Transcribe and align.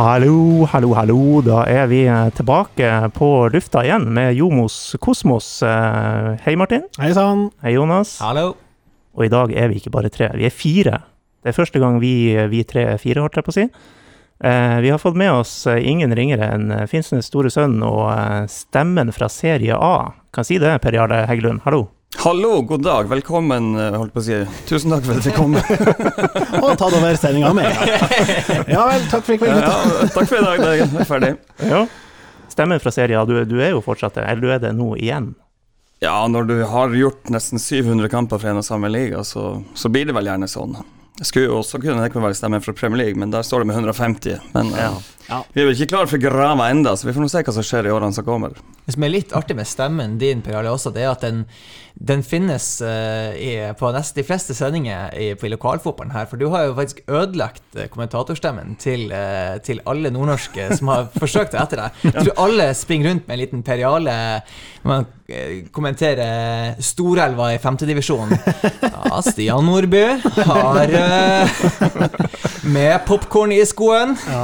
Hallo, 0.00 0.64
hallo, 0.72 0.94
hallo. 0.96 1.42
Da 1.44 1.58
er 1.68 1.88
vi 1.90 1.98
eh, 2.08 2.30
tilbake 2.32 2.88
på 3.12 3.26
lufta 3.52 3.82
igjen 3.84 4.06
med 4.16 4.32
Jomos 4.32 4.94
Kosmos. 4.96 5.48
Eh, 5.60 6.38
Hei, 6.40 6.54
Martin. 6.56 6.86
Hei 6.96 7.10
sann. 7.12 7.50
Hei, 7.60 7.74
Jonas. 7.74 8.14
Hallo. 8.24 8.54
Og 9.12 9.26
i 9.26 9.28
dag 9.28 9.52
er 9.52 9.68
vi 9.68 9.76
ikke 9.76 9.92
bare 9.92 10.08
tre, 10.08 10.30
vi 10.40 10.48
er 10.48 10.56
fire. 10.56 11.02
Det 11.44 11.52
er 11.52 11.58
første 11.58 11.82
gang 11.82 12.00
vi, 12.00 12.14
vi 12.48 12.64
tre 12.64 12.86
er 12.94 13.02
fire, 13.02 13.20
holdt 13.20 13.36
jeg 13.36 13.44
på 13.44 13.52
å 13.52 13.58
si. 13.58 13.66
Eh, 14.40 14.78
vi 14.80 14.94
har 14.94 15.04
fått 15.04 15.20
med 15.20 15.34
oss 15.34 15.52
ingen 15.68 16.16
ringere 16.16 16.48
enn 16.54 16.72
Finnsnes 16.88 17.28
store 17.28 17.52
sønn 17.52 17.82
og 17.84 18.08
stemmen 18.48 19.12
fra 19.12 19.28
serie 19.28 19.76
A. 19.76 20.14
Kan 20.32 20.48
si 20.48 20.56
det, 20.62 20.78
Per 20.80 20.96
Jarle 20.96 21.26
Heggelund. 21.28 21.60
Hallo. 21.68 21.90
Hallo, 22.18 22.62
god 22.62 22.82
dag, 22.82 23.08
velkommen, 23.08 23.76
eh, 23.78 23.94
holdt 23.98 24.12
på 24.12 24.18
å 24.20 24.24
si. 24.24 24.34
Tusen 24.66 24.90
takk 24.90 25.04
for 25.06 25.14
at 25.20 25.24
dere 25.24 25.36
kom. 25.36 25.54
Og 26.64 26.72
tatt 26.76 26.92
over 26.98 27.14
sendinga 27.16 27.52
med 27.54 27.68
en 27.70 27.76
gang. 27.78 28.64
Ja 28.74 28.82
vel, 28.90 29.04
takk 29.12 29.24
for 29.24 29.36
i 29.36 29.38
kveld, 29.38 29.54
Ja, 29.62 29.70
gutta. 29.70 30.08
takk 30.16 30.28
for 30.28 30.40
i 30.40 30.42
dag, 30.44 30.64
det 30.90 31.04
er 31.04 31.08
ferdig. 31.08 31.30
Ja. 31.70 31.84
Stemmen 32.50 32.82
fra 32.82 32.92
serien, 32.92 33.22
du, 33.30 33.38
du 33.46 33.56
er 33.62 33.70
jo 33.76 33.80
fortsatt 33.84 34.18
det, 34.18 34.26
eller 34.26 34.42
du 34.42 34.50
er 34.52 34.60
det 34.66 34.72
nå 34.76 34.90
igjen. 34.98 35.30
Ja, 36.02 36.16
når 36.28 36.48
du 36.50 36.56
har 36.66 36.92
gjort 36.98 37.30
nesten 37.32 37.62
700 37.62 38.10
kamper 38.12 38.40
for 38.42 38.50
en 38.50 38.58
og 38.60 38.66
samme 38.66 38.90
liga, 38.90 39.22
så, 39.24 39.60
så 39.78 39.88
blir 39.92 40.10
det 40.10 40.16
vel 40.16 40.28
gjerne 40.32 40.48
sånn. 40.50 40.74
Jeg 41.20 41.28
skulle 41.28 41.46
jo 41.52 41.58
også 41.60 41.78
kunne 41.82 42.00
tenke 42.00 42.16
meg 42.18 42.24
å 42.24 42.28
være 42.30 42.38
stemmen 42.40 42.62
fra 42.64 42.72
Premier 42.76 43.04
League, 43.04 43.20
men 43.20 43.30
der 43.32 43.44
står 43.46 43.62
det 43.62 43.70
med 43.70 43.76
150. 43.78 44.38
Men 44.56 44.74
ja. 44.74 44.90
Ja. 45.28 45.40
vi 45.54 45.62
er 45.62 45.68
vel 45.70 45.76
ikke 45.78 45.92
klar 45.94 46.08
for 46.10 46.20
grava 46.20 46.68
enda, 46.72 46.96
så 46.96 47.06
vi 47.06 47.14
får 47.16 47.22
nå 47.22 47.30
se 47.30 47.42
hva 47.46 47.54
som 47.54 47.66
skjer 47.70 47.86
i 47.90 47.92
årene 47.94 48.16
som 48.16 48.24
kommer. 48.26 48.56
Det 48.90 48.96
som 48.96 49.04
er 49.06 49.12
litt 49.12 49.30
artig 49.38 49.54
med 49.54 49.68
stemmen 49.70 50.16
din, 50.18 50.40
Per 50.42 50.56
Jarle, 50.56 50.72
også, 50.74 50.90
det 50.90 51.04
er 51.04 51.12
at 51.12 51.22
den, 51.22 51.44
den 51.94 52.24
finnes 52.26 52.64
uh, 52.82 53.30
i, 53.38 53.52
på 53.78 53.90
nesten 53.94 54.18
de 54.18 54.24
fleste 54.26 54.56
sendinger 54.58 55.14
i, 55.14 55.28
på 55.38 55.46
i 55.46 55.52
lokalfotballen 55.52 56.10
her. 56.10 56.26
For 56.26 56.40
du 56.40 56.48
har 56.50 56.66
jo 56.66 56.74
faktisk 56.74 57.04
ødelagt 57.06 57.62
eh, 57.78 57.86
kommentatorstemmen 57.92 58.74
til, 58.82 59.12
uh, 59.14 59.60
til 59.62 59.78
alle 59.86 60.10
nordnorske 60.10 60.72
som 60.74 60.90
har 60.90 61.06
forsøkt 61.22 61.54
det 61.54 61.62
etter 61.62 61.84
deg. 61.84 62.02
Jeg 62.08 62.26
tror 62.32 62.44
alle 62.48 62.66
springer 62.74 63.12
rundt 63.12 63.30
med 63.30 63.36
en 63.36 63.42
liten 63.44 63.62
Per 63.70 63.78
Jarle 63.78 64.18
når 64.82 64.90
man 64.90 65.10
kommenterer 65.70 66.80
Storelva 66.82 67.52
i 67.54 67.60
femtedivisjon. 67.62 68.32
Ja, 68.82 69.20
Stian 69.22 69.68
Nordby 69.68 70.02
har 70.48 70.94
uh, 70.96 71.60
med 72.74 73.04
popkorn 73.06 73.54
i 73.54 73.60
skoen. 73.68 74.16
Ja. 74.26 74.42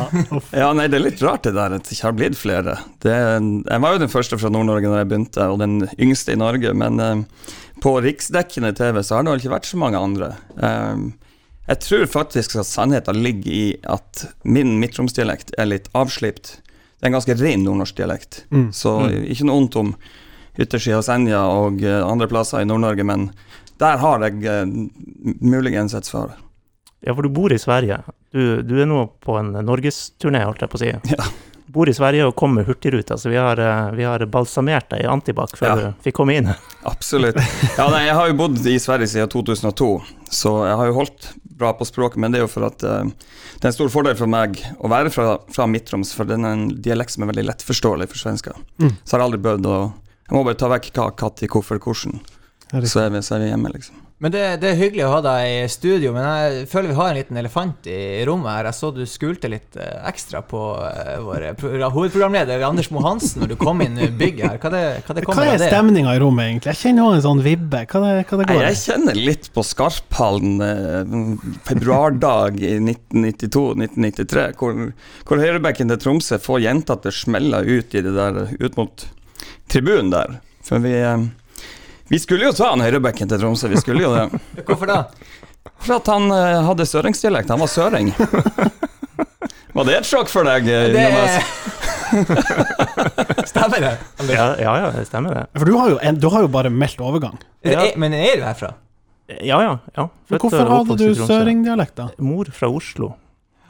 Ja, 0.54 0.70
nei, 0.76 0.86
det 0.92 1.00
er 1.00 1.06
litt 1.08 1.24
rart 1.24 1.48
det 1.48 1.56
der 1.56 1.74
at 1.76 1.88
det 1.88 1.96
ikke 1.96 2.06
har 2.06 2.16
blitt 2.20 2.38
flere. 2.38 2.76
Det, 3.02 3.16
jeg 3.16 3.82
var 3.82 3.96
jo 3.96 4.02
den 4.04 4.12
første 4.12 4.35
fra 4.40 4.50
Nord-Norge 4.52 4.88
når 4.90 4.98
jeg 5.02 5.08
begynte, 5.12 5.46
og 5.52 5.60
den 5.62 5.78
yngste 5.98 6.34
i 6.34 6.40
Norge, 6.40 6.72
men 6.74 7.00
eh, 7.00 7.22
på 7.84 7.94
riksdekkende 8.04 8.72
TV 8.76 9.02
så 9.04 9.18
har 9.18 9.26
det 9.26 9.38
ikke 9.42 9.54
vært 9.56 9.68
så 9.70 9.80
mange 9.80 9.98
andre. 10.00 10.30
Eh, 10.56 11.06
jeg 11.66 11.80
tror 11.82 12.06
faktisk 12.06 12.54
at 12.60 12.68
sannheten 12.70 13.18
ligger 13.24 13.50
i 13.52 13.64
at 13.90 14.26
min 14.46 14.76
midtromsdialekt 14.80 15.54
er 15.58 15.66
litt 15.72 15.88
avslipt. 15.98 16.60
Det 16.96 17.04
er 17.04 17.10
en 17.10 17.16
ganske 17.18 17.34
ren 17.40 17.64
nordnorsk 17.66 17.96
dialekt, 17.98 18.44
Mm. 18.54 18.70
så 18.72 18.94
ikke 19.10 19.44
noe 19.48 19.58
vondt 19.60 19.76
om 19.76 19.94
yttersida 20.56 20.96
av 21.02 21.04
Senja 21.04 21.42
og 21.52 21.82
eh, 21.84 22.00
andre 22.06 22.28
plasser 22.30 22.62
i 22.62 22.68
Nord-Norge, 22.68 23.04
men 23.04 23.30
der 23.82 23.98
har 24.00 24.22
jeg 24.24 24.44
eh, 24.48 24.64
muligens 25.44 25.92
et 25.94 26.06
svar. 26.08 26.36
Ja, 27.04 27.12
for 27.14 27.22
du 27.22 27.28
bor 27.28 27.52
i 27.52 27.58
Sverige. 27.60 27.98
Du, 28.32 28.62
du 28.64 28.72
er 28.80 28.86
nå 28.88 29.02
på 29.22 29.36
en 29.38 29.52
norgesturné, 29.66 30.40
holdt 30.46 30.64
jeg 30.64 30.72
på 30.72 30.78
å 30.80 30.82
si. 30.82 30.94
Ja. 31.12 31.26
Bor 31.72 31.88
i 31.90 31.94
Sverige 31.94 32.28
og 32.28 32.36
kommer 32.38 32.60
med 32.62 32.68
Hurtigruta, 32.68 33.16
så 33.18 33.30
vi 33.32 33.38
har, 33.40 33.58
eh, 33.58 33.90
vi 33.98 34.04
har 34.06 34.22
balsamert 34.30 34.88
deg 34.92 35.02
i 35.02 35.08
antibac 35.10 35.56
før 35.58 35.66
Ja. 35.66 35.74
du 35.76 36.04
fikk 36.04 36.14
komme 36.14 36.36
inn. 36.38 36.52
Absolutt. 36.86 37.40
Ja, 37.76 37.88
nei, 37.90 38.04
jeg 38.06 38.14
har 38.14 38.28
jo 38.30 38.36
bodd 38.38 38.60
i 38.66 38.76
Sverige 38.78 39.10
siden 39.10 39.28
2002, 39.32 39.90
så 40.30 40.52
jeg 40.68 40.76
har 40.78 40.86
jo 40.92 40.94
holdt 41.00 41.32
bra 41.56 41.72
på 41.72 41.86
språket, 41.88 42.20
men 42.22 42.30
det 42.30 42.38
er 42.38 42.44
jo 42.46 42.52
for 42.52 42.66
at 42.68 42.84
uh, 42.84 43.02
det 43.56 43.64
er 43.64 43.70
en 43.72 43.76
stor 43.76 43.88
fordel 43.90 44.14
for 44.18 44.30
meg 44.30 44.60
å 44.78 44.90
være 44.92 45.10
fra, 45.10 45.38
fra 45.50 45.66
Midt-Troms, 45.66 46.14
for 46.14 46.28
det 46.28 46.36
er 46.38 46.46
en 46.52 46.68
dialekt 46.68 47.16
som 47.16 47.24
er 47.24 47.32
veldig 47.32 47.46
lettforståelig 47.48 48.10
for 48.12 48.20
svensker. 48.20 48.54
Mm. 48.78 48.92
Så 49.02 49.16
har 49.16 49.24
jeg 49.24 49.30
aldri 49.32 49.42
bødd 49.50 49.66
å 49.72 49.78
Jeg 50.26 50.34
må 50.34 50.42
bare 50.44 50.58
ta 50.58 50.66
vekk 50.66 50.88
hva, 50.90 51.04
når, 51.14 51.46
hvorfor, 51.52 51.78
hvordan, 51.78 52.16
så 52.82 53.04
er 53.04 53.10
vi, 53.14 53.20
så 53.22 53.36
er 53.36 53.44
vi 53.44 53.50
hjemme, 53.52 53.70
liksom. 53.70 54.05
Men 54.16 54.32
det, 54.32 54.42
det 54.62 54.70
er 54.70 54.78
hyggelig 54.80 55.02
å 55.04 55.10
ha 55.12 55.18
deg 55.20 55.42
i 55.44 55.56
studio, 55.68 56.14
men 56.16 56.24
jeg 56.24 56.68
føler 56.70 56.88
vi 56.88 56.94
har 56.96 57.10
en 57.10 57.18
liten 57.18 57.36
elefant 57.36 57.88
i 57.92 58.24
rommet 58.24 58.48
her. 58.48 58.68
Jeg 58.70 58.78
så 58.78 58.88
du 58.96 59.02
skulte 59.04 59.50
litt 59.52 59.76
eh, 59.76 59.98
ekstra 60.08 60.40
på 60.40 60.60
eh, 60.86 61.18
vår 61.20 61.44
hovedprogramleder 61.92 62.64
Anders 62.64 62.88
Moe 62.94 63.04
Hansen 63.04 63.44
når 63.44 63.52
du 63.52 63.56
kom 63.60 63.84
inn 63.84 64.00
i 64.00 64.08
bygget 64.08 64.54
her. 64.54 64.62
Hva, 64.62 64.72
det, 64.72 64.82
hva 65.04 65.18
det 65.18 65.26
Hva 65.28 65.46
er 65.50 65.60
stemninga 65.60 66.16
i 66.16 66.24
rommet, 66.24 66.48
egentlig? 66.48 66.72
Jeg 66.72 66.82
kjenner 66.86 67.10
også 67.10 67.18
en 67.18 67.26
sånn 67.28 67.44
vibbe. 67.44 67.84
Hva 67.92 68.04
det, 68.06 68.14
hva 68.16 68.40
det 68.40 68.48
går 68.48 68.56
i? 68.56 68.64
jeg 68.70 68.82
kjenner 68.86 69.22
litt 69.28 69.52
på 69.52 69.68
Skarphallen 69.74 70.66
eh, 70.70 71.14
februardag 71.68 72.60
i 72.64 72.74
1992-1993, 72.80 74.50
hvor, 74.56 74.84
hvor 75.28 75.44
høyrebekken 75.44 75.92
til 75.92 76.04
Tromsø 76.06 76.40
får 76.40 76.64
jenta 76.64 76.96
til 77.02 77.12
å 77.12 77.20
smelle 77.20 77.66
ut 77.68 77.92
i 77.92 78.08
det 78.08 78.16
der, 78.16 78.46
ut 78.48 78.80
mot 78.80 79.10
tribunen 79.68 80.08
der. 80.16 80.38
For 80.64 80.80
vi, 80.80 80.96
eh, 81.04 81.28
vi 82.08 82.18
skulle 82.22 82.48
jo 82.48 82.52
ta 82.56 82.70
han 82.72 82.82
høyrebekken 82.84 83.28
til 83.30 83.40
Tromsø, 83.42 83.68
vi 83.72 83.80
skulle 83.80 84.04
jo 84.04 84.12
det. 84.14 84.26
Hvorfor 84.68 84.90
da? 84.90 84.98
For 85.82 85.98
at 85.98 86.06
han 86.10 86.30
eh, 86.32 86.60
hadde 86.66 86.86
søringsdialekt, 86.88 87.50
han 87.52 87.60
var 87.62 87.70
søring. 87.70 88.12
Var 89.76 89.84
det 89.88 89.96
et 89.98 90.08
sjokk 90.08 90.30
for 90.32 90.46
deg, 90.48 90.68
eh, 90.72 90.86
Det 90.94 91.02
Jonas? 91.04 91.34
Stemmer 93.50 93.82
det? 93.82 93.92
Ja, 94.30 94.46
ja, 94.62 94.72
ja, 94.84 94.90
det 94.94 95.04
stemmer 95.10 95.34
det. 95.34 95.44
For 95.58 95.68
du 95.68 95.74
har, 95.76 95.90
jo 95.92 95.98
en, 96.00 96.18
du 96.22 96.28
har 96.32 96.46
jo 96.46 96.50
bare 96.54 96.70
meldt 96.72 97.02
overgang. 97.02 97.36
Er 97.66 97.92
Men 98.00 98.14
er 98.16 98.38
du 98.38 98.46
herfra? 98.46 98.72
Ja, 99.26 99.58
ja. 99.60 99.72
ja. 99.96 100.06
Men 100.06 100.30
Født 100.30 100.44
hvorfor 100.44 100.62
hadde 100.62 100.80
oppvokst 100.80 101.02
du 101.02 101.08
Tromsø. 101.18 101.32
søringdialekt, 101.32 101.96
da? 101.98 102.08
Mor 102.22 102.48
fra 102.54 102.70
Oslo. 102.70 103.12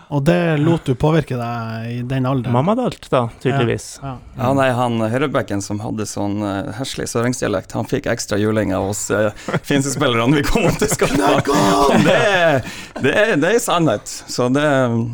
Og 0.08 0.22
det 0.22 0.58
lot 0.62 0.86
du 0.86 0.94
påvirke 0.94 1.34
deg 1.38 1.86
i 1.90 2.02
den 2.06 2.26
alderen? 2.28 2.54
Mammadalt, 2.54 3.08
da, 3.10 3.24
tydeligvis. 3.42 3.96
Ja. 4.02 4.12
Ja, 4.36 4.52
nei, 4.54 4.68
han 4.76 5.00
høyrebacken 5.02 5.62
som 5.64 5.80
hadde 5.82 6.06
sånn 6.06 6.38
uh, 6.44 6.70
herselig 6.76 7.08
søringsdialekt, 7.10 7.74
han 7.74 7.88
fikk 7.90 8.06
ekstra 8.12 8.38
juling 8.38 8.74
av 8.76 8.90
oss 8.92 9.06
uh, 9.14 9.32
finskespillerne 9.66 10.38
vi 10.38 10.44
kom 10.46 10.68
opp 10.68 10.78
til 10.78 10.92
Skarphallen. 10.92 12.06
Det, 12.06 13.02
det, 13.02 13.14
det 13.42 13.50
er 13.56 13.58
sannhet. 13.62 14.06
Så 14.06 14.46
det, 14.54 14.66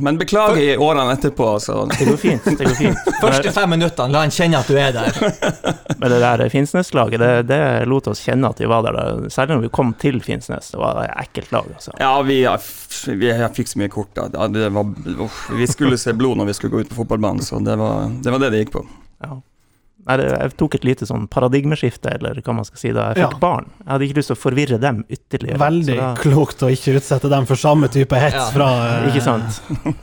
men 0.05 0.21
beklager 0.21 0.61
i 0.61 0.77
årene 0.77 1.17
etterpå, 1.17 1.55
så 1.63 1.87
Det 1.93 2.11
går 2.11 2.21
fint. 2.21 2.51
det 2.59 2.69
går 2.69 2.77
fint. 2.77 3.09
Første 3.23 3.55
fem 3.55 3.73
minuttene, 3.73 4.13
la 4.13 4.27
han 4.27 4.35
kjenne 4.35 4.61
at 4.61 4.69
du 4.69 4.77
er 4.77 4.93
der. 4.93 5.17
Men 6.03 6.11
det 6.11 6.19
der 6.19 6.43
Finnsnes-laget, 6.51 7.21
det, 7.23 7.31
det 7.47 7.59
lot 7.87 8.09
oss 8.11 8.25
kjenne 8.25 8.49
at 8.51 8.59
vi 8.59 8.67
var 8.67 8.83
der. 8.83 8.97
da. 8.97 9.31
Særlig 9.31 9.55
når 9.55 9.65
vi 9.69 9.71
kom 9.77 9.93
til 10.03 10.19
Finnsnes. 10.25 10.73
Det 10.75 10.81
var 10.81 10.99
et 11.05 11.13
ekkelt 11.29 11.53
lag, 11.55 11.69
altså. 11.77 11.95
Ja, 12.01 12.11
vi, 12.27 12.41
vi 13.21 13.29
jeg 13.31 13.51
fikk 13.55 13.71
så 13.71 13.83
mye 13.83 13.93
kort. 13.93 14.11
Da. 14.19 14.49
Det 14.51 14.67
var, 14.75 14.82
uff, 15.27 15.47
vi 15.57 15.67
skulle 15.71 15.99
se 16.01 16.13
blod 16.17 16.41
når 16.41 16.53
vi 16.53 16.59
skulle 16.59 16.77
gå 16.77 16.85
ut 16.85 16.93
på 16.93 17.01
fotballbanen, 17.03 17.43
så 17.45 17.63
det 17.63 17.79
var 17.81 18.13
det 18.23 18.35
var 18.35 18.43
det, 18.43 18.53
det 18.55 18.67
gikk 18.67 18.77
på. 18.79 18.87
Ja. 19.23 19.41
Jeg 20.03 20.55
tok 20.59 20.75
et 20.75 20.85
lite 20.85 21.07
sånn 21.07 21.29
paradigmeskifte, 21.31 22.11
eller 22.17 22.41
hva 22.43 22.55
man 22.57 22.67
skal 22.67 22.81
si, 22.81 22.91
da 22.91 23.05
jeg 23.13 23.21
fikk 23.21 23.37
Ja. 23.37 23.39
barn. 23.39 23.69
Jeg 23.85 23.87
hadde 23.87 24.07
ikke 24.09 24.17
lyst 24.19 24.31
til 24.33 24.35
å 24.35 24.41
forvirre 24.41 24.79
dem 24.83 25.05
ytterligere. 25.09 25.59
Veldig 25.63 25.95
så 25.95 26.01
da, 26.01 26.09
klokt 26.19 26.65
å 26.67 26.71
ikke 26.75 26.97
utsette 26.99 27.31
dem 27.31 27.47
for 27.47 27.55
samme 27.61 27.87
type 27.89 28.19
hets 28.19 28.35
Ja. 28.35 28.49
fra 28.51 28.67
uh... 28.83 29.07
Ikke 29.07 29.23
sant? 29.23 29.61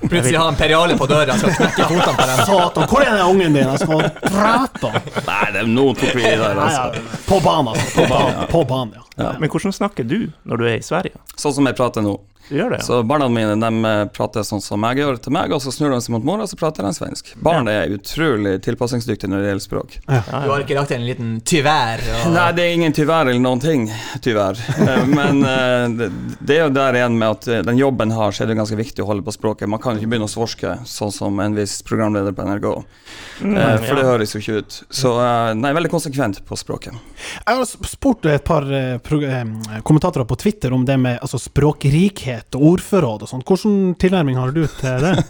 Plutselig 0.07 0.37
har 0.37 0.45
han 0.45 0.55
Periale 0.55 0.95
på 0.95 1.07
døra, 1.09 1.35
skal 1.35 1.51
knekke 1.51 1.89
fotene 1.91 2.15
på 2.15 2.29
dem. 2.29 2.45
Satan, 2.47 2.87
hvor 2.87 3.03
er 3.03 3.11
den 3.11 3.25
ungen 3.27 3.59
din? 3.59 3.67
Jeg 3.67 3.79
skal 3.83 4.05
drepe 4.07 4.93
ham! 4.95 5.11
Nei, 5.27 5.51
det, 5.51 5.59
er 5.59 5.67
noen 5.67 5.99
tok 5.99 6.15
vi 6.15 6.23
i 6.23 6.35
der, 6.45 6.63
altså. 6.63 7.03
På 7.27 7.41
banen, 7.43 7.73
altså. 7.75 7.91
På 7.99 8.07
banen, 8.07 8.47
på 8.55 8.63
banen 8.71 8.95
ja. 8.95 9.05
Ja. 9.19 9.33
Men 9.39 9.51
hvordan 9.51 9.75
snakker 9.75 10.07
du 10.07 10.31
når 10.47 10.61
du 10.61 10.63
er 10.69 10.77
i 10.79 10.85
Sverige? 10.85 11.19
Sånn 11.35 11.51
som 11.59 11.67
jeg 11.67 11.75
prater 11.75 12.05
nå. 12.05 12.15
Det, 12.49 12.57
ja? 12.57 12.79
Så 12.81 13.03
barna 13.03 13.27
mine 13.29 13.55
de 13.55 13.85
eh, 13.85 14.05
prater 14.13 14.43
sånn 14.43 14.61
som 14.61 14.83
jeg 14.89 15.03
gjør 15.03 15.19
til 15.21 15.33
meg, 15.35 15.51
og 15.53 15.61
så 15.61 15.73
snur 15.73 15.93
de 15.93 15.99
seg 16.01 16.15
mot 16.15 16.25
mora, 16.25 16.47
og 16.47 16.49
så 16.49 16.57
prater 16.57 16.85
de 16.85 16.91
svensk. 16.97 17.33
Barn 17.45 17.69
er 17.69 17.93
utrolig 17.93 18.55
tilpasningsdyktige 18.65 19.29
når 19.29 19.43
det 19.43 19.51
gjelder 19.51 19.65
språk. 19.65 19.97
Ja, 20.07 20.21
Du 20.25 20.49
har 20.49 20.63
ikke 20.65 20.77
lagt 20.79 20.93
en 20.95 21.05
liten 21.05 21.35
tyvær? 21.45 22.01
Og... 22.01 22.31
Nei, 22.33 22.47
det 22.57 22.65
er 22.65 22.77
ingen 22.79 22.95
tyvær 22.97 23.29
eller 23.29 23.43
noen 23.43 23.61
ting, 23.63 23.87
tyvær. 24.25 24.57
Eh, 24.89 25.05
Men 25.11 25.41
eh, 25.43 26.07
det, 26.39 26.55
er 26.55 26.61
jo 26.63 26.69
der 26.73 26.95
igjen 26.95 27.17
med 27.19 27.35
at 27.35 27.65
den 27.67 27.77
jobben 27.77 28.13
har, 28.15 28.31
så 28.33 28.45
er 28.45 28.49
det 28.49 28.55
ganske 28.57 28.77
viktig 28.79 29.03
å 29.03 29.09
holde 29.09 29.25
på 29.27 29.33
språket. 29.35 29.69
Man 29.69 29.81
kan 29.83 29.99
ikke 29.99 30.07
begynne 30.09 30.25
å 30.25 30.31
svorske, 30.31 30.77
sånn 30.87 31.11
som 31.13 31.41
en 31.43 31.57
viss 31.57 31.81
programleder 31.85 32.33
på 32.33 32.45
NRK. 32.47 32.67
Mm, 33.43 33.57
For 33.83 33.99
det 33.99 34.05
ja. 34.05 34.07
høres 34.07 34.33
jo 34.33 34.41
ikke 34.41 34.63
ut. 34.63 34.77
Så 35.01 35.11
nei, 35.59 35.73
veldig 35.75 35.91
konsekvent 35.91 36.41
på 36.47 36.57
språket. 36.57 36.95
Jeg 37.43 37.59
har 37.59 37.67
spurt 37.67 38.25
et 38.31 38.45
par 38.47 38.65
kommentatorer 39.83 40.27
på 40.29 40.39
Twitter 40.39 40.73
om 40.73 40.87
det 40.87 40.97
med 41.01 41.19
altså, 41.19 41.41
språkrikhet 41.43 42.38
og 42.55 42.63
ordforråd 42.73 43.23
og 43.25 43.29
sånn. 43.31 43.43
Hvordan 43.47 43.95
tilnærming 43.99 44.37
har 44.39 44.51
du 44.55 44.63
til 44.79 45.03
det? 45.03 45.15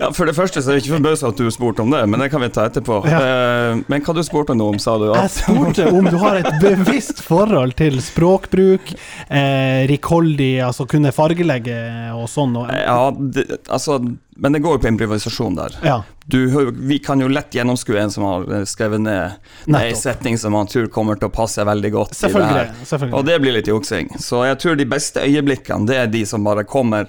Ja, 0.00 0.08
For 0.12 0.26
det 0.26 0.34
første 0.34 0.58
så 0.60 0.72
er 0.72 0.78
jeg 0.78 0.82
ikke 0.84 0.96
forbausa 0.96 1.28
at 1.30 1.38
du 1.38 1.46
spurte 1.54 1.84
om 1.84 1.92
det, 1.92 2.00
men 2.10 2.18
det 2.20 2.26
kan 2.32 2.42
vi 2.42 2.48
ta 2.52 2.64
etterpå. 2.68 2.96
Ja. 3.08 3.20
Eh, 3.22 3.82
Men 3.88 4.02
hva 4.04 4.14
du 4.16 4.22
spurte 4.26 4.56
nå 4.58 4.66
om, 4.74 4.78
sa 4.82 4.96
du? 4.98 5.06
Jeg 5.14 5.30
spurte 5.36 5.86
om 5.94 6.08
du 6.10 6.16
har 6.20 6.40
et 6.40 6.48
bevisst 6.62 7.22
forhold 7.24 7.76
til 7.78 8.00
språkbruk, 8.02 8.90
eh, 9.30 9.84
rikholdig, 9.90 10.58
altså 10.66 10.86
kunne 10.90 11.12
fargelegge 11.14 11.78
og 12.18 12.26
sånn. 12.32 12.56
Og, 12.58 12.68
ja, 12.74 12.98
det, 13.14 13.46
altså 13.70 14.00
Men 14.36 14.52
det 14.56 14.64
går 14.64 14.76
jo 14.76 14.82
på 14.82 14.90
improvisasjon 14.90 15.54
der. 15.62 15.78
ja, 15.86 16.00
Du, 16.26 16.70
vi 16.72 16.98
kan 17.04 17.20
jo 17.20 17.28
lett 17.28 17.52
gjennomskue 17.52 17.98
en 18.00 18.10
som 18.10 18.24
har 18.24 18.46
eh, 18.48 18.62
skrevet 18.64 19.00
ned 19.04 19.34
en 19.68 19.96
setning 19.96 20.38
som 20.40 20.54
han 20.56 20.66
tror 20.66 20.86
kommer 20.92 21.18
til 21.20 21.28
å 21.28 21.32
passe 21.34 21.60
veldig 21.68 21.90
godt 21.92 22.14
i 22.14 22.16
det 22.16 22.20
Selvfølgelig. 22.22 22.86
selvfølgelig. 22.88 23.14
Og 23.18 23.26
det 23.28 23.36
blir 23.44 23.52
litt 23.58 23.68
juksing. 23.68 24.08
Så 24.18 24.40
jeg 24.48 24.58
tror 24.62 24.78
de 24.80 24.86
beste 24.88 25.20
øyeblikkene, 25.20 25.86
det 25.90 25.98
er 26.00 26.06
de 26.12 26.24
som 26.26 26.44
bare 26.44 26.64
kommer 26.64 27.08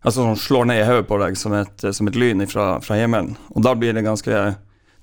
Altså 0.00 0.22
som 0.24 0.36
slår 0.40 0.64
ned 0.64 0.78
i 0.80 0.84
hodet 0.88 1.04
på 1.10 1.16
deg 1.20 1.34
som 1.36 1.52
et, 1.52 1.82
som 1.92 2.08
et 2.08 2.14
lyn 2.16 2.40
fra, 2.48 2.78
fra 2.80 2.96
himmelen. 2.96 3.34
Og 3.52 3.60
da 3.66 3.74
blir 3.76 3.92
det 3.92 4.00
ganske 4.06 4.54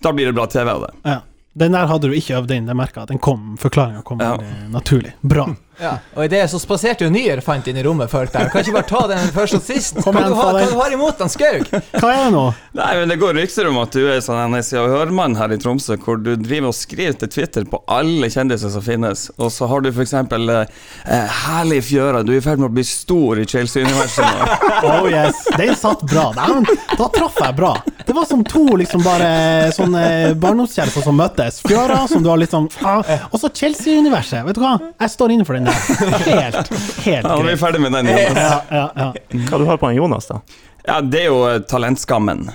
Da 0.02 0.12
blir 0.12 0.26
det 0.26 0.34
bra 0.34 0.48
TV 0.50 0.72
av 0.72 0.82
det. 0.88 0.94
Ja. 1.06 1.20
Den 1.58 1.72
der 1.78 1.86
hadde 1.90 2.10
du 2.10 2.14
ikke 2.18 2.36
øvd 2.40 2.52
inn, 2.54 2.66
det 2.70 2.74
merka. 2.78 3.06
Den 3.06 3.18
kom, 3.22 3.56
Forklaringa 3.62 4.02
kom 4.06 4.20
Ja. 4.22 4.36
veldig 4.38 4.72
naturlig. 4.74 5.14
Bra. 5.22 5.46
Ja. 5.82 5.98
Og 6.16 6.26
i 6.26 6.30
det 6.32 6.44
så 6.52 6.60
spaserte 6.62 7.06
jo 7.06 7.12
Nyer 7.14 7.42
fant 7.46 7.68
inn 7.70 7.78
i 7.78 7.84
rommet, 7.86 8.10
følte 8.12 8.42
jeg. 8.42 8.52
Kan 8.54 8.64
ikke 8.66 8.76
bare 8.80 8.90
ta 8.90 9.02
den 9.12 9.32
først 9.36 9.58
og 9.60 9.64
sist? 9.66 10.00
Hva 10.02 10.14
igjen, 10.14 10.32
du 10.34 10.38
har, 10.40 10.58
hva 10.58 10.66
du 10.72 10.78
har 10.80 10.96
imot 10.96 11.22
han 11.22 11.32
Skaug? 11.32 11.68
Hva 11.70 12.12
er 12.14 12.24
det 12.26 12.32
nå? 12.34 12.46
Nei, 12.78 12.90
men 13.00 13.14
Det 13.14 13.20
går 13.22 13.38
rykter 13.38 13.70
om 13.70 13.78
at 13.82 13.94
du 13.94 14.08
er 14.10 14.22
sånn 14.26 14.40
en 14.42 14.64
Se 14.66 14.80
og 14.82 14.90
Hør-mann 14.92 15.38
her 15.38 15.54
i 15.54 15.60
Tromsø, 15.62 15.98
hvor 16.02 16.18
du 16.22 16.34
driver 16.36 16.72
og 16.72 16.78
skriver 16.78 17.18
til 17.22 17.32
Twitter 17.36 17.68
på 17.70 17.82
alle 17.94 18.30
kjendiser 18.34 18.74
som 18.74 18.84
finnes. 18.86 19.28
Og 19.38 19.52
så 19.54 19.70
har 19.70 19.86
du 19.86 19.92
f.eks. 19.92 20.16
Eh, 20.18 21.38
'Herlig 21.38 21.84
fjøra, 21.92 22.24
du 22.26 22.34
er 22.34 22.40
i 22.42 22.46
ferd 22.46 22.62
med 22.62 22.72
å 22.72 22.74
bli 22.74 22.86
stor 22.88 23.40
i 23.40 23.46
Chelsea-universet 23.46 24.26
nå. 24.26 24.58
Oh 24.88 25.08
yes, 25.10 25.46
den 25.58 25.76
satt 25.76 26.02
bra. 26.10 26.30
Den, 26.36 26.66
da 26.98 27.08
traff 27.14 27.38
jeg 27.42 27.56
bra. 27.58 27.74
Det 28.08 28.16
var 28.16 28.26
som 28.30 28.44
to 28.48 28.64
liksom 28.80 29.04
bare 29.04 29.72
sånne 29.76 30.34
barndomskjærester 30.40 31.04
som 31.06 31.18
møttes. 31.20 31.60
Fjøra, 31.68 32.06
som 32.10 32.24
du 32.24 32.30
har 32.32 32.40
litt 32.40 32.54
sånn 32.54 32.70
ah, 32.88 33.02
Og 33.32 33.42
så 33.42 33.52
Chelsea-universet. 33.52 34.46
Vet 34.48 34.58
du 34.58 34.64
hva? 34.64 34.78
Jeg 35.02 35.14
står 35.14 35.36
inne 35.36 35.48
for 35.48 35.58
den 35.58 35.67
Helt, 35.68 36.72
helt 37.06 37.28
Ja, 37.28 37.38
vi 37.44 37.52
er 37.52 37.60
ferdig 37.62 37.82
med 37.84 37.94
den. 37.98 38.10
Jonas. 38.14 38.38
Ja, 38.38 38.62
ja, 38.70 38.88
ja. 38.96 39.12
Hva 39.50 39.60
du 39.62 39.66
har 39.70 39.78
på 39.82 39.90
han 39.92 39.96
Jonas, 40.00 40.28
da? 40.32 40.42
Ja, 40.88 41.02
det 41.04 41.20
er 41.20 41.26
jo 41.28 41.40
eh, 41.50 41.58
talentskammen. 41.68 42.46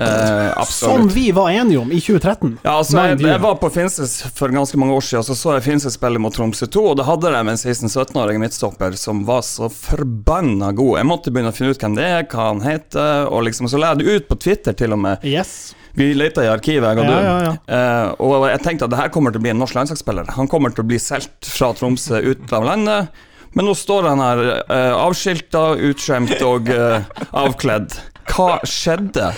Eh, 0.00 0.62
Som 0.64 1.08
vi 1.12 1.26
var 1.36 1.50
enige 1.52 1.78
om 1.82 1.90
i 1.92 1.98
2013. 2.00 2.54
Ja, 2.62 2.78
altså, 2.78 3.02
jeg, 3.10 3.18
jeg 3.20 3.40
var 3.42 3.58
på 3.60 3.68
Finnsnes 3.74 4.14
for 4.32 4.48
ganske 4.48 4.80
mange 4.80 4.96
år 4.96 5.04
siden, 5.04 5.26
så 5.28 5.36
så 5.36 5.52
jeg 5.58 5.66
Finnsnes 5.66 5.98
spille 5.98 6.22
mot 6.22 6.32
Tromsø 6.32 6.70
2, 6.72 6.86
og 6.94 6.96
da 6.96 7.04
hadde 7.04 7.34
de 7.34 7.42
en 7.42 7.52
16-17-åring 7.60 8.40
midtstopper 8.40 8.96
som 8.96 9.20
var 9.28 9.44
så 9.44 9.68
forbanna 9.68 10.72
god. 10.72 11.02
Jeg 11.02 11.10
måtte 11.10 11.34
begynne 11.34 11.52
å 11.52 11.56
finne 11.58 11.76
ut 11.76 11.84
hvem 11.84 11.98
det 12.00 12.08
er, 12.14 12.24
hva 12.32 12.48
han 12.48 12.64
heter, 12.64 13.28
og 13.28 13.44
liksom, 13.50 13.68
så 13.68 13.82
la 13.82 13.92
jeg 13.92 14.00
det 14.00 14.16
ut 14.16 14.32
på 14.32 14.40
Twitter 14.46 14.78
til 14.80 14.96
og 14.96 15.02
med. 15.04 15.28
Yes. 15.28 15.74
Vi 15.98 16.12
leita 16.16 16.44
i 16.44 16.48
arkivet, 16.48 16.86
jeg 16.88 17.02
og 17.02 17.04
du. 17.04 17.12
Ja, 17.12 17.22
ja, 17.22 17.50
ja. 17.50 17.56
Eh, 17.76 18.14
og 18.24 18.46
jeg 18.48 18.62
tenkte 18.64 18.88
at 18.88 18.94
det 18.94 19.00
her 19.02 19.10
kommer 19.12 19.34
til 19.34 19.42
å 19.42 19.44
bli 19.44 19.52
en 19.52 19.60
norsk 19.60 19.76
landslagsspiller. 19.76 20.30
Han 20.38 20.48
kommer 20.48 20.72
til 20.72 20.86
å 20.86 20.88
bli 20.88 21.00
solgt 21.02 21.50
fra 21.52 21.72
Tromsø 21.76 22.22
ut 22.24 22.54
av 22.56 22.64
landet. 22.70 23.12
Men 23.52 23.68
nå 23.68 23.74
står 23.76 24.08
han 24.08 24.22
her 24.22 24.40
uh, 24.64 24.94
avskilta, 24.96 25.74
utskjemt 25.90 26.38
og 26.46 26.70
eh, 26.72 27.04
avkledd. 27.36 27.98
Hva 28.32 28.54
skjedde? 28.64 29.28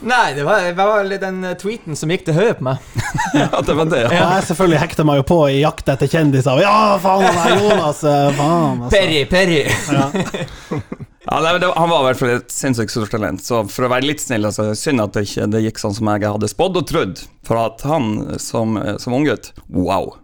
Nei, 0.00 0.32
det 0.34 0.42
var, 0.42 0.64
det 0.64 0.72
var 0.74 1.04
den 1.22 1.44
tweeten 1.60 1.94
som 1.98 2.10
gikk 2.10 2.24
til 2.26 2.34
hodet 2.34 2.56
på 2.58 2.66
meg. 2.70 2.80
ja, 3.36 3.60
det 3.62 3.76
var 3.76 3.90
det? 3.92 4.00
ja. 4.08 4.24
jeg 4.38 4.48
selvfølgelig 4.48 4.80
hekta 4.82 5.06
meg 5.06 5.20
jo 5.20 5.26
på 5.28 5.38
i 5.52 5.60
jakt 5.60 5.92
etter 5.92 6.10
kjendiser. 6.10 6.62
Ja, 6.64 6.96
faen, 7.02 7.28
det 7.28 7.44
er 7.44 7.62
Jonas! 7.62 8.02
eh, 8.02 8.26
Faen, 8.40 8.82
altså. 8.88 8.96
Perry, 8.96 9.22
Perry. 9.30 9.62
Ja. 9.94 11.06
Ja, 11.26 11.36
nei, 11.44 11.58
det, 11.60 11.68
Han 11.76 11.90
var 11.92 12.00
i 12.00 12.04
hvert 12.08 12.18
fall 12.22 12.30
et 12.38 12.52
sinnssykt 12.54 12.94
stort 12.94 13.10
talent, 13.12 13.42
så 13.44 13.60
for 13.68 13.84
å 13.84 13.90
være 13.92 14.06
litt 14.08 14.22
snill 14.22 14.46
altså, 14.48 14.70
Synd 14.78 15.02
at 15.04 15.12
det 15.18 15.26
ikke 15.28 15.48
det 15.52 15.60
gikk 15.66 15.80
sånn 15.82 15.92
som 15.98 16.08
jeg 16.08 16.24
hadde 16.24 16.48
spådd 16.48 16.78
og 16.80 16.86
trodd. 16.88 17.20
For 17.44 17.60
at 17.60 17.84
han 17.84 18.38
som, 18.40 18.78
som 19.02 19.16
unggutt 19.18 19.50
Wow. 19.68 20.14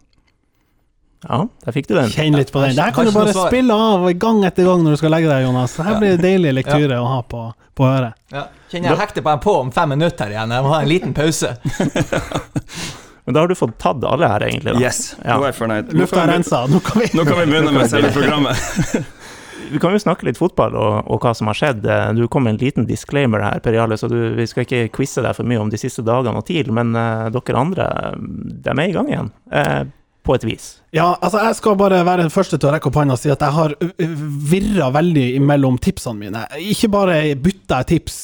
Ja, 1.27 1.43
der 1.65 1.75
fikk 1.75 1.89
du 1.91 1.95
den. 1.97 2.09
Kjenn 2.13 2.37
litt 2.39 2.53
på 2.55 2.61
den. 2.63 2.77
Der 2.79 2.93
kan 2.95 3.09
du 3.09 3.13
bare 3.13 3.33
spille 3.35 3.75
av 3.75 4.05
gang 4.21 4.45
etter 4.47 4.69
gang 4.69 4.85
når 4.85 4.95
du 4.95 5.01
skal 5.01 5.11
legge 5.17 5.31
deg, 5.33 5.47
Jonas. 5.47 5.75
Det 5.75 5.87
her 5.89 5.97
blir 6.01 6.15
det 6.15 6.23
deilig 6.23 6.53
lektyre 6.61 7.01
å 7.03 7.07
ha 7.11 7.17
på, 7.27 7.41
på 7.77 7.89
øret. 7.89 8.15
Ja. 8.33 8.45
Kjenner 8.71 8.93
jeg 8.93 9.01
hekter 9.01 9.25
bare 9.27 9.41
på 9.43 9.57
om 9.65 9.73
fem 9.75 9.91
minutter 9.97 10.31
igjen. 10.33 10.53
Jeg 10.55 10.65
må 10.67 10.71
ha 10.73 10.79
en 10.85 10.91
liten 10.91 11.17
pause. 11.17 11.57
Men 13.27 13.35
da 13.35 13.43
har 13.43 13.51
du 13.51 13.57
fått 13.59 13.75
tatt 13.83 14.05
alle 14.07 14.29
her, 14.31 14.45
egentlig. 14.47 14.77
da. 14.77 14.81
Yes, 14.87 15.17
Ja. 15.25 15.35
nå 15.35 15.43
er 15.43 15.51
jeg 15.51 15.59
fornøyd. 15.59 15.93
Lufta 15.99 16.21
kan 16.21 16.29
er 16.29 16.31
vi, 16.31 16.37
rensa. 16.39 16.61
Nå 16.71 16.81
kan 16.87 17.03
vi 17.03 17.09
nå 17.11 17.25
kan 17.27 17.41
vi 17.41 17.47
begynne 17.51 17.73
med 17.75 17.91
selve 17.95 18.13
programmet. 18.15 18.57
Vi 19.73 19.81
kan 19.83 19.95
jo 19.95 20.01
snakke 20.03 20.29
litt 20.29 20.39
fotball 20.39 20.77
og, 20.79 21.11
og 21.11 21.23
hva 21.25 21.33
som 21.37 21.51
har 21.51 21.59
skjedd. 21.59 21.87
Eh, 21.87 22.09
Du 22.17 22.27
kom 22.31 22.47
med 22.47 22.57
en 22.57 22.63
liten 22.63 22.89
disclaimer 22.89 23.43
her, 23.45 23.61
Per 23.65 23.77
Jarle, 23.77 23.99
så 23.99 24.11
du, 24.11 24.17
vi 24.37 24.47
skal 24.49 24.67
ikke 24.67 24.89
quize 24.95 25.25
deg 25.25 25.37
for 25.37 25.49
mye 25.49 25.63
om 25.63 25.73
de 25.73 25.81
siste 25.81 26.05
dagene 26.07 26.41
og 26.41 26.47
TIL, 26.49 26.73
men 26.75 26.95
uh, 26.97 27.29
dere 27.35 27.61
andre, 27.61 27.87
de 28.17 28.75
er 28.75 28.83
i 28.87 28.95
gang 28.95 29.11
igjen. 29.11 29.33
Uh, 29.53 29.87
på 30.27 30.35
et 30.35 30.45
vis. 30.47 30.65
Ja, 30.97 31.13
altså 31.23 31.39
jeg 31.45 31.55
skal 31.61 31.77
bare 31.79 32.01
være 32.07 32.25
den 32.25 32.33
første 32.35 32.59
til 32.59 32.67
å 32.67 32.73
rekke 32.75 32.91
opp 32.91 32.97
hånda 32.99 33.15
og 33.15 33.21
si 33.23 33.31
at 33.31 33.45
jeg 33.45 33.55
har 33.55 33.75
virra 34.51 34.89
veldig 34.97 35.27
mellom 35.45 35.79
tipsene 35.83 36.19
mine. 36.19 36.43
Ikke 36.67 36.91
bare 36.91 37.21
bytta 37.39 37.83
jeg 37.85 37.91
tips 37.93 38.17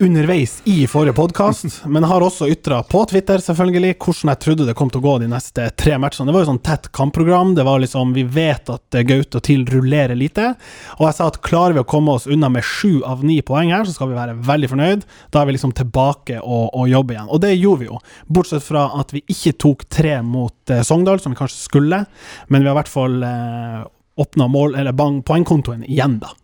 underveis 0.00 0.62
i 0.64 0.86
forrige 0.86 1.12
podkast, 1.12 1.84
men 1.86 2.04
har 2.04 2.22
også 2.22 2.46
ytra 2.48 2.82
på 2.86 3.00
Twitter 3.10 3.42
selvfølgelig 3.42 3.96
hvordan 3.96 4.30
jeg 4.30 4.40
trodde 4.44 4.66
det 4.68 4.74
kom 4.78 4.92
til 4.94 5.00
å 5.00 5.06
gå 5.08 5.14
de 5.24 5.30
neste 5.32 5.64
tre 5.74 5.96
matchene. 5.98 6.28
Det 6.28 6.36
var 6.36 6.44
jo 6.44 6.50
sånn 6.52 6.60
tett 6.68 6.86
kampprogram. 6.94 7.56
Det 7.56 7.64
var 7.66 7.82
liksom 7.82 8.12
Vi 8.14 8.22
vet 8.22 8.70
at 8.70 8.94
eh, 8.94 9.02
Gaute 9.08 9.40
og 9.40 9.44
TIL 9.48 9.64
rullerer 9.66 10.14
lite. 10.14 10.52
Og 11.00 11.08
jeg 11.08 11.18
sa 11.18 11.26
at 11.26 11.40
klarer 11.42 11.74
vi 11.74 11.82
å 11.82 11.88
komme 11.88 12.14
oss 12.14 12.28
unna 12.30 12.50
med 12.52 12.66
sju 12.66 13.02
av 13.02 13.26
ni 13.26 13.40
poeng 13.42 13.74
her, 13.74 13.88
så 13.88 13.96
skal 13.96 14.12
vi 14.12 14.20
være 14.20 14.38
veldig 14.46 14.70
fornøyd. 14.70 15.04
Da 15.34 15.42
er 15.42 15.50
vi 15.50 15.58
liksom 15.58 15.74
tilbake 15.74 16.38
og, 16.44 16.70
og 16.78 16.86
jobber 16.92 17.18
igjen. 17.18 17.34
Og 17.34 17.42
det 17.42 17.52
gjorde 17.56 17.82
vi 17.82 17.90
jo. 17.90 18.00
Bortsett 18.30 18.66
fra 18.68 18.86
at 19.02 19.14
vi 19.16 19.26
ikke 19.26 19.56
tok 19.66 19.86
tre 19.90 20.20
mot 20.22 20.74
eh, 20.74 20.86
Sogndal, 20.86 21.18
som 21.24 21.34
vi 21.34 21.42
kanskje 21.42 21.64
skulle. 21.64 22.04
Men 22.46 22.62
vi 22.62 22.70
har 22.70 22.76
i 22.76 22.80
hvert 22.84 22.94
fall 22.94 23.18
eh, 23.26 23.86
åpna 24.22 24.46
mål, 24.46 24.78
eller 24.78 24.94
bang, 24.94 25.24
poengkontoen 25.26 25.82
igjen, 25.90 26.20
da. 26.22 26.36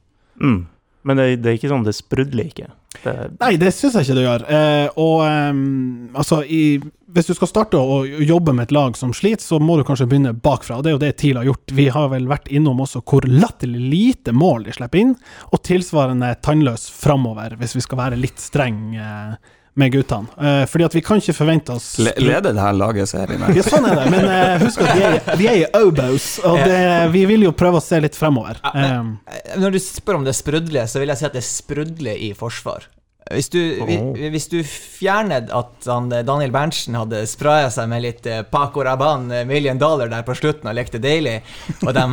Mm. 0.43 0.65
Men 1.05 1.21
det, 1.21 1.29
det 1.45 1.51
er 1.51 1.59
ikke 1.59 1.71
sånn, 1.71 1.85
det 1.87 1.95
sprudler 1.97 2.49
ikke. 2.49 2.69
Det, 3.03 3.15
Nei, 3.41 3.55
det 3.61 3.73
syns 3.77 3.97
jeg 3.99 4.07
ikke 4.07 4.19
det 4.19 4.27
gjør. 4.27 4.45
Eh, 4.57 5.01
og 5.03 5.25
um, 5.25 6.13
altså, 6.17 6.41
i, 6.49 6.79
hvis 7.15 7.29
du 7.29 7.35
skal 7.37 7.51
starte 7.51 7.81
å 7.81 8.01
jobbe 8.05 8.55
med 8.57 8.69
et 8.69 8.75
lag 8.75 8.97
som 8.99 9.13
sliter, 9.17 9.45
så 9.45 9.61
må 9.61 9.77
du 9.79 9.85
kanskje 9.87 10.09
begynne 10.11 10.35
bakfra. 10.35 10.79
og 10.79 10.87
Det 10.87 10.93
er 10.93 10.97
jo 10.97 11.03
det 11.03 11.13
TIL 11.21 11.41
har 11.41 11.49
gjort. 11.51 11.75
Vi 11.77 11.89
har 11.93 12.09
vel 12.15 12.31
vært 12.31 12.49
innom 12.49 12.81
også 12.85 13.05
hvor 13.05 13.27
latterlig 13.29 13.91
lite 13.93 14.35
mål 14.37 14.69
de 14.69 14.79
slipper 14.79 15.03
inn, 15.03 15.13
og 15.53 15.63
tilsvarende 15.67 16.33
tannløs 16.45 16.89
framover, 16.91 17.59
hvis 17.61 17.77
vi 17.77 17.85
skal 17.85 18.01
være 18.07 18.21
litt 18.21 18.41
streng 18.43 18.97
eh, 18.97 19.37
med 19.75 19.93
guttene. 19.93 20.31
Uh, 20.39 20.65
fordi 20.71 20.87
at 20.87 20.95
vi 20.95 21.03
kan 21.05 21.21
ikke 21.23 21.35
forvente 21.35 21.75
oss 21.75 21.89
Le 21.99 22.13
leder 22.21 22.55
det 22.55 22.63
her 22.63 22.77
laget 22.79 23.11
serien? 23.11 23.43
Ja, 23.57 23.65
sånn 23.67 23.89
er 23.91 23.99
det, 23.99 24.07
men 24.15 24.27
uh, 24.31 24.63
husk 24.63 24.83
at 24.85 24.95
vi 24.95 25.07
er, 25.09 25.19
vi 25.41 25.49
er 25.51 25.61
i 25.63 25.67
obos, 25.81 26.29
og 26.47 26.61
det, 26.63 26.81
vi 27.15 27.25
vil 27.31 27.49
jo 27.49 27.55
prøve 27.57 27.81
å 27.81 27.85
se 27.85 27.99
litt 28.03 28.19
fremover. 28.19 28.61
Um, 28.71 29.17
Når 29.61 29.75
du 29.75 29.81
spør 29.83 30.21
om 30.21 30.27
det 30.27 30.37
sprudler, 30.39 30.87
så 30.91 31.03
vil 31.03 31.11
jeg 31.11 31.23
si 31.23 31.29
at 31.29 31.35
det 31.37 31.45
sprudler 31.47 32.21
i 32.29 32.31
forsvar. 32.39 32.87
Hvis 33.33 33.49
du, 33.49 33.59
vi, 33.87 33.97
Oh. 33.97 34.13
hvis 34.13 34.49
du 34.53 34.59
fjerner 34.65 35.47
at 35.49 35.87
han, 35.89 36.11
eh, 36.13 36.25
Daniel 36.27 36.53
Berntsen 36.53 36.97
hadde 36.99 37.23
spraya 37.31 37.71
seg 37.73 37.89
med 37.89 38.03
litt 38.05 38.27
eh, 38.29 38.43
Paco 38.45 38.83
Rabanne 38.85 39.41
eh, 39.41 39.47
million 39.49 39.79
dollar 39.81 40.11
der 40.13 40.27
på 40.27 40.37
slutten 40.37 40.69
og 40.69 40.77
lekte 40.77 41.01
deilig, 41.01 41.39
og 41.87 41.95
de, 41.97 42.05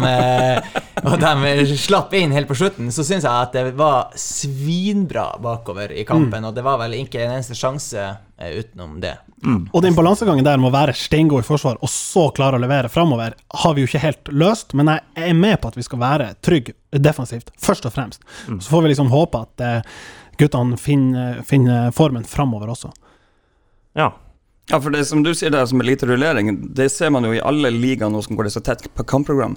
og 1.09 1.17
de 1.19 1.65
slapp 1.75 2.15
inn 2.15 2.31
helt 2.31 2.47
på 2.47 2.55
slutten, 2.61 2.87
så 2.95 3.03
syns 3.03 3.27
jeg 3.27 3.31
at 3.31 3.57
det 3.57 3.73
var 3.75 4.15
svinbra 4.15 5.33
bakover 5.43 5.91
i 5.91 6.05
kampen, 6.07 6.47
og 6.47 6.55
det 6.55 6.63
var 6.63 6.79
vel 6.85 6.95
ikke 7.01 7.25
en 7.25 7.35
eneste 7.35 7.59
sjanse 7.59 8.07
utenom 8.41 8.95
det. 9.03 9.17
Og 9.73 9.83
den 9.83 9.93
balansegangen 9.97 10.45
der 10.45 10.57
med 10.61 10.71
å 10.71 10.73
være 10.73 10.95
steingod 10.97 11.43
i 11.43 11.45
forsvar 11.45 11.77
og 11.81 11.89
så 11.91 12.27
klare 12.33 12.57
å 12.57 12.61
levere 12.61 12.89
framover, 12.93 13.35
har 13.63 13.75
vi 13.75 13.83
jo 13.83 13.89
ikke 13.89 14.01
helt 14.01 14.31
løst, 14.33 14.73
men 14.77 14.89
jeg 14.95 15.27
er 15.29 15.37
med 15.37 15.59
på 15.61 15.69
at 15.69 15.77
vi 15.77 15.85
skal 15.85 16.01
være 16.01 16.31
trygge 16.45 16.73
defensivt, 16.91 17.51
først 17.61 17.85
og 17.89 17.93
fremst. 17.95 18.25
Så 18.47 18.71
får 18.71 18.85
vi 18.85 18.93
liksom 18.93 19.11
håpe 19.13 19.43
at 19.45 19.63
eh, 19.65 19.93
guttene 20.41 20.77
finner, 20.81 21.39
finner 21.47 21.93
formen 21.95 22.25
framover 22.27 22.73
også. 22.75 22.91
ja. 23.97 24.09
Ja, 24.69 24.77
for 24.79 24.93
det 24.93 25.01
som 25.09 25.23
du 25.25 25.33
sier 25.35 25.51
der 25.51 25.65
som 25.67 25.81
er 25.81 25.87
lite 25.89 26.05
rullering, 26.07 26.53
det 26.77 26.85
ser 26.93 27.09
man 27.11 27.25
jo 27.27 27.33
i 27.35 27.41
alle 27.43 27.71
ligaer 27.73 28.11
nå 28.13 28.21
som 28.23 28.37
går 28.37 28.47
det 28.47 28.51
så 28.53 28.61
tett 28.63 28.85
på 28.95 29.03
kampprogram, 29.09 29.55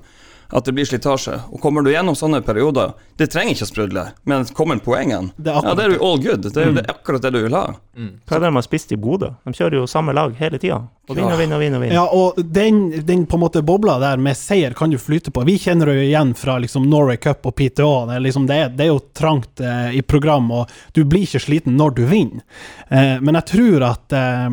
at 0.51 0.65
det 0.67 0.73
blir 0.75 0.89
slitasje. 0.89 1.37
Og 1.55 1.61
kommer 1.63 1.85
du 1.87 1.91
gjennom 1.93 2.17
sånne 2.19 2.41
perioder, 2.43 2.97
det 3.21 3.29
trenger 3.31 3.55
ikke 3.55 3.67
å 3.69 3.71
sprudle, 3.71 4.05
men 4.27 4.49
kommer 4.57 4.81
poengene, 4.83 5.31
ja, 5.45 5.61
det 5.77 5.85
er 5.85 5.95
jo 5.95 6.01
all 6.09 6.19
good. 6.25 6.49
Det 6.49 6.57
er 6.65 6.67
jo 6.73 6.75
det, 6.81 6.87
akkurat 6.91 7.23
det 7.23 7.31
du 7.37 7.39
vil 7.45 7.55
ha. 7.55 7.63
Hva 7.95 8.41
er 8.41 8.43
det 8.43 8.49
de 8.49 8.57
har 8.59 8.67
spist 8.67 8.97
i 8.97 8.99
Bodø? 8.99 9.31
De 9.45 9.55
kjører 9.55 9.79
jo 9.83 9.87
samme 9.93 10.17
lag 10.17 10.35
hele 10.41 10.59
tida. 10.59 10.81
Og 11.05 11.19
vinner, 11.19 11.35
og 11.35 11.39
vinner, 11.39 11.59
vinner. 11.61 11.81
vinner. 11.83 11.95
Ja, 11.99 12.05
og 12.09 12.39
den, 12.39 13.05
den 13.05 13.27
på 13.29 13.37
en 13.37 13.43
måte 13.43 13.61
bobla 13.67 13.99
der 14.01 14.21
med 14.25 14.39
seier 14.41 14.73
kan 14.77 14.93
du 14.93 14.97
flyte 14.97 15.33
på. 15.35 15.43
Vi 15.45 15.59
kjenner 15.61 15.91
det 15.91 15.99
jo 15.99 16.05
igjen 16.07 16.31
fra 16.39 16.57
liksom 16.63 16.87
Norway 16.89 17.19
Cup 17.21 17.45
og 17.45 17.53
PTO. 17.59 17.91
Det 18.09 18.17
er, 18.17 18.23
liksom, 18.25 18.47
det 18.49 18.57
er, 18.57 18.71
det 18.73 18.87
er 18.87 18.89
jo 18.89 19.03
trangt 19.13 19.61
eh, 19.61 19.99
i 19.99 20.01
program, 20.01 20.49
og 20.57 20.73
du 20.97 21.03
blir 21.05 21.27
ikke 21.27 21.43
sliten 21.45 21.77
når 21.77 21.97
du 21.99 22.03
vinner. 22.09 22.41
Eh, 22.89 23.21
men 23.21 23.37
jeg 23.37 23.49
tror 23.53 23.85
at 23.91 24.17
eh, 24.17 24.49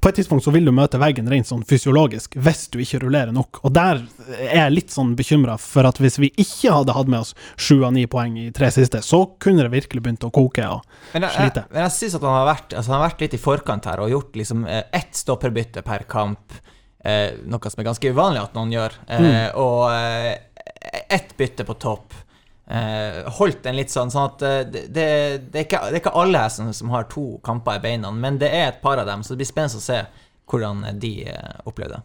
på 0.00 0.10
et 0.10 0.20
tidspunkt 0.20 0.44
så 0.44 0.52
vil 0.52 0.68
du 0.68 0.74
møte 0.76 1.00
veggen 1.00 1.30
rent 1.32 1.48
sånn 1.48 1.64
fysiologisk 1.64 2.36
hvis 2.36 2.66
du 2.74 2.78
ikke 2.84 3.00
rullerer 3.06 3.32
nok. 3.32 3.62
Og 3.64 3.72
der 3.72 4.02
er 4.36 4.66
jeg 4.66 4.76
litt 4.76 4.92
sånn 4.92 5.14
bekymra 5.16 5.56
for 5.60 5.88
at 5.88 6.00
hvis 6.02 6.20
vi 6.20 6.28
ikke 6.36 6.74
hadde 6.76 6.96
hatt 6.96 7.08
med 7.08 7.24
oss 7.24 7.32
sju 7.56 7.80
av 7.86 7.96
ni 7.96 8.04
poeng 8.10 8.36
i 8.36 8.50
tre 8.52 8.68
siste, 8.74 9.00
så 9.04 9.22
kunne 9.40 9.64
det 9.64 9.72
virkelig 9.72 10.04
begynt 10.04 10.28
å 10.28 10.32
koke. 10.34 10.68
Og, 10.76 10.84
Men 11.14 11.24
jeg, 11.24 11.38
slite. 11.38 11.64
jeg, 11.64 11.72
men 11.72 11.84
jeg 11.86 11.96
synes 11.96 12.20
at 12.20 12.28
han 12.28 12.36
har, 12.36 12.46
vært, 12.52 12.76
altså 12.76 12.92
han 12.92 12.98
har 12.98 13.06
vært 13.08 13.24
litt 13.24 13.36
i 13.36 13.42
forkant 13.48 13.88
her 13.88 14.04
og 14.04 14.12
gjort 14.12 14.40
liksom 14.42 14.68
eh, 14.68 14.84
ett 15.00 15.16
stopperbytte 15.16 15.69
per 15.86 16.02
kamp, 16.10 16.56
eh, 17.04 17.38
noe 17.46 17.70
som 17.70 17.82
er 17.82 17.88
ganske 17.90 18.10
uvanlig 18.10 18.42
at 18.42 18.56
noen 18.58 18.74
gjør, 18.74 18.98
eh, 19.06 19.46
og 19.54 19.86
eh, 19.94 20.34
ett 21.08 21.36
bytte 21.38 21.64
på 21.68 21.78
topp. 21.78 22.14
Eh, 22.70 23.26
holdt 23.38 23.64
en 23.66 23.74
litt 23.74 23.90
sånn, 23.90 24.12
sånn 24.14 24.28
at 24.28 24.42
eh, 24.46 24.60
det, 24.62 24.82
det, 24.94 25.06
det, 25.50 25.58
er 25.58 25.64
ikke, 25.66 25.80
det 25.88 25.96
er 25.96 26.02
ikke 26.04 26.16
alle 26.20 26.44
som, 26.54 26.68
som 26.76 26.92
har 26.94 27.08
to 27.10 27.40
kamper 27.46 27.80
i 27.80 27.82
beina, 27.82 28.12
men 28.14 28.38
det 28.38 28.50
er 28.54 28.68
et 28.68 28.82
par 28.82 29.00
av 29.02 29.08
dem, 29.08 29.22
så 29.22 29.34
det 29.34 29.40
blir 29.42 29.50
spennende 29.50 29.80
å 29.80 29.86
se 29.86 30.02
hvordan 30.50 30.84
de 31.02 31.14
eh, 31.30 31.56
opplever 31.64 31.96
det. 31.96 32.02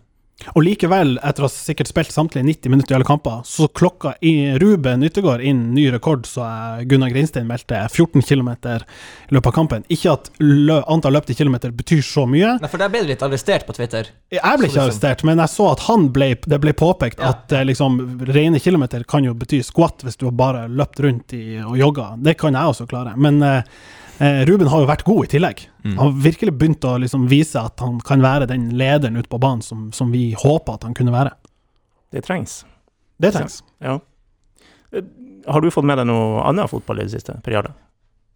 Og 0.52 0.62
likevel, 0.66 1.14
etter 1.26 1.46
å 1.46 1.48
ha 1.48 1.52
sikkert 1.52 1.88
spilt 1.90 2.12
samtlige 2.12 2.44
90 2.46 2.70
minutter 2.74 2.92
i 2.94 2.96
alle 2.98 3.08
kamper, 3.08 3.38
så 3.48 3.70
klokka 3.72 4.12
i 4.28 4.34
Ruben 4.62 5.06
Yttergård 5.08 5.42
inn 5.48 5.62
ny 5.74 5.86
rekord, 5.94 6.28
så 6.28 6.44
eh, 6.44 6.84
Gunnar 6.92 7.10
Grindstein 7.14 7.48
meldte 7.50 7.80
14 7.88 8.22
km 8.28 8.50
i 8.52 8.76
løpet 9.34 9.48
av 9.50 9.56
kampen. 9.56 9.86
Ikke 9.96 10.12
at 10.14 10.30
lø 10.44 10.82
antall 10.92 11.16
løpte 11.18 11.34
kilometer 11.40 11.72
betyr 11.74 12.04
så 12.06 12.28
mye. 12.30 12.58
Nei, 12.62 12.70
for 12.70 12.84
der 12.84 12.92
ble 12.94 13.06
du 13.06 13.14
litt 13.14 13.24
arrestert 13.26 13.66
på 13.66 13.74
Twitter. 13.80 14.12
Jeg 14.36 14.60
ble 14.60 14.70
ikke 14.70 14.84
arrestert, 14.84 15.24
men 15.26 15.40
jeg 15.42 15.54
så 15.56 15.72
at 15.72 15.88
han 15.88 16.10
ble, 16.14 16.34
det 16.46 16.62
ble 16.68 16.76
påpekt 16.78 17.24
Ja. 17.24 17.32
at 17.32 17.56
eh, 17.56 17.66
liksom, 17.72 18.02
rene 18.28 18.60
kilometer 18.62 19.08
kan 19.08 19.26
jo 19.26 19.34
bety 19.40 19.64
squat 19.66 20.04
hvis 20.06 20.20
du 20.20 20.28
har 20.28 20.36
bare 20.36 20.68
løpt 20.68 21.00
rundt 21.08 21.34
i, 21.40 21.62
og 21.64 21.80
jogga. 21.80 22.12
Det 22.22 22.36
kan 22.44 22.54
jeg 22.60 22.76
også 22.76 22.92
klare. 22.92 23.16
Men 23.18 23.40
eh, 23.42 23.64
Ruben 24.20 24.68
har 24.72 24.80
jo 24.84 24.88
vært 24.88 25.04
god 25.08 25.26
i 25.26 25.32
tillegg. 25.36 25.64
Mm. 25.84 25.98
Han 25.98 26.02
har 26.08 26.22
virkelig 26.24 26.54
begynt 26.58 26.86
å 26.88 26.94
liksom 27.04 27.26
vise 27.32 27.60
at 27.60 27.80
han 27.84 27.98
kan 28.06 28.22
være 28.24 28.48
den 28.48 28.70
lederen 28.80 29.18
ute 29.20 29.28
på 29.32 29.40
banen 29.44 29.62
som, 29.66 29.90
som 29.92 30.12
vi 30.14 30.30
håper 30.40 30.78
at 30.78 30.84
han 30.88 30.94
kunne 30.96 31.12
være. 31.16 31.34
Det 32.16 32.24
trengs. 32.24 32.62
Det 33.20 33.34
trengs. 33.36 33.62
Ja. 33.84 33.98
Eh, 34.96 35.04
Har 35.48 35.62
du 35.62 35.68
fått 35.72 35.86
med 35.86 36.00
deg 36.00 36.08
noe 36.10 36.42
annet 36.48 36.72
fotball 36.72 37.00
i 37.04 37.08
det 37.10 37.12
siste, 37.18 37.36
periode? 37.46 37.74
Jarle? 37.74 37.82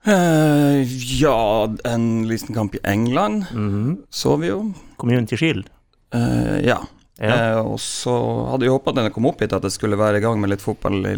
Eh, 0.05 0.83
ja, 1.19 1.67
en 1.86 2.27
liten 2.27 2.55
kamp 2.55 2.75
i 2.75 2.79
England 2.83 3.45
Mhm. 3.51 3.98
så 4.09 4.38
vi 4.39 4.48
jo. 4.48 4.74
Community 4.98 5.38
Shield? 5.38 5.69
Uh, 6.15 6.59
ja. 6.65 6.77
Ja. 7.19 7.59
Uh, 7.59 7.74
og 7.74 7.79
så 7.83 8.13
hadde 8.51 8.63
jeg 8.65 8.71
håpa 8.71 8.91
at 8.91 8.95
den 8.95 9.12
kom 9.12 9.25
opp 9.27 9.41
hit, 9.41 9.51
at 9.53 9.62
det 9.62 9.71
skulle 9.75 9.98
være 10.00 10.17
i 10.17 10.24
gang 10.24 10.39
med 10.39 10.50
litt 10.50 10.62
fotball 10.63 11.01
i, 11.05 11.15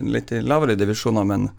litt 0.00 0.32
i 0.32 0.40
lavere 0.40 0.76
divisjoner, 0.80 1.24
men 1.28 1.50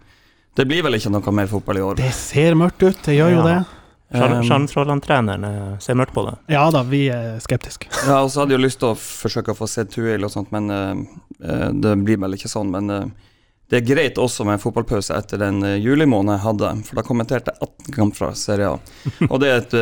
det 0.54 0.66
blir 0.70 0.84
vel 0.86 0.94
ikke 0.98 1.10
noe 1.10 1.32
mer 1.34 1.48
fotball 1.50 1.80
i 1.80 1.82
år. 1.84 1.96
Det 1.98 2.12
ser 2.14 2.54
mørkt 2.58 2.82
ut, 2.84 3.00
det 3.06 3.16
gjør 3.18 3.34
jo 3.38 3.42
det. 3.46 3.56
Sjan- 3.64 3.80
Um, 4.14 5.44
eh, 5.44 5.78
ser 5.82 5.94
mørkt 5.98 6.12
på 6.14 6.22
det. 6.28 6.34
Ja 6.54 6.70
da, 6.70 6.82
vi 6.86 7.08
er 7.10 7.40
skeptiske. 7.42 7.88
Ja, 8.06 8.20
og 8.22 8.30
så 8.30 8.44
hadde 8.44 8.54
jeg 8.54 8.62
lyst 8.62 8.78
til 8.78 8.92
å 8.92 8.98
forsøke 8.98 9.50
å 9.54 9.58
få 9.58 9.66
se 9.66 9.84
Tuil 9.90 10.22
og 10.22 10.30
sånt, 10.30 10.52
men 10.54 10.70
eh, 10.70 11.70
det 11.72 11.96
blir 12.04 12.20
vel 12.22 12.36
ikke 12.36 12.50
sånn. 12.52 12.70
Men 12.70 12.90
uh, 12.90 13.08
det 13.72 13.80
er 13.80 13.88
greit 13.88 14.20
også 14.20 14.44
med 14.46 14.58
en 14.58 14.62
fotballpause 14.62 15.16
etter 15.18 15.40
den 15.42 15.58
uh, 15.64 15.74
julimåneden 15.80 16.36
jeg 16.36 16.44
hadde, 16.44 16.70
for 16.86 17.00
da 17.00 17.06
kommenterte 17.08 17.50
jeg 17.56 17.66
18 17.88 17.96
kamper 17.96 18.20
fra 18.20 18.30
Serie 18.38 18.70
A. 18.70 18.78
Og 19.32 19.40
det 19.42 19.50
er 19.50 19.62
et 19.64 19.76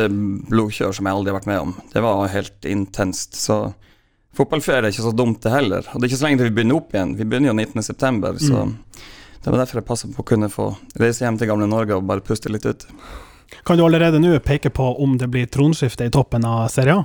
blodkjør 0.49 0.95
som 0.97 1.05
jeg 1.11 1.13
aldri 1.19 1.33
har 1.33 1.39
vært 1.41 1.51
med 1.51 1.61
om. 1.67 1.75
Det 1.93 2.01
var 2.07 2.31
helt 2.33 2.65
intenst. 2.65 3.37
Så 3.37 3.59
fotballferie 4.33 4.87
er 4.87 4.95
ikke 4.95 5.05
så 5.11 5.13
dumt, 5.13 5.43
det 5.45 5.53
heller. 5.53 5.85
Og 5.93 5.99
det 6.01 6.07
er 6.07 6.13
ikke 6.15 6.23
så 6.23 6.29
lenge 6.31 6.41
til 6.41 6.49
vi 6.49 6.57
begynner 6.57 6.79
opp 6.81 6.95
igjen. 6.95 7.13
Vi 7.19 7.27
begynner 7.27 7.53
jo 7.53 7.59
19.9., 7.59 8.39
så 8.47 8.63
Mm. 8.65 8.77
Det 9.43 9.51
var 9.51 9.59
derfor 9.59 9.81
jeg 9.81 9.85
passa 9.87 10.07
på 10.07 10.23
å 10.23 10.27
kunne 10.33 10.49
få 10.49 10.69
reise 10.99 11.25
hjem 11.25 11.37
til 11.37 11.47
gamle 11.51 11.67
Norge 11.67 11.97
og 11.97 12.05
bare 12.07 12.23
puste 12.23 12.49
litt 12.51 12.65
ut. 12.65 12.85
Kan 13.67 13.77
du 13.77 13.83
allerede 13.85 14.19
nå 14.19 14.37
peke 14.41 14.69
på 14.73 14.87
om 15.03 15.17
det 15.17 15.27
blir 15.29 15.45
tronskifte 15.51 16.05
i 16.07 16.09
toppen 16.13 16.45
av 16.47 16.67
Serie 16.73 16.95
A? 17.01 17.03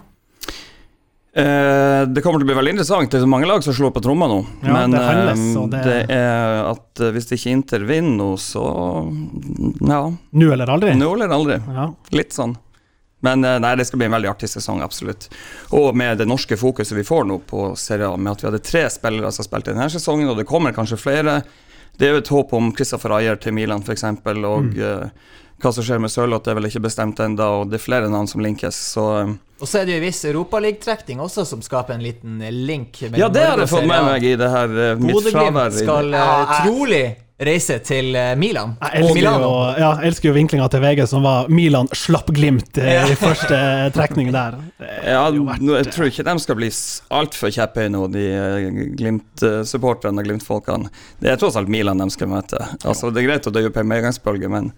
Eh, 1.39 2.03
det 2.09 2.23
kommer 2.25 2.41
til 2.41 2.47
å 2.47 2.51
bli 2.51 2.57
veldig 2.57 2.73
interessant. 2.75 3.11
Det 3.13 3.19
er 3.21 3.25
så 3.27 3.29
mange 3.31 3.47
lag 3.47 3.63
som 3.63 3.75
slår 3.77 3.93
på 3.95 4.01
tromma 4.03 4.27
nå. 4.31 4.39
Ja, 4.65 4.73
Men 4.73 4.91
det 4.97 5.03
handles, 5.05 5.43
eh, 5.57 5.67
det- 5.69 5.85
det 5.85 6.11
er 6.11 6.71
at 6.71 7.01
eh, 7.01 7.13
hvis 7.13 7.29
ikke 7.31 7.51
Inter 7.53 7.85
vinner 7.85 8.17
nå, 8.17 8.31
så 8.39 8.63
Ja, 9.87 10.11
Nå 10.33 10.53
eller 10.53 10.67
aldri? 10.67 10.95
nå 10.97 11.13
eller 11.15 11.29
aldri. 11.29 11.61
Ja. 11.75 11.93
Litt 12.11 12.31
sånn. 12.33 12.57
Men 13.21 13.45
eh, 13.45 13.59
nei, 13.59 13.75
det 13.77 13.87
skal 13.87 13.99
bli 13.99 14.07
en 14.07 14.13
veldig 14.13 14.31
artig 14.31 14.49
sesong, 14.49 14.81
absolutt. 14.83 15.29
Og 15.73 15.95
med 15.95 16.19
det 16.19 16.27
norske 16.27 16.57
fokuset 16.57 16.95
vi 16.97 17.03
får 17.03 17.27
nå 17.27 17.41
på 17.47 17.77
Serie 17.77 18.07
A, 18.13 18.17
med 18.17 18.33
at 18.33 18.41
vi 18.43 18.49
hadde 18.51 18.63
tre 18.65 18.89
spillere 18.89 19.31
som 19.33 19.45
spilte 19.45 19.75
denne 19.75 19.91
sesongen, 19.91 20.29
og 20.31 20.37
det 20.39 20.47
kommer 20.47 20.73
kanskje 20.73 20.97
flere. 20.99 21.43
Det 21.99 22.07
er 22.09 22.15
jo 22.15 22.23
et 22.23 22.29
håp 22.31 22.53
om 22.55 22.71
Christopher 22.77 23.17
Ayer 23.19 23.37
til 23.43 23.53
Milan, 23.57 23.83
f.eks., 23.83 24.05
og 24.05 24.63
Mm. 24.63 24.73
uh, 24.79 25.09
hva 25.59 25.73
som 25.75 25.83
skjer 25.83 25.99
med 25.99 26.11
Sørloth, 26.15 26.47
er 26.49 26.55
vel 26.55 26.69
ikke 26.69 26.85
bestemt 26.85 27.19
ennå, 27.19 27.47
og 27.63 27.71
det 27.71 27.81
er 27.81 27.83
flere 27.83 28.09
navn 28.11 28.29
som 28.31 28.41
linkes, 28.41 28.77
så 28.95 29.07
Uh, 29.27 29.35
Og 29.61 29.67
så 29.67 29.81
er 29.81 29.87
det 29.89 29.97
jo 29.97 29.99
en 29.99 30.05
viss 30.07 30.25
Europaligatrekning 30.25 31.19
også, 31.21 31.45
som 31.45 31.63
skaper 31.63 31.95
en 31.95 32.03
liten 32.03 32.39
link. 32.67 33.01
Ja, 33.03 33.29
det 33.29 33.43
har 33.43 33.59
jeg 33.59 33.69
fått 33.69 33.89
med 33.91 34.05
meg 34.07 34.23
i 34.23 34.37
det 34.39 34.51
her 34.51 34.69
eh, 34.69 34.95
mitt 35.03 35.17
fravær. 35.33 35.73
Bodø-Glimt 35.73 35.81
skal 35.83 36.15
uh, 36.15 36.53
trolig 36.63 37.17
reise 37.39 37.77
til 37.87 38.17
eh, 38.19 38.33
Milan. 38.39 38.73
Jeg 38.83 38.99
elsker, 39.03 39.15
Milano. 39.15 39.47
jo, 39.47 39.51
ja, 39.79 39.91
jeg 40.03 40.09
elsker 40.11 40.27
jo 40.31 40.35
vinklinga 40.35 40.67
til 40.73 40.81
VG 40.83 41.05
som 41.07 41.23
var 41.23 41.47
Milan 41.55 41.87
slapp 41.95 42.27
Glimt 42.35 42.79
eh, 42.83 43.07
i 43.13 43.15
første 43.19 43.59
trekning 43.95 44.33
der. 44.35 44.57
Ja, 45.07 45.21
vært- 45.31 45.63
nå, 45.63 45.77
jeg 45.79 45.87
tror 45.95 46.07
ikke 46.11 46.25
de 46.27 46.35
skal 46.43 46.57
bli 46.59 46.71
altfor 47.21 47.49
kjepphøye 47.55 47.91
nå, 47.95 48.01
de 48.11 48.25
eh, 48.35 48.67
Glimt-supporterne 48.99 50.19
og 50.19 50.27
Glimt-folkene. 50.27 50.91
Det 51.23 51.31
er 51.31 51.39
tross 51.39 51.55
alt 51.61 51.71
Milan 51.71 52.03
de 52.03 52.11
skal 52.11 52.27
møte. 52.35 52.59
Altså, 52.83 53.13
Det 53.15 53.23
er 53.23 53.29
greit 53.31 53.47
å 53.47 53.55
dø 53.55 53.63
på 53.71 53.81
en 53.85 53.93
medgangsbølge, 53.95 54.51
men 54.51 54.73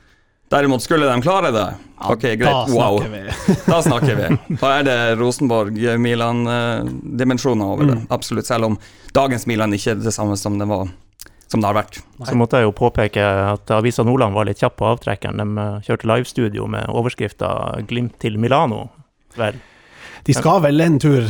derimot 0.53 0.83
skulle 0.85 1.09
de 1.09 1.17
klare 1.25 1.49
det, 1.55 1.65
ok, 2.11 2.25
Da 2.45 2.53
wow. 2.75 3.01
Da 3.71 3.79
snakker 3.87 4.15
vi. 4.19 4.27
Da 4.61 4.69
er 4.81 4.85
det 4.85 4.99
Rosenborg-Milan-dimensjoner 5.21 7.65
over 7.65 7.85
det. 7.87 7.95
Mm. 8.03 8.07
Absolutt. 8.11 8.47
Selv 8.51 8.65
om 8.69 8.77
dagens 9.17 9.47
Milan 9.49 9.73
ikke 9.73 9.91
er 9.95 9.99
det 10.05 10.13
samme 10.13 10.37
som 10.37 10.59
det 10.61 10.67
var 10.69 10.89
Som 11.51 11.63
det 11.63 11.67
har 11.67 11.75
vært. 11.75 11.99
Så 12.29 12.37
måtte 12.39 12.61
jeg 12.61 12.69
jo 12.69 12.75
påpeke 12.79 13.23
at 13.25 13.71
Avisa 13.75 14.05
Nordland 14.07 14.37
var 14.37 14.47
litt 14.47 14.61
kjapp 14.63 14.77
på 14.79 14.87
avtrekkeren. 14.93 15.41
De 15.41 15.63
eh, 15.65 15.81
kjørte 15.89 16.07
livestudio 16.07 16.69
med 16.71 16.87
overskrifta 16.87 17.49
'Glimt 17.89 18.21
til 18.23 18.39
Milano'. 18.39 18.87
Vel, 19.39 19.59
De 20.27 20.35
skal 20.35 20.61
vel 20.63 20.81
en 20.81 20.99
tur 20.99 21.27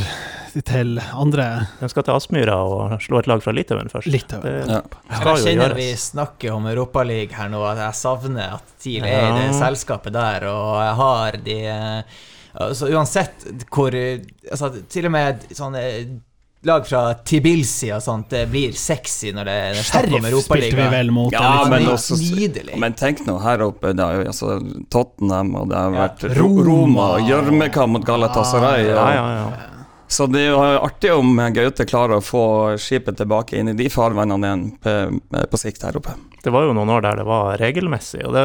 til 0.67 0.97
andre 1.15 1.45
de 1.79 1.89
skal 1.89 2.03
til 2.03 2.13
Aspmyra 2.17 2.57
og 2.67 2.95
slå 3.01 3.21
et 3.21 3.27
lag 3.29 3.43
fra 3.43 3.53
Litauen 3.55 3.89
først. 3.89 4.09
Litauen. 4.11 4.43
Det 4.43 4.67
Ja. 4.69 4.81
skal 5.15 5.37
Jeg 5.37 5.37
jo 5.37 5.45
kjenner 5.47 5.75
vi 5.75 5.93
snakker 5.95 6.53
om 6.53 6.65
Europaligaen 6.67 7.37
her 7.37 7.49
nå, 7.49 7.63
at 7.71 7.77
jeg 7.77 7.93
savner 7.93 8.53
at 8.57 8.63
TIL 8.79 9.05
er 9.05 9.29
i 9.29 9.47
det 9.47 9.55
selskapet 9.55 10.13
der, 10.13 10.47
og 10.49 10.81
jeg 10.81 10.95
har 10.95 11.31
de 11.31 12.03
Så 12.51 12.59
altså 12.67 12.89
Uansett 12.91 13.65
hvor 13.71 13.91
altså, 14.51 14.83
Til 14.89 15.05
og 15.05 15.11
med 15.11 15.39
sånne 15.55 16.19
lag 16.63 16.85
fra 16.87 17.13
Tibilsi 17.25 17.89
og 17.95 18.01
sånt, 18.05 18.29
det 18.29 18.43
blir 18.51 18.75
sexy 18.77 19.31
når 19.33 19.47
det 19.49 19.57
om 19.71 19.79
Sheriff 19.87 20.43
spilte 20.45 20.77
vi 20.77 20.87
vel 20.93 21.11
mot. 21.11 21.33
Ja, 21.33 21.65
men 21.69 21.87
også- 21.89 22.19
Men 22.77 22.93
tenk 22.93 23.25
nå, 23.25 23.39
her 23.41 23.63
oppe, 23.65 23.93
det 23.97 24.05
er 24.05 24.21
jo 24.21 24.27
altså 24.29 24.59
Tottenham, 24.89 25.55
og 25.55 25.69
det 25.69 25.77
har 25.77 25.91
vært 25.91 26.27
ja, 26.29 26.35
Roma, 26.41 27.17
Gjørmekamp 27.25 27.91
mot 27.97 28.05
Galatasaray. 28.05 28.85
Ja, 28.85 29.13
ja, 29.13 29.27
ja. 29.39 29.51
Så 30.11 30.25
det 30.27 30.41
er 30.43 30.49
jo 30.51 30.59
artig 30.59 31.11
om 31.15 31.37
Gaute 31.55 31.85
klarer 31.87 32.17
å 32.19 32.21
få 32.21 32.75
skipet 32.77 33.15
tilbake 33.15 33.55
inn 33.57 33.69
i 33.71 33.73
de 33.79 33.87
farvannene 33.87 34.43
igjen 34.49 34.65
på, 34.83 34.95
på 35.49 35.57
sikt 35.57 35.85
her 35.87 35.95
oppe. 35.95 36.17
Det 36.43 36.51
var 36.51 36.65
jo 36.67 36.73
noen 36.75 36.89
år 36.91 37.01
der 37.05 37.15
det 37.21 37.25
var 37.25 37.55
regelmessig, 37.61 38.25
og 38.27 38.33
det, 38.35 38.43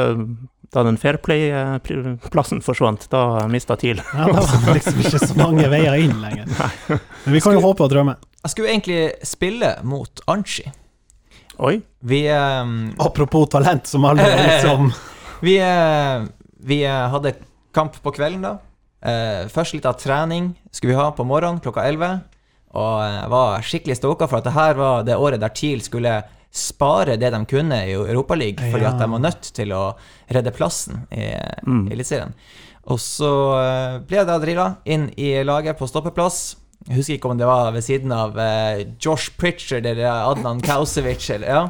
da 0.76 0.84
den 0.84 0.98
Fairplay-plassen 1.00 2.60
forsvant, 2.64 3.06
da 3.12 3.46
mista 3.48 3.76
TIL. 3.80 4.02
Ja, 4.12 4.26
da 4.28 4.42
var 4.44 4.64
det 4.66 4.74
liksom 4.76 5.00
ikke 5.00 5.20
så 5.22 5.36
mange 5.38 5.68
veier 5.72 5.96
inn 5.98 6.18
lenger. 6.20 6.50
Men 7.24 7.36
vi 7.36 7.42
kan 7.44 7.56
jo 7.56 7.62
håpe 7.64 7.86
og 7.86 7.92
drømme. 7.92 8.16
Jeg 8.42 8.52
skulle 8.52 8.72
egentlig 8.74 9.00
spille 9.26 9.72
mot 9.88 10.20
Anchi. 10.30 10.68
Oi. 11.56 11.80
Vi 12.04 12.20
um, 12.30 12.92
Apropos 13.00 13.48
talent, 13.50 13.88
som 13.88 14.04
alle 14.04 14.26
liksom 14.28 14.92
Vi, 15.46 15.56
uh, 15.60 16.24
vi 16.64 16.78
eh, 16.84 17.08
hadde 17.12 17.34
kamp 17.76 17.96
på 18.02 18.12
kvelden 18.16 18.44
da. 18.44 18.54
Uh, 19.04 19.48
først 19.52 19.76
litt 19.76 19.88
av 19.88 19.98
trening 20.00 20.54
skulle 20.72 20.94
vi 20.94 21.00
ha 21.00 21.10
på 21.12 21.26
morgenen 21.28 21.60
klokka 21.64 21.84
11. 21.84 22.22
Og 22.76 22.94
jeg 23.04 23.28
var 23.32 23.66
skikkelig 23.68 23.98
stoka 23.98 24.28
for 24.28 24.40
at 24.40 24.48
det 24.48 24.54
her 24.56 24.78
var 24.80 25.04
det 25.04 25.18
året 25.20 25.42
der 25.42 25.52
TIL 25.52 25.84
skulle 25.84 26.14
spare 26.52 27.16
det 27.20 27.30
de 27.34 27.40
kunne 27.46 27.78
i 27.86 27.92
Europaligaen, 27.96 28.70
fordi 28.72 28.82
Ja. 28.86 28.90
at 28.94 28.98
de 28.98 29.10
var 29.12 29.18
nødt 29.20 29.50
til 29.52 29.72
å 29.72 29.94
redde 30.30 30.52
plassen 30.56 31.06
i, 31.12 31.32
Mm. 31.66 31.88
Eliteserien. 31.92 32.32
Og 32.86 32.98
så 33.02 33.30
eh, 33.58 33.98
ble 34.06 34.16
jeg 34.18 34.26
da 34.26 34.38
drilla 34.38 34.76
inn 34.86 35.08
i 35.18 35.42
laget 35.42 35.76
på 35.78 35.88
stoppeplass. 35.88 36.56
Jeg 36.88 36.96
husker 37.00 37.14
ikke 37.18 37.30
om 37.30 37.38
det 37.38 37.46
var 37.48 37.72
ved 37.72 37.82
siden 37.82 38.12
av 38.12 38.38
eh, 38.38 38.84
Josh 39.00 39.30
Pritchard 39.36 39.84
eller 39.86 40.06
Adnan 40.06 40.60
Kausevic 40.60 41.30
eller 41.34 41.48
ja. 41.48 41.68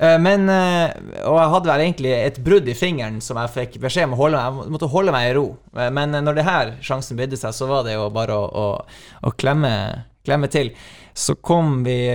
Eh, 0.00 0.18
Men 0.18 0.48
Og 0.50 1.36
jeg 1.38 1.50
hadde 1.52 1.68
vel 1.70 1.80
egentlig 1.84 2.10
et 2.12 2.40
brudd 2.42 2.66
i 2.68 2.74
fingeren 2.74 3.20
som 3.22 3.36
jeg 3.38 3.52
fikk 3.54 3.80
beskjed 3.80 4.08
om 4.08 4.16
å 4.16 4.18
holde 4.24 4.40
meg 4.42 4.64
Jeg 4.64 4.72
måtte 4.74 4.88
holde 4.90 5.12
meg 5.14 5.28
i 5.30 5.34
ro. 5.36 5.44
Men 5.72 6.10
når 6.10 6.34
det 6.34 6.44
her 6.48 6.72
sjansen 6.82 7.16
bydde 7.16 7.38
seg, 7.38 7.54
så 7.54 7.68
var 7.70 7.84
det 7.86 7.94
jo 7.94 8.08
bare 8.10 8.34
å, 8.34 8.48
å, 8.50 8.84
å 9.22 9.32
klemme, 9.38 10.04
klemme 10.26 10.50
til. 10.50 10.72
Så 11.14 11.34
kom 11.34 11.84
vi 11.84 12.08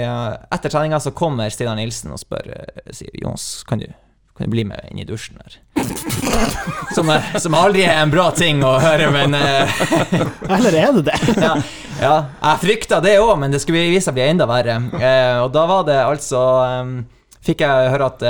Etter 0.51 0.69
treninga 0.69 0.99
så 0.99 1.11
kommer 1.15 1.49
Stina 1.49 1.75
Nilsen 1.75 2.11
og 2.11 2.19
spør 2.19 2.51
eh, 2.51 2.91
Sier 2.91 3.15
Jons, 3.21 3.63
kan 3.67 3.79
du, 3.79 3.87
kan 4.35 4.49
du 4.49 4.51
bli 4.51 4.65
med 4.67 4.89
inn 4.91 4.99
i 4.99 5.07
dusjen 5.07 5.39
her? 5.39 5.59
Som, 6.95 7.09
eh, 7.13 7.35
som 7.39 7.55
aldri 7.55 7.85
er 7.85 8.01
en 8.01 8.11
bra 8.11 8.29
ting 8.35 8.63
å 8.65 8.73
høre, 8.81 9.11
men 9.13 9.35
eh, 9.37 9.81
Eller 10.57 10.75
er 10.81 10.93
det 10.97 11.05
det? 11.11 11.19
ja, 11.45 11.53
ja, 12.01 12.13
jeg 12.41 12.63
frykta 12.65 12.99
det 13.03 13.15
òg, 13.21 13.35
men 13.39 13.53
det 13.53 13.61
skulle 13.63 13.85
vise 13.87 14.07
seg 14.07 14.15
å 14.15 14.19
bli 14.19 14.25
enda 14.25 14.47
verre. 14.49 14.79
Og 15.45 15.51
da 15.53 15.65
var 15.69 15.85
det 15.87 15.99
altså 16.01 16.41
Fikk 17.45 17.61
jeg 17.63 17.91
høre 17.93 18.07
at 18.09 18.23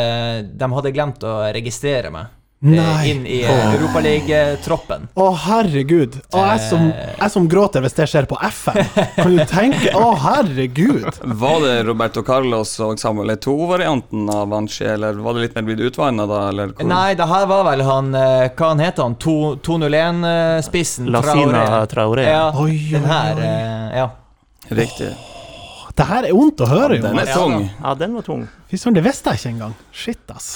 de 0.60 0.68
hadde 0.76 0.92
glemt 0.94 1.24
å 1.26 1.38
registrere 1.56 2.12
meg 2.14 2.28
Nei. 2.60 3.10
inn 3.12 3.22
i 3.28 3.38
uh, 3.48 3.74
Europaligatroppen. 3.74 5.06
Å, 5.16 5.28
herregud. 5.46 6.18
Å, 6.36 6.42
jeg, 6.44 6.64
som, 6.68 6.90
jeg 6.92 7.32
som 7.32 7.46
gråter 7.52 7.86
hvis 7.86 7.96
det 7.96 8.08
skjer 8.12 8.28
på 8.28 8.36
FM. 8.44 8.80
Kan 9.16 9.38
du 9.38 9.44
tenke? 9.48 9.94
Å, 9.96 10.10
herregud. 10.26 11.08
Var 11.40 11.64
det 11.64 11.76
Roberto 11.88 12.24
Carlos 12.28 12.74
og 12.84 13.00
Samuel 13.00 13.32
Eto'o-varianten 13.38 14.28
av 14.34 14.52
Vanchi, 14.52 14.84
eller 14.92 15.22
var 15.24 15.38
det 15.38 15.46
litt 15.46 15.56
mer 15.56 15.70
blitt 15.70 15.86
utvanna 15.88 16.28
da? 16.28 16.42
Eller 16.52 16.74
hvor? 16.74 16.90
Nei, 16.92 17.14
det 17.20 17.30
her 17.32 17.48
var 17.54 17.64
vel 17.70 17.86
han 17.88 18.12
eh, 18.20 18.50
Hva 18.52 18.74
han 18.74 18.84
heter 18.84 19.08
han? 19.08 19.16
To- 19.24 19.56
201-spissen? 19.64 21.08
Lasina 21.16 21.64
Traoré. 21.88 22.28
Ja, 22.28 22.50
Oi, 22.60 22.74
oi, 22.76 22.78
den 22.92 23.08
her 23.08 23.44
eh, 23.46 23.98
Ja. 24.02 24.10
Riktig. 24.70 25.14
Det 25.96 26.06
her 26.08 26.28
er 26.28 26.36
vondt 26.36 26.62
å 26.64 26.68
høre, 26.70 27.00
Den 27.02 27.18
er 27.20 27.32
tung. 27.32 27.66
Ja, 27.80 27.96
den 27.98 28.14
var 28.20 28.28
tung. 28.28 28.46
Fy 28.72 28.78
søren, 28.80 29.00
det 29.00 29.04
visste 29.08 29.32
jeg 29.34 29.42
ikke 29.42 29.56
engang. 29.56 29.74
Shit, 29.96 30.22
ass. 30.36 30.54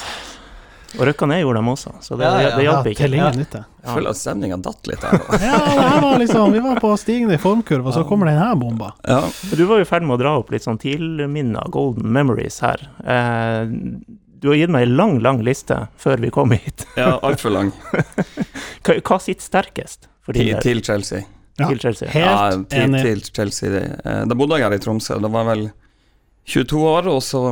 Og 0.93 1.05
røkka 1.09 1.25
ned 1.29 1.39
gjorde 1.41 1.59
dem 1.61 1.69
også, 1.73 1.91
så 2.05 2.17
det, 2.19 2.23
Ja, 2.27 2.41
ja, 2.41 2.49
det 2.57 2.63
Ja, 2.63 2.71
hjalp 2.71 2.87
ikke. 2.91 2.97
til 3.03 3.13
ingen 3.17 3.37
nytte. 3.41 3.61
Jeg 3.83 3.93
føler 3.95 4.09
at 4.13 4.19
stemninga 4.19 4.57
datt 4.61 4.87
litt 4.87 5.01
her. 5.03 5.19
Ja, 5.41 5.57
det 5.57 5.85
her 5.89 6.01
var 6.01 6.17
liksom 6.21 6.51
Vi 6.53 6.59
var 6.63 6.79
på 6.83 6.91
stigende 7.01 7.37
formkurve, 7.41 7.87
og 7.89 7.93
så 7.97 8.03
kommer 8.07 8.29
denne 8.29 8.51
bomba. 8.59 8.91
Ja. 9.07 9.21
Du 9.55 9.65
var 9.65 9.81
jo 9.81 9.87
i 9.87 9.89
ferd 9.89 10.03
med 10.05 10.15
å 10.17 10.21
dra 10.21 10.35
opp 10.39 10.51
litt 10.53 10.63
sånn 10.67 10.77
tilminner, 10.81 11.65
golden 11.73 12.11
memories 12.13 12.59
her. 12.61 12.83
Eh, 13.03 13.65
du 14.43 14.49
har 14.51 14.55
gitt 14.59 14.69
meg 14.75 14.83
en 14.89 14.95
lang, 14.99 15.19
lang 15.23 15.41
liste 15.43 15.87
før 15.97 16.19
vi 16.19 16.29
kom 16.29 16.51
hit. 16.51 16.85
ja 16.99 17.17
Altfor 17.23 17.49
lang. 17.55 17.71
Hva, 18.83 18.97
hva 18.99 19.19
sitter 19.23 19.41
sterkest 19.45 20.09
for 20.23 20.33
Til, 20.35 20.53
til 20.61 20.81
Chelsea. 20.83 21.23
Ja. 21.59 21.67
til 21.69 21.79
Chelsea? 21.79 22.09
Ja, 22.17 22.49
til, 22.51 22.81
enig. 22.81 23.01
til 23.05 23.21
Chelsea. 23.33 23.69
Eh, 24.03 24.25
Da 24.27 24.35
bodde 24.35 24.57
jeg 24.59 24.65
her 24.67 24.75
i 24.75 24.81
Tromsø. 24.83 25.19
Da 25.21 25.29
var 25.31 25.45
jeg 25.45 25.51
vel 25.57 25.71
22 26.49 26.81
år, 26.89 27.07
og 27.07 27.21
så 27.23 27.43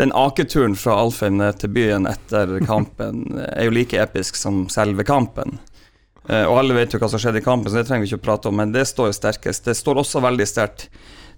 den 0.00 0.12
aketuren 0.16 0.76
fra 0.78 0.94
Alfheim 1.02 1.36
ned 1.36 1.58
til 1.60 1.68
byen 1.74 2.06
etter 2.08 2.54
kampen 2.64 3.38
er 3.44 3.66
jo 3.68 3.74
like 3.76 3.98
episk 4.00 4.36
som 4.40 4.64
selve 4.72 5.04
kampen. 5.04 5.58
Eh, 6.28 6.44
Og 6.46 6.58
alle 6.62 6.74
vet 6.78 6.94
jo 6.94 7.00
hva 7.02 7.08
som 7.12 7.20
skjedde 7.20 7.42
i 7.42 7.44
kampen, 7.44 7.68
så 7.72 7.80
det 7.82 7.88
trenger 7.90 8.06
vi 8.06 8.12
ikke 8.12 8.22
å 8.22 8.26
prate 8.30 8.48
om, 8.48 8.56
men 8.56 8.72
det 8.72 8.86
står 8.88 9.10
jo 9.10 9.18
sterkest. 9.18 9.64
Det 9.68 9.74
står 9.76 10.00
også 10.04 10.22
veldig 10.24 10.46
sterkt 10.48 10.88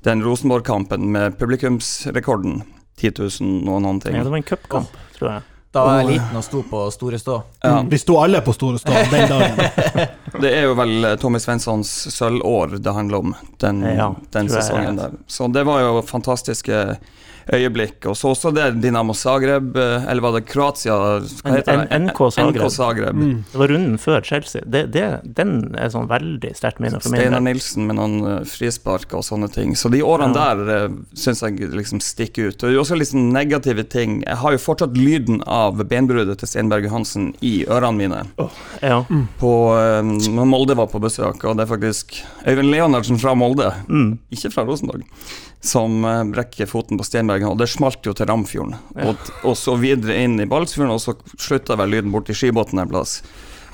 den 0.04 0.22
Rosenborg-kampen 0.22 1.10
med 1.12 1.38
publikumsrekorden. 1.40 2.62
10 3.00 3.10
000 3.18 3.68
og 3.74 3.80
noen 3.82 3.98
ting. 4.00 4.14
Ja, 4.14 4.22
det 4.22 4.30
var 4.30 4.38
en 4.38 4.46
cupkamp, 4.46 4.92
tror 5.16 5.30
jeg. 5.32 5.42
Da 5.74 5.82
var 5.82 5.96
jeg 6.04 6.12
liten 6.12 6.36
og 6.38 6.44
sto 6.46 6.60
på 6.70 6.80
Store 6.94 7.18
Stå. 7.18 7.40
Ja. 7.64 7.80
Mm, 7.82 7.88
Vi 7.90 7.98
sto 7.98 8.14
alle 8.22 8.38
på 8.46 8.52
Store 8.54 8.78
Stå 8.78 8.92
den 9.10 9.24
dagen. 9.32 9.56
Det 10.44 10.52
er 10.54 10.68
jo 10.68 10.76
vel 10.78 10.92
eh, 11.08 11.16
Tommy 11.18 11.40
Svenssons 11.42 11.90
sølvår 12.14 12.76
det 12.82 12.92
handler 12.94 13.18
om, 13.24 13.34
den, 13.62 13.82
Ja, 13.82 14.12
den 14.36 14.48
sesongen 14.52 15.00
der. 15.00 15.16
Så 15.26 15.48
det 15.50 15.64
var 15.66 15.80
jo 15.82 16.02
fantastiske 16.06 16.78
øyeblikk. 17.52 18.06
Og 18.08 18.16
så 18.16 18.30
også 18.32 18.52
det 18.54 18.80
Dinamo 18.82 19.12
Zagreb, 19.14 19.76
eh, 19.76 20.06
eller 20.10 20.22
var 20.24 20.32
det 20.38 20.44
Kroatia? 20.48 20.94
Hva 21.42 21.54
heter 21.58 21.82
det? 21.84 21.98
NK 22.06 22.20
Zagreb. 22.32 22.56
NK 22.62 22.70
Zagreb. 22.72 23.14
Mm. 23.20 23.44
Det 23.52 23.58
var 23.60 23.68
runden 23.74 23.98
før 24.00 24.20
Chelsea. 24.24 24.62
Det, 24.66 24.86
det, 24.94 25.04
den 25.36 25.74
er 25.78 25.92
sånn 25.92 26.08
veldig 26.10 26.54
sterkt 26.56 26.80
minne 26.80 27.00
for 27.00 27.12
Steinar. 27.12 27.42
Nilsen 27.44 27.86
med 27.88 27.98
noen 28.00 28.16
eh, 28.38 28.44
frispark 28.48 29.12
og 29.18 29.24
sånne 29.26 29.50
ting. 29.52 29.74
Så 29.76 29.90
de 29.92 30.02
årene 30.02 30.34
Ja. 30.34 30.54
der 30.54 30.88
uh, 30.88 30.94
syns 31.14 31.42
jeg 31.44 31.58
liksom 31.70 32.00
stikker 32.02 32.48
ut. 32.50 32.62
Og 32.64 32.70
det 32.70 32.74
er 32.74 32.80
også 32.82 32.98
sånn 33.10 33.28
negative 33.34 33.84
ting. 33.92 34.22
Jeg 34.24 34.36
har 34.40 34.52
jo 34.56 34.58
fortsatt 34.58 34.96
lyden 34.96 35.42
av 35.46 35.76
benbruddet 35.84 36.38
til 36.40 36.48
Stenberg 36.48 36.84
Johansen 36.88 37.34
i 37.44 37.64
ørene 37.68 37.96
mine. 37.98 38.22
Ja. 38.82 39.02
På, 39.38 39.52
eh, 39.78 40.00
når 40.02 40.48
Molde 40.48 40.76
var 40.78 40.88
på 40.90 41.00
besøk, 41.02 41.44
og 41.44 41.56
det 41.58 41.66
er 41.66 41.70
faktisk 41.70 42.16
Øyvind 42.46 42.70
Leonardsen 42.72 43.18
fra 43.20 43.34
Molde, 43.34 43.70
Mm. 43.88 44.18
ikke 44.32 44.50
fra 44.52 44.64
Rosenborg, 44.64 45.02
som 45.60 46.04
eh, 46.04 46.22
brekker 46.24 46.66
foten 46.70 46.98
på 46.98 47.04
Stenbergen, 47.34 47.52
og 47.52 47.58
det 47.58 47.68
smalt 47.72 48.06
jo 48.06 48.12
til 48.14 48.26
Ramfjorden. 48.30 48.76
Ja. 48.96 49.10
Og, 49.10 49.32
og 49.44 49.56
så 49.58 49.74
videre 49.80 50.16
inn 50.22 50.38
i 50.40 50.46
Balsfjorden, 50.46 50.92
og 50.94 51.00
så 51.02 51.14
slutta 51.40 51.76
vel 51.76 51.90
lyden 51.90 52.12
borti 52.12 52.34
Skibotn 52.34 52.78
en 52.78 52.88
plass. 52.90 53.22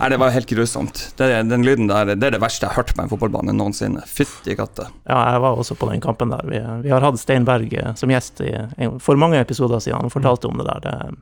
Nei, 0.00 0.08
det 0.08 0.18
var 0.18 0.30
helt 0.32 0.48
grusomt. 0.48 1.12
Det, 1.18 1.26
den 1.50 1.64
lyden 1.66 1.90
der, 1.90 2.14
det 2.16 2.24
er 2.24 2.32
det 2.32 2.40
verste 2.40 2.64
jeg 2.64 2.72
har 2.72 2.80
hørt 2.80 2.94
på 2.96 3.02
en 3.04 3.10
fotballbane 3.10 3.52
noensinne. 3.52 4.00
Fytti 4.08 4.54
katta. 4.56 4.88
ja, 5.04 5.18
jeg 5.34 5.42
var 5.44 5.58
også 5.60 5.76
på 5.76 5.90
den 5.90 6.00
kampen 6.00 6.32
der. 6.32 6.46
Vi, 6.48 6.60
vi 6.86 6.92
har 6.94 7.04
hatt 7.04 7.20
Stein 7.20 7.44
Berg 7.44 7.74
eh, 7.76 7.92
som 8.00 8.08
gjest 8.08 8.40
i, 8.40 8.54
for 8.98 9.20
mange 9.20 9.40
episoder 9.42 9.78
siden. 9.84 10.00
Han 10.00 10.10
fortalte 10.14 10.48
om 10.48 10.56
det 10.56 10.64
der. 10.70 10.80
Det, 10.86 11.18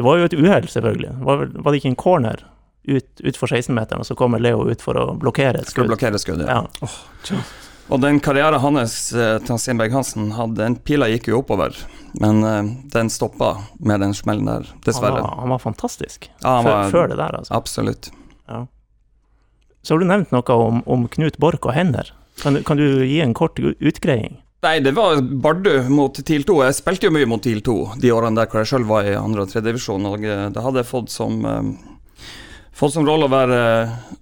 det 0.00 0.02
var 0.06 0.18
jo 0.18 0.26
et 0.26 0.34
uhell, 0.34 0.66
selvfølgelig. 0.68 1.12
Var, 1.22 1.46
var 1.54 1.70
det 1.70 1.78
ikke 1.84 1.92
en 1.92 2.00
corner 2.02 2.42
ut, 2.90 3.06
ut 3.22 3.36
for 3.38 3.46
16-meteren, 3.46 4.02
og 4.02 4.08
så 4.10 4.18
kommer 4.18 4.42
Leo 4.42 4.66
ut 4.66 4.82
for 4.82 4.98
å 4.98 5.12
blokkere 5.20 5.60
et 5.62 5.70
Skal 5.70 5.84
skudd? 5.84 5.92
blokkere 5.94 6.18
skuddet. 6.18 6.50
Ja. 6.50 6.64
Og 7.90 7.98
den 8.02 8.20
karrieren 8.22 8.60
hans 8.62 8.92
Tansin 9.46 9.78
Berg-Hansen, 9.80 10.28
den 10.54 10.76
pila 10.86 11.08
gikk 11.10 11.26
jo 11.32 11.40
oppover. 11.40 11.74
Men 12.20 12.42
eh, 12.46 12.68
den 12.94 13.10
stoppa 13.10 13.52
med 13.78 14.00
den 14.02 14.14
smellen 14.14 14.46
der, 14.46 14.66
Han, 14.70 14.82
dessverre. 14.86 15.20
var, 15.22 15.36
han 15.42 15.52
var 15.54 15.58
fantastisk 15.62 16.28
Ja, 16.42 16.56
han 16.56 16.64
før, 16.66 16.70
var- 16.76 16.90
før 16.94 17.08
det 17.12 17.18
der, 17.20 17.36
altså. 17.40 17.54
Absolutt. 17.58 18.10
Ja. 18.50 18.64
Så 19.82 19.94
har 19.94 20.02
du 20.02 20.06
nevnt 20.10 20.32
noe 20.34 20.56
om, 20.68 20.82
om 20.86 21.08
Knut 21.08 21.38
Borch 21.42 21.66
og 21.66 21.74
hender. 21.74 22.10
Kan 22.42 22.54
du, 22.56 22.62
kan 22.66 22.76
du 22.80 23.02
gi 23.06 23.20
en 23.24 23.34
kort 23.36 23.58
utgreiing? 23.60 24.38
Nei, 24.62 24.74
det 24.84 24.92
var 24.96 25.22
Bardu 25.22 25.70
mot 25.88 26.12
TIL 26.14 26.42
2. 26.44 26.58
Jeg 26.66 26.76
spilte 26.76 27.08
jo 27.08 27.14
mye 27.14 27.28
mot 27.30 27.40
TIL 27.42 27.62
2 27.64 27.76
de 28.02 28.10
årene 28.12 28.36
der 28.36 28.50
hvor 28.50 28.60
jeg 28.60 28.68
sjøl 28.74 28.84
var 28.90 29.06
i 29.08 29.14
andre 29.16 29.46
og 29.46 29.52
tredjedivisjon. 29.52 30.04
Og 30.10 30.26
eh, 30.28 30.46
det 30.52 30.64
hadde 30.66 30.82
jeg 30.82 30.90
fått 30.90 31.10
som 31.14 31.40
um, 31.46 31.72
Fått 32.80 32.94
som 32.94 33.04
rolle 33.04 33.26
å 33.26 33.32
være 33.32 33.56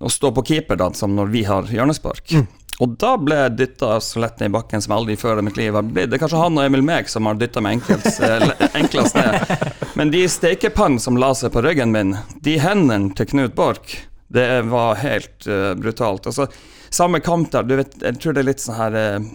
å 0.02 0.08
stå 0.10 0.32
på 0.34 0.42
keeper, 0.48 0.74
da, 0.80 0.88
som 0.96 1.12
når 1.14 1.28
vi 1.30 1.44
har 1.46 1.68
hjørnespark. 1.70 2.32
Og 2.78 2.94
da 3.00 3.16
ble 3.18 3.36
jeg 3.40 3.56
dytta 3.58 3.96
så 4.02 4.20
lett 4.22 4.38
ned 4.38 4.52
i 4.52 4.54
bakken 4.54 4.82
som 4.82 4.94
aldri 4.94 5.16
før 5.18 5.40
i 5.40 5.44
mitt 5.48 5.56
liv. 5.58 5.74
har 5.74 5.82
blitt. 5.82 6.10
Det 6.10 6.18
er 6.18 6.22
kanskje 6.22 6.42
han 6.42 6.58
og 6.58 6.66
Emil 6.68 6.84
Mek 6.86 7.10
som 7.10 7.26
har 7.26 7.38
dytta 7.38 7.62
meg 7.64 7.80
enklest, 7.80 8.20
eh, 8.22 8.52
enklest 8.80 9.18
ned. 9.18 9.64
Men 9.98 10.12
de 10.14 10.22
stekepannene 10.30 11.02
som 11.02 11.18
la 11.18 11.32
seg 11.34 11.50
på 11.54 11.62
ryggen 11.64 11.90
min, 11.94 12.14
de 12.46 12.54
hendene 12.62 13.10
til 13.18 13.26
Knut 13.32 13.56
Borch, 13.58 13.96
det 14.28 14.46
var 14.70 15.00
helt 15.02 15.48
uh, 15.48 15.72
brutalt. 15.74 16.28
Altså, 16.30 16.46
samme 16.90 17.18
kamp 17.24 17.50
der, 17.50 17.66
du 17.66 17.78
vet, 17.80 17.96
jeg 17.98 18.20
tror 18.22 18.36
det 18.36 18.44
er 18.44 18.50
litt 18.50 18.62
sånn 18.62 18.76
her 18.76 18.98
uh, 18.98 19.28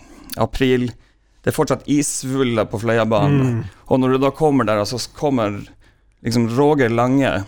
april 0.44 0.92
Det 1.44 1.52
er 1.52 1.56
fortsatt 1.58 1.88
isvuller 1.92 2.70
på 2.70 2.80
Fløyabanen. 2.80 3.64
Og 3.92 4.00
når 4.00 4.14
du 4.14 4.24
da 4.24 4.30
kommer 4.32 4.64
der, 4.70 4.80
og 4.80 4.88
så 4.88 5.02
kommer 5.18 5.58
liksom 6.24 6.48
Roger 6.56 6.94
Lange 6.94 7.42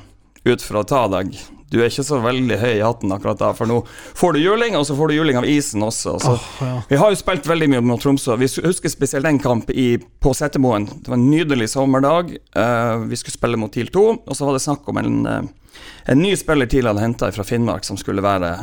ut 0.44 0.62
for 0.62 0.82
å 0.82 0.88
ta 0.90 1.06
deg 1.14 1.38
Du 1.76 1.82
er 1.82 1.90
ikke 1.92 2.06
så 2.08 2.22
veldig 2.24 2.56
høy 2.62 2.72
i 2.78 2.84
hatten 2.84 3.12
akkurat 3.12 3.42
da, 3.42 3.50
for 3.58 3.68
nå 3.68 3.82
får 4.16 4.38
du 4.38 4.40
juling, 4.40 4.78
og 4.80 4.86
så 4.88 4.96
får 4.96 5.12
du 5.12 5.18
juling 5.18 5.40
av 5.42 5.48
isen 5.50 5.84
også. 5.84 6.14
Så. 6.24 6.36
Åh, 6.38 6.46
ja. 6.64 6.78
Vi 6.88 7.00
har 7.02 7.12
jo 7.12 7.20
spilt 7.20 7.50
veldig 7.52 7.68
mye 7.74 7.84
mot 7.84 8.00
Tromsø. 8.00 8.38
Vi 8.40 8.48
husker 8.48 8.94
spesielt 8.94 9.28
den 9.28 9.42
kamp 9.44 9.74
i, 9.76 9.98
på 10.00 10.32
Setermoen. 10.38 10.88
Det 10.88 11.12
var 11.12 11.20
en 11.20 11.28
nydelig 11.28 11.68
sommerdag. 11.74 12.32
Uh, 12.56 13.04
vi 13.10 13.20
skulle 13.20 13.36
spille 13.36 13.60
mot 13.60 13.74
TIL 13.76 13.92
2, 13.92 14.06
og 14.24 14.40
så 14.40 14.48
var 14.48 14.56
det 14.56 14.64
snakk 14.64 14.88
om 14.88 15.02
en, 15.02 15.18
uh, 15.28 15.82
en 16.14 16.24
ny 16.24 16.32
spiller 16.40 16.72
TIL 16.72 16.88
hadde 16.88 17.04
henta 17.04 17.32
fra 17.36 17.44
Finnmark, 17.48 17.84
som 17.84 18.00
skulle 18.00 18.24
være 18.24 18.54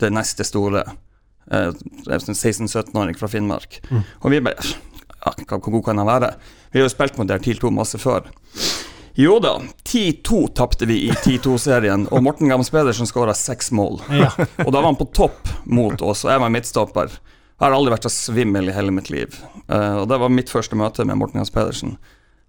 det 0.00 0.12
neste 0.16 0.48
store. 0.48 0.86
Uh, 1.52 1.74
16-17-åring 2.08 3.20
fra 3.20 3.28
Finnmark. 3.28 3.82
Og 4.22 4.32
vi 4.32 4.40
bare 4.40 4.64
ja, 5.22 5.34
hvor 5.46 5.68
god 5.68 5.84
kan 5.90 6.00
han 6.00 6.08
være? 6.08 6.32
Vi 6.72 6.80
har 6.80 6.88
jo 6.88 6.94
spilt 6.96 7.20
mot 7.20 7.36
TIL 7.44 7.60
2 7.60 7.70
masse 7.76 8.00
før. 8.00 8.32
Jo 9.14 9.36
da, 9.44 9.58
10-2 9.84 10.48
tapte 10.56 10.86
vi 10.88 11.02
i 11.06 11.10
10-2-serien, 11.10 12.06
og 12.08 12.22
Morten 12.24 12.48
Gams 12.48 12.70
Pedersen 12.72 13.08
skåra 13.08 13.34
seks 13.36 13.68
mål. 13.76 14.00
Ja. 14.08 14.30
Og 14.66 14.70
da 14.72 14.78
var 14.78 14.88
han 14.88 14.96
på 14.96 15.10
topp 15.12 15.50
mot 15.64 16.00
oss, 16.00 16.24
og 16.24 16.32
jeg 16.32 16.40
var 16.40 16.52
midtstopper. 16.54 17.12
Jeg 17.12 17.66
har 17.66 17.76
aldri 17.76 17.92
vært 17.92 18.08
så 18.08 18.12
svimmel 18.14 18.70
i 18.72 18.74
hele 18.74 18.94
mitt 18.94 19.10
liv. 19.12 19.36
Uh, 19.68 20.00
og 20.02 20.08
det 20.10 20.16
var 20.18 20.32
mitt 20.32 20.50
første 20.50 20.74
møte 20.74 21.04
med 21.06 21.20
Morten 21.20 21.38
Gams 21.38 21.52
Pedersen. 21.54 21.92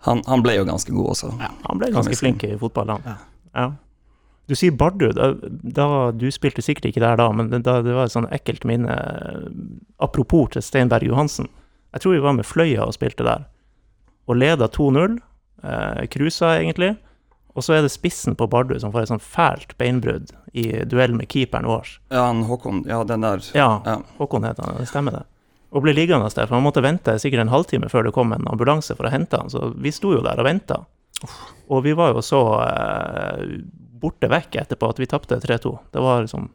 Han, 0.08 0.23
han 0.26 0.41
ble 0.41 0.56
jo 0.56 0.63
ganske 0.65 0.91
god 0.95 1.12
også. 1.13 1.30
Han 1.38 1.82
ble 1.82 1.91
ganske 1.93 2.17
flink 2.17 2.45
i 2.47 2.56
fotball, 2.60 2.95
han. 2.95 3.06
Ja. 3.06 3.17
Ja. 3.54 3.67
Du 4.49 4.56
sier 4.58 4.73
Bardu. 4.76 5.12
Da, 5.15 5.34
da, 5.62 5.88
du 6.15 6.26
spilte 6.34 6.63
sikkert 6.65 6.89
ikke 6.89 7.04
der 7.04 7.19
da, 7.19 7.30
men 7.36 7.52
det, 7.52 7.62
da, 7.67 7.78
det 7.86 7.93
var 7.95 8.10
et 8.10 8.15
sånn 8.15 8.28
ekkelt 8.34 8.65
minne. 8.67 8.95
Apropos 10.04 10.49
til 10.56 10.65
Steinberg 10.65 11.08
Johansen. 11.08 11.52
Jeg 11.93 12.04
tror 12.04 12.15
vi 12.15 12.23
var 12.26 12.36
med 12.39 12.47
Fløya 12.49 12.88
og 12.88 12.95
spilte 12.97 13.28
der, 13.28 13.45
og 14.26 14.39
leda 14.41 14.67
2-0. 14.71 15.19
Eh, 15.63 16.60
egentlig. 16.60 16.95
Og 17.54 17.63
så 17.63 17.76
er 17.78 17.84
det 17.86 17.91
spissen 17.93 18.36
på 18.36 18.47
Bardu 18.49 18.80
som 18.80 18.91
får 18.91 19.06
et 19.06 19.12
sånt 19.12 19.26
fælt 19.26 19.76
beinbrudd 19.78 20.32
i 20.58 20.84
duell 20.89 21.13
med 21.13 21.30
keeperen 21.30 21.67
vår. 21.69 21.91
Ja, 22.10 22.26
han 22.26 22.43
Håkon, 22.49 22.84
ja, 22.89 23.04
den 23.04 23.21
der. 23.21 23.43
Ja, 23.54 23.82
Ja. 23.86 23.99
Håkon 24.17 24.43
het 24.43 24.58
han, 24.58 24.78
det 24.80 24.88
stemmer 24.89 25.12
det. 25.12 25.23
Og 25.73 25.82
ble 25.86 25.93
liggende 25.93 26.30
der, 26.30 26.47
for 26.47 26.56
han 26.56 26.65
måtte 26.65 26.84
vente 26.86 27.15
sikkert 27.21 27.45
en 27.45 27.54
halvtime 27.54 27.89
før 27.89 28.04
det 28.06 28.13
kom 28.13 28.34
en 28.34 28.47
ambulanse 28.49 28.95
for 28.95 29.06
å 29.06 29.13
hente 29.13 29.38
han, 29.38 29.49
så 29.49 29.71
vi 29.78 29.91
sto 29.91 30.13
jo 30.13 30.21
der 30.21 30.38
og 30.41 30.45
venta. 30.45 30.84
Og 31.69 31.84
vi 31.86 31.93
var 31.97 32.13
jo 32.13 32.21
så 32.26 32.41
eh, 32.62 33.45
borte 34.02 34.30
vekk 34.30 34.60
etterpå 34.62 34.89
at 34.89 34.99
vi 34.99 35.08
tapte 35.10 35.39
3-2. 35.39 35.78
Det 35.93 36.02
var 36.04 36.26
liksom 36.26 36.49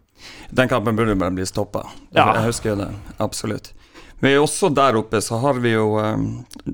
Den 0.50 0.68
kampen 0.68 0.96
burde 0.96 1.14
bare 1.14 1.30
bli 1.30 1.46
stoppa. 1.46 1.86
Ja. 2.10 2.34
Jeg 2.34 2.50
husker 2.50 2.70
jo 2.74 2.76
det. 2.82 2.88
Absolutt. 3.22 3.72
Men 4.20 4.40
også 4.42 4.70
der 4.74 4.98
oppe 4.98 5.20
så 5.22 5.38
har 5.42 5.60
vi 5.62 5.72
jo 5.76 5.92
eh, 6.02 6.22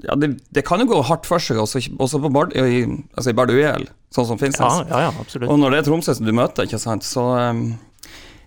Ja, 0.07 0.17
det, 0.17 0.35
det 0.55 0.65
kan 0.67 0.81
jo 0.81 0.89
gå 0.95 1.01
hardt 1.11 1.29
for 1.29 1.43
seg 1.43 1.61
også, 1.61 1.83
også 2.01 2.21
på 2.25 2.33
Bard, 2.33 2.55
i, 2.57 2.85
altså 3.15 3.33
i 3.33 3.37
Bardu 3.37 3.57
IL, 3.59 3.89
sånn 4.15 4.29
som 4.31 4.41
Finnsnes. 4.41 4.85
ja, 4.89 5.09
ja 5.09 5.11
absolutt. 5.13 5.51
Og 5.53 5.61
når 5.61 5.75
det 5.75 5.83
er 5.83 5.91
Tromsø 5.91 6.17
som 6.17 6.29
du 6.29 6.33
møter, 6.37 6.69
ikke 6.69 6.81
sant, 6.81 7.05
så 7.07 7.27
um, 7.53 7.67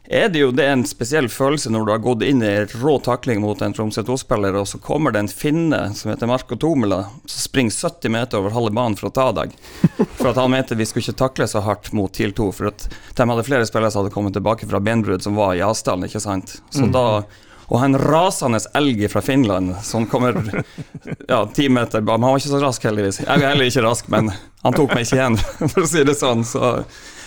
er 0.08 0.30
det 0.32 0.40
jo 0.40 0.52
det 0.56 0.64
er 0.64 0.72
en 0.72 0.86
spesiell 0.88 1.28
følelse 1.28 1.70
når 1.74 1.84
du 1.84 1.92
har 1.92 2.04
gått 2.04 2.22
inn 2.24 2.40
i 2.46 2.54
rå 2.80 2.94
takling 3.04 3.42
mot 3.44 3.60
en 3.62 3.74
Tromsø 3.76 4.06
2-spiller, 4.08 4.56
og 4.56 4.68
så 4.72 4.80
kommer 4.84 5.12
det 5.12 5.26
en 5.26 5.32
finne 5.32 5.82
som 6.00 6.12
heter 6.14 6.30
Marco 6.32 6.56
Tomela, 6.56 7.02
som 7.28 7.44
springer 7.44 7.76
70 7.76 8.14
meter 8.16 8.40
over 8.40 8.56
halve 8.56 8.72
banen 8.72 8.96
for 9.00 9.10
å 9.10 9.16
ta 9.18 9.28
deg. 9.36 9.56
For 10.16 10.32
at 10.32 10.40
han 10.40 10.54
mente 10.54 10.78
vi 10.80 10.88
skulle 10.88 11.04
ikke 11.04 11.22
takle 11.26 11.50
så 11.52 11.62
hardt 11.66 11.92
mot 11.98 12.14
TIL 12.16 12.32
2, 12.38 12.48
for 12.56 12.72
at 12.72 12.88
de 12.88 13.28
hadde 13.30 13.48
flere 13.50 13.68
spillere 13.68 13.92
som 13.92 14.06
hadde 14.06 14.16
kommet 14.16 14.38
tilbake 14.38 14.70
fra 14.70 14.82
benbrudd 14.84 15.28
som 15.28 15.36
var 15.36 15.58
i 15.60 15.66
avstanden, 15.66 16.08
ikke 16.08 16.24
sant. 16.24 16.62
Så 16.72 16.88
da 16.88 17.08
og 17.68 17.84
en 17.84 17.98
rasende 18.00 18.62
elg 18.80 19.04
fra 19.12 19.22
Finland 19.22 19.76
som 19.84 20.08
kommer 20.08 20.38
ja, 21.28 21.46
ti 21.54 21.68
meter 21.70 22.02
bak. 22.02 22.20
Men 22.20 22.30
han 22.30 22.36
var 22.36 22.42
ikke 22.42 22.54
så 22.54 22.64
rask, 22.64 22.88
heldigvis. 22.88 23.22
Jeg 23.26 23.44
er 23.44 23.50
heller 23.52 23.68
ikke 23.68 23.84
rask, 23.84 24.08
men 24.14 24.32
han 24.64 24.76
tok 24.76 24.96
meg 24.96 25.04
ikke 25.08 25.20
igjen, 25.20 25.38
for 25.74 25.84
å 25.84 25.90
si 25.92 26.04
det 26.08 26.16
sånn. 26.16 26.46
Så 26.48 26.64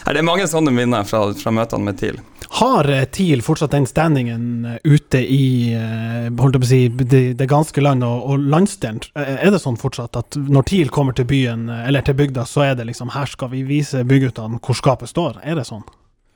er 0.06 0.16
det 0.16 0.22
er 0.22 0.26
mange 0.26 0.48
sånne 0.48 0.72
minner 0.72 1.04
fra, 1.04 1.26
fra 1.36 1.52
møtene 1.52 1.90
med 1.90 1.98
TIL. 2.00 2.20
Har 2.56 2.88
eh, 2.90 3.04
TIL 3.12 3.44
fortsatt 3.46 3.74
den 3.76 3.84
standingen 3.86 4.64
eh, 4.66 4.78
ute 4.82 5.20
i 5.22 5.76
eh, 5.76 6.30
holdt 6.40 6.56
jeg 6.56 6.62
på 6.62 6.66
å 6.66 6.70
si, 6.70 6.80
det, 7.12 7.20
det 7.38 7.48
ganske 7.50 7.84
land 7.84 8.02
og, 8.06 8.24
og 8.32 8.46
landsdelen? 8.50 9.02
Er 9.14 9.52
det 9.52 9.60
sånn 9.62 9.78
fortsatt 9.78 10.18
at 10.18 10.40
når 10.40 10.66
TIL 10.72 10.90
kommer 10.94 11.14
til 11.14 11.28
byen 11.30 11.68
eller 11.68 12.02
til 12.06 12.16
bygda, 12.18 12.46
så 12.48 12.64
er 12.70 12.80
det 12.80 12.88
liksom 12.88 13.12
her 13.14 13.30
skal 13.30 13.52
vi 13.52 13.62
vise 13.68 14.02
byguttene 14.08 14.58
hvor 14.64 14.78
skapet 14.78 15.12
står? 15.12 15.42
Er 15.44 15.60
det 15.60 15.68
sånn? 15.68 15.84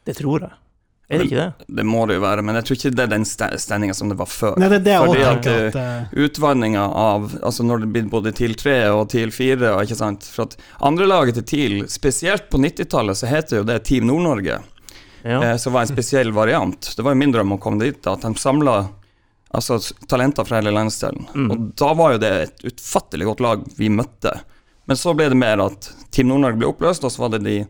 Det 0.05 0.19
tror 0.21 0.45
jeg. 0.45 0.53
Er 1.09 1.21
det 1.21 1.27
ikke 1.29 1.37
det? 1.37 1.67
Det 1.77 1.85
må 1.85 2.07
det 2.09 2.17
jo 2.17 2.23
være, 2.25 2.43
men 2.47 2.57
jeg 2.57 2.65
tror 2.65 2.79
ikke 2.79 2.93
det 2.97 3.05
er 3.05 3.11
den 3.13 3.27
stemninga 3.29 3.95
som 3.97 4.09
det 4.09 4.17
var 4.17 4.29
før. 4.31 4.55
Nei, 4.61 4.71
det 4.73 4.79
er 4.81 4.85
det 4.87 4.95
jeg 4.95 5.05
Fordi 5.05 5.21
også 5.21 5.31
at, 5.31 5.43
tenker. 5.45 5.67
At, 5.69 6.13
eh, 6.15 6.25
Utvanninga 6.25 6.85
av 7.05 7.27
Altså 7.45 7.67
når 7.67 7.83
det 7.83 7.89
blir 7.93 8.07
både 8.13 8.33
TIL 8.37 8.55
3 8.57 8.77
og 8.95 9.03
TIL 9.13 9.35
4, 9.35 9.75
og 9.75 9.83
ikke 9.85 9.99
sant 9.99 10.25
For 10.25 10.49
at 10.49 10.57
andrelaget 10.89 11.41
til 11.41 11.47
TIL, 11.51 11.77
spesielt 11.93 12.49
på 12.49 12.61
90-tallet, 12.63 13.21
så 13.21 13.29
heter 13.29 13.61
jo 13.61 13.67
det 13.69 13.83
Team 13.85 14.09
Nord-Norge. 14.09 14.63
Ja. 15.25 15.39
eh, 15.45 15.57
som 15.57 15.73
var 15.73 15.85
en 15.85 15.93
spesiell 15.93 16.33
variant. 16.37 16.91
Det 16.97 17.05
var 17.05 17.15
jo 17.15 17.21
min 17.21 17.33
drøm 17.33 17.57
å 17.57 17.61
komme 17.61 17.81
dit, 17.85 18.01
da, 18.05 18.13
at 18.13 18.25
de 18.25 18.33
samla 18.41 18.75
altså, 19.57 19.79
talenter 20.09 20.45
fra 20.45 20.61
hele 20.61 20.73
landsdelen. 20.75 21.29
Mm. 21.35 21.51
Og 21.51 21.69
da 21.81 21.93
var 21.97 22.17
jo 22.17 22.21
det 22.25 22.33
et 22.43 22.67
utfattelig 22.73 23.31
godt 23.31 23.45
lag 23.45 23.65
vi 23.77 23.89
møtte. 23.93 24.35
Men 24.85 25.01
så 25.01 25.15
ble 25.17 25.31
det 25.33 25.41
mer 25.41 25.63
at 25.65 25.89
Team 26.13 26.29
Nord-Norge 26.29 26.61
ble 26.61 26.69
oppløst, 26.73 27.05
og 27.05 27.13
så 27.13 27.25
var 27.25 27.37
det 27.37 27.45
de 27.47 27.63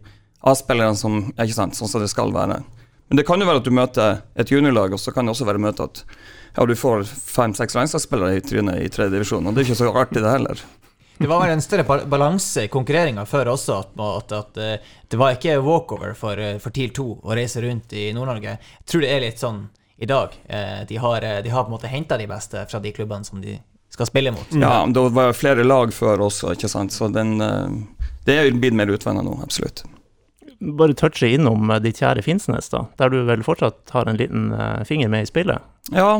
A-spillerne 0.44 0.98
som 0.98 1.20
Ikke 1.30 1.54
sant, 1.56 1.76
sånn 1.78 1.88
som 1.88 2.02
det 2.02 2.10
skal 2.12 2.34
være. 2.34 2.58
Men 3.08 3.20
det 3.20 3.26
kan 3.28 3.40
jo 3.40 3.46
være 3.46 3.60
at 3.60 3.66
du 3.66 3.74
møter 3.74 4.22
et 4.40 4.50
juniorlag, 4.50 4.94
og 4.96 5.00
så 5.00 5.12
kan 5.12 5.26
det 5.26 5.34
også 5.34 5.46
være 5.48 5.60
møte 5.60 5.84
at 5.84 6.04
ja, 6.56 6.64
du 6.66 6.74
får 6.78 7.04
fem-seks 7.08 7.74
landslagsspillere 7.76 8.38
i 8.38 8.42
trynet 8.44 8.80
i 8.84 8.88
tredje 8.92 9.12
divisjon, 9.16 9.46
og 9.46 9.54
det 9.54 9.64
er 9.64 9.68
ikke 9.68 9.80
så 9.82 9.90
artig, 9.92 10.22
det 10.22 10.30
heller. 10.32 10.62
Det 11.18 11.28
var 11.30 11.44
vel 11.44 11.52
en 11.54 11.62
større 11.62 11.84
balanse 12.10 12.64
i 12.66 12.70
konkurreringa 12.72 13.22
før 13.28 13.52
også, 13.52 13.76
at, 13.84 13.92
at, 14.02 14.32
at 14.34 14.58
eh, 14.58 14.94
det 15.10 15.18
var 15.20 15.36
ikke 15.36 15.60
walkover 15.62 16.14
for, 16.18 16.40
eh, 16.42 16.56
for 16.62 16.74
TIL 16.74 16.90
2 16.96 17.04
å 17.22 17.36
reise 17.38 17.62
rundt 17.62 17.94
i 17.94 18.08
Nord-Norge. 18.16 18.56
Jeg 18.56 18.88
tror 18.90 19.04
det 19.04 19.12
er 19.14 19.22
litt 19.22 19.38
sånn 19.42 19.60
i 20.02 20.08
dag. 20.10 20.34
Eh, 20.50 20.80
De 20.90 20.98
har, 20.98 21.28
de 21.46 21.52
har 21.54 21.62
på 21.66 21.70
en 21.70 21.76
måte 21.76 21.90
henta 21.92 22.18
de 22.18 22.26
beste 22.26 22.64
fra 22.70 22.80
de 22.82 22.90
klubbene 22.96 23.26
som 23.28 23.38
de 23.44 23.54
skal 23.94 24.10
spille 24.10 24.32
mot. 24.34 24.56
Ja, 24.58 24.80
det 24.90 25.06
var 25.14 25.36
flere 25.38 25.62
lag 25.62 25.94
før 25.94 26.26
også, 26.26 26.50
ikke 26.56 26.70
sant, 26.72 26.90
så 26.90 27.06
den 27.14 27.36
Det 28.26 28.34
er 28.34 28.50
blitt 28.50 28.74
mer 28.74 28.90
utvanna 28.90 29.22
nå, 29.22 29.36
absolutt. 29.44 29.84
Bare 30.78 30.96
touche 30.96 31.28
innom 31.28 31.70
eh, 31.70 31.82
ditt 31.84 32.00
kjære 32.00 32.24
Finnsnes, 32.24 32.70
da. 32.72 32.86
Der 33.00 33.12
du 33.12 33.22
vel 33.28 33.44
fortsatt 33.46 33.92
har 33.94 34.08
en 34.08 34.20
liten 34.20 34.52
eh, 34.56 34.82
finger 34.88 35.12
med 35.12 35.26
i 35.26 35.30
spillet. 35.30 35.64
Ja, 35.92 36.14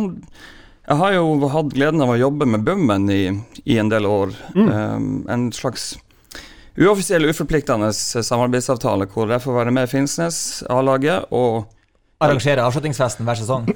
jeg 0.84 1.00
har 1.00 1.14
jo 1.16 1.48
hatt 1.48 1.72
gleden 1.72 2.04
av 2.04 2.12
å 2.12 2.20
jobbe 2.20 2.48
med 2.48 2.64
Bummen 2.66 3.08
i, 3.12 3.22
i 3.64 3.78
en 3.80 3.88
del 3.88 4.04
år. 4.04 4.34
Um, 4.52 5.24
en 5.32 5.46
slags 5.56 5.94
uoffisiell, 6.76 7.24
uforpliktende 7.30 7.88
samarbeidsavtale 7.94 9.06
hvor 9.08 9.32
jeg 9.32 9.40
får 9.40 9.56
være 9.62 9.72
med 9.72 9.88
Finnsnes, 9.88 10.36
A-laget, 10.68 11.30
og 11.32 11.70
Arrangere 12.24 12.62
avslutningsfesten 12.62 13.26
hver 13.26 13.36
sesong. 13.36 13.66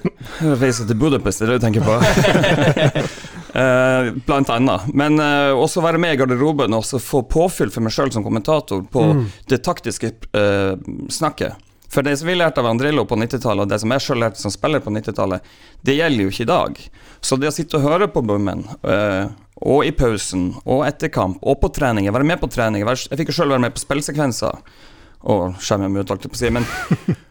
reise 0.62 0.86
til 0.86 0.96
Budapest, 1.00 1.42
det 1.42 1.48
er 1.48 1.50
det 1.52 1.58
du 1.58 1.64
tenker 1.66 1.84
på? 1.84 1.96
Eh, 3.58 4.12
blant 4.26 4.50
annet. 4.50 4.80
Men 4.94 5.20
uh, 5.20 5.56
også 5.58 5.82
være 5.82 5.98
med 5.98 6.14
i 6.14 6.18
garderoben 6.20 6.74
og 6.76 6.84
få 7.02 7.24
påfyll 7.26 7.72
for 7.74 7.82
meg 7.82 7.94
sjøl 7.94 8.12
som 8.14 8.22
kommentator 8.22 8.84
på 8.92 9.06
det 9.50 9.62
taktiske 9.66 10.12
uh, 10.36 10.76
snakket. 11.10 11.58
For 11.88 12.04
det 12.04 12.18
som 12.20 12.28
vi 12.28 12.36
lærte 12.36 12.60
av 12.60 12.68
Andrillo 12.68 13.06
på 13.08 13.16
90-tallet, 13.16 13.64
og 13.64 13.72
det 13.72 13.80
som 13.80 13.94
jeg 13.94 14.04
sjøl 14.04 14.22
lærte 14.22 14.42
som 14.42 14.52
spiller 14.52 14.82
på 14.84 14.92
90-tallet, 14.92 15.46
det 15.88 15.96
gjelder 15.96 16.26
jo 16.26 16.32
ikke 16.34 16.44
i 16.44 16.50
dag. 16.52 16.80
Så 17.24 17.38
det 17.40 17.48
å 17.48 17.54
sitte 17.56 17.80
og 17.80 17.86
høre 17.88 18.10
på 18.12 18.22
Bummen, 18.28 18.66
eh, 18.84 19.30
og 19.64 19.88
i 19.88 19.94
pausen, 19.96 20.50
og 20.68 20.84
etter 20.84 21.08
kamp, 21.10 21.40
og 21.40 21.56
på 21.62 21.72
treninger, 21.72 22.12
være 22.12 22.28
med 22.28 22.42
på 22.42 22.50
treninger 22.52 22.92
Jeg 22.92 23.22
fikk 23.22 23.32
jo 23.32 23.38
sjøl 23.38 23.54
være 23.56 23.64
med 23.64 23.74
på 23.74 23.82
spillsekvenser, 23.86 24.60
og 25.32 25.56
skjerme 25.64 25.88
meg 25.88 26.04
ut, 26.04 26.12
holdt 26.12 26.28
jeg 26.28 26.34
på 26.34 26.38
å 26.38 26.42
si. 26.42 26.52
Men 26.52 26.68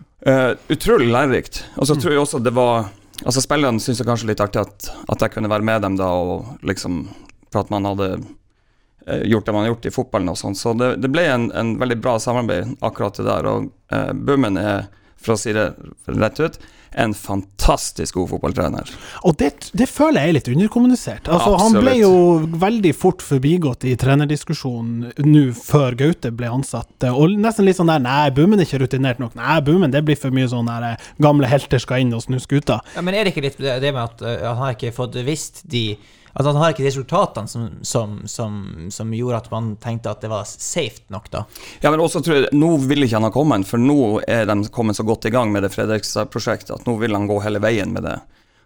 utrolig 0.74 1.12
lærerikt. 1.14 1.62
Og 1.78 1.88
så 1.88 1.96
tror 2.02 2.18
jeg 2.18 2.26
også 2.26 2.42
det 2.42 2.58
var 2.58 2.90
Altså 3.26 3.42
Spillerne 3.42 3.82
syntes 3.82 4.06
kanskje 4.06 4.30
litt 4.30 4.42
artig 4.44 4.62
at, 4.62 4.90
at 5.10 5.24
jeg 5.24 5.34
kunne 5.34 5.50
være 5.52 5.66
med 5.66 5.82
dem 5.86 5.96
da, 6.00 6.10
og 6.14 6.60
liksom 6.68 7.08
For 7.52 7.64
at 7.64 7.72
man 7.74 7.88
hadde 7.88 8.10
eh, 9.08 9.24
gjort 9.32 9.48
det 9.48 9.56
man 9.56 9.64
har 9.66 9.72
gjort 9.72 9.88
i 9.88 9.94
fotballen 9.96 10.34
og 10.34 10.40
sånn. 10.40 10.58
Så 10.58 10.74
det, 10.78 10.98
det 11.02 11.10
ble 11.14 11.24
en, 11.32 11.48
en 11.56 11.76
veldig 11.80 11.98
bra 12.04 12.18
samarbeid, 12.20 12.76
akkurat 12.84 13.18
det 13.18 13.26
der. 13.30 13.48
Og 13.48 13.70
eh, 13.96 14.12
Bummen 14.14 14.60
er, 14.60 14.90
for 15.16 15.38
å 15.38 15.40
si 15.40 15.56
det 15.56 15.70
rett 16.12 16.42
ut, 16.44 16.60
en 16.98 17.14
fantastisk 17.14 18.18
god 18.18 18.30
fotballtrener. 18.34 18.92
Og 19.28 19.38
det, 19.38 19.52
det 19.78 19.88
føler 19.90 20.26
jeg 20.26 20.34
er 20.34 20.38
litt 20.40 20.50
underkommunisert. 20.52 21.30
Altså, 21.30 21.54
han 21.62 21.78
ble 21.78 21.94
jo 22.00 22.12
veldig 22.58 22.94
fort 22.98 23.24
forbigått 23.26 23.86
i 23.88 23.96
trenerdiskusjonen 24.00 25.14
nå 25.28 25.44
før 25.58 25.98
Gaute 26.00 26.32
ble 26.34 26.50
ansatt. 26.58 26.90
Og 27.12 27.38
nesten 27.38 27.68
litt 27.68 27.80
sånn 27.80 27.92
der 27.92 28.02
Nei, 28.04 28.30
Bummen 28.34 28.62
er 28.62 28.68
ikke 28.68 28.82
rutinert 28.86 29.22
nok. 29.22 29.38
Nei, 29.38 29.60
Bummen 29.66 29.94
det 29.94 30.04
blir 30.08 30.20
for 30.20 30.34
mye 30.34 30.50
sånn 30.50 30.70
der 30.70 30.92
eh, 30.94 31.08
gamle 31.24 31.50
helter 31.50 31.82
skal 31.82 32.04
inn 32.04 32.16
og 32.18 32.26
snu 32.26 32.40
skuta. 32.42 32.82
Ja, 32.96 33.06
men 33.06 33.18
er 33.18 33.28
det 33.28 33.36
ikke 33.36 33.46
litt 33.48 33.62
det 33.62 33.78
det 33.84 33.94
med 33.94 34.04
at 34.04 34.24
eh, 34.26 34.46
han 34.48 34.62
har 34.64 34.78
ikke 34.78 34.96
fått 34.96 35.18
visst 35.28 35.64
de 35.70 35.92
At 36.38 36.46
han 36.46 36.58
har 36.62 36.74
ikke 36.74 36.86
resultatene 36.86 37.50
som, 37.50 37.68
som, 37.82 38.18
som, 38.30 38.58
som 38.94 39.14
gjorde 39.14 39.40
at 39.42 39.50
man 39.50 39.72
tenkte 39.82 40.12
at 40.12 40.22
det 40.22 40.30
var 40.30 40.46
safe 40.46 41.02
nok, 41.14 41.32
da? 41.34 41.44
Ja, 41.82 41.90
men 41.90 42.04
også 42.04 42.22
tror 42.22 42.44
jeg, 42.44 42.52
Nå 42.54 42.76
vil 42.86 43.08
ikke 43.08 43.18
han 43.18 43.26
ha 43.26 43.34
kommet, 43.34 43.66
for 43.70 43.82
nå 43.82 44.20
er 44.30 44.46
de 44.46 44.60
kommet 44.74 45.00
så 45.00 45.06
godt 45.08 45.26
i 45.26 45.34
gang 45.34 45.50
med 45.54 45.66
det 45.66 45.74
Fredrikstad-prosjektet 45.74 46.76
at 46.78 46.86
nå 46.86 46.98
vil 47.02 47.18
han 47.18 47.26
gå 47.30 47.40
hele 47.42 47.62
veien 47.64 47.94
med 47.96 48.06
det. 48.06 48.20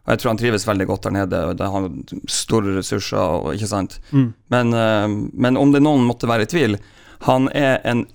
Og 0.04 0.12
Jeg 0.12 0.20
tror 0.22 0.32
han 0.34 0.42
trives 0.42 0.68
veldig 0.68 0.88
godt 0.90 1.08
der 1.08 1.16
nede. 1.16 1.44
og 1.48 1.58
Det 1.58 1.70
har 1.72 1.90
store 2.28 2.76
ressurser. 2.80 3.22
og 3.22 3.54
ikke 3.56 3.70
sant? 3.70 4.00
Men, 4.12 4.74
eh, 4.74 5.08
men 5.34 5.58
om 5.58 5.72
det 5.72 5.84
noen 5.86 6.04
måtte 6.08 6.28
være 6.28 6.48
i 6.48 6.52
tvil 6.52 6.80
Han 7.28 7.50
er 7.54 7.80
en 7.86 8.08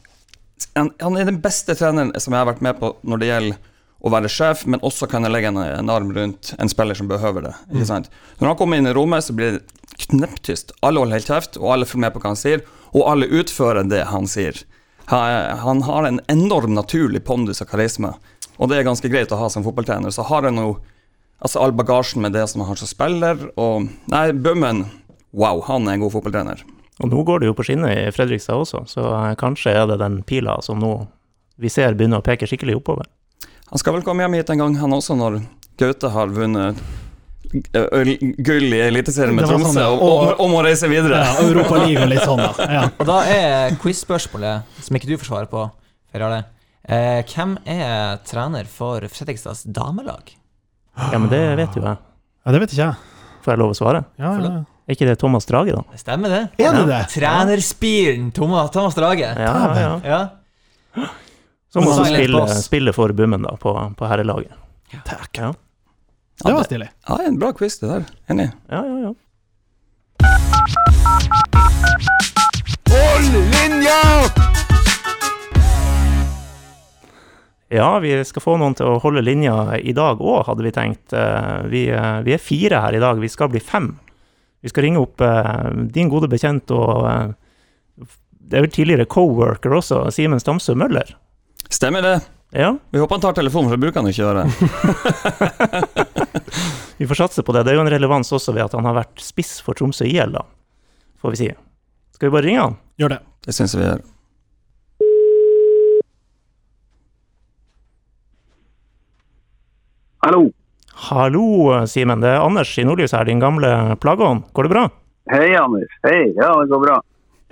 han, 0.75 0.90
han 1.01 1.16
er 1.16 1.25
den 1.29 1.40
beste 1.40 1.75
treneren 1.77 2.12
som 2.21 2.33
jeg 2.33 2.40
har 2.40 2.49
vært 2.49 2.62
med 2.64 2.79
på 2.81 2.97
når 3.05 3.21
det 3.21 3.29
gjelder 3.29 3.59
å 4.07 4.12
være 4.12 4.31
sjef, 4.31 4.64
men 4.71 4.83
også 4.87 5.09
kan 5.11 5.27
jeg 5.27 5.35
legge 5.35 5.51
en, 5.51 5.59
en 5.59 5.90
arm 5.92 6.12
rundt 6.14 6.53
en 6.59 6.71
spiller 6.71 6.99
som 6.99 7.09
behøver 7.11 7.49
det. 7.49 7.55
sant? 7.88 8.11
Når 8.38 8.53
han 8.53 8.59
kommer 8.61 8.79
inn 8.79 8.87
i 8.87 8.95
rommet, 8.95 9.27
så 9.27 9.35
blir 9.37 9.57
det 9.57 10.07
kneptyst. 10.07 10.73
Alle 10.87 11.03
holder 11.03 11.19
helt 11.19 11.31
kjeft, 11.31 11.59
og 11.61 11.73
alle 11.75 11.88
følger 11.88 12.07
med 12.07 12.14
på 12.14 12.23
hva 12.23 12.33
han 12.35 12.40
sier, 12.40 12.64
og 12.92 13.07
alle 13.11 13.31
utfører 13.40 13.88
det 13.90 14.05
han 14.12 14.29
sier. 14.31 14.62
Han, 15.11 15.83
har 15.87 16.09
en 16.09 16.21
enorm 16.33 16.75
naturlig 16.75 17.23
pondus 17.27 17.62
og 17.62 17.71
karisma, 17.71 18.16
og 18.57 18.71
det 18.71 18.79
er 18.79 18.88
ganske 18.88 19.11
greit 19.11 19.33
å 19.35 19.40
ha 19.40 19.51
som 19.53 19.64
fotballtrener. 19.66 20.14
Så 20.14 20.27
har 20.27 20.47
han 20.49 20.59
jo 20.59 20.77
altså 21.38 21.62
all 21.62 21.75
bagasjen 21.77 22.25
med 22.25 22.35
det 22.35 22.47
som 22.51 22.62
han 22.62 22.73
har 22.73 22.81
som 22.81 22.90
spiller, 22.90 23.42
og 23.61 23.90
Nei, 24.11 24.31
Bummen, 24.33 24.87
wow, 25.37 25.61
han 25.69 25.87
er 25.87 25.97
en 25.97 26.07
god 26.07 26.16
fotballtrener. 26.16 26.64
Og 27.05 27.12
nå 27.12 27.27
går 27.29 27.42
det 27.42 27.51
jo 27.51 27.57
på 27.59 27.66
skinner 27.69 27.92
i 27.92 28.12
Fredrikstad 28.14 28.62
også, 28.62 28.87
så 28.88 29.11
kanskje 29.38 29.75
er 29.77 29.90
det 29.90 30.01
den 30.01 30.23
pila 30.27 30.57
som 30.64 30.81
nå 30.81 30.95
vi 31.61 31.71
ser 31.73 31.95
begynner 31.97 32.21
å 32.21 32.25
peke 32.25 32.49
skikkelig 32.49 32.79
oppover. 32.81 33.09
Han 33.70 33.83
skal 33.83 33.96
vel 33.96 34.05
komme 34.07 34.24
hjem 34.24 34.38
hit 34.38 34.50
en 34.55 34.62
gang, 34.62 34.76
han 34.79 34.94
også, 34.94 35.16
når 35.18 35.40
Gaute 35.76 36.11
har 36.12 36.31
vunnet 36.33 36.79
gull 37.46 38.74
i 38.74 38.81
Eliteserien 38.87 39.35
med 39.37 39.46
Tromsø, 39.46 39.70
sånn, 39.70 39.81
ja. 39.81 39.88
og, 39.92 40.02
og, 40.02 40.31
og 40.42 40.50
må 40.50 40.62
reise 40.66 40.88
videre. 40.90 41.20
Ja, 41.22 41.35
Europaliga 41.44 42.05
og 42.05 42.11
litt 42.11 42.24
sånn, 42.26 42.42
da. 42.42 42.66
Ja. 42.76 42.85
Og 42.96 43.09
da 43.09 43.18
er 43.31 43.76
quiz-spørsmålet, 43.83 44.79
som 44.83 44.98
ikke 44.98 45.11
du 45.11 45.16
får 45.20 45.31
svare 45.31 45.50
på, 45.50 45.66
Per 46.12 46.24
Jarle. 46.24 46.42
Eh, 46.87 47.20
hvem 47.26 47.57
er 47.66 48.18
trener 48.26 48.68
for 48.70 49.05
Fredrikstads 49.11 49.64
damelag? 49.74 50.33
Ja, 50.96 51.18
men 51.18 51.29
det 51.33 51.42
vet 51.59 51.76
jo 51.76 51.83
jeg. 51.85 51.98
ja, 51.98 52.55
det 52.55 52.62
vet 52.62 52.74
ikke 52.74 52.85
jeg. 52.85 53.12
Får 53.44 53.55
jeg 53.55 53.62
lov 53.62 53.74
å 53.74 53.79
svare? 53.79 54.02
Ja, 54.18 54.33
ja. 54.40 54.50
ja. 54.50 54.64
Er 54.87 54.94
ikke 54.94 55.09
det 55.09 55.16
Thomas 55.18 55.48
Drage, 55.50 55.74
da? 55.74 55.83
Det 55.90 55.98
Stemmer 55.98 56.31
det? 56.31 56.42
Er 56.62 56.76
det 56.76 56.85
det? 56.87 57.00
Trenerspiren 57.11 58.31
Thomas, 58.35 58.70
Thomas 58.74 58.94
Drage. 58.94 59.33
Ja, 59.35 59.55
ja, 59.74 59.79
ja. 59.83 59.94
Ja. 60.07 61.09
Som 61.72 61.87
også 61.87 62.07
er 62.07 62.14
spiller, 62.14 62.52
spiller 62.62 62.94
for 62.96 63.12
Bummen, 63.16 63.42
da, 63.44 63.57
på, 63.61 63.72
på 63.98 64.09
herrelaget. 64.11 64.52
Takk. 65.05 65.37
Ja, 65.42 65.52
Det 66.44 66.52
var 66.55 66.64
stilig. 66.68 66.88
Ja, 67.09 67.18
en 67.26 67.38
bra 67.40 67.52
quiz, 67.57 67.79
det 67.83 67.88
der. 67.90 68.05
Enig. 68.33 68.50
ja, 68.70 68.83
ja. 68.87 68.98
ja. 69.09 69.14
Ja, 77.68 77.98
vi 77.98 78.24
skal 78.24 78.42
få 78.44 78.55
noen 78.61 78.76
til 78.79 78.87
å 78.87 78.98
holde 79.02 79.24
linja 79.26 79.74
i 79.83 79.92
dag 79.96 80.20
òg, 80.22 80.44
hadde 80.46 80.62
vi 80.66 80.72
tenkt. 80.74 81.12
Eh, 81.12 81.66
Vi, 81.70 81.88
eh, 81.90 82.20
vi 82.22 82.33
er 82.37 82.38
fire 82.42 82.81
her 82.85 82.94
i 82.94 83.02
dag, 83.02 83.18
vi 83.18 83.29
skal 83.29 83.50
bli 83.50 83.61
fem. 83.61 83.96
Vi 84.62 84.70
skal 84.70 84.87
ringe 84.87 85.02
opp 85.02 85.20
eh, 85.20 85.70
din 85.92 86.09
gode 86.09 86.29
bekjent 86.31 86.70
og 86.70 87.35
det 88.46 88.59
er 88.59 88.62
vel 88.62 88.70
tidligere 88.70 89.09
co-worker 89.11 89.74
også, 89.74 90.05
Simen 90.14 90.38
Stamsø 90.38 90.76
Møller. 90.79 91.16
Stemmer 91.68 92.02
det. 92.02 92.20
Ja, 92.50 92.76
Vi 92.90 92.98
håper 92.98 93.14
han 93.14 93.20
tar 93.20 93.33
telefonen, 93.37 93.70
for 93.70 93.76
bruker 93.76 94.00
han 94.00 94.09
ikke 94.09 94.22
gjøre. 94.22 94.44
vi 96.98 97.07
får 97.11 97.18
satse 97.18 97.42
på 97.42 97.52
det. 97.52 97.64
Det 97.66 97.72
er 97.74 97.79
jo 97.81 97.85
en 97.85 97.90
relevans 97.92 98.31
også 98.33 98.55
ved 98.55 98.64
at 98.68 98.76
han 98.79 98.87
har 98.87 98.94
vært 98.96 99.20
spiss 99.20 99.59
for 99.66 99.76
Tromsø 99.76 100.07
IL, 100.07 100.33
da, 100.38 100.44
får 101.20 101.35
vi 101.35 101.40
si. 101.42 101.48
Skal 102.16 102.31
vi 102.31 102.37
bare 102.37 102.46
ringe 102.46 102.62
han? 102.62 102.79
Gjør 103.02 103.16
det. 103.16 103.18
Det 103.44 103.55
syns 103.57 103.74
jeg 103.74 103.83
vi 103.83 103.88
gjør. 103.90 104.05
Hallo. 110.24 110.50
Hallo, 111.11 111.44
Simen. 111.87 112.20
Det 112.24 112.31
er 112.33 112.40
Anders 112.40 112.72
i 112.79 112.85
Nordlys 112.87 113.12
her, 113.14 113.26
din 113.29 113.42
gamle 113.42 113.96
plageånd. 114.02 114.46
Går 114.57 114.66
det 114.66 114.72
bra? 114.72 114.87
Hei, 115.31 115.50
Anders. 115.61 115.92
Hei. 116.07 116.22
Ja, 116.38 116.55
det 116.62 116.70
går 116.72 116.83
bra. 116.87 116.96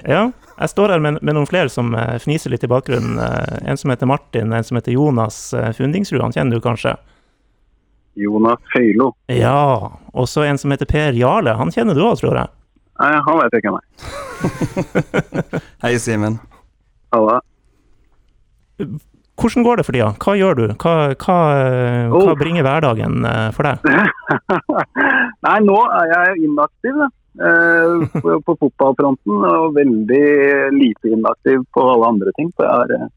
Ja, 0.03 0.25
jeg 0.59 0.69
står 0.73 0.91
her 0.97 0.99
med, 1.03 1.21
med 1.23 1.37
noen 1.37 1.47
flere 1.47 1.71
som 1.71 1.95
eh, 1.95 2.17
fniser 2.23 2.51
litt 2.51 2.65
i 2.67 2.71
bakgrunnen. 2.71 3.15
Eh, 3.23 3.71
En 3.71 3.79
som 3.79 3.93
heter 3.93 4.07
Martin, 4.11 4.53
en 4.53 4.65
som 4.67 4.77
heter 4.79 4.93
Jonas 4.97 5.53
eh, 5.55 5.71
Fundingsrud, 5.77 6.21
han 6.25 6.35
kjenner 6.35 6.59
du 6.59 6.65
kanskje? 6.65 6.97
Jonas 8.19 8.61
Høylo. 8.75 9.13
Ja, 9.31 9.91
og 10.15 10.29
så 10.31 10.45
en 10.47 10.59
som 10.59 10.71
heter 10.75 10.87
Per 10.91 11.17
Jarle, 11.19 11.55
han 11.59 11.71
kjenner 11.75 11.95
du 11.99 12.03
òg, 12.07 12.19
tror 12.21 12.37
jeg. 12.43 12.51
Nei, 13.01 13.11
han 13.27 13.41
vet 13.41 13.57
jeg 13.57 13.65
hvem 13.65 13.79
er. 13.81 15.65
Hei, 15.83 15.95
Simen. 15.99 16.37
Halla. 17.15 17.41
Hvordan 19.35 19.65
går 19.67 19.81
det 19.81 19.87
for 19.89 19.95
tida? 19.97 20.13
Hva 20.23 20.35
gjør 20.39 20.55
du? 20.61 20.65
Hva, 20.79 20.93
hva, 21.19 21.39
hva 22.13 22.21
Oh. 22.21 22.35
bringer 22.39 22.63
hverdagen 22.67 23.25
for 23.57 23.67
deg? 23.67 23.83
Nei, 25.47 25.59
nå 25.67 25.79
er 25.99 26.13
jeg 26.13 26.45
inaktiv 26.47 27.01
da. 27.03 27.09
Eh, 27.35 28.21
på, 28.23 28.41
på 28.47 28.57
fotballfronten, 28.61 29.45
og 29.51 29.75
veldig 29.75 30.27
lite 30.77 31.15
inaktiv 31.17 31.65
på 31.75 31.91
alle 31.91 32.15
andre 32.15 32.35
ting. 32.39 32.53
Så 32.55 32.67
jeg 32.67 32.75
har 32.75 32.95
eh, 32.95 33.09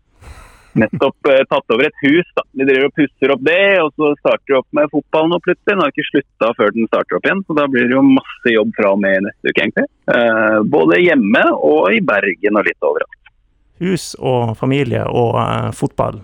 nettopp 0.81 1.29
eh, 1.29 1.43
tatt 1.51 1.75
over 1.75 1.87
et 1.87 2.01
hus. 2.05 2.29
da. 2.37 2.45
Vi 2.57 2.65
driver 2.65 2.87
og 2.89 2.95
pusser 2.97 3.33
opp 3.33 3.43
det, 3.45 3.65
og 3.83 3.91
så 3.93 4.13
starter 4.21 4.53
vi 4.53 4.57
opp 4.59 4.79
med 4.79 4.89
fotball 4.93 5.29
nå 5.31 5.39
plutselig. 5.45 5.69
Den 5.69 5.83
har 5.83 5.93
ikke 5.93 6.07
slutta 6.09 6.51
før 6.57 6.73
den 6.75 6.89
starter 6.89 7.19
opp 7.19 7.29
igjen, 7.29 7.43
så 7.47 7.57
da 7.59 7.67
blir 7.73 7.89
det 7.89 7.97
jo 7.97 8.05
masse 8.07 8.55
jobb 8.55 8.73
fra 8.79 8.95
og 8.95 9.03
med 9.03 9.27
neste 9.27 9.51
uke, 9.51 9.67
egentlig. 9.67 9.87
Eh, 10.15 10.57
både 10.77 11.03
hjemme 11.03 11.45
og 11.57 11.93
i 11.93 12.01
Bergen 12.13 12.59
og 12.59 12.67
litt 12.69 12.89
overalt. 12.89 13.21
Hus 13.83 14.15
og 14.17 14.55
familie 14.57 15.05
og 15.05 15.37
eh, 15.43 15.69
fotball. 15.77 16.23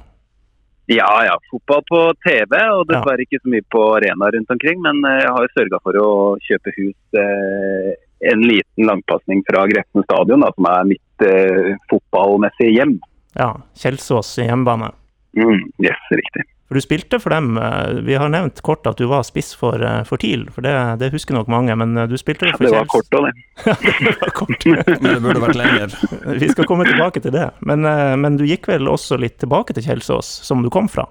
Ja, 0.85 1.25
ja. 1.25 1.35
Fotball 1.51 1.83
på 1.89 1.99
TV, 2.25 2.57
og 2.75 2.87
dessverre 2.89 3.23
ikke 3.23 3.39
så 3.39 3.51
mye 3.53 3.65
på 3.71 3.83
arena 3.97 4.31
rundt 4.35 4.51
omkring. 4.51 4.81
Men 4.83 4.99
eh, 5.07 5.21
jeg 5.23 5.35
har 5.37 5.53
sørga 5.55 5.79
for 5.83 5.99
å 5.99 6.09
kjøpe 6.43 6.73
hus 6.79 7.19
eh, 7.19 7.93
en 8.33 8.43
liten 8.47 8.89
langpasning 8.89 9.43
fra 9.47 9.65
Grefsen 9.71 10.03
stadion, 10.07 10.43
da, 10.43 10.51
som 10.55 10.67
er 10.71 10.91
mitt 10.91 11.27
eh, 11.27 11.71
fotballmessige 11.91 12.75
hjem. 12.75 12.97
Ja, 13.39 13.53
Kjelsås 13.79 14.35
i 14.43 14.49
hjemmebane. 14.49 14.91
Mm, 15.37 15.63
yes, 15.81 15.97
riktig. 16.13 16.43
For 16.69 16.77
du 16.77 16.81
spilte 16.81 17.17
for 17.21 17.33
dem. 17.33 17.57
eh, 17.57 17.99
Vi 18.05 18.13
har 18.17 18.29
nevnt 18.29 18.61
kort 18.65 18.85
at 18.87 18.97
du 18.97 19.05
var 19.09 19.23
spiss 19.27 19.51
for, 19.57 19.81
eh, 19.83 20.03
for 20.07 20.17
TIL, 20.21 20.45
for 20.53 20.61
det, 20.65 20.73
det 21.01 21.11
husker 21.13 21.33
nok 21.35 21.49
mange. 21.51 21.75
Men 21.77 21.97
eh, 21.97 22.07
du 22.07 22.15
spilte 22.17 22.51
for 22.53 22.63
ja, 22.65 22.69
Det 22.69 22.77
var 22.77 22.85
kort 22.93 23.17
òg, 23.17 23.27
det. 23.27 23.75
det 24.05 24.13
var 24.21 24.33
kort. 24.37 24.65
Men 24.65 25.09
det 25.09 25.21
burde 25.25 25.43
vært 25.43 25.59
lenger. 25.59 25.97
Vi 26.41 26.49
skal 26.53 26.69
komme 26.69 26.85
tilbake 26.89 27.21
til 27.25 27.35
det. 27.35 27.49
Men, 27.61 27.81
men 28.21 28.37
du 28.39 28.45
gikk 28.47 28.69
vel 28.71 28.87
også 28.89 29.17
litt 29.21 29.37
tilbake 29.41 29.75
til 29.77 29.85
Kjelsås, 29.85 30.29
som 30.47 30.63
du 30.63 30.69
kom 30.73 30.87
fra? 30.89 31.05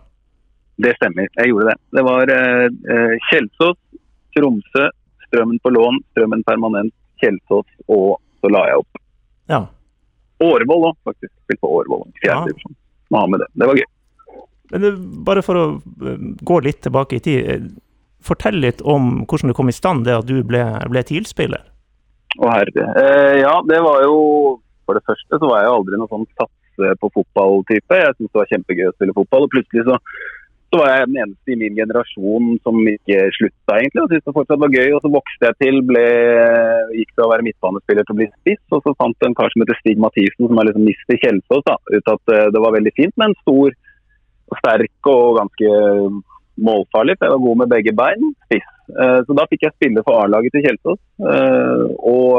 Det 0.83 0.95
stemmer, 0.97 1.29
jeg 1.37 1.51
gjorde 1.53 1.69
det. 1.71 1.79
Det 1.99 2.03
var 2.07 2.33
eh, 2.33 3.15
Kjelsås, 3.31 3.79
Tromsø, 4.35 4.89
Strømmen 5.29 5.61
på 5.63 5.71
lån, 5.75 6.01
Strømmen 6.13 6.43
permanent, 6.49 6.95
Kjelsås, 7.23 7.69
og 7.93 8.17
så 8.41 8.51
la 8.51 8.65
jeg 8.71 8.83
opp. 8.83 9.03
Ja. 9.53 9.61
Årvoll 10.43 10.89
òg, 10.91 10.97
faktisk. 11.07 11.31
Spilte 11.45 11.63
på 11.63 11.71
Årvoll. 11.77 12.07
Ja. 12.23 12.41
Fjerde 12.41 12.55
divisjon. 12.55 12.79
Må 13.13 13.27
det. 13.37 13.47
Det 13.61 13.69
var 13.69 13.79
gøy. 13.79 13.89
Men 14.73 14.99
bare 15.27 15.45
for 15.45 15.59
å 15.59 15.65
eh, 15.79 16.29
gå 16.41 16.61
litt 16.65 16.83
tilbake 16.87 17.19
i 17.19 17.25
tid. 17.25 17.49
eh, 17.49 17.67
Fortell 18.23 18.61
litt 18.63 18.79
om 18.87 19.25
hvordan 19.27 19.51
du 19.51 19.57
kom 19.59 19.71
i 19.71 19.75
stand 19.75 20.05
det 20.07 20.15
at 20.15 20.29
du 20.29 20.37
ble, 20.47 20.63
ble 20.93 21.01
TIL-spiller. 21.03 21.65
Å 22.39 22.51
herre. 22.53 22.85
Eh, 23.01 23.41
ja, 23.43 23.57
det 23.69 23.81
var 23.85 24.05
jo 24.07 24.61
For 24.87 24.99
det 24.99 25.07
første 25.07 25.39
så 25.39 25.49
var 25.51 25.63
jeg 25.63 25.73
aldri 25.73 25.99
noen 25.99 26.11
sånn 26.11 26.29
satse 26.39 26.95
på 26.99 27.11
fotball-type. 27.15 27.99
Jeg 27.99 28.15
syntes 28.17 28.31
det 28.33 28.41
var 28.41 28.49
kjempegøy 28.51 28.87
å 28.89 28.95
spille 28.97 29.15
fotball. 29.15 29.45
Og 29.47 29.53
plutselig 29.53 29.85
så, 29.87 29.99
så 30.73 30.81
var 30.81 30.91
jeg 30.91 31.11
den 31.11 31.21
eneste 31.23 31.55
i 31.55 31.59
min 31.61 31.79
generasjon 31.79 32.49
som 32.67 32.81
ikke 32.91 33.29
slutta, 33.37 33.77
egentlig. 33.77 34.03
Og 34.03 34.11
syntes 34.11 34.27
det 34.27 34.35
fortsatt 34.39 34.65
var 34.65 34.75
gøy. 34.75 34.89
Og 34.97 35.05
så 35.05 35.13
vokste 35.15 35.49
jeg 35.51 35.59
til, 35.63 35.79
ble, 35.87 36.03
gikk 36.99 37.15
fra 37.15 37.29
å 37.29 37.31
være 37.31 37.47
midtbanespiller 37.47 38.09
til 38.09 38.17
å 38.17 38.21
bli 38.23 38.29
spiss. 38.33 38.63
Og 38.75 38.83
så 38.83 38.97
fant 38.99 39.23
jeg 39.23 39.31
en 39.31 39.39
kar 39.39 39.55
som 39.55 39.63
heter 39.63 39.79
Stig 39.79 40.03
Mathisen, 40.03 40.51
som 40.51 40.59
er 40.59 40.71
liksom 40.71 40.87
Mister 40.89 41.23
Kjelsås, 41.23 41.65
da. 41.71 41.79
Ut 41.95 42.13
at 42.17 42.35
eh, 42.35 42.51
det 42.57 42.65
var 42.67 42.77
veldig 42.79 42.95
fint 42.99 43.15
med 43.15 43.31
en 43.31 43.41
stor 43.45 43.79
sterk 44.59 45.11
og 45.11 45.39
ganske 45.41 45.73
målfarlig. 46.61 47.17
For 47.19 47.27
jeg 47.27 47.35
var 47.35 47.47
god 47.47 47.61
med 47.63 47.73
begge 47.73 47.95
bein. 47.97 48.31
Spiss. 48.47 48.69
Eh, 48.93 49.21
Så 49.27 49.37
da 49.37 49.47
fikk 49.49 49.67
jeg 49.67 49.77
spille 49.77 50.05
for 50.05 50.21
A-laget 50.21 50.53
til 50.55 50.65
Kjelsås. 50.67 51.01
Eh, 51.33 51.83
Og 52.13 52.31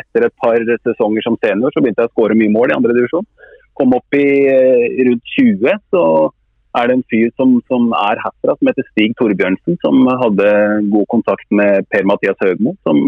etter 0.00 0.26
et 0.26 0.36
par 0.42 0.58
sesonger 0.84 1.22
som 1.24 1.38
senior 1.40 1.72
så 1.72 1.80
begynte 1.80 2.04
jeg 2.04 2.12
å 2.12 2.14
skåre 2.14 2.38
mye 2.38 2.52
mål 2.52 2.72
i 2.72 2.78
andre 2.78 2.96
divisjon. 2.96 3.26
Kom 3.74 3.94
opp 3.96 4.14
i 4.14 4.26
eh, 4.46 5.04
rundt 5.08 5.24
20, 5.36 5.78
så 5.90 6.30
er 6.74 6.88
det 6.88 6.94
en 6.98 7.08
fyr 7.10 7.30
som, 7.38 7.60
som 7.70 7.92
er 7.94 8.18
herfra, 8.18 8.56
som 8.58 8.68
heter 8.68 8.86
Stig 8.90 9.14
Torbjørnsen, 9.18 9.78
som 9.78 10.06
hadde 10.10 10.48
god 10.90 11.06
kontakt 11.06 11.46
med 11.54 11.86
Per-Mathias 11.94 12.40
Høgmo, 12.42 12.72
som, 12.82 12.98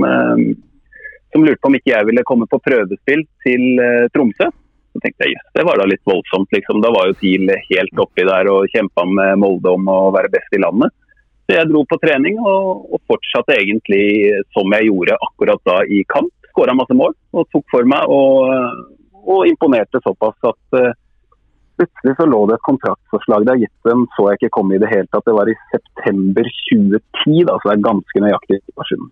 som 1.34 1.42
lurte 1.42 1.58
på 1.58 1.72
om 1.72 1.74
ikke 1.74 1.90
jeg 1.90 2.06
ville 2.06 2.22
komme 2.30 2.46
på 2.46 2.60
prøvespill 2.62 3.24
til 3.42 3.82
Tromsø. 4.14 4.52
Så 4.96 5.02
tenkte 5.04 5.26
jeg 5.26 5.36
jøss, 5.36 5.48
det 5.52 5.64
var 5.68 5.76
da 5.76 5.84
litt 5.88 6.08
voldsomt, 6.08 6.48
liksom. 6.56 6.80
Da 6.80 6.88
var 6.94 7.10
jo 7.10 7.16
TIL 7.20 7.50
helt 7.52 8.00
oppi 8.00 8.24
der 8.24 8.48
og 8.48 8.70
kjempa 8.72 9.04
med 9.04 9.42
Molde 9.42 9.74
om 9.76 9.90
å 9.92 9.98
være 10.14 10.32
best 10.32 10.56
i 10.56 10.62
landet. 10.62 10.94
Så 11.46 11.54
jeg 11.54 11.68
dro 11.70 11.84
på 11.86 11.98
trening 12.02 12.40
og, 12.40 12.86
og 12.96 13.02
fortsatte 13.06 13.54
egentlig 13.54 14.32
som 14.56 14.72
jeg 14.74 14.88
gjorde 14.88 15.18
akkurat 15.28 15.60
da 15.68 15.82
i 15.84 16.00
kamp. 16.10 16.32
Skåra 16.50 16.74
masse 16.74 16.96
mål 16.96 17.12
og 17.36 17.44
tok 17.52 17.66
for 17.70 17.86
meg 17.86 18.08
og, 18.08 18.48
og 19.28 19.44
imponerte 19.46 20.00
såpass 20.00 20.48
at 20.48 20.78
eh, 20.80 20.96
plutselig 21.76 22.16
så 22.16 22.26
lå 22.26 22.40
det 22.48 22.56
et 22.56 22.66
kontraktforslag 22.66 23.46
der. 23.46 23.60
Gitt 23.60 23.90
dem 23.90 24.06
så 24.16 24.30
jeg 24.30 24.40
ikke 24.40 24.54
komme 24.56 24.78
i 24.78 24.80
det 24.82 24.90
hele 24.90 25.06
tatt. 25.12 25.26
Det 25.28 25.36
var 25.36 25.52
i 25.52 25.58
september 25.74 26.48
2010, 26.72 27.44
da, 27.46 27.58
så 27.60 27.68
det 27.68 27.76
er 27.76 27.86
ganske 27.90 28.24
nøyaktig 28.24 28.58
et. 28.64 29.06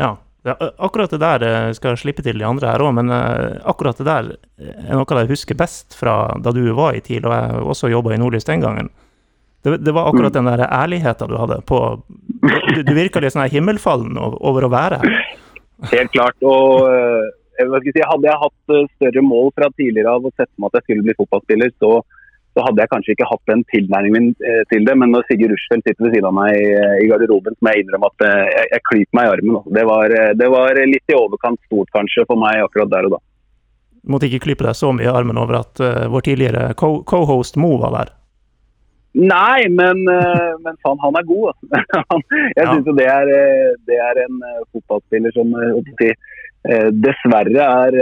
Ja. 0.00 0.16
Ja, 0.48 0.70
akkurat 0.84 1.12
det 1.14 1.20
der 1.22 1.44
eh, 1.46 1.72
skal 1.76 1.94
jeg 1.94 2.02
slippe 2.02 2.24
til 2.26 2.38
de 2.40 2.46
andre 2.46 2.70
her 2.72 2.84
òg, 2.84 2.94
men 2.98 3.12
eh, 3.14 3.58
akkurat 3.68 3.98
det 4.00 4.06
der 4.08 4.32
er 4.58 4.96
noe 4.96 5.20
jeg 5.22 5.30
husker 5.32 5.58
best 5.58 5.96
fra 5.98 6.20
da 6.42 6.54
du 6.54 6.64
var 6.76 6.96
i 6.96 7.02
TIL, 7.04 7.26
og 7.26 7.34
jeg 7.34 7.68
også 7.74 7.92
jobba 7.92 8.14
i 8.14 8.20
Nordlys 8.20 8.48
den 8.48 8.64
gangen. 8.64 8.90
Det, 9.62 9.80
det 9.82 9.92
var 9.94 10.08
akkurat 10.08 10.32
den 10.32 10.46
der 10.46 10.62
ærligheten 10.64 11.28
du 11.28 11.36
hadde 11.36 11.60
på 11.66 11.80
Du, 12.38 12.82
du 12.86 12.92
virka 12.94 13.20
litt 13.20 13.34
sånn 13.34 13.42
her 13.42 13.50
himmelfallen 13.52 14.18
over 14.18 14.64
å 14.64 14.70
være 14.70 15.00
her. 15.02 15.16
Helt 15.92 16.12
klart. 16.14 16.38
og 16.46 16.86
eh, 16.90 17.26
jeg 17.58 17.94
si, 17.94 18.04
Hadde 18.06 18.28
jeg 18.28 18.42
hatt 18.42 18.74
eh, 18.74 18.86
større 18.98 19.24
mål 19.24 19.50
fra 19.56 19.70
tidligere 19.74 20.14
av 20.14 20.26
å 20.26 20.32
sette 20.34 20.54
meg 20.56 20.70
at 20.70 20.78
jeg 20.78 20.86
skulle 20.86 21.06
bli 21.08 21.16
fotballspiller, 21.18 21.74
så, 21.82 21.92
så 22.58 22.64
hadde 22.66 22.82
jeg 22.82 22.90
kanskje 22.90 23.14
ikke 23.14 23.28
hatt 23.30 23.44
den 23.52 23.60
tilnærmingen 23.70 24.24
eh, 24.42 24.62
til 24.72 24.82
det. 24.88 24.96
Men 24.98 25.12
når 25.14 25.22
Sigurd 25.28 25.54
Rushfeldt 25.54 25.86
sitter 25.86 26.08
ved 26.08 26.16
siden 26.16 26.26
av 26.32 26.34
meg 26.40 26.58
eh, 26.58 26.96
i 27.04 27.08
garderoben, 27.12 27.54
så 27.54 27.62
må 27.68 27.70
jeg 27.76 27.84
innrømme 27.86 28.10
at 28.10 28.24
eh, 28.26 28.42
jeg, 28.56 28.66
jeg 28.74 28.84
klyper 28.90 29.18
meg 29.20 29.28
i 29.28 29.32
armen. 29.36 29.56
altså. 29.60 29.74
Det 29.78 29.84
var, 29.92 30.14
det 30.42 30.48
var 30.56 30.80
litt 30.90 31.14
i 31.14 31.18
overkant 31.20 31.60
stort 31.68 31.94
kanskje 31.94 32.26
for 32.26 32.42
meg 32.42 32.64
akkurat 32.66 32.90
der 32.96 33.06
og 33.06 33.14
da. 33.14 33.20
Du 34.02 34.12
Måtte 34.16 34.26
ikke 34.26 34.42
klype 34.48 34.66
deg 34.66 34.74
så 34.78 34.90
mye 34.96 35.06
i 35.06 35.12
armen 35.14 35.38
over 35.38 35.60
at 35.60 35.80
vår 36.10 36.26
tidligere 36.26 36.72
co- 36.80 37.02
co-host 37.06 37.56
Mo 37.60 37.76
var 37.82 37.94
der. 38.00 38.12
Nei, 39.18 39.64
men, 39.72 40.02
men 40.04 40.76
faen, 40.84 40.98
han 41.02 41.16
er 41.18 41.26
god. 41.30 41.54
Altså. 41.54 42.18
Jeg 42.58 42.64
Ja. 42.64 42.72
synes 42.74 42.90
jo 42.90 42.94
det 42.98 43.06
er, 43.14 43.30
eh, 43.38 43.70
det 43.88 43.98
er 44.10 44.20
en 44.26 44.42
fotballspiller 44.74 45.34
som 45.38 45.54
dessverre 47.04 47.64
er 47.64 47.96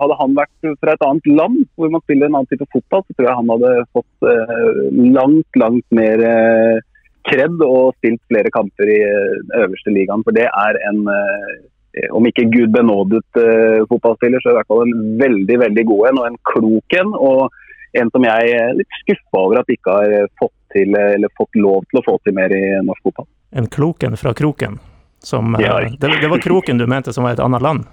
Hadde 0.00 0.16
han 0.18 0.34
vært 0.36 0.68
fra 0.82 0.94
et 0.96 1.04
annet 1.06 1.30
land 1.30 1.62
hvor 1.76 1.92
man 1.92 2.02
spiller 2.04 2.28
en 2.28 2.38
annen 2.38 2.50
type 2.50 2.66
fotball, 2.74 3.04
så 3.06 3.16
tror 3.16 3.28
jeg 3.30 3.38
han 3.38 3.52
hadde 3.54 3.72
fått 3.96 4.28
eh, 4.32 4.80
langt, 5.16 5.58
langt 5.62 5.86
mer 5.96 6.24
eh, 6.30 6.80
kred 7.26 7.62
og 7.64 7.96
spilt 7.98 8.22
flere 8.30 8.52
kamper 8.54 8.90
i 8.92 8.98
eh, 9.02 9.38
øverste 9.62 9.94
ligaen. 9.94 10.24
For 10.26 10.36
det 10.36 10.48
er 10.48 10.80
en, 10.90 11.04
eh, 11.12 12.08
om 12.14 12.28
ikke 12.28 12.48
gud 12.52 12.74
benådet 12.76 13.24
eh, 13.40 13.84
fotballspiller, 13.90 14.42
så 14.44 14.52
i 14.52 14.58
hvert 14.58 14.70
fall 14.72 14.84
en 14.86 15.14
veldig, 15.22 15.60
veldig 15.64 15.86
god 15.92 16.10
en 16.10 16.20
og 16.22 16.28
en 16.30 16.42
klok 16.52 16.98
en. 17.00 17.14
og 17.16 17.62
en 17.96 18.10
som 18.12 18.24
jeg 18.26 18.50
er 18.52 18.74
litt 18.76 18.98
skuffa 19.00 19.40
over 19.40 19.62
at 19.62 19.70
ikke 19.72 19.94
har 19.94 20.28
fått 20.40 20.52
til, 20.74 20.92
eller 20.92 21.32
fått 21.38 21.56
lov 21.56 21.86
til 21.88 22.02
å 22.02 22.04
få 22.04 22.18
til 22.26 22.34
mer 22.36 22.52
i 22.52 22.64
norsk 22.84 23.08
fotball. 23.08 23.28
En 23.56 23.70
Kloken 23.72 24.16
fra 24.20 24.34
Kroken. 24.36 24.76
Som, 25.18 25.54
eh, 25.54 25.64
Ja. 25.64 25.80
det, 25.80 26.10
det 26.20 26.28
var 26.28 26.38
Kroken 26.38 26.78
du 26.78 26.86
mente 26.86 27.12
som 27.12 27.24
var 27.24 27.32
et 27.32 27.40
annet 27.40 27.62
land. 27.62 27.86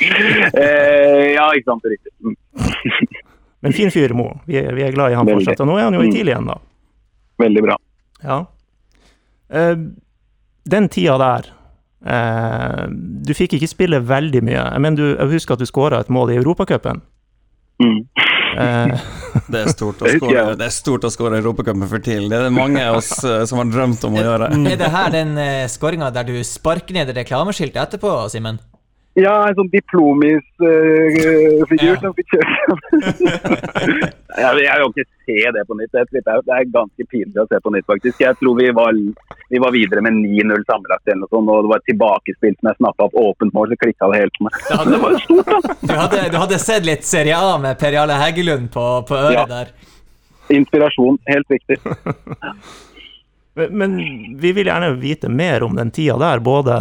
Eh, 0.60 1.34
ja, 1.36 1.46
ikke 1.56 1.68
sant. 1.70 1.84
Riktig. 1.84 2.12
Mm. 2.24 2.36
Men 3.62 3.74
fin 3.76 3.90
fyr, 3.92 4.14
Mo. 4.16 4.30
Vi, 4.48 4.56
er- 4.56 4.72
vi 4.76 4.82
er 4.86 4.94
glad 4.94 5.12
i 5.12 5.18
han 5.18 5.26
Veldig. 5.28 5.44
fortsatt. 5.44 5.60
Og 5.60 5.68
nå 5.68 5.76
er 5.78 5.84
han 5.90 5.96
jo 5.98 6.00
i 6.04 6.08
Mm. 6.08 6.14
TIL 6.16 6.30
igjen, 6.32 6.46
da. 6.48 6.56
Veldig 7.40 7.62
bra. 7.66 7.76
Ja. 8.24 8.38
Eh, 9.52 9.76
den 10.70 10.88
tida 10.92 11.16
der 11.18 11.46
eh, 12.06 12.86
Du 13.26 13.32
fikk 13.34 13.56
ikke 13.58 13.68
spille 13.68 14.00
veldig 14.00 14.42
mye. 14.46 14.60
Jeg 14.72 14.80
mener, 14.84 14.96
du, 14.96 15.06
jeg 15.16 15.32
husker 15.36 15.56
at 15.56 15.62
du 15.64 15.68
skåra 15.68 16.00
et 16.00 16.08
mål 16.12 16.32
i 16.32 16.38
Europacupen. 16.40 17.02
Mm. 17.80 18.00
Eh, 18.60 18.94
Det 19.52 19.60
er 19.62 19.68
stort 19.72 20.00
å 20.04 20.08
skåre. 20.10 20.44
Det 20.58 20.66
er 20.66 20.74
stort 20.74 21.04
å 21.06 21.10
skåre 21.12 21.38
Europacupen 21.40 21.84
for 21.88 22.02
TIL. 22.04 22.28
Det 22.32 22.38
er 22.40 22.48
det 22.48 22.54
mange 22.56 22.80
av 22.82 22.98
oss 23.00 23.12
eh, 23.24 23.44
som 23.48 23.60
har 23.62 23.68
drømt 23.72 24.04
om 24.08 24.16
å 24.16 24.24
gjøre. 24.24 24.48
Er 24.72 24.80
det 24.80 24.90
her 24.96 25.12
den 25.14 25.36
uh, 25.38 25.68
skåringa 25.70 26.08
der 26.16 26.26
du 26.28 26.34
sparker 26.44 26.96
ned 26.96 27.08
det 27.12 27.16
reklameskiltet 27.22 27.80
etterpå, 27.84 28.16
Simen? 28.32 28.58
Ja, 29.18 29.32
en 29.48 29.54
sånn 29.58 29.66
diplomis-figur 29.72 31.82
Ja. 31.82 31.94
som 32.00 32.12
fikk 32.14 32.28
kjørt 32.30 32.50
Jeg, 34.40 34.40
jeg 34.40 34.52
vil 34.54 34.64
jo 34.80 34.86
ikke 34.92 35.04
se 35.26 35.38
det 35.56 35.62
på 35.66 35.74
nytt. 35.76 35.90
Det, 35.92 35.98
er- 36.22 36.44
det 36.46 36.54
er 36.54 36.64
ganske 36.72 37.02
pinlig 37.10 37.40
å 37.42 37.46
se 37.50 37.58
på 37.64 37.70
nytt, 37.74 37.86
faktisk. 37.90 38.16
Jeg 38.22 38.34
tror 38.38 38.54
vi 38.60 38.68
var, 38.76 38.92
vi 39.50 39.58
var 39.64 39.72
videre 39.74 40.00
med 40.06 40.12
9-0 40.22 40.62
sammenlagt, 40.68 41.02
eller 41.10 41.22
noe 41.24 41.32
sånt, 41.34 41.48
og 41.50 41.58
det 41.66 41.70
var 41.72 41.80
et 41.82 41.88
tilbakespill 41.90 42.54
som 42.60 42.66
jeg 42.70 42.78
snappa 42.78 43.00
opp 43.08 43.16
åpent 43.24 43.50
mål, 43.56 43.66
så 43.74 43.78
klikka 43.82 44.04
det 44.14 44.20
helt 44.22 44.34
for 44.38 44.44
meg. 44.46 44.54
Det 44.68 44.76
hadde- 44.78 44.92
det 44.94 45.00
var 45.02 45.10
jo 45.10 45.18
stort, 45.26 45.48
da. 45.50 45.58
Du 45.82 45.94
hadde, 45.98 46.18
du 46.30 46.38
hadde 46.44 46.58
sett 46.62 46.84
litt 46.86 47.02
Serie 47.04 47.34
A 47.36 47.58
med 47.58 47.74
Per 47.82 47.92
Jarle 47.98 48.14
Heggelund 48.22 48.70
på, 48.70 48.86
på 49.10 49.14
øret 49.18 49.42
Ja. 49.42 49.46
der. 49.56 49.66
Inspirasjon, 50.50 51.18
helt 51.26 51.46
riktig. 51.50 51.78
Men, 53.54 53.96
vi 54.38 54.52
vil 54.54 54.68
gjerne 54.70 54.92
vite 55.00 55.28
mer 55.28 55.64
om 55.66 55.74
den 55.76 55.90
tida 55.90 56.16
der, 56.20 56.42
både 56.44 56.76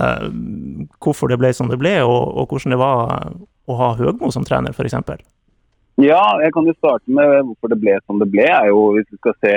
hvorfor 1.02 1.32
det 1.32 1.40
ble 1.42 1.50
som 1.56 1.72
det 1.72 1.80
ble, 1.82 1.96
og, 2.06 2.38
og 2.38 2.54
hvordan 2.54 2.76
det 2.76 2.80
var 2.80 3.34
å 3.70 3.78
ha 3.80 3.90
Høgmo 3.98 4.30
som 4.34 4.46
trener, 4.46 4.74
f.eks. 4.74 4.96
Ja, 6.00 6.22
jeg 6.40 6.54
kan 6.56 6.70
jo 6.70 6.78
starte 6.78 7.12
med 7.12 7.42
hvorfor 7.50 7.74
det 7.74 7.82
ble 7.82 7.98
som 8.06 8.22
det 8.22 8.30
ble. 8.32 8.46
er 8.48 8.70
jo, 8.72 8.94
Hvis 8.96 9.10
vi 9.12 9.20
skal 9.20 9.36
se 9.44 9.54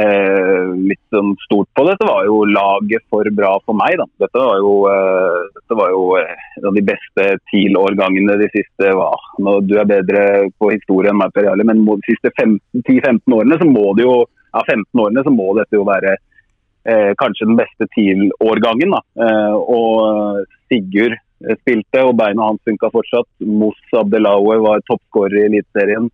eh, 0.00 0.70
litt 0.88 1.02
sånn 1.12 1.34
stort 1.44 1.68
på 1.76 1.84
det, 1.88 1.98
så 2.00 2.08
var 2.08 2.28
jo 2.28 2.38
laget 2.48 3.04
for 3.12 3.28
bra 3.36 3.52
for 3.66 3.76
meg. 3.76 3.98
da. 4.00 4.06
Dette 4.24 4.40
var 4.40 4.62
jo, 4.62 4.72
eh, 4.88 5.40
dette 5.58 5.78
var 5.78 5.92
jo 5.92 6.06
eh, 6.20 6.70
de 6.78 6.84
beste 6.88 7.26
TIL-årgangene 7.50 8.38
de 8.40 8.48
siste 8.54 8.94
hva, 8.96 9.10
nå, 9.44 9.58
Du 9.68 9.76
er 9.78 9.90
bedre 9.90 10.22
på 10.58 10.72
historie 10.72 11.12
enn 11.12 11.20
meg, 11.20 11.34
Per 11.34 11.50
Jarle, 11.50 11.66
men 11.68 11.84
de 11.84 11.98
siste 12.08 12.32
10-15 12.38 13.36
årene 13.36 13.60
så 13.60 13.68
må 13.68 13.92
det 13.98 14.08
jo 14.08 14.22
ja, 14.52 14.62
15 14.66 15.00
årene 15.00 15.24
så 15.24 15.32
må 15.34 15.50
dette 15.58 15.78
jo 15.78 15.84
være 15.88 16.16
eh, 16.16 17.12
kanskje 17.20 17.48
den 17.48 17.58
beste 17.60 17.88
TIL-årgangen. 17.94 18.96
Eh, 18.96 19.54
og 19.56 20.46
Sigurd 20.68 21.16
eh, 21.16 21.56
spilte, 21.62 22.04
og 22.04 22.16
beina 22.20 22.50
hans 22.50 22.62
funka 22.68 22.92
fortsatt. 22.94 23.28
Moss 23.46 23.96
Abdelaue 23.98 24.58
var 24.64 24.84
toppskårer 24.88 25.40
i 25.40 25.46
Eliteserien. 25.50 26.10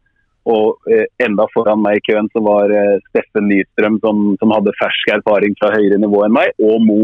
Og 0.49 0.91
eh, 0.91 1.05
enda 1.25 1.45
foran 1.53 1.83
meg 1.85 1.99
i 1.99 2.05
køen 2.09 2.31
så 2.33 2.43
var 2.45 2.73
eh, 2.73 2.97
Steffen 3.11 3.51
Nystrøm, 3.51 4.01
som, 4.05 4.33
som 4.41 4.55
hadde 4.55 4.77
fersk 4.81 5.15
erfaring 5.19 5.57
fra 5.61 5.75
høyere 5.75 6.01
nivå 6.01 6.25
enn 6.25 6.37
meg, 6.39 6.55
og 6.63 6.85
Mo. 6.85 7.01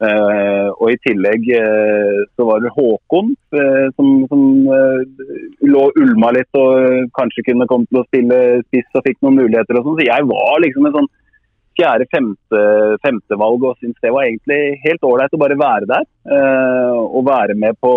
Eh, 0.00 0.68
og 0.80 0.86
i 0.88 0.98
tillegg 1.04 1.42
uh, 1.60 2.20
så 2.32 2.46
var 2.48 2.62
det 2.64 2.70
Håkon, 2.72 3.34
uh, 3.52 3.88
som, 3.98 4.06
som 4.30 4.44
lå 5.68 5.82
ulma 6.00 6.30
litt 6.32 6.56
og 6.56 7.10
kanskje 7.18 7.44
kunne 7.50 7.66
komme 7.68 7.84
til 7.90 8.00
å 8.00 8.06
spille 8.06 8.38
spiss 8.62 8.96
og 8.96 9.04
fikk 9.04 9.20
noen 9.20 9.42
muligheter 9.42 9.76
og 9.76 9.84
sånn. 9.90 9.98
Så 10.00 10.06
jeg 10.08 10.28
var 10.30 10.62
liksom 10.64 10.88
en 10.88 10.96
sånn 10.96 11.10
fjerde-femte 11.76 12.62
femtevalg 13.04 13.68
og 13.68 13.76
syntes 13.76 14.00
det 14.04 14.14
var 14.14 14.26
egentlig 14.26 14.80
helt 14.86 15.04
ålreit 15.06 15.36
å 15.36 15.40
bare 15.40 15.60
være 15.60 15.86
der. 15.88 16.08
Og 17.00 17.22
være 17.24 17.54
med 17.56 17.78
på, 17.80 17.92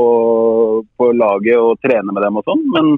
på 0.95 1.09
laget 1.17 1.57
og 1.59 1.81
trene 1.83 2.13
med 2.13 2.23
dem 2.23 2.37
og 2.39 2.45
sånn. 2.47 2.61
Men 2.75 2.93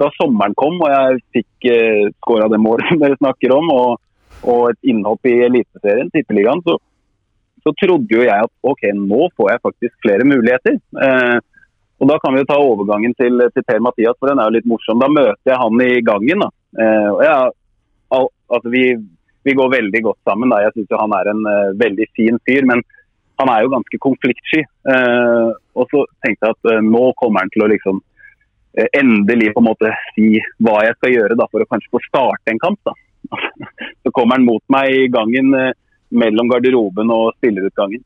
da 0.00 0.08
sommeren 0.16 0.54
kom 0.58 0.80
og 0.80 0.90
jeg 0.90 1.20
fikk 1.36 1.68
eh, 1.70 2.08
skåra 2.22 2.48
det 2.52 2.60
målet 2.62 2.88
som 2.90 3.00
dere 3.02 3.18
snakker 3.20 3.54
om, 3.56 3.68
og, 3.74 4.00
og 4.48 4.64
et 4.72 4.92
innhopp 4.92 5.28
i 5.28 5.36
Eliteserien, 5.48 6.10
Tippeligaen, 6.14 6.62
så, 6.66 6.78
så 7.62 7.72
trodde 7.78 8.16
jo 8.16 8.24
jeg 8.24 8.46
at 8.46 8.52
ok, 8.66 8.84
nå 8.98 9.28
får 9.38 9.52
jeg 9.52 9.64
faktisk 9.68 9.94
flere 10.04 10.26
muligheter. 10.26 10.78
Eh, 11.06 11.38
og 12.02 12.08
Da 12.10 12.18
kan 12.18 12.34
vi 12.34 12.42
jo 12.42 12.48
ta 12.50 12.58
overgangen 12.58 13.14
til, 13.14 13.38
til 13.54 13.64
Per-Mathias, 13.68 14.16
for 14.18 14.30
den 14.30 14.40
er 14.42 14.48
jo 14.48 14.56
litt 14.56 14.70
morsom. 14.70 14.98
Da 14.98 15.08
møter 15.10 15.52
jeg 15.52 15.60
han 15.60 15.82
i 15.84 16.00
gangen. 16.02 16.42
da. 16.42 16.48
Eh, 16.82 17.10
og 17.12 17.20
jeg, 17.22 17.52
al, 18.18 18.26
altså 18.56 18.72
vi, 18.72 18.84
vi 19.46 19.54
går 19.58 19.70
veldig 19.76 20.02
godt 20.08 20.18
sammen. 20.26 20.50
da. 20.50 20.64
Jeg 20.64 20.74
syns 20.74 20.96
han 20.98 21.14
er 21.18 21.30
en 21.30 21.44
uh, 21.46 21.76
veldig 21.78 22.08
fin 22.18 22.40
fyr, 22.48 22.66
men 22.66 22.82
han 23.40 23.52
er 23.52 23.62
jo 23.62 23.72
ganske 23.74 24.00
konfliktsky. 24.02 24.64
Eh, 24.94 25.50
og 25.78 25.94
så 25.94 26.02
tenkte 26.24 26.48
jeg 26.48 26.56
at 26.58 26.72
uh, 26.74 26.82
nå 26.84 27.04
kommer 27.20 27.42
han 27.42 27.54
til 27.54 27.64
å 27.64 27.70
liksom 27.70 28.02
uh, 28.02 28.88
endelig 28.98 29.52
på 29.54 29.62
en 29.62 29.70
måte 29.70 29.94
si 30.12 30.34
hva 30.62 30.82
jeg 30.86 30.98
skal 30.98 31.16
gjøre 31.16 31.38
da, 31.38 31.48
for 31.50 31.64
å 31.64 31.70
kanskje 31.70 31.94
få 31.94 32.02
starte 32.08 32.54
en 32.54 32.62
kamp. 32.62 32.82
da. 32.86 32.94
så 34.02 34.12
kommer 34.14 34.38
han 34.38 34.46
mot 34.46 34.62
meg 34.72 34.92
i 34.92 35.08
gangen 35.12 35.54
eh, 35.56 35.72
mellom 36.12 36.50
garderoben 36.52 37.12
og 37.14 37.32
spillerutgangen. 37.38 38.02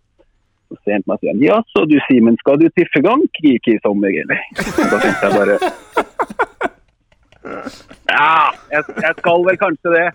Så 0.67 0.79
ser 0.83 0.97
han 0.99 1.07
meg 1.07 1.19
og 1.19 1.23
sier 1.23 1.43
ja, 1.47 1.57
så 1.71 1.85
du 1.87 1.97
Simen, 2.09 2.37
skal 2.43 2.59
du 2.59 2.67
til 2.75 2.89
Frankrike 2.95 3.77
i 3.77 3.83
sommer, 3.85 4.15
eller? 4.25 4.41
Da 4.57 4.99
tenkte 5.03 5.29
jeg 5.29 5.33
bare 5.37 5.57
Ja, 8.11 8.31
jeg, 8.73 8.83
jeg 9.05 9.19
skal 9.21 9.45
vel 9.47 9.59
kanskje 9.61 9.93
det. 9.95 10.07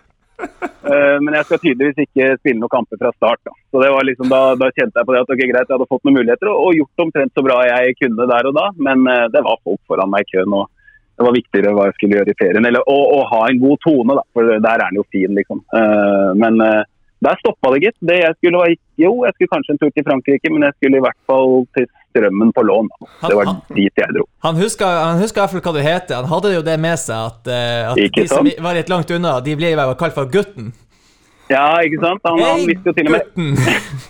Uh, 0.82 1.18
men 1.22 1.36
jeg 1.38 1.46
skal 1.48 1.60
tydeligvis 1.62 2.04
ikke 2.04 2.28
spille 2.40 2.60
noen 2.60 2.74
kamper 2.74 3.00
fra 3.00 3.12
start. 3.14 3.42
Da. 3.46 3.54
Så 3.72 3.82
det 3.84 3.92
var 3.94 4.06
liksom, 4.08 4.30
da, 4.32 4.42
da 4.60 4.72
kjente 4.74 4.98
jeg 4.98 5.08
på 5.08 5.16
det 5.16 5.24
at 5.24 5.34
ok, 5.34 5.42
greit, 5.44 5.68
jeg 5.68 5.76
hadde 5.76 5.90
fått 5.90 6.08
noen 6.08 6.18
muligheter 6.18 6.52
og, 6.52 6.62
og 6.66 6.78
gjort 6.80 7.04
omtrent 7.06 7.34
så 7.38 7.46
bra 7.46 7.58
jeg 7.70 7.98
kunne 8.02 8.30
der 8.34 8.50
og 8.50 8.58
da. 8.58 8.68
Men 8.90 9.06
uh, 9.08 9.26
det 9.34 9.44
var 9.46 9.62
folk 9.64 9.82
foran 9.92 10.12
meg 10.12 10.26
i 10.26 10.32
køen, 10.34 10.58
og 10.58 10.68
det 11.16 11.28
var 11.28 11.38
viktigere 11.38 11.76
hva 11.78 11.88
jeg 11.90 11.98
skulle 12.00 12.18
gjøre 12.20 12.34
i 12.34 12.40
ferien. 12.40 12.68
Eller 12.72 12.90
å, 12.90 13.22
ha 13.32 13.44
en 13.48 13.62
god 13.62 13.84
tone, 13.86 14.18
da, 14.18 14.26
for 14.34 14.52
der 14.52 14.72
er 14.74 14.88
den 14.88 15.00
jo 15.00 15.08
fin, 15.14 15.38
liksom. 15.38 15.62
Uh, 15.76 16.32
men 16.42 16.60
der 17.22 17.38
stoppa 17.40 17.72
det, 17.74 17.80
gitt. 17.86 17.98
Det 18.02 18.18
jeg 18.20 18.36
skulle 18.40 18.58
var 18.62 18.70
jo, 19.04 19.12
jeg 19.28 19.34
skulle 19.36 19.52
kanskje 19.56 19.74
en 19.76 19.82
tur 19.82 19.92
til 19.96 20.06
Frankrike, 20.08 20.52
men 20.54 20.66
jeg 20.68 20.74
skulle 20.78 20.98
i 21.02 21.04
hvert 21.06 21.20
fall 21.30 21.66
til 21.78 21.90
Strømmen 22.12 22.50
på 22.52 22.64
lån. 22.68 22.88
Det 23.24 23.36
var 23.38 23.46
Han- 23.46 23.62
dit 23.78 23.94
jeg 24.02 24.14
dro. 24.18 24.26
Han 24.44 24.56
huska, 24.60 24.88
huska 25.22 25.40
i 25.40 25.44
hvert 25.46 25.54
fall 25.54 25.62
hva 25.68 25.74
du 25.78 25.84
heter. 25.86 26.16
Han 26.22 26.32
hadde 26.34 26.54
jo 26.58 26.62
det 26.66 26.78
med 26.80 26.98
seg 27.00 27.16
at, 27.30 27.48
eh, 27.48 27.92
at 27.92 27.96
de 28.16 28.28
som 28.28 28.46
sant? 28.46 28.60
var 28.60 28.74
litt 28.76 28.90
langt 28.90 29.12
unna, 29.12 29.40
de 29.40 29.56
ble 29.56 29.72
jo 29.72 29.94
kalt 29.96 30.14
for 30.18 30.26
Gutten. 30.26 30.74
Ja, 31.52 31.78
ikke 31.84 32.00
sant? 32.02 32.22
Han, 32.26 32.40
han 32.40 32.66
visste 32.68 32.92
jo 32.92 32.94
til 32.96 33.08
og 33.08 33.16
med 33.16 33.24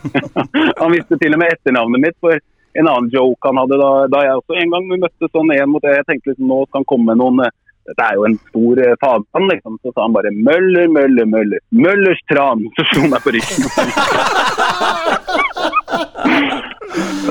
Han 0.81 0.91
visste 0.93 1.17
til 1.21 1.33
og 1.33 1.39
med 1.41 1.53
etternavnet 1.55 2.03
mitt. 2.03 2.17
For 2.21 2.37
en 2.79 2.87
annen 2.87 3.09
joke 3.13 3.49
han 3.49 3.59
hadde 3.59 3.79
da, 3.81 3.89
da 4.13 4.23
jeg 4.27 4.39
også 4.39 4.57
en 4.61 4.73
gang 4.75 4.89
vi 4.91 4.99
møttes 5.01 5.33
sånn 5.33 5.51
en 5.55 5.71
mot 5.71 5.83
det. 5.85 5.95
Jeg 5.99 6.07
tenkte 6.09 6.31
liksom, 6.31 6.47
nå 6.51 6.61
skal 6.67 6.81
han 6.81 6.89
komme 6.91 7.11
med 7.11 7.21
noen 7.21 7.43
eh, 7.45 7.51
Dette 7.91 8.05
er 8.07 8.15
jo 8.15 8.23
en 8.27 8.37
stor 8.49 8.79
eh, 8.85 8.95
fagmann, 9.01 9.49
liksom. 9.51 9.73
Så 9.83 9.91
sa 9.91 10.05
han 10.05 10.15
bare 10.15 10.31
'Møller, 10.31 10.87
Møller, 10.95 11.25
Møller'. 11.27 11.61
Møllers 11.75 12.21
tran. 12.31 12.63
Så 12.77 12.87
slo 12.91 12.99
han 13.03 13.11
meg 13.15 13.21
på 13.25 13.35
ryggen. 13.35 13.59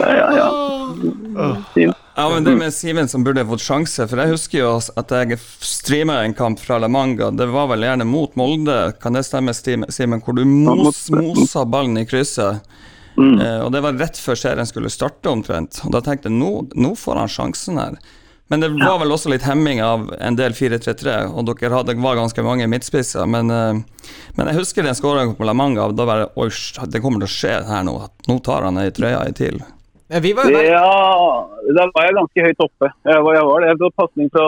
ja, 0.00 0.10
ja, 0.20 0.28
ja. 0.36 0.48
Fint. 1.74 1.96
Ja, 2.20 2.28
men 2.28 2.44
det 2.44 2.52
med 2.58 2.74
Simen 2.74 3.08
som 3.08 3.24
burde 3.24 3.46
fått 3.48 3.62
sjanse, 3.64 4.04
for 4.10 4.20
jeg 4.20 4.34
husker 4.34 4.58
jo 4.58 4.70
at 5.00 5.12
jeg 5.14 5.38
streama 5.64 6.18
en 6.26 6.34
kamp 6.36 6.60
fra 6.60 6.76
La 6.82 6.88
Manga. 6.92 7.30
Det 7.32 7.46
var 7.48 7.70
vel 7.70 7.86
gjerne 7.86 8.04
mot 8.04 8.34
Molde, 8.36 8.92
kan 9.00 9.16
det 9.16 9.24
stemme, 9.24 9.54
Simen? 9.56 10.20
Hvor 10.20 10.36
du 10.36 10.44
mos, 10.44 11.06
mosa 11.14 11.64
ballen 11.64 11.96
i 12.02 12.04
krysset. 12.10 12.60
Eh, 13.16 13.58
og 13.64 13.72
det 13.72 13.80
var 13.84 13.96
rett 14.00 14.20
før 14.20 14.38
serien 14.38 14.68
skulle 14.68 14.92
starte, 14.92 15.32
omtrent. 15.32 15.80
Og 15.86 15.94
da 15.94 16.02
tenkte 16.04 16.28
jeg 16.28 16.36
nå, 16.36 16.52
nå 16.76 16.92
får 16.98 17.22
han 17.22 17.32
sjansen 17.32 17.80
her. 17.80 17.96
Men 18.50 18.64
det 18.64 18.68
var 18.74 18.98
vel 18.98 19.14
også 19.14 19.30
litt 19.30 19.44
hemming 19.46 19.78
av 19.84 20.08
en 20.18 20.34
del 20.34 20.56
4-3-3, 20.58 21.12
og 21.30 21.46
dere 21.46 21.76
hadde, 21.76 21.94
var 22.02 22.18
ganske 22.18 22.42
mange 22.42 22.66
midtspisser. 22.66 23.22
Men, 23.30 23.50
eh, 23.54 24.08
men 24.34 24.50
jeg 24.50 24.58
husker 24.58 24.82
den 24.82 24.96
skåringen 24.98 25.36
på 25.38 25.46
La 25.46 25.54
Manga, 25.54 25.86
da 25.94 26.06
var 26.08 26.24
det 26.24 26.32
Oi, 26.34 26.48
det 26.90 27.02
kommer 27.04 27.22
til 27.22 27.30
å 27.30 27.36
skje 27.36 27.52
her 27.68 27.84
nå. 27.86 27.94
at 28.08 28.26
Nå 28.26 28.40
tar 28.42 28.66
han 28.66 28.82
ei 28.82 28.90
trøye 28.90 29.22
i 29.28 29.36
TIL. 29.38 29.60
Men 30.10 30.22
Vi 30.24 30.32
var 30.34 30.50
jo 30.50 30.62
Ja, 30.66 31.46
da 31.78 31.86
var 31.94 32.08
jeg 32.08 32.16
ganske 32.18 32.46
høyt 32.48 32.64
oppe. 32.66 32.90
Jeg 33.06 33.22
var, 33.22 33.36
jeg 33.38 33.46
var 33.46 33.62
det. 33.62 33.68
Jeg 33.70 33.78
fikk 33.78 34.00
pasning 34.02 34.30
fra 34.34 34.46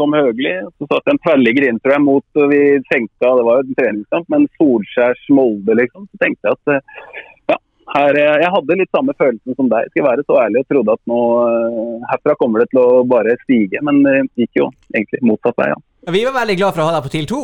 Tom 0.00 0.16
Høgli. 0.16 0.54
Så 0.78 0.88
satt 0.88 1.04
jeg 1.04 1.18
en 1.18 1.24
tverrligger 1.26 1.68
inn, 1.68 1.80
tror 1.84 1.98
jeg, 1.98 2.04
mot 2.06 2.40
og 2.40 2.54
Vi 2.54 2.62
senka, 2.88 3.34
det 3.36 3.44
var 3.44 3.60
jo 3.60 3.66
en 3.66 3.78
treningskamp, 3.82 4.30
men 4.32 4.48
Solskjærs 4.56 5.28
Molde, 5.36 5.76
liksom. 5.82 6.08
Så 6.08 6.22
tenkte 6.24 6.48
jeg 6.48 6.56
at 6.56 6.72
eh, 6.78 7.26
her, 7.94 8.16
eh, 8.20 8.38
jeg 8.44 8.52
hadde 8.54 8.76
litt 8.80 8.90
samme 8.94 9.14
følelsen 9.18 9.56
som 9.56 9.68
deg, 9.72 9.88
skal 9.92 10.06
være 10.08 10.24
så 10.28 10.38
ærlig, 10.44 10.62
og 10.64 10.72
trodde 10.72 10.96
at 10.98 11.02
nå 11.10 11.20
eh, 11.48 12.08
herfra 12.12 12.36
kommer 12.40 12.64
det 12.64 12.70
til 12.72 12.82
å 12.82 13.04
bare 13.08 13.36
stige. 13.44 13.80
Men 13.86 14.02
det 14.06 14.16
gikk 14.44 14.60
jo 14.62 14.70
egentlig 14.94 15.22
motsatt 15.30 15.56
vei, 15.60 15.70
ja. 15.72 15.78
Vi 16.12 16.24
var 16.24 16.36
veldig 16.40 16.56
glad 16.60 16.74
for 16.76 16.84
å 16.84 16.88
ha 16.88 16.96
deg 16.98 17.06
på 17.08 17.12
TIL 17.16 17.26
2. 17.28 17.40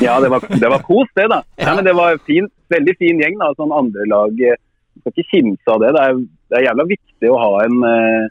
Ja, 0.00 0.14
det 0.22 0.30
var, 0.32 0.40
det 0.48 0.70
var 0.72 0.80
kos, 0.86 1.10
det, 1.18 1.26
da. 1.32 1.42
Ja. 1.60 1.66
Nei, 1.68 1.74
men 1.80 1.88
det 1.90 1.96
var 1.98 2.16
fin, 2.28 2.46
veldig 2.72 2.94
fin 3.00 3.20
gjeng. 3.20 3.36
da, 3.42 3.50
sånn 3.58 3.74
andre 3.74 4.06
lag. 4.10 4.32
eh, 4.40 4.56
Skal 5.02 5.12
ikke 5.12 5.30
kimse 5.34 5.74
av 5.74 5.82
det. 5.82 5.90
Det 5.96 6.02
er, 6.08 6.22
det 6.50 6.58
er 6.60 6.66
jævla 6.70 6.86
viktig 6.88 7.30
å 7.34 7.38
ha 7.42 7.50
en, 7.66 7.80
eh, 7.90 8.26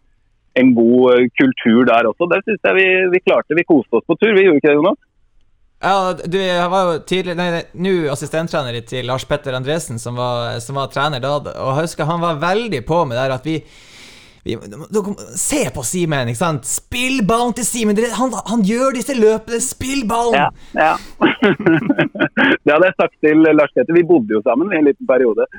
en 0.63 0.71
god 0.77 1.13
eh, 1.17 1.27
kultur 1.37 1.83
der 1.89 2.09
også. 2.09 2.29
Det 2.31 2.39
syns 2.47 2.69
jeg 2.69 2.77
vi, 2.79 2.87
vi 3.13 3.21
klarte. 3.27 3.57
Vi 3.59 3.67
koste 3.69 3.99
oss 3.99 4.07
på 4.09 4.17
tur, 4.17 4.31
vi 4.33 4.47
gjorde 4.47 4.61
ikke 4.63 4.71
det, 4.71 4.77
Jonas? 4.79 4.99
Ja, 5.83 6.13
du 6.15 6.37
jeg 6.39 6.67
var 6.71 6.85
jo 6.87 6.99
tidlig, 7.03 7.33
Nei, 7.35 7.49
nei, 7.57 7.63
nå 7.83 7.93
assistenttrener 8.13 8.77
til 8.87 9.03
Lars 9.09 9.25
Petter 9.27 9.55
Andresen, 9.57 9.99
som 9.99 10.15
var, 10.15 10.55
som 10.63 10.79
var 10.79 10.91
trener 10.93 11.23
da. 11.23 11.35
Og 11.35 11.73
jeg 11.73 11.89
husker 11.89 12.07
han 12.07 12.23
var 12.23 12.39
veldig 12.39 12.79
på 12.87 13.01
med 13.09 13.17
det 13.17 13.25
her 13.25 13.35
at 13.35 13.49
vi, 13.49 13.57
vi 14.47 14.55
Se 15.39 15.59
på 15.75 15.83
Simen, 15.87 16.31
ikke 16.31 16.39
sant? 16.39 16.69
Spill 16.69 17.19
ballen 17.27 17.51
til 17.57 17.67
Simen! 17.67 17.99
Han, 18.15 18.31
han 18.47 18.63
gjør 18.63 18.95
disse 18.95 19.17
løpene! 19.17 19.59
Spill 19.63 20.07
ballen! 20.07 20.39
Ja. 20.39 20.47
ja. 20.79 20.95
det 22.63 22.71
hadde 22.71 22.87
jeg 22.87 22.99
sagt 23.01 23.19
til 23.19 23.43
Lars 23.51 23.75
Petter. 23.75 23.99
Vi 23.99 24.07
bodde 24.07 24.39
jo 24.39 24.43
sammen 24.47 24.71
i 24.71 24.79
en 24.79 24.87
liten 24.87 25.09
periode. 25.09 25.51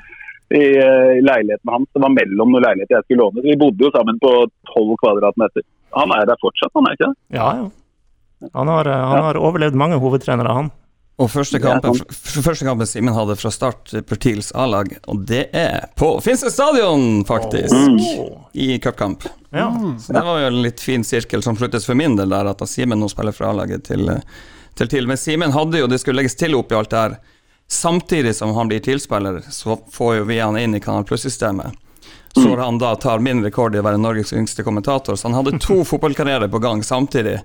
I, 0.49 0.65
eh, 0.77 1.13
i 1.19 1.21
leiligheten 1.25 1.69
hans. 1.73 1.89
Det 1.93 2.01
var 2.01 2.13
mellom 2.13 2.53
noen 2.53 2.65
leiligheter 2.65 2.97
jeg 2.97 3.07
skulle 3.07 3.27
låne. 3.27 3.41
Så 3.41 3.49
vi 3.53 3.61
bodde 3.61 3.85
jo 3.85 3.93
sammen 3.93 4.17
på 4.21 4.35
12 4.73 4.99
kvadratmeter. 5.05 5.65
Han 6.01 6.17
er 6.17 6.29
der 6.29 6.41
fortsatt, 6.41 6.73
han 6.73 6.89
er 6.89 6.97
ikke 6.97 7.09
det? 7.13 7.17
Ja, 7.37 7.49
ja. 7.61 7.73
Han 8.53 8.67
har, 8.67 8.87
eh, 8.87 9.05
han 9.11 9.23
har 9.23 9.39
overlevd 9.39 9.77
mange 9.79 9.99
hovedtrenere, 10.01 10.53
han. 10.53 10.71
Og 11.15 11.29
første 11.31 11.61
kampen, 11.63 11.95
første 12.11 12.65
kampen 12.67 12.87
Simen 12.89 13.15
hadde 13.15 13.37
fra 13.39 13.51
start 13.53 13.93
på 14.07 14.17
TILs 14.19 14.49
A-lag, 14.51 14.89
og 15.07 15.21
det 15.29 15.45
er 15.55 15.85
på 15.95 16.09
Finse 16.23 16.51
stadion, 16.51 17.23
faktisk! 17.27 17.71
I 18.51 18.75
cupkamp. 18.83 19.23
Ja. 19.55 19.69
Så 19.99 20.11
det 20.11 20.25
var 20.27 20.41
jo 20.41 20.49
en 20.49 20.59
litt 20.65 20.83
fin 20.83 21.07
sirkel 21.07 21.43
som 21.43 21.55
sluttes 21.55 21.87
for 21.87 21.95
min 21.95 22.17
del, 22.19 22.35
der 22.35 22.51
at 22.51 22.65
Simen 22.67 22.99
nå 22.99 23.07
spiller 23.11 23.35
fra 23.35 23.53
A-laget 23.53 23.87
til, 23.87 24.11
til 24.75 24.91
TIL. 24.91 25.07
Men 25.07 25.21
Simen 25.21 25.55
hadde 25.55 25.79
jo, 25.79 25.87
det 25.87 26.01
skulle 26.03 26.19
legges 26.19 26.35
til 26.35 26.57
oppi 26.59 26.75
alt 26.75 26.91
det 26.91 27.05
her, 27.05 27.17
samtidig 27.71 28.35
som 28.35 28.51
han 28.57 28.67
blir 28.67 28.83
TIL-spiller, 28.83 29.39
så 29.49 29.79
får 29.91 30.15
jo 30.19 30.27
vi 30.27 30.43
han 30.43 30.59
inn 30.59 30.75
i 30.75 30.83
Kanal 30.83 31.07
Pluss-systemet. 31.07 31.79
Så 32.35 32.55
han 32.59 32.77
da 32.77 32.95
tar 32.99 33.21
min 33.23 33.43
rekord 33.43 33.75
i 33.75 33.79
å 33.79 33.85
være 33.85 33.99
Norges 34.01 34.33
yngste 34.35 34.63
kommentator. 34.67 35.15
Så 35.15 35.29
han 35.29 35.37
hadde 35.37 35.59
to 35.63 35.83
fotballkarrierer 35.89 36.51
på 36.51 36.59
gang 36.63 36.83
samtidig, 36.83 37.37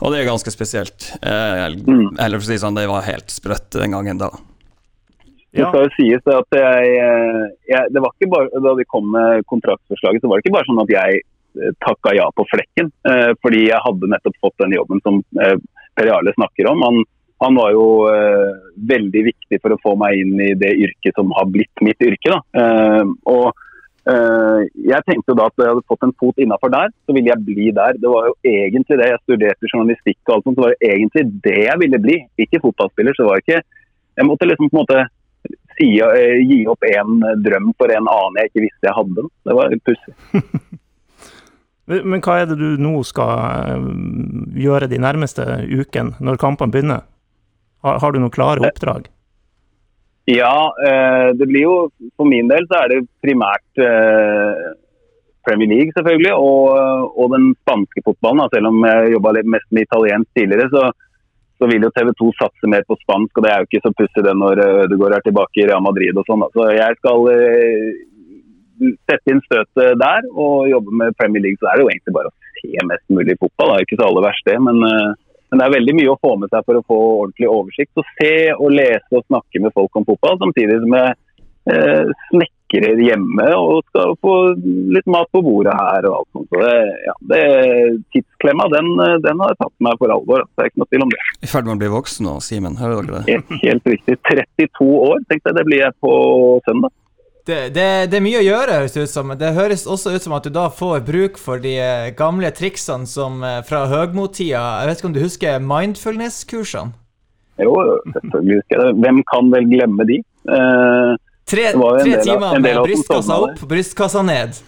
og 0.00 0.12
det 0.12 0.22
er 0.22 0.30
ganske 0.30 0.52
spesielt. 0.52 1.10
Eh, 1.20 1.64
eller 1.68 2.38
for 2.38 2.46
å 2.46 2.48
si 2.48 2.60
sånn, 2.62 2.78
det 2.78 2.88
var 2.88 3.04
helt 3.08 3.34
sprøtt 3.34 3.76
den 3.76 3.96
gangen 3.96 4.20
da. 4.22 4.32
Det 5.52 5.64
skal 5.64 5.86
jo 5.86 5.92
sies 5.96 6.24
det 6.24 6.36
at 6.36 6.56
jeg, 6.60 6.88
eh, 7.02 7.44
jeg 7.72 7.92
det 7.94 8.02
var 8.04 8.12
ikke 8.14 8.30
bare, 8.30 8.62
Da 8.62 8.74
de 8.76 8.84
kom 8.84 9.06
med 9.14 9.46
kontraktsforslaget, 9.48 10.22
så 10.22 10.30
var 10.30 10.38
det 10.38 10.46
ikke 10.46 10.56
bare 10.58 10.68
sånn 10.68 10.82
at 10.84 10.92
jeg 10.92 11.20
eh, 11.20 11.76
takka 11.84 12.16
ja 12.16 12.28
på 12.36 12.48
flekken. 12.48 12.90
Eh, 13.12 13.30
fordi 13.44 13.66
jeg 13.68 13.84
hadde 13.84 14.10
nettopp 14.12 14.40
fått 14.44 14.64
den 14.64 14.76
jobben 14.76 15.00
som 15.04 15.22
eh, 15.40 15.56
Per 15.98 16.08
Jarle 16.08 16.36
snakker 16.36 16.68
om. 16.72 16.84
Han, 16.84 17.00
han 17.44 17.56
var 17.58 17.72
jo 17.76 17.86
eh, 18.12 18.52
veldig 18.92 19.24
viktig 19.28 19.60
for 19.62 19.74
å 19.74 19.80
få 19.84 19.96
meg 20.00 20.20
inn 20.20 20.36
i 20.40 20.52
det 20.58 20.74
yrket 20.88 21.16
som 21.18 21.32
har 21.36 21.48
blitt 21.52 21.84
mitt 21.84 22.00
yrke. 22.04 22.36
Da. 22.36 22.40
Eh, 22.64 23.16
og 23.32 23.64
jeg 24.08 25.04
tenkte 25.04 25.34
da 25.36 25.48
at 25.50 25.60
jeg 25.60 25.68
hadde 25.68 25.84
fått 25.90 26.04
en 26.06 26.14
fot 26.20 26.38
innafor 26.40 26.70
der, 26.72 26.92
så 27.04 27.12
ville 27.12 27.28
jeg 27.28 27.44
bli 27.44 27.66
der. 27.76 27.98
Det 28.00 28.08
var 28.08 28.30
jo 28.30 28.34
egentlig 28.46 28.96
det. 28.96 29.10
Jeg 29.10 29.20
studerte 29.24 29.70
journalistikk 29.72 30.18
og 30.30 30.34
alt 30.34 30.46
sånt, 30.46 30.56
så 30.56 30.64
var 30.64 30.74
det 30.74 30.90
egentlig 30.94 31.24
det 31.44 31.58
jeg 31.66 31.82
ville 31.82 32.00
bli. 32.06 32.16
Ikke 32.40 32.62
fotballspiller. 32.62 33.16
så 33.16 33.26
det 33.26 33.30
var 33.32 33.44
ikke 33.44 33.60
Jeg 34.18 34.26
måtte 34.26 34.48
liksom 34.48 34.70
på 34.70 34.78
en 34.78 34.82
måte 34.82 35.02
si, 35.78 35.88
eh, 36.02 36.40
gi 36.42 36.64
opp 36.66 36.82
en 36.88 37.20
drøm 37.44 37.70
for 37.78 37.92
en 37.94 38.08
annen 38.10 38.40
jeg 38.40 38.50
ikke 38.50 38.64
visste 38.64 38.88
jeg 38.88 38.96
hadde. 38.96 39.28
Det 39.46 39.58
var 39.60 39.76
pussig. 39.86 40.14
Men 41.88 42.02
men 42.04 42.20
hva 42.20 42.34
er 42.42 42.50
det 42.50 42.58
du 42.60 42.80
nå 42.84 42.98
skal 43.08 43.30
eh, 43.72 43.86
gjøre 44.60 44.90
de 44.90 44.98
nærmeste 45.00 45.44
ukene, 45.72 46.18
når 46.20 46.40
kampene 46.40 46.74
begynner? 46.74 47.06
Har, 47.80 48.00
har 48.02 48.12
du 48.12 48.18
noen 48.20 48.34
klare 48.34 48.60
oppdrag? 48.68 49.08
Ja, 50.28 50.74
eh, 50.88 51.30
det 51.38 51.46
blir 51.48 51.62
jo 51.64 51.76
For 52.16 52.28
min 52.28 52.50
del 52.50 52.66
så 52.68 52.82
er 52.82 52.92
det 52.92 53.06
primært 53.24 53.80
eh, 53.80 54.74
Premier 55.46 55.70
League, 55.70 55.94
selvfølgelig, 55.96 56.34
og, 56.36 57.14
og 57.16 57.30
den 57.32 57.52
spanske 57.62 58.02
fotballen. 58.04 58.42
da. 58.42 58.48
Selv 58.52 58.68
om 58.68 58.82
jeg 58.84 59.12
jobba 59.14 59.32
mest 59.54 59.68
med 59.72 59.86
italiensk 59.86 60.28
tidligere, 60.36 60.66
så, 60.74 60.82
så 61.56 61.68
vil 61.70 61.86
jo 61.86 61.92
TV 61.96 62.10
2 62.18 62.32
satse 62.36 62.68
mer 62.68 62.84
på 62.88 62.98
spansk. 63.00 63.32
Og 63.38 63.46
det 63.46 63.52
er 63.52 63.62
jo 63.62 63.68
ikke 63.70 63.84
så 63.86 63.94
pussig 63.96 64.26
det 64.26 64.34
når 64.36 64.60
eh, 64.64 64.82
Ødegaard 64.84 65.16
er 65.16 65.24
tilbake 65.24 65.62
i 65.62 65.68
Real 65.70 65.84
Madrid 65.86 66.20
og 66.20 66.28
sånn. 66.28 66.44
Så 66.52 66.68
jeg 66.76 66.98
skal 67.00 67.30
eh, 67.32 67.88
sette 69.08 69.32
inn 69.32 69.40
støtet 69.46 69.96
der 70.02 70.28
og 70.34 70.68
jobbe 70.74 71.00
med 71.00 71.16
Premier 71.16 71.46
League. 71.46 71.62
Så 71.62 71.70
er 71.70 71.78
det 71.78 71.86
jo 71.86 71.94
egentlig 71.94 72.16
bare 72.18 72.34
å 72.34 72.36
se 72.60 72.86
mest 72.92 73.06
mulig 73.16 73.38
fotball. 73.40 73.72
Det 73.72 73.78
er 73.78 73.80
jo 73.80 73.88
ikke 73.88 74.00
så 74.02 74.10
aller 74.10 74.28
verst, 74.28 74.46
det. 74.50 74.58
Men, 74.68 74.84
eh, 74.90 75.16
men 75.48 75.60
det 75.60 75.66
er 75.66 75.76
veldig 75.78 75.94
mye 75.96 76.12
å 76.12 76.20
få 76.20 76.34
med 76.42 76.52
seg 76.52 76.66
for 76.66 76.78
å 76.78 76.84
få 76.84 76.98
ordentlig 77.22 77.48
oversikt. 77.48 77.90
Så 77.96 78.04
se 78.18 78.34
og 78.52 78.70
lese 78.74 79.16
og 79.16 79.24
snakke 79.26 79.64
med 79.64 79.74
folk 79.76 79.96
om 79.96 80.06
fotball, 80.08 80.36
samtidig 80.42 80.80
som 80.82 80.96
jeg 80.98 81.14
eh, 81.72 82.12
snekrer 82.28 83.00
hjemme 83.00 83.46
og 83.56 83.80
skal 83.88 84.12
få 84.24 84.34
litt 84.92 85.08
mat 85.08 85.30
på 85.32 85.42
bordet 85.44 85.72
her 85.78 86.08
og 86.10 86.18
alt 86.18 86.30
sånt. 86.36 86.50
Så 86.52 86.62
det, 86.62 86.76
ja, 87.06 87.16
det, 87.32 87.42
tidsklemma, 88.16 88.68
den, 88.76 88.92
eh, 89.06 89.16
den 89.24 89.42
har 89.44 89.54
jeg 89.54 89.60
tatt 89.64 89.76
meg 89.88 89.98
for 90.02 90.14
alvor. 90.14 90.44
Det 90.52 90.64
er 90.64 90.72
ikke 90.72 90.84
noe 90.84 90.92
tvil 90.92 91.06
om 91.08 91.16
det. 91.16 91.24
I 91.40 91.50
ferd 91.50 91.68
med 91.68 91.78
å 91.78 91.82
bli 91.82 91.92
voksen 91.96 92.28
nå, 92.28 92.38
Simen. 92.44 92.80
Hører 92.80 93.00
dere 93.00 93.20
det? 93.22 93.36
Helt, 93.38 93.58
helt 93.64 93.92
riktig. 93.94 94.20
32 94.28 94.88
år, 95.08 95.20
tenkte 95.30 95.52
jeg. 95.52 95.60
Det 95.60 95.68
blir 95.70 95.84
jeg 95.86 95.96
på 96.04 96.14
søndag. 96.68 96.92
Det, 97.48 97.58
det, 97.72 97.84
det 98.12 98.18
er 98.18 98.24
mye 98.24 98.40
å 98.42 98.44
gjøre, 98.44 98.74
høres 98.82 98.92
det 98.92 99.06
ut 99.06 99.12
som. 99.12 99.30
Det 99.40 99.54
høres 99.56 99.86
også 99.88 100.12
ut 100.12 100.24
som 100.26 100.34
at 100.36 100.44
du 100.44 100.50
da 100.52 100.66
får 100.68 101.00
bruk 101.06 101.38
for 101.40 101.62
de 101.64 101.76
eh, 101.80 102.08
gamle 102.18 102.50
triksene 102.52 103.08
som 103.08 103.38
eh, 103.46 103.62
fra 103.64 103.86
Høgmo-tida. 103.88 104.60
Jeg 104.82 104.90
vet 104.90 105.00
ikke 105.00 105.08
om 105.08 105.14
du 105.16 105.22
husker 105.24 105.62
mindfulness-kursene? 105.64 106.92
Jo, 107.58 107.72
selvfølgelig 108.12 108.58
husker 108.60 108.76
jeg 108.76 108.84
det. 108.84 108.92
Hvem 109.02 109.22
kan 109.32 109.48
vel 109.54 109.64
glemme 109.72 110.06
de? 110.12 110.20
Eh, 110.58 111.14
Tre, 111.48 111.64
tre 111.72 111.80
av- 111.80 112.26
timer 112.26 112.58
med 112.60 112.76
brystkassa 112.84 113.38
opp, 113.46 113.62
brystkassa 113.70 114.20
ned. 114.28 114.58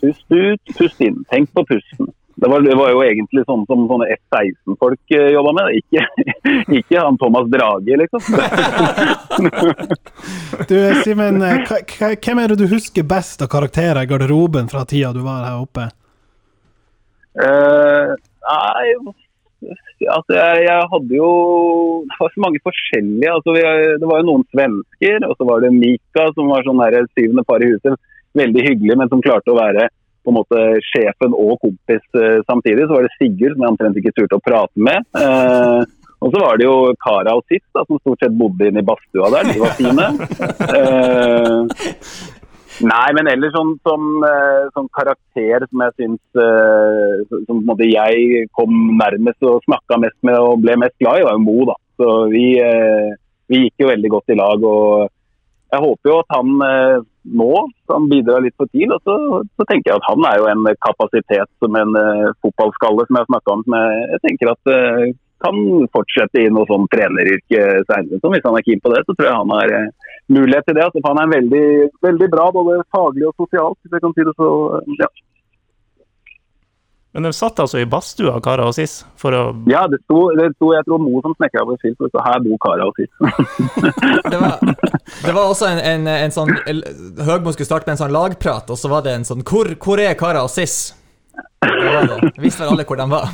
Pust 0.00 0.24
ut, 0.34 0.72
pust 0.74 1.04
inn. 1.06 1.20
Tenk 1.30 1.52
på 1.54 1.62
pusten. 1.68 2.10
Det 2.40 2.48
var, 2.48 2.62
det 2.64 2.76
var 2.78 2.88
jo 2.88 3.02
egentlig 3.04 3.42
sånn 3.44 3.66
som 3.68 3.82
sånne 3.84 4.06
F-16-folk 4.14 5.12
uh, 5.12 5.26
jobba 5.34 5.50
med. 5.58 5.74
Ikke, 5.76 6.06
ikke 6.78 7.02
han 7.02 7.18
Thomas 7.20 7.50
Drage, 7.52 7.98
liksom. 8.00 8.22
Du, 10.70 10.76
Simen, 11.04 11.42
eh, 11.44 11.74
hvem 12.16 12.40
er 12.40 12.52
det 12.52 12.62
du 12.62 12.66
husker 12.70 13.04
best 13.04 13.44
av 13.44 13.50
karakterer 13.52 14.06
i 14.06 14.08
garderoben 14.08 14.72
fra 14.72 14.86
tida 14.88 15.12
du 15.12 15.20
var 15.26 15.44
her 15.50 15.60
oppe? 15.60 15.90
Uh, 17.36 18.16
nei, 18.48 18.96
altså 20.08 20.34
jeg, 20.34 20.64
jeg 20.64 20.88
hadde 20.90 21.14
jo 21.14 21.28
Det 22.08 22.16
var 22.18 22.32
så 22.32 22.40
mange 22.46 22.60
forskjellige. 22.64 23.36
Altså, 23.36 23.52
vi, 23.58 23.62
det 24.00 24.08
var 24.08 24.24
jo 24.24 24.30
noen 24.32 24.48
svensker, 24.48 25.28
og 25.28 25.36
så 25.36 25.52
var 25.52 25.60
det 25.64 25.76
Mika 25.76 26.30
som 26.32 26.48
var 26.48 26.64
sånn 26.64 26.80
her 26.86 27.02
syvende 27.12 27.44
par 27.44 27.60
i 27.60 27.68
huset. 27.74 28.00
Veldig 28.38 28.62
hyggelig, 28.64 28.96
men 28.96 29.12
som 29.12 29.20
klarte 29.24 29.52
å 29.52 29.60
være 29.60 29.90
på 30.24 30.32
en 30.32 30.38
måte 30.40 30.64
sjefen 30.90 31.36
og 31.36 31.56
kompis 31.62 32.04
eh, 32.18 32.40
samtidig. 32.48 32.86
Så 32.86 32.96
var 32.96 33.06
det 33.06 33.14
Sigurd 33.16 33.56
som 33.56 33.64
jeg 33.64 33.74
omtrent 33.74 34.00
ikke 34.00 34.14
turte 34.16 34.38
å 34.38 34.44
prate 34.44 34.88
med. 34.88 35.06
Eh, 35.16 35.80
og 36.20 36.34
så 36.34 36.42
var 36.42 36.58
det 36.60 36.66
jo 36.66 36.74
Kara 37.00 37.32
og 37.38 37.46
Sitt 37.48 37.64
da, 37.72 37.86
som 37.86 38.00
stort 38.02 38.20
sett 38.20 38.36
bodde 38.36 38.68
inne 38.68 38.82
i 38.82 38.86
badstua 38.86 39.30
der. 39.32 39.48
De 39.52 39.62
var 39.62 39.78
fine. 39.78 40.10
Eh, 40.70 42.36
Nei, 42.80 43.08
men 43.16 43.28
ellers 43.28 43.52
sånn, 43.52 43.74
som, 43.84 44.04
eh, 44.24 44.68
som 44.72 44.86
karakter 44.96 45.66
som 45.66 45.82
jeg 45.84 45.96
syns 45.98 46.38
eh, 46.40 47.24
Som 47.28 47.44
på 47.46 47.56
en 47.58 47.66
måte 47.68 47.88
jeg 47.88 48.46
kom 48.56 48.72
nærmest 48.96 49.44
og 49.44 49.64
snakka 49.66 49.98
mest 50.00 50.16
med 50.24 50.38
og 50.40 50.62
ble 50.64 50.78
mest 50.80 50.96
glad 51.02 51.20
i, 51.20 51.26
var 51.26 51.36
jo 51.36 51.44
Mo. 51.44 51.58
da. 51.68 51.76
Så 52.00 52.12
vi, 52.32 52.44
eh, 52.62 53.10
vi 53.50 53.64
gikk 53.66 53.84
jo 53.84 53.90
veldig 53.90 54.12
godt 54.14 54.32
i 54.32 54.38
lag. 54.38 54.64
og 54.64 55.10
Jeg 55.70 55.82
håper 55.84 56.10
jo 56.10 56.18
at 56.22 56.34
han 56.34 56.52
eh, 56.66 57.00
nå 57.40 57.50
kan 57.90 58.06
bidra 58.10 58.40
litt 58.42 58.56
for 58.58 58.70
TIL. 58.74 58.92
Og 58.96 59.02
så, 59.06 59.16
så 59.58 59.66
tenker 59.70 59.92
jeg 59.92 60.00
at 60.00 60.08
han 60.08 60.28
er 60.30 60.38
jo 60.40 60.48
en 60.50 60.68
kapasitet 60.86 61.50
som 61.62 61.78
en 61.78 61.98
eh, 62.00 62.30
fotballskalle 62.44 63.06
som 63.06 63.18
jeg 63.18 63.26
har 63.26 63.32
snakka 63.32 63.56
om, 63.56 63.66
som 63.66 63.76
jeg, 63.78 64.22
tenker 64.26 64.52
at 64.54 64.72
eh, 64.74 65.04
kan 65.40 65.56
fortsette 65.94 66.42
i 66.42 66.50
noe 66.52 66.68
sånn 66.68 66.88
treneryrke 66.92 67.62
senere. 67.88 68.20
Så 68.20 68.32
hvis 68.32 68.44
han 68.44 68.58
er 68.58 68.66
keen 68.66 68.82
på 68.84 68.92
det, 68.92 69.04
så 69.06 69.14
tror 69.14 69.30
jeg 69.30 69.38
han 69.38 69.54
har 69.56 69.74
mulighet 70.28 70.66
til 70.68 70.76
det. 70.76 70.84
Altså, 70.84 71.00
han 71.06 71.22
er 71.22 71.34
veldig, 71.38 71.66
veldig 72.04 72.28
bra, 72.34 72.50
både 72.52 72.82
faglig 72.92 73.30
og 73.30 73.38
sosialt, 73.40 73.78
hvis 73.80 73.96
jeg 73.96 74.04
kan 74.04 74.16
si 74.16 74.26
det 74.28 74.34
så. 74.36 74.50
Ja, 75.00 75.08
Men 77.12 77.26
de 77.26 77.32
satt 77.34 77.58
altså 77.58 77.80
i 77.82 77.86
badstua, 77.90 78.36
Kara 78.44 78.68
og 78.70 78.74
Sis, 78.76 79.00
for 79.18 79.34
å 79.34 79.40
ja 79.70 79.82
det 79.90 79.98
sto, 80.04 80.28
det 80.38 80.52
sto 80.54 80.68
jeg 80.76 80.86
tror 80.86 81.00
Mo 81.02 81.18
som 81.24 81.34
snekra 81.34 81.64
på 81.66 81.74
skilt, 81.80 81.98
så 82.06 82.22
her 82.22 82.38
bor 82.44 82.60
Kara 82.62 82.86
og 82.86 82.94
Sis. 82.98 83.10
Det 84.30 84.38
var, 84.38 84.62
det 85.24 85.32
var 85.34 85.42
også 85.42 85.66
en, 85.72 85.80
en, 85.82 86.06
en 86.06 86.32
sånn 86.34 86.52
Høgmo 87.26 87.50
skulle 87.54 87.66
starte 87.66 87.88
med 87.88 87.96
en 87.96 88.02
sånn 88.04 88.14
lagprat, 88.14 88.70
og 88.70 88.78
så 88.78 88.90
var 88.92 89.02
det 89.06 89.16
en 89.18 89.26
sånn 89.26 89.42
Hvor, 89.46 89.72
hvor 89.82 90.02
er 90.02 90.14
Kara 90.18 90.44
og 90.46 90.52
Siss? 90.54 90.92
Var. 91.60 92.30
Visste 92.40 92.62
vel 92.62 92.72
alle 92.72 92.84
hvor 92.88 92.96
de 92.96 93.06
var. 93.10 93.28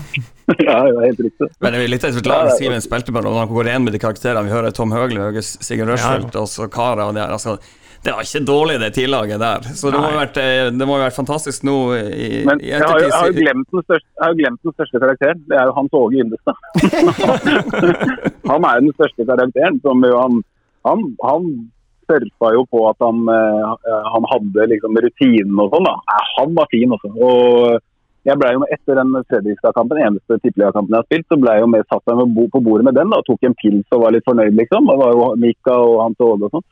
ja, 0.59 0.77
det 0.87 0.95
var 0.97 1.05
helt 1.05 1.20
riktig. 1.27 1.49
Men 1.62 1.74
det 1.74 1.83
er 1.83 1.91
litt 1.91 2.07
et 2.09 2.29
lag 2.29 2.51
Simen 2.59 2.83
spilte 2.83 3.14
på 3.14 3.20
og 3.20 3.29
når 3.29 3.39
han 3.45 3.53
går 3.53 3.70
igjen 3.70 3.87
med 3.87 3.95
de 3.95 4.01
karakterene 4.03 4.47
Vi 4.47 4.55
hører 4.55 4.74
Tom 4.74 4.95
Høgli, 4.95 5.20
Høge 5.22 5.43
Sigurd 5.47 5.93
ja. 5.95 6.16
og 6.41 6.49
så 6.51 6.66
Kara 6.72 7.07
og 7.07 7.14
det 7.16 7.22
her. 7.22 7.35
Altså, 7.37 7.59
det 8.07 8.12
var 8.14 8.22
ikke 8.22 8.40
dårlig, 8.46 8.74
det 8.80 8.88
tillaget 8.94 9.40
der. 9.42 9.64
Så 9.74 9.90
det 9.90 9.98
må 9.98 10.07
ha 10.07 10.18
vært, 10.20 10.36
eh, 10.38 10.68
det 10.70 10.86
må 10.86 10.94
ha 10.94 11.07
vært 11.09 11.16
fantastisk 11.18 11.64
nå 11.66 11.76
i, 11.98 12.44
Men 12.46 12.61
i 12.62 12.70
jo- 12.70 12.78
jeg 13.02 13.11
har 13.12 13.26
jo 13.32 13.38
glemt 13.40 13.66
den 13.74 13.82
største, 13.82 14.28
glemt 14.40 14.61
den 14.62 14.74
største 14.76 15.00
karakteren. 15.02 15.40
Det 15.50 15.57
er 15.59 15.66
jo 15.66 15.74
Hans 15.78 15.96
Åge 16.00 16.20
Yndestad. 16.22 16.57
han 18.52 18.68
er 18.68 18.78
jo 18.78 18.84
den 18.86 18.94
største 18.98 19.26
karakteren. 19.30 19.80
Som 19.82 20.07
jo 20.07 20.20
han, 20.20 20.38
han, 20.86 21.02
han 21.26 21.50
surfa 22.07 22.52
jo 22.54 22.62
på 22.70 22.84
at 22.92 23.02
han, 23.02 23.18
eh, 23.34 23.74
han 24.14 24.30
hadde 24.32 24.68
liksom 24.70 24.94
rutinen 25.02 25.59
og 25.64 25.74
sånn. 25.74 25.90
da. 25.90 26.22
Han 26.38 26.54
var 26.54 26.70
fin 26.70 26.94
også. 26.94 27.11
Og 27.18 27.80
jeg 28.26 28.38
ble 28.38 28.52
jo 28.54 28.62
med 28.62 28.72
etter 28.74 28.98
den 28.98 29.12
Fredrikstad-kampen, 29.30 30.00
eneste 30.02 30.38
tippeligakampen 30.42 30.94
jeg 30.94 31.02
har 31.02 31.09
spilt, 31.11 31.26
så 31.30 31.38
ble 31.42 31.52
jeg 31.59 31.62
jo 31.66 31.68
med, 31.74 31.86
satt 31.90 32.07
meg 32.11 32.22
med 32.34 32.50
på 32.54 32.62
bordet 32.62 32.86
med 32.88 32.96
den 32.98 33.11
da, 33.12 33.20
og 33.22 33.26
tok 33.28 33.46
en 33.46 33.54
pils 33.59 33.86
og 33.94 34.02
var 34.02 34.14
litt 34.14 34.26
fornøyd, 34.26 34.54
liksom. 34.62 34.86
Det 34.90 34.98
var 35.02 35.14
jo 35.14 35.28
Mika 35.42 35.76
og 35.78 36.00
Hans 36.02 36.22
Åge 36.26 36.48
og 36.48 36.54
sånn. 36.57 36.66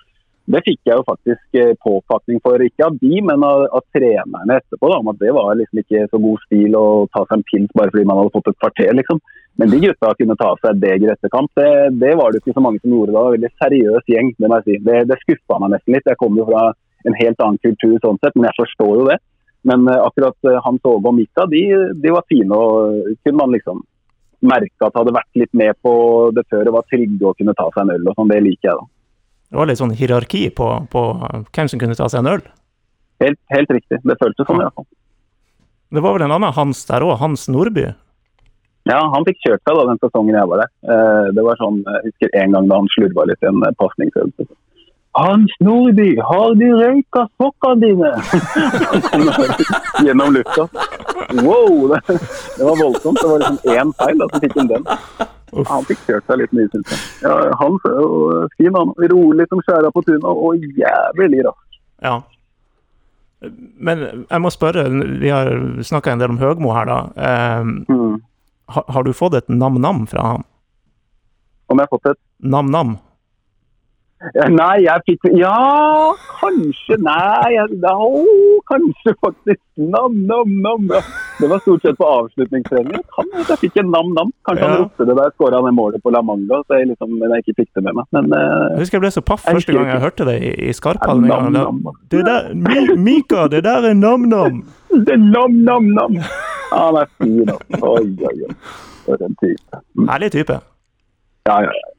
Det 0.45 0.61
fikk 0.67 0.81
jeg 0.85 0.99
jo 0.99 1.05
faktisk 1.09 1.57
eh, 1.57 1.73
påpakning 1.81 2.41
for, 2.45 2.61
ikke 2.61 2.85
av 2.85 2.99
de, 3.01 3.13
men 3.25 3.45
av, 3.47 3.63
av 3.79 3.85
trenerne 3.97 4.59
etterpå. 4.61 4.91
da, 4.93 4.99
om 5.01 5.09
at 5.15 5.21
Det 5.23 5.33
var 5.33 5.57
liksom 5.57 5.81
ikke 5.81 6.03
så 6.11 6.21
god 6.21 6.43
stil 6.45 6.77
å 6.77 6.85
ta 7.15 7.23
seg 7.25 7.39
en 7.39 7.45
pils 7.49 7.73
bare 7.73 7.95
fordi 7.95 8.05
man 8.11 8.21
hadde 8.21 8.35
fått 8.35 8.51
et 8.53 8.61
kvarter. 8.61 8.93
liksom. 8.99 9.23
Men 9.57 9.71
de 9.71 9.81
gutta 9.87 10.11
kunne 10.19 10.37
ta 10.37 10.51
seg 10.61 10.81
beger 10.83 11.15
etter 11.15 11.33
kamp, 11.33 11.51
det, 11.57 11.71
det 12.03 12.13
var 12.21 12.33
det 12.33 12.43
ikke 12.43 12.57
så 12.57 12.65
mange 12.65 12.83
som 12.83 12.93
gjorde 12.93 13.15
da. 13.17 13.25
Veldig 13.37 13.53
seriøs 13.63 14.11
gjeng, 14.13 14.35
det 14.37 14.51
må 14.53 14.61
si. 14.67 14.77
Det, 14.85 14.99
det 15.09 15.21
skuffa 15.23 15.61
meg 15.63 15.77
nesten 15.77 15.97
litt. 15.97 16.11
Jeg 16.13 16.21
kommer 16.21 16.43
jo 16.43 16.49
fra 16.51 16.67
en 17.09 17.17
helt 17.21 17.41
annen 17.45 17.63
kultur 17.65 17.97
sånn 18.03 18.21
sett, 18.21 18.37
men 18.37 18.51
jeg 18.51 18.59
forstår 18.61 18.95
jo 19.01 19.09
det. 19.13 19.19
Men 19.65 19.89
eh, 19.89 20.01
akkurat 20.05 20.51
eh, 20.51 20.61
Hans 20.67 20.85
Åge 20.85 21.09
og 21.09 21.17
Mika, 21.17 21.49
de, 21.49 21.65
de 22.05 22.13
var 22.13 22.29
fine, 22.29 22.53
og 22.53 23.15
kunne 23.25 23.41
man 23.41 23.57
liksom 23.57 23.81
merke 24.45 24.85
at 24.85 24.99
hadde 24.99 25.15
vært 25.17 25.41
litt 25.41 25.55
med 25.57 25.73
på 25.81 25.95
det 26.37 26.45
før 26.53 26.69
og 26.69 26.83
var 26.83 26.91
trygge 26.91 27.31
og 27.31 27.39
kunne 27.39 27.57
ta 27.57 27.71
seg 27.73 27.87
en 27.87 27.95
øl 27.97 28.11
og 28.11 28.19
sånn. 28.19 28.33
Det 28.35 28.43
liker 28.45 28.69
jeg, 28.69 28.83
da. 28.83 28.91
Det 29.55 29.59
var 29.61 29.69
litt 29.71 29.79
sånn 29.79 29.93
hierarki 29.95 30.49
på, 30.51 30.67
på 30.91 31.01
hvem 31.55 31.69
som 31.71 31.79
kunne 31.79 31.95
ta 31.95 32.09
seg 32.11 32.25
en 32.25 32.31
øl. 32.33 32.41
Helt, 33.23 33.39
helt 33.55 33.71
riktig. 33.71 34.01
Det 34.03 34.17
føltes 34.19 34.49
sånn 34.49 34.59
i 34.59 34.65
hvert 34.65 34.75
fall. 34.75 34.87
Det 35.95 36.03
var 36.03 36.17
vel 36.17 36.25
en 36.27 36.35
annen 36.35 36.57
Hans 36.57 36.81
der 36.89 37.05
òg, 37.07 37.13
Hans 37.21 37.45
Nordby. 37.47 37.85
Ja, 38.91 38.97
han 39.15 39.23
fikk 39.29 39.39
kjørt 39.45 39.63
seg 39.63 39.79
da 39.79 39.85
den 39.93 40.01
sesongen 40.03 40.35
jeg 40.35 40.51
var 40.51 40.65
der. 40.65 40.73
Eh, 40.91 41.29
Det 41.39 41.45
var 41.47 41.61
sånn, 41.63 41.79
Jeg 41.87 42.03
husker 42.09 42.35
en 42.41 42.57
gang 42.57 42.67
da 42.67 42.81
han 42.83 42.91
slurva 42.97 43.29
litt 43.31 43.47
i 43.47 43.49
en 43.53 43.63
pasningsøvelse. 43.79 44.49
Hans 45.15 45.53
Nordby, 45.62 46.09
har 46.29 46.55
du 46.59 46.65
røyka 46.75 47.23
sokkene 47.39 47.81
dine? 47.85 48.11
Gjennom 50.05 50.33
lufta. 50.35 50.65
Wow! 51.43 51.89
Det, 51.93 52.01
det 52.59 52.65
var 52.65 52.77
voldsomt. 52.83 53.19
Det 53.23 53.29
var 53.31 53.39
liksom 53.45 53.59
én 53.77 53.93
feil, 54.01 54.19
da, 54.19 54.29
så 54.33 54.41
fikk 54.43 54.57
han 54.59 54.71
den. 54.73 54.87
Uff. 55.55 55.69
Han 55.71 55.87
fikk 55.87 56.01
kjørt 56.09 56.27
seg 56.27 56.41
litt 56.43 56.55
mye, 56.59 56.69
syns 56.73 56.91
jeg. 56.91 57.03
Ja, 57.29 57.35
Hans 57.61 57.85
er 57.87 57.99
jo 58.01 58.09
fin, 58.59 58.75
han. 58.75 58.91
Rolig 59.15 59.47
som 59.53 59.62
skjæra 59.62 59.93
på 59.95 60.03
tunet, 60.09 60.27
og 60.27 60.67
jævlig 60.81 61.45
rask. 61.47 61.79
Ja. 62.03 62.17
Men 63.79 64.03
jeg 64.31 64.41
må 64.43 64.51
spørre, 64.51 64.87
vi 65.21 65.31
har 65.31 65.51
snakka 65.85 66.15
en 66.15 66.23
del 66.25 66.33
om 66.35 66.41
Høgmo 66.43 66.75
her, 66.75 66.91
da. 66.91 66.99
Eh, 67.15 67.73
Mm. 67.95 68.19
har, 68.73 68.85
har 68.89 69.03
du 69.05 69.12
fått 69.12 69.35
et 69.39 69.49
nam-nam 69.53 70.07
fra 70.09 70.23
ham? 70.33 70.45
Om 71.69 71.79
jeg 71.79 71.87
har 71.87 71.93
fått 71.99 72.11
et 72.15 72.21
Nam-nam? 72.41 72.97
Nei, 74.33 74.77
jeg 74.85 75.03
fikk 75.09 75.27
Ja, 75.37 75.55
kanskje. 76.41 76.97
Nei, 77.05 77.51
jeg, 77.55 77.79
å, 77.91 78.22
kanskje 78.70 79.14
faktisk. 79.20 79.61
Nam-nam-nam. 79.77 80.87
Det 81.41 81.49
var 81.51 81.59
stort 81.64 81.83
sett 81.83 81.99
på 81.99 82.07
avslutningstrening. 82.07 83.01
Jeg 83.49 83.59
fikk 83.64 83.81
en 83.83 83.91
nam-nam. 83.91 84.31
Kanskje 84.49 84.64
Ja. 84.64 84.70
han 84.70 84.83
ropte 84.85 85.07
det 85.09 85.16
da 85.18 85.27
jeg 85.27 85.35
skåra 85.35 85.61
det 85.66 85.75
målet 85.75 86.03
på 86.03 86.12
La 86.14 86.22
Manga, 86.22 86.62
så 86.64 86.79
jeg 86.79 86.89
liksom, 86.93 87.18
men 87.18 87.35
jeg 87.35 87.45
ikke 87.45 87.57
fikk 87.62 87.70
det 87.75 87.85
med 87.85 87.95
meg. 87.99 88.07
Men 88.12 88.33
eh, 88.39 88.68
Jeg 88.75 88.79
husker 88.85 88.97
jeg 88.99 89.05
ble 89.05 89.11
så 89.16 89.25
paff 89.27 89.45
første 89.45 89.72
gang 89.75 89.91
jeg 89.93 90.01
hørte 90.07 90.25
det 90.31 90.37
i, 90.41 90.53
i 90.68 90.72
Skarphallen. 90.72 91.31
en 91.31 91.83
Det 92.09 92.25
der, 92.25 92.55
Mi, 92.55 92.97
Mika, 92.97 93.49
det 93.49 93.64
der 93.64 93.91
er 93.91 93.95
nam-nam! 93.95 94.62
Det 94.95 95.11
er 95.11 95.18
nam-nam-nam! 95.18 96.20
Han 96.70 96.97
er 97.03 97.09
fin, 97.18 97.49
altså. 97.51 97.81
Oi, 97.83 98.14
oi, 98.31 98.37
oi. 98.47 98.55
For 99.05 99.18
en 99.27 99.35
type. 99.43 99.81
Mm. 99.99 100.07
Herlig 100.09 100.31
type. 100.33 100.61
Ja, 101.51 101.59
ja, 101.66 101.72
ja. 101.75 101.94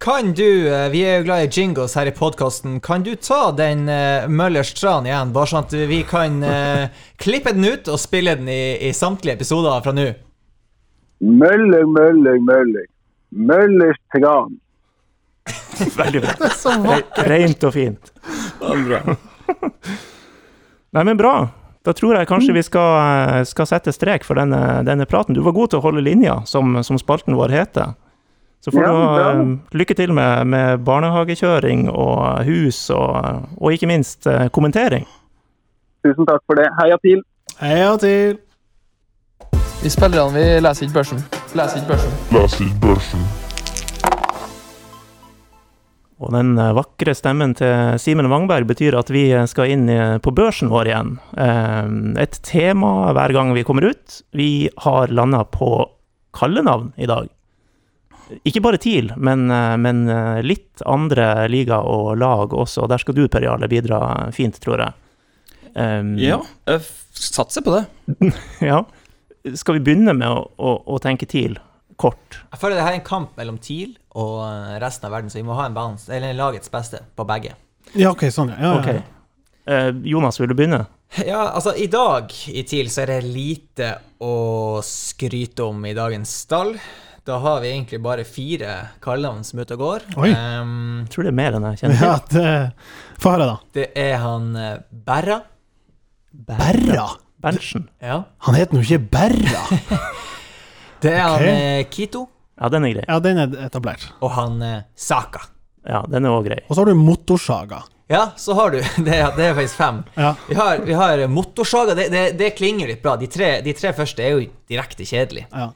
Kan 0.00 0.32
du, 0.32 0.68
eh, 0.72 0.88
vi 0.88 1.02
er 1.04 1.18
jo 1.18 1.24
glad 1.26 1.42
i 1.44 1.60
jingles 1.60 1.92
her 1.98 2.08
i 2.08 2.12
podkasten, 2.16 2.78
kan 2.80 3.02
du 3.04 3.10
ta 3.20 3.50
den 3.52 3.82
uh, 3.84 4.24
Møllers 4.32 4.70
tran 4.72 5.04
igjen, 5.04 5.34
bare 5.34 5.50
sånn 5.50 5.66
at 5.66 5.74
vi 5.90 5.98
kan 6.08 6.38
uh, 6.40 6.86
klippe 7.20 7.52
den 7.52 7.68
ut 7.68 7.90
og 7.92 8.00
spille 8.00 8.32
den 8.40 8.48
i, 8.48 8.80
i 8.88 8.94
samtlige 8.96 9.36
episoder 9.36 9.84
fra 9.84 9.92
nå? 9.92 10.06
Møller, 11.20 11.84
Møller, 11.84 12.40
Møller. 12.48 12.88
Møllers 13.28 14.00
tran. 14.16 14.56
Veldig 16.00 16.24
bra. 16.24 16.50
Re, 16.88 17.00
rent 17.34 17.68
og 17.68 17.76
fint. 17.76 18.12
Nei, 20.96 21.04
men 21.04 21.16
bra. 21.20 21.34
Da 21.84 21.92
tror 21.92 22.16
jeg 22.16 22.28
kanskje 22.32 22.56
vi 22.56 22.64
skal, 22.64 23.44
skal 23.48 23.68
sette 23.68 23.92
strek 23.92 24.24
for 24.24 24.40
denne, 24.40 24.80
denne 24.88 25.04
praten. 25.04 25.36
Du 25.36 25.44
var 25.44 25.52
god 25.52 25.74
til 25.74 25.84
å 25.84 25.90
holde 25.90 26.08
linja, 26.08 26.40
som, 26.48 26.80
som 26.88 26.96
spalten 26.96 27.36
vår 27.36 27.52
heter. 27.52 27.98
Så 28.60 28.70
får 28.74 28.82
Ja, 28.84 28.88
du 28.92 28.96
ha 29.00 29.30
eh, 29.32 29.56
lykke 29.72 29.94
til 29.96 30.12
med, 30.12 30.44
med 30.52 30.82
barnehagekjøring 30.84 31.86
og 31.90 32.44
hus, 32.44 32.90
og, 32.92 33.46
og 33.56 33.72
ikke 33.72 33.88
minst 33.88 34.26
eh, 34.28 34.48
kommentering. 34.52 35.06
Tusen 36.04 36.28
takk 36.28 36.44
for 36.48 36.60
det. 36.60 36.68
Heia 36.80 36.98
til. 37.00 37.22
Heia 37.60 37.94
til! 38.00 38.38
Vi 39.80 39.88
spillerne 39.88 40.36
vi 40.36 40.44
leser 40.60 40.86
ikke 40.86 40.98
børsen. 40.98 41.22
Leser 41.56 41.80
ikke 41.80 41.94
børsen. 41.94 42.12
Leser 42.36 42.66
ikke 42.66 42.82
børsen. 42.84 43.24
Og 46.20 46.34
den 46.36 46.52
eh, 46.60 46.74
vakre 46.76 47.16
stemmen 47.16 47.56
til 47.56 47.96
Simen 48.02 48.28
Wangberg 48.28 48.68
betyr 48.68 48.98
at 49.00 49.08
vi 49.12 49.24
skal 49.48 49.72
inn 49.72 49.88
på 50.20 50.36
børsen 50.36 50.68
vår 50.68 50.92
igjen. 50.92 51.14
Eh, 51.32 52.22
Et 52.28 52.40
tema 52.44 53.12
hver 53.16 53.32
gang 53.32 53.56
vi 53.56 53.64
kommer 53.64 53.88
ut. 53.88 54.20
Vi 54.36 54.68
har 54.84 55.08
landa 55.08 55.46
på 55.48 55.72
kallenavn 56.36 56.92
i 57.00 57.08
dag. 57.08 57.32
Ikke 58.46 58.62
bare 58.62 58.78
TIL, 58.80 59.12
men, 59.16 59.48
eh, 59.50 59.76
men 59.80 60.04
eh, 60.08 60.40
litt 60.46 60.82
andre 60.86 61.48
liga 61.50 61.80
og 61.86 62.14
lag 62.20 62.54
også. 62.54 62.86
Der 62.90 63.02
skal 63.02 63.16
du, 63.16 63.26
Per 63.28 63.44
Jarle, 63.44 63.68
bidra 63.70 64.00
fint, 64.34 64.60
tror 64.62 64.84
jeg. 64.84 64.98
Um, 65.74 66.16
Ja, 66.18 66.40
jeg 66.66 66.82
satser 67.14 67.62
på 67.62 67.76
det. 67.76 67.84
ja. 68.70 68.82
Skal 69.56 69.78
vi 69.78 69.84
begynne 69.86 70.14
med 70.16 70.28
å, 70.28 70.44
å, 70.58 70.76
å 70.84 71.00
tenke 71.02 71.28
TIL 71.30 71.58
kort? 72.00 72.40
Jeg 72.50 72.60
føler 72.60 72.78
det 72.78 72.86
her 72.86 72.96
er 72.96 73.00
en 73.00 73.06
kamp 73.06 73.36
mellom 73.38 73.58
TIL 73.62 73.94
og 74.18 74.40
eh, 74.46 74.76
resten 74.82 75.08
av 75.08 75.16
verden, 75.16 75.30
så 75.32 75.40
vi 75.40 75.46
må 75.46 75.56
ha 75.58 75.68
en 75.68 75.76
balans, 75.76 76.08
eller 76.10 76.36
lagets 76.36 76.72
beste 76.72 77.02
på 77.16 77.26
begge. 77.28 77.54
Ja, 77.94 78.12
OK, 78.12 78.26
sånn, 78.34 78.52
ja. 78.54 78.60
ja, 78.62 78.76
Ok. 78.78 78.90
Okay. 78.90 79.08
Uh, 79.70 79.92
Jonas, 80.08 80.40
vil 80.40 80.50
du 80.50 80.56
begynne? 80.58 80.84
Ja, 81.26 81.50
altså 81.50 81.74
i 81.78 81.86
dag 81.90 82.32
i 82.48 82.62
TIL 82.66 82.88
så 82.90 83.04
er 83.04 83.12
det 83.12 83.28
lite 83.28 83.90
å 84.24 84.80
skryte 84.82 85.66
om 85.66 85.84
i 85.86 85.94
dagens 85.94 86.32
stall. 86.46 86.72
Da 87.28 87.36
har 87.38 87.60
vi 87.60 87.68
egentlig 87.70 88.00
bare 88.02 88.24
fire 88.24 88.74
kallenavn 89.04 89.42
som 89.44 89.60
er 89.60 89.66
ute 89.68 89.76
og 89.76 89.82
går. 89.84 90.06
Oi. 90.16 90.30
Um, 90.32 91.02
Jeg 91.04 91.12
tror 91.14 91.26
det 91.26 91.32
er 91.32 91.38
mer 91.40 91.56
enn 91.58 91.66
jeg 91.68 91.80
kjenner 91.82 91.98
til. 92.00 92.06
ja 92.08 92.16
det 92.32 93.20
Få 93.20 93.34
høre, 93.34 93.46
da. 93.50 93.56
det 93.76 93.86
er 94.00 94.16
han 94.22 94.46
eh, 94.56 94.76
Berra. 94.90 95.40
Berra? 96.32 97.06
Berntsen. 97.40 97.86
Ja. 98.04 98.22
Han 98.46 98.56
heter 98.56 98.76
nå 98.76 98.82
ikke 98.84 98.98
Berra. 99.12 99.62
Det 101.00 101.14
er 101.16 101.24
okay. 101.32 101.46
han 101.46 101.62
eh, 101.80 101.86
Kito. 101.88 102.26
Ja, 102.60 102.68
den 102.68 102.84
er 102.84 102.90
grei. 102.92 103.04
Ja, 103.08 103.14
den 103.24 103.38
er 103.40 103.54
etablert. 103.64 104.02
Og 104.20 104.34
han 104.36 104.58
eh, 104.64 104.82
Saka. 105.00 105.46
Ja, 105.88 106.02
den 106.12 106.26
er 106.28 106.34
òg 106.36 106.44
grei. 106.50 106.58
Og 106.66 106.74
så 106.76 106.82
har 106.82 106.90
du 106.90 106.98
Motorsaga. 107.00 107.78
Ja, 108.10 108.26
så 108.36 108.52
har 108.58 108.74
du 108.74 108.80
Det 109.06 109.14
er, 109.16 109.30
det 109.36 109.46
er 109.46 109.56
faktisk 109.56 109.78
fem. 109.80 110.02
Ja. 110.16 110.34
Vi 110.48 110.58
har, 110.58 110.82
vi 110.84 110.96
har 110.98 111.22
Motorsaga. 111.32 111.96
Det, 111.96 112.10
det, 112.12 112.24
det 112.40 112.50
klinger 112.58 112.90
litt 112.92 113.00
bra. 113.04 113.14
De 113.20 113.28
tre, 113.32 113.54
de 113.64 113.72
tre 113.76 113.94
første 113.96 114.24
er 114.24 114.36
jo 114.36 114.48
direkte 114.68 115.08
kjedelige. 115.08 115.48
ja. 115.52 115.70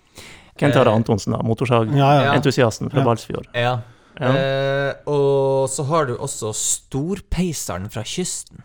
Kent 0.60 0.76
Are 0.76 0.92
Antonsen, 0.94 1.32
da. 1.34 1.40
Motorsag-entusiasten 1.42 2.86
Ja, 2.86 2.90
ja. 2.90 2.94
fra 2.94 3.04
Balsfjord. 3.08 3.48
Ja. 3.54 3.74
Ja. 4.20 4.28
Eh, 4.30 4.92
og 5.10 5.66
så 5.72 5.82
har 5.88 6.06
du 6.06 6.14
også 6.22 6.52
Storpeiseren 6.54 7.88
fra 7.90 8.04
kysten. 8.06 8.62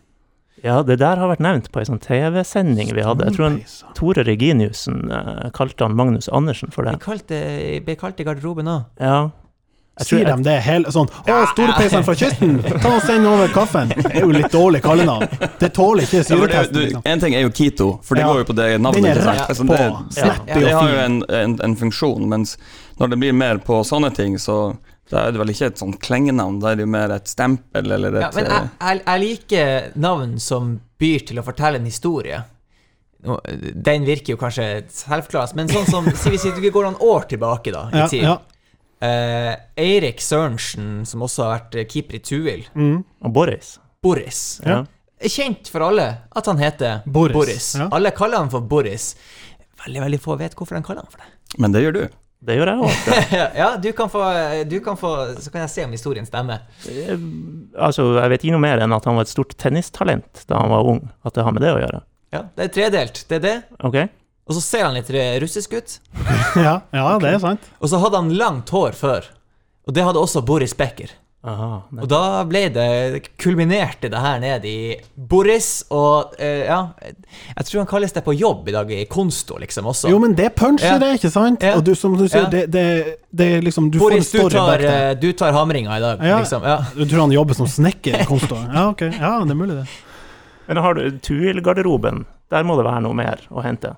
Ja, 0.62 0.82
det 0.84 0.98
der 1.00 1.16
har 1.18 1.30
vært 1.32 1.40
nevnt 1.42 1.70
på 1.72 1.80
ei 1.80 1.88
sånn 1.88 2.02
TV-sending 2.04 2.90
vi 2.94 3.02
hadde. 3.06 3.26
Jeg 3.30 3.38
tror 3.38 3.46
han, 3.48 3.60
Tore 3.96 4.26
Reginiussen 4.28 5.06
eh, 5.16 5.46
kalte 5.56 5.88
han 5.88 5.96
Magnus 5.96 6.28
Andersen 6.36 6.70
for 6.76 6.84
Vi 6.84 6.92
det. 6.92 7.00
kalte, 7.02 7.40
ble 7.88 7.96
kalt 7.96 8.20
i 8.20 8.26
garderoben 8.28 8.68
òg. 8.68 8.84
Ja. 9.00 9.30
Sier 10.00 10.26
de 10.26 10.36
det 10.44 10.56
hele 10.64 10.92
sånn 10.96 11.08
Å, 11.12 11.38
storepeiseren 11.54 12.06
fra 12.08 12.16
kysten! 12.16 12.58
Ta 12.82 12.92
og 12.96 13.02
Send 13.04 13.28
over 13.28 13.48
kaffen! 13.54 13.90
Det 13.96 14.14
er 14.16 14.22
jo 14.24 14.32
litt 14.32 14.52
dårlig 14.54 14.82
kallenavn. 14.86 15.26
Det 15.60 15.72
tåler 15.76 16.06
ikke 16.08 16.22
Ja, 16.22 16.28
syretesten. 16.30 16.74
du, 16.74 16.80
Liksom. 16.86 17.02
en 17.06 17.20
ting 17.20 17.36
er 17.36 17.42
jo 17.44 17.50
Kito, 17.52 17.90
for 18.04 18.16
det 18.16 18.24
Ja. 18.24 18.28
går 18.32 18.38
jo 18.44 18.46
på 18.52 18.56
det 18.56 18.68
navnet. 18.82 19.04
Den 19.04 19.12
er 19.12 19.24
rett 19.28 19.50
Altså, 19.50 19.66
på. 19.68 19.74
det, 19.76 20.14
Snappy 20.20 20.54
det 20.60 20.74
og 20.74 20.82
har 20.82 20.90
jo 20.94 21.00
en, 21.06 21.18
en, 21.30 21.58
en 21.64 21.76
funksjon, 21.76 22.30
mens 22.30 22.56
når 23.00 23.10
det 23.10 23.20
blir 23.20 23.34
mer 23.34 23.58
på 23.58 23.82
sånne 23.84 24.14
ting, 24.16 24.38
så 24.40 24.78
da 25.12 25.26
er 25.28 25.32
det 25.34 25.40
vel 25.42 25.50
ikke 25.50 25.66
et 25.72 25.80
sånn 25.82 25.96
klengenavn, 25.98 26.60
da 26.62 26.70
er 26.72 26.76
det 26.80 26.84
jo 26.86 26.92
mer 26.94 27.10
et 27.16 27.28
stempel 27.28 27.92
eller 27.92 28.14
et 28.20 28.22
Ja, 28.22 28.30
men 28.36 28.46
jeg, 28.46 28.70
jeg, 28.80 29.02
jeg 29.08 29.20
liker 29.26 29.92
navn 30.00 30.40
som 30.40 30.80
byr 31.00 31.26
til 31.28 31.40
å 31.40 31.44
fortelle 31.44 31.80
en 31.82 31.86
historie. 31.90 32.44
Den 33.76 34.06
virker 34.08 34.32
jo 34.36 34.38
kanskje 34.40 34.66
selvforklarende, 34.96 35.56
men 35.60 35.68
sånn 35.74 35.90
som 35.92 36.06
Si 36.16 36.30
hvis 36.32 36.46
vi 36.62 36.70
går 36.72 36.86
noen 36.88 37.02
år 37.04 37.26
tilbake, 37.28 37.74
da, 37.76 37.90
i 37.92 37.98
Ja, 37.98 38.08
tid. 38.08 38.24
ja. 38.24 38.38
Eh, 39.02 39.54
Eirik 39.80 40.20
Sørensen, 40.24 41.06
som 41.08 41.22
også 41.24 41.46
har 41.46 41.54
vært 41.58 41.76
eh, 41.80 41.88
keeper 41.88 42.18
i 42.20 42.24
Tuil. 42.24 42.66
Og 42.76 43.34
Boris. 43.36 43.78
Boris. 44.04 44.42
Ja. 44.66 44.82
Kjent 45.20 45.68
for 45.72 45.84
alle 45.84 46.06
at 46.32 46.48
han 46.48 46.60
heter 46.62 47.02
Boris, 47.06 47.36
Boris. 47.36 47.70
ja. 47.76 47.90
Alle 47.96 48.12
kaller 48.16 48.40
han 48.44 48.52
for 48.52 48.64
Boris. 48.64 49.14
Veldig 49.86 50.02
veldig 50.06 50.20
få 50.24 50.36
vet 50.40 50.56
hvorfor 50.56 50.76
de 50.80 50.84
kaller 50.84 51.04
han 51.04 51.12
for 51.12 51.24
det. 51.24 51.60
Men 51.60 51.76
det 51.76 51.84
gjør 51.84 51.96
du. 51.98 52.04
Det 52.40 52.56
gjør 52.56 52.70
jeg 52.72 52.84
òg. 52.88 53.08
ja, 53.60 53.66
du 53.84 53.90
kan, 53.92 54.08
få, 54.12 54.22
du 54.72 54.78
kan 54.84 54.96
få 54.96 55.10
Så 55.44 55.52
kan 55.52 55.66
jeg 55.66 55.72
se 55.74 55.84
om 55.84 55.92
historien 55.92 56.28
stemmer. 56.28 56.62
Altså, 57.76 58.06
jeg 58.16 58.32
vet 58.32 58.46
ikke 58.46 58.56
noe 58.56 58.64
mer 58.64 58.80
enn 58.86 58.96
at 58.96 59.08
han 59.10 59.18
var 59.20 59.28
et 59.28 59.32
stort 59.32 59.56
tennistalent 59.60 60.46
da 60.48 60.62
han 60.62 60.72
var 60.72 60.88
ung. 60.88 61.02
At 61.28 61.36
det 61.36 61.44
har 61.44 61.56
med 61.56 61.66
det 61.68 61.74
å 61.76 61.82
gjøre. 61.82 62.00
Ja, 62.36 62.44
Det 62.56 62.68
er 62.70 62.74
tredelt. 62.78 63.24
Det 63.28 63.40
er 63.42 63.44
det. 63.44 63.56
Ok? 63.84 63.98
Og 64.50 64.58
så 64.58 64.62
ser 64.66 64.88
han 64.88 64.96
litt 64.98 65.10
russisk 65.44 65.78
ut. 65.78 66.00
ja, 66.58 66.80
ja, 66.90 67.08
det 67.22 67.36
er 67.36 67.42
sant. 67.44 67.68
Og 67.80 67.92
så 67.92 68.00
hadde 68.02 68.18
han 68.24 68.34
langt 68.34 68.70
hår 68.74 68.98
før. 68.98 69.28
Og 69.86 69.94
det 69.94 70.04
hadde 70.06 70.22
også 70.22 70.42
Boris 70.46 70.74
Becker. 70.78 71.12
Aha. 71.48 71.68
Og 71.96 72.08
da 72.12 72.42
ble 72.44 72.66
det 72.76 72.88
kulminerte 73.40 74.10
det 74.12 74.20
her 74.20 74.42
ned 74.44 74.66
i 74.68 74.98
Boris, 75.16 75.86
og 75.88 76.34
eh, 76.36 76.66
ja 76.68 76.80
Jeg 77.00 77.64
tror 77.70 77.78
han 77.80 77.88
kalles 77.88 78.12
det 78.12 78.26
på 78.26 78.34
jobb 78.36 78.68
i 78.68 78.74
dag, 78.76 78.92
i 78.92 79.06
Konsto, 79.08 79.56
liksom 79.62 79.88
også. 79.88 80.10
Jo, 80.12 80.18
men 80.20 80.36
det 80.36 80.50
puncher, 80.60 80.98
Ja. 80.98 80.98
det, 81.00 81.14
ikke 81.22 81.32
sant? 81.32 81.64
Ja. 81.64 81.78
Og 81.80 81.86
du, 81.88 81.94
som 81.96 82.18
du 82.20 82.26
sier, 82.28 82.44
Ja. 82.44 82.50
det, 82.52 82.66
det, 82.76 83.16
det 83.32 83.48
er 83.56 83.64
liksom 83.64 83.88
Du 83.94 84.02
Boris, 84.02 84.34
får 84.36 84.50
du 84.52 84.58
tar, 84.58 84.84
eh, 84.84 85.14
du 85.16 85.30
tar 85.32 85.56
hamringa 85.56 85.96
i 85.96 86.04
dag, 86.04 86.26
Ja. 86.28 86.42
liksom. 86.44 86.68
Ja. 86.68 86.82
Du 86.98 87.06
tror 87.06 87.22
han 87.24 87.32
jobber 87.38 87.56
som 87.56 87.72
snekker 87.72 88.20
i 88.20 88.28
Konsto? 88.28 88.60
Ja, 88.60 88.90
ok. 88.90 89.06
Ja, 89.08 89.38
det 89.46 89.56
er 89.56 89.62
mulig, 89.64 89.80
det. 89.80 89.88
Men 90.68 90.84
har 90.84 90.94
du 91.00 91.06
Tuil-garderoben? 91.24 92.26
Der 92.52 92.68
må 92.68 92.76
det 92.76 92.84
være 92.84 93.06
noe 93.08 93.16
mer 93.16 93.48
å 93.50 93.64
hente. 93.64 93.96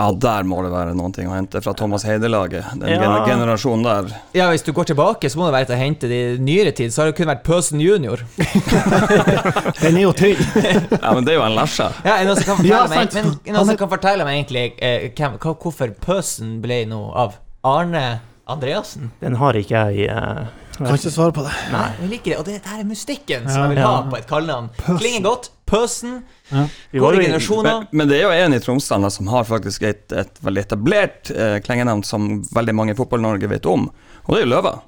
Ja, 0.00 0.06
der 0.16 0.46
må 0.48 0.62
det 0.64 0.70
være 0.72 0.94
noen 0.96 1.12
ting 1.12 1.28
å 1.28 1.34
hente 1.34 1.60
fra 1.60 1.74
Thomas 1.76 2.06
Heide-laget. 2.08 2.64
Den 2.80 2.88
Ja. 2.88 3.26
generasjonen 3.26 3.82
der. 3.84 4.14
Ja, 4.32 4.46
Hvis 4.50 4.62
du 4.64 4.72
går 4.72 4.86
tilbake, 4.88 5.28
så 5.28 5.36
må 5.36 5.44
det 5.44 5.52
være 5.52 5.66
til 5.68 5.76
å 5.76 5.78
hente 5.78 6.08
det 6.08 6.20
i 6.22 6.38
nyere 6.40 6.72
tid. 6.72 6.90
Så 6.90 7.02
har 7.02 7.10
det 7.10 7.16
kun 7.18 7.26
vært 7.28 7.44
Pøsen 7.44 7.80
junior. 7.80 8.22
Den 9.82 9.96
er 9.96 10.02
jo 10.06 10.12
tynn. 10.16 10.40
Ja, 11.02 11.12
men 11.12 11.24
det 11.24 11.34
er 11.34 11.36
jo 11.36 11.44
en 11.44 11.56
Lesja. 11.58 11.90
Ja, 12.04 12.16
en 12.16 12.32
som 12.34 12.44
kan 12.44 12.56
fortelle 12.56 13.36
Ja, 13.44 13.76
kan 13.76 13.92
fortelle 13.92 14.24
meg 14.24 14.40
egentlig 14.40 14.64
eh, 14.80 15.10
hvem, 15.16 15.36
hva, 15.38 15.54
hvorfor 15.60 15.92
Pøsen 16.00 16.58
ble 16.64 16.86
noe 16.88 17.12
av 17.26 17.36
Arne 17.66 18.20
Andreassen? 18.48 19.10
Den 19.20 19.36
har 19.36 19.58
ikke 19.60 19.84
jeg 19.90 20.08
eh, 20.08 20.48
Kan 20.80 20.96
ikke 20.96 21.12
svare 21.12 21.36
på 21.36 21.44
det. 21.44 21.52
Nei. 21.74 21.86
Jeg 22.00 22.12
liker 22.14 22.30
det, 22.32 22.38
og 22.40 22.48
det 22.48 22.60
her 22.64 22.80
er 22.80 22.88
mystikken 22.88 23.48
som 23.50 23.66
jeg 23.66 23.76
vil 23.76 23.84
ha 23.84 23.96
på 24.08 24.16
et 24.16 24.28
kallenavn. 24.30 24.70
Klinger 24.96 25.26
godt. 25.28 25.50
Pøsen. 25.70 26.20
Ja. 26.50 26.66
Går 26.92 27.18
i 27.20 27.24
generasjoner. 27.28 27.86
Men, 27.86 27.98
men 28.02 28.10
det 28.10 28.20
er 28.20 28.26
jo 28.26 28.44
en 28.44 28.56
i 28.56 28.62
Tromsdalen 28.62 29.14
som 29.14 29.30
har 29.32 29.48
faktisk 29.48 29.86
et, 29.86 30.06
et 30.12 30.44
veldig 30.44 30.66
etablert 30.66 31.32
eh, 31.34 31.58
klengenavn 31.64 32.02
som 32.06 32.30
veldig 32.54 32.76
mange 32.76 32.96
i 32.96 32.98
Fotball-Norge 32.98 33.50
vet 33.50 33.68
om, 33.70 33.88
og 34.26 34.32
det 34.34 34.42
er 34.42 34.48
jo 34.48 34.54
Løva. 34.54 34.78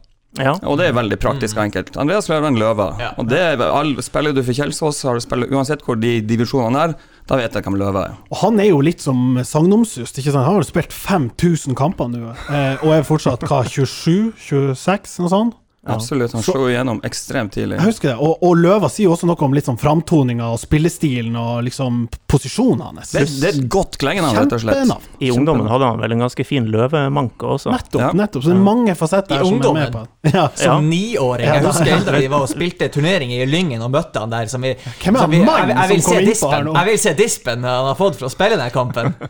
Ja. 0.41 0.55
Og 0.65 0.79
det 0.81 0.87
er 0.89 0.95
veldig 0.97 1.19
praktisk 1.21 1.59
og 1.59 1.67
enkelt. 1.67 1.97
Andreas 2.01 2.29
Løven 2.31 2.57
Løva. 2.57 2.87
Ja. 3.01 3.11
Og 3.21 3.29
det 3.29 3.37
er, 3.37 3.61
all, 3.67 3.93
Spiller 4.05 4.33
du 4.33 4.41
for 4.41 4.57
Kjelsås, 4.57 5.03
har 5.05 5.19
du 5.19 5.25
spiller, 5.25 5.51
uansett 5.53 5.85
hvor 5.85 5.99
de 6.01 6.15
divisjonene 6.25 6.87
er, 6.87 6.95
da 7.29 7.37
vet 7.37 7.53
jeg 7.53 7.67
hvem 7.67 7.77
Løva 7.81 8.07
er. 8.09 8.15
Og 8.33 8.41
han 8.41 8.61
er 8.63 8.71
jo 8.71 8.81
litt 8.85 9.05
som 9.05 9.37
sagnomsust. 9.45 10.17
ikke 10.17 10.33
sant? 10.33 10.47
Han 10.47 10.57
har 10.57 10.63
jo 10.65 10.71
spilt 10.71 10.97
5000 10.97 11.77
kamper 11.77 12.09
nå, 12.13 12.33
eh, 12.49 12.81
og 12.81 12.95
er 12.97 13.05
fortsatt 13.09 13.45
hva, 13.45 13.61
27-26, 13.69 15.19
noe 15.21 15.35
sånt? 15.37 15.59
Absolutt. 15.87 16.33
Han 16.37 16.43
slo 16.47 16.69
igjennom 16.71 17.01
ekstremt 17.03 17.53
tidlig. 17.57 17.77
Jeg 17.81 17.89
husker 17.91 18.13
det. 18.13 18.17
Og, 18.23 18.37
og 18.47 18.53
Løva 18.61 18.87
sier 18.93 19.09
jo 19.09 19.15
også 19.17 19.27
noe 19.27 19.41
om 19.43 19.55
litt 19.57 19.67
sånn 19.67 19.79
framtoninga 19.83 20.53
og 20.55 20.61
spillestilen 20.63 21.35
og 21.41 21.65
liksom 21.67 22.05
posisjonen 22.31 22.85
hans. 23.01 23.11
Det, 23.13 23.25
det 23.43 23.49
er 23.49 23.57
et 23.59 23.67
godt 23.73 23.99
klengenavn, 23.99 24.37
rett 24.45 24.55
og 24.55 24.63
slett. 24.63 24.79
Kjempenavn. 24.79 25.09
I 25.27 25.31
ungdommen 25.35 25.67
hadde 25.73 25.89
han 25.91 25.99
vel 26.05 26.15
en 26.15 26.23
ganske 26.23 26.47
fin 26.47 26.69
løvemanke 26.71 27.51
også. 27.57 27.73
Nettopp, 27.75 28.01
Ja. 28.05 28.11
nettopp. 28.15 28.45
Så 28.47 28.53
det 28.53 28.57
er 28.57 28.63
mange 28.69 28.95
fasetter 28.97 29.35
I 29.35 29.39
her 29.41 29.45
som 29.45 29.51
er 29.51 29.57
ungdommen? 29.59 29.83
med 29.83 29.93
på 29.93 30.05
det. 30.07 30.33
Ja. 30.39 30.45
Som 30.55 30.87
Ja. 30.87 30.89
niåring. 30.93 31.47
Jeg 31.51 31.65
husker 31.67 31.91
eldre 31.97 32.21
vi 32.23 32.31
var 32.31 32.47
og 32.47 32.49
spilte 32.55 32.89
turnering 32.95 33.33
i 33.35 33.43
Lyngen 33.51 33.83
og 33.83 33.91
møtte 33.91 34.23
han 34.23 34.31
der. 34.31 34.47
Som 34.55 34.63
vi, 34.63 34.77
Hvem 35.03 35.19
er 35.19 35.25
som 35.27 35.31
vi, 35.35 35.43
jeg, 35.43 35.69
jeg, 35.75 35.89
vil 35.91 36.03
som 36.07 36.13
se 36.15 36.23
dispen. 36.31 36.55
her 36.55 36.65
nå? 36.69 36.77
Jeg 36.79 36.91
vil 36.93 36.99
se 37.09 37.15
dispen 37.19 37.67
han 37.67 37.91
har 37.91 37.99
fått 37.99 38.17
for 38.23 38.31
å 38.31 38.33
spille 38.33 38.57
den 38.61 38.71
kampen. 38.71 39.15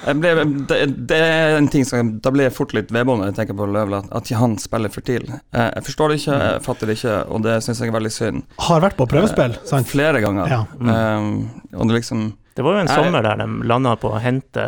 Jeg 0.00 0.16
ble, 0.16 0.30
det, 0.66 0.76
det 1.10 1.16
er 1.20 1.58
en 1.58 1.66
ting 1.68 1.84
som 1.84 2.14
Da 2.24 2.30
blir 2.32 2.46
jeg 2.46 2.54
fort 2.56 2.70
litt 2.72 2.88
vedbånd 2.94 3.20
når 3.20 3.28
jeg 3.28 3.34
tenker 3.36 3.56
på 3.58 3.66
Løvland, 3.68 4.06
at 4.16 4.30
han 4.32 4.54
spiller 4.58 4.88
for 4.88 5.04
tidlig. 5.04 5.36
Jeg, 5.52 5.66
jeg 5.76 5.84
forstår 6.00 6.08
det 6.14 6.18
ikke, 6.20 6.36
jeg 6.40 6.60
fatter 6.64 6.86
det 6.90 6.94
ikke, 6.98 7.14
og 7.30 7.42
det 7.44 7.54
syns 7.64 7.80
jeg 7.80 7.88
er 7.90 7.96
veldig 8.00 8.12
synd. 8.14 8.42
Har 8.58 8.80
vært 8.80 8.96
på 8.96 9.06
prøvespill, 9.10 9.56
sant? 9.68 9.86
Flere 9.90 10.20
ganger. 10.24 10.48
Ja. 10.48 10.60
Um, 10.80 11.50
og 11.76 11.88
det 11.88 11.98
liksom 12.00 12.32
Det 12.56 12.64
var 12.64 12.74
jo 12.74 12.80
en 12.80 12.88
jeg, 12.88 12.96
sommer 13.04 13.22
der 13.22 13.36
de 13.36 13.46
landa 13.68 13.92
på 13.96 14.10
å 14.10 14.20
hente 14.20 14.64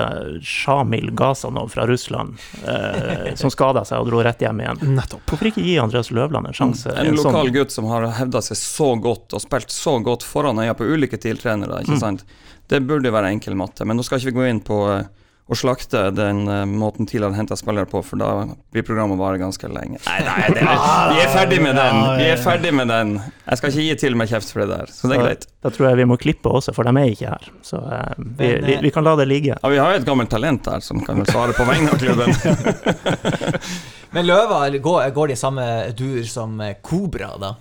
Shamil 0.47 1.11
Gazanov 1.19 1.73
fra 1.73 1.87
Russland, 1.89 2.37
eh, 2.67 3.33
som 3.41 3.51
skada 3.51 3.83
seg 3.85 4.01
og 4.01 4.09
dro 4.11 4.21
rett 4.25 4.41
hjem 4.45 4.61
igjen. 4.63 4.79
Nettopp. 4.97 5.25
Hvorfor 5.29 5.51
ikke 5.51 5.65
gi 5.65 5.79
Andreas 5.83 6.11
Løvland 6.15 6.47
en 6.49 6.57
sjanse? 6.57 6.93
i 6.95 7.07
En 7.09 7.17
lokal 7.17 7.41
sånn- 7.49 7.53
gutt 7.57 7.73
som 7.75 7.89
har 7.91 8.07
hevda 8.21 8.43
seg 8.43 8.57
så 8.61 8.93
godt 9.03 9.35
og 9.35 9.43
spilt 9.43 9.73
så 9.75 9.97
godt 10.05 10.23
foran 10.23 10.61
øya 10.63 10.77
på 10.79 10.87
ulike 10.89 11.19
TIL-trenere, 11.21 11.83
ikke 11.83 11.97
Mm. 11.99 12.01
sant. 12.01 12.25
Det 12.69 12.81
burde 12.87 13.11
jo 13.11 13.13
være 13.13 13.33
enkel 13.35 13.55
matte, 13.59 13.85
men 13.85 13.97
nå 13.99 14.05
skal 14.05 14.19
ikke 14.21 14.31
vi 14.33 14.39
gå 14.41 14.49
inn 14.49 14.61
på 14.61 14.79
eh, 15.01 15.05
å 15.53 15.57
slakte 15.59 16.03
den 16.15 16.45
uh, 16.49 16.65
måten 16.69 17.07
TIL 17.09 17.25
hadde 17.27 17.39
henta 17.39 17.57
spillere 17.59 17.89
på, 17.89 18.01
for 18.07 18.21
da 18.21 18.31
blir 18.73 18.85
programmet 18.87 19.21
vare 19.21 19.41
ganske 19.41 19.69
lenge. 19.71 20.01
Nei, 20.07 20.19
nei, 20.27 20.49
det, 20.55 20.65
vi 20.65 21.23
er 21.23 21.33
ferdig 21.33 21.61
med 21.65 21.77
den! 21.79 22.01
Vi 22.19 22.29
er 22.33 22.43
ferdig 22.43 22.73
med 22.77 22.93
den. 22.93 23.15
Jeg 23.47 23.61
skal 23.61 23.73
ikke 23.73 23.87
gi 23.87 23.97
til 24.05 24.19
meg 24.19 24.33
kjeft 24.33 24.53
for 24.55 24.65
det 24.65 24.69
der, 24.73 24.93
så 24.93 25.11
det 25.11 25.17
er 25.17 25.23
Så 25.23 25.27
greit. 25.27 25.49
Da 25.63 25.73
tror 25.75 25.89
jeg 25.91 26.01
vi 26.03 26.09
må 26.11 26.19
klippe 26.21 26.53
også, 26.53 26.75
for 26.77 26.89
de 26.89 26.95
er 27.03 27.13
ikke 27.15 27.35
her. 27.35 27.51
Så 27.67 27.81
uh, 27.81 28.13
vi, 28.19 28.53
vi, 28.65 28.77
eh, 28.79 28.85
vi 28.85 28.93
kan 28.95 29.07
la 29.07 29.17
det 29.21 29.29
ligge. 29.31 29.59
Ja, 29.59 29.73
vi 29.73 29.83
har 29.83 29.95
jo 29.95 30.03
et 30.03 30.09
gammelt 30.09 30.33
talent 30.33 30.65
der 30.69 30.85
som 30.85 31.03
kan 31.05 31.23
svare 31.29 31.57
på 31.57 31.67
vegne 31.69 31.93
av 31.93 32.01
klubben. 32.03 32.33
Men 34.15 34.29
Løva 34.29 34.65
går, 34.73 35.07
går 35.17 35.31
de 35.31 35.37
i 35.37 35.41
samme 35.41 35.69
dur 35.97 36.25
som 36.29 36.59
Kobra, 36.85 37.35
da? 37.41 37.55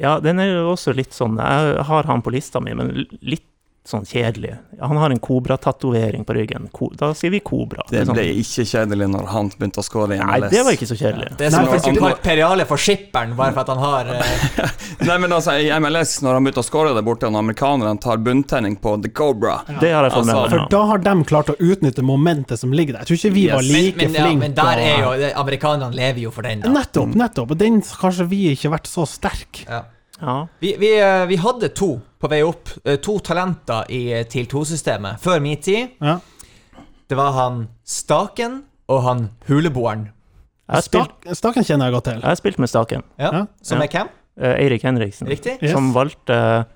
Ja, 0.00 0.18
den 0.20 0.40
er 0.40 0.48
jo 0.50 0.72
også 0.72 0.94
litt 0.96 1.12
sånn 1.14 1.36
Jeg 1.36 1.84
har 1.88 2.08
han 2.08 2.22
på 2.24 2.32
lista 2.32 2.60
mi, 2.64 2.72
men 2.76 3.04
litt 3.20 3.44
sånn 3.84 4.04
kjedelig. 4.06 4.52
Han 4.80 4.96
har 4.96 5.10
en 5.10 5.18
Kobra-tatovering 5.18 6.22
på 6.24 6.34
ryggen. 6.36 6.68
Ko, 6.72 6.86
da 6.94 7.08
sier 7.18 7.32
vi 7.34 7.40
Kobra. 7.40 7.82
Det 7.90 8.04
sånn- 8.06 8.14
ble 8.14 8.24
ikke 8.38 8.62
kjedelig 8.68 9.08
når 9.10 9.26
han 9.32 9.48
begynte 9.50 9.82
å 9.82 9.86
skåre 9.86 10.14
i 10.14 10.20
MLS. 10.20 10.40
Nei, 10.40 10.48
det 10.52 10.62
var 10.64 10.72
ikke 10.76 10.86
så 10.86 10.96
kjedelig. 11.00 11.36
Det 11.36 11.46
er 11.46 11.50
som 11.50 11.64
Nei, 11.64 11.78
for- 11.78 11.96
kaller 11.98 12.20
Periale 12.22 12.64
for 12.64 12.76
skipperen 12.76 13.34
bare 13.36 13.52
for 13.52 13.60
at 13.60 13.68
han 13.68 13.78
har 13.78 14.06
eh, 14.06 14.70
Nei, 15.08 15.18
men 15.18 15.30
altså, 15.34 15.56
I 15.58 15.70
MLS, 15.80 16.22
når 16.22 16.34
han 16.38 16.44
begynte 16.46 16.62
å 16.62 16.68
skåre 16.68 16.94
der 16.94 17.02
borte, 17.02 17.26
og 17.26 17.34
amerikanerne 17.40 17.98
tar 18.00 18.18
bunntenning 18.22 18.76
på 18.80 18.94
The 19.02 19.08
Cobra 19.10 19.56
Det 19.80 19.90
har 19.90 20.04
jeg 20.06 20.12
fått 20.14 20.26
med 20.26 20.34
Altså, 20.36 20.42
meg. 20.42 20.50
For 20.54 20.68
da 20.76 20.82
har 20.92 20.98
de 20.98 21.16
klart 21.24 21.50
å 21.50 21.56
utnytte 21.58 22.02
momentet 22.06 22.58
som 22.62 22.70
ligger 22.72 22.94
der. 22.94 23.02
Jeg 23.02 23.10
tror 23.10 23.18
ikke 23.18 23.34
vi 23.34 23.46
Yes. 23.48 23.54
var 23.54 23.62
men, 23.62 23.72
like 23.82 23.96
men, 23.96 24.14
ja, 24.14 24.22
flinke 24.28 24.38
men 24.46 24.54
der 24.54 24.78
er 24.78 25.00
jo 25.02 25.10
det- 25.18 25.32
Amerikanerne 25.34 25.94
lever 25.94 26.20
jo 26.22 26.30
for 26.30 26.42
den, 26.42 26.60
da. 26.60 26.68
Nettopp, 26.70 27.14
nettopp. 27.18 27.50
Og 27.50 27.58
den 27.58 27.82
kanskje 27.82 28.28
vi 28.28 28.44
ikke 28.54 28.70
har 28.70 28.78
vært 28.78 28.86
så 28.86 29.06
sterk. 29.10 29.66
Ja. 29.68 29.82
Ja. 30.22 30.46
Vi, 30.60 30.76
vi, 30.78 30.92
eh, 31.00 31.26
vi 31.26 31.34
hadde 31.36 31.74
to 31.74 32.00
på 32.22 32.30
vei 32.30 32.40
opp. 32.46 32.70
eh, 32.86 32.96
To 33.02 33.18
talenter 33.18 33.90
i 33.90 34.12
eh, 34.14 34.24
TIL 34.30 34.46
2-systemet 34.46 35.18
før 35.22 35.40
min 35.42 35.58
tid. 35.60 35.96
Ja. 36.00 36.20
Det 37.10 37.18
var 37.18 37.32
han 37.36 37.64
Staken 37.84 38.60
og 38.88 39.02
han 39.04 39.24
Huleboeren. 39.48 40.08
Stak, 40.80 41.26
staken 41.36 41.64
kjenner 41.66 41.90
jeg 41.90 41.92
godt 41.98 42.04
til. 42.06 42.20
jeg 42.22 42.30
har 42.30 42.38
spilt 42.38 42.58
med 42.62 42.70
Staken, 42.70 43.02
Ja. 43.18 43.30
Ja. 43.32 43.46
Som 43.62 43.80
Ja. 43.82 43.84
er 43.84 43.88
hvem? 43.92 44.08
eh, 44.40 44.54
Eirik 44.64 44.82
Henriksen, 44.86 45.26
Riktig? 45.28 45.58
Yes. 45.62 45.72
som 45.74 45.90
valgte 45.92 46.66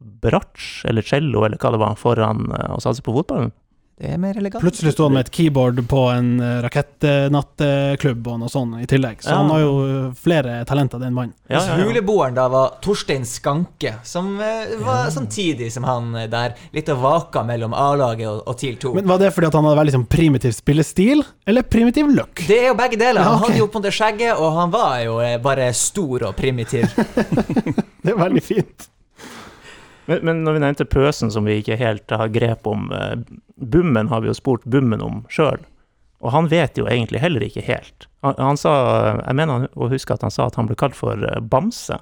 bratsj 0.00 0.84
eller 0.88 1.02
cello 1.06 1.44
eller 1.46 1.56
hva 1.60 1.70
det 1.74 1.80
var, 1.80 1.94
foran 2.00 2.46
å 2.50 2.80
satse 2.82 3.02
på 3.04 3.12
fotballen. 3.14 3.52
Det 4.00 4.08
er 4.14 4.16
mer 4.16 4.38
elegant. 4.40 4.62
Plutselig 4.64 4.94
står 4.94 5.10
han 5.10 5.12
med 5.18 5.26
et 5.26 5.32
keyboard 5.36 5.80
på 5.90 5.98
en 6.08 6.28
eh, 6.40 6.60
rakettnattklubb 6.64 8.28
og 8.32 8.38
noe 8.40 8.48
sånt 8.48 8.78
i 8.80 8.86
tillegg. 8.88 9.18
Så 9.20 9.28
Ja. 9.28 9.36
han 9.42 9.50
har 9.52 9.60
jo 9.60 9.72
eh, 9.84 10.14
flere 10.16 10.54
talenter, 10.64 10.98
den 11.02 11.12
mannen. 11.12 11.34
Ja, 11.50 11.60
ja, 11.60 11.76
ja. 11.76 11.84
Huleboeren 11.84 12.34
da 12.38 12.46
var 12.48 12.78
Torstein 12.80 13.26
Skanke, 13.28 13.94
som 14.08 14.38
var 14.38 14.70
var 14.80 15.10
samtidig 15.12 15.68
som 15.74 15.84
han 15.84 16.14
eh, 16.16 16.26
der. 16.32 16.54
Litt 16.72 16.88
å 16.88 16.96
vaka 16.96 17.42
mellom 17.44 17.74
A-laget 17.76 18.28
og, 18.30 18.40
og 18.48 18.56
TIL 18.60 18.76
2. 18.80 18.94
Men 18.96 19.06
Var 19.12 19.18
det 19.18 19.32
fordi 19.36 19.50
at 19.50 19.58
han 19.58 19.68
hadde 19.68 19.80
veldig 19.82 19.96
sånn 19.98 20.06
primitiv 20.16 20.52
spillestil, 20.56 21.22
eller 21.46 21.62
primitiv 21.68 22.08
look? 22.08 22.40
det 22.48 22.56
er 22.64 22.68
jo 22.70 22.78
begge 22.80 22.96
deler. 22.96 23.20
Ja, 23.20 23.34
Han 23.34 23.42
ok. 23.42 23.48
hadde 23.50 23.58
jo 23.60 23.66
på 23.76 23.82
det 23.84 23.92
skjegget, 23.92 24.32
og 24.40 24.56
han 24.56 24.72
var 24.72 24.96
jo 25.04 25.18
eh, 25.20 25.36
bare 25.44 25.68
stor 25.76 26.30
og 26.30 26.36
primitiv. 26.40 26.88
Det 28.00 28.14
er 28.14 28.16
veldig 28.16 28.40
fint. 28.42 28.86
Men, 30.06 30.22
men 30.24 30.44
når 30.44 30.56
vi 30.56 30.62
nevnte 30.64 30.84
Pøsen, 30.88 31.30
som 31.30 31.44
vi 31.44 31.58
ikke 31.60 31.76
helt 31.80 32.10
har 32.10 32.28
grep 32.32 32.66
om 32.66 32.88
eh, 32.92 33.16
Bummen 33.60 34.08
har 34.08 34.22
vi 34.24 34.30
jo 34.30 34.34
spurt 34.38 34.64
Bummen 34.64 35.02
om 35.04 35.24
sjøl, 35.28 35.60
og 36.20 36.32
han 36.34 36.48
vet 36.52 36.76
jo 36.80 36.86
egentlig 36.88 37.20
heller 37.22 37.44
ikke 37.46 37.62
helt. 37.64 38.06
Han, 38.24 38.34
han 38.38 38.58
sa, 38.60 38.72
Jeg 39.26 39.36
mener 39.38 39.68
å 39.72 39.88
huske 39.92 40.12
at 40.16 40.22
han 40.26 40.32
sa 40.34 40.46
at 40.50 40.56
han 40.60 40.68
ble 40.68 40.76
kalt 40.80 40.96
for 40.98 41.16
eh, 41.24 41.40
Bamse 41.40 42.00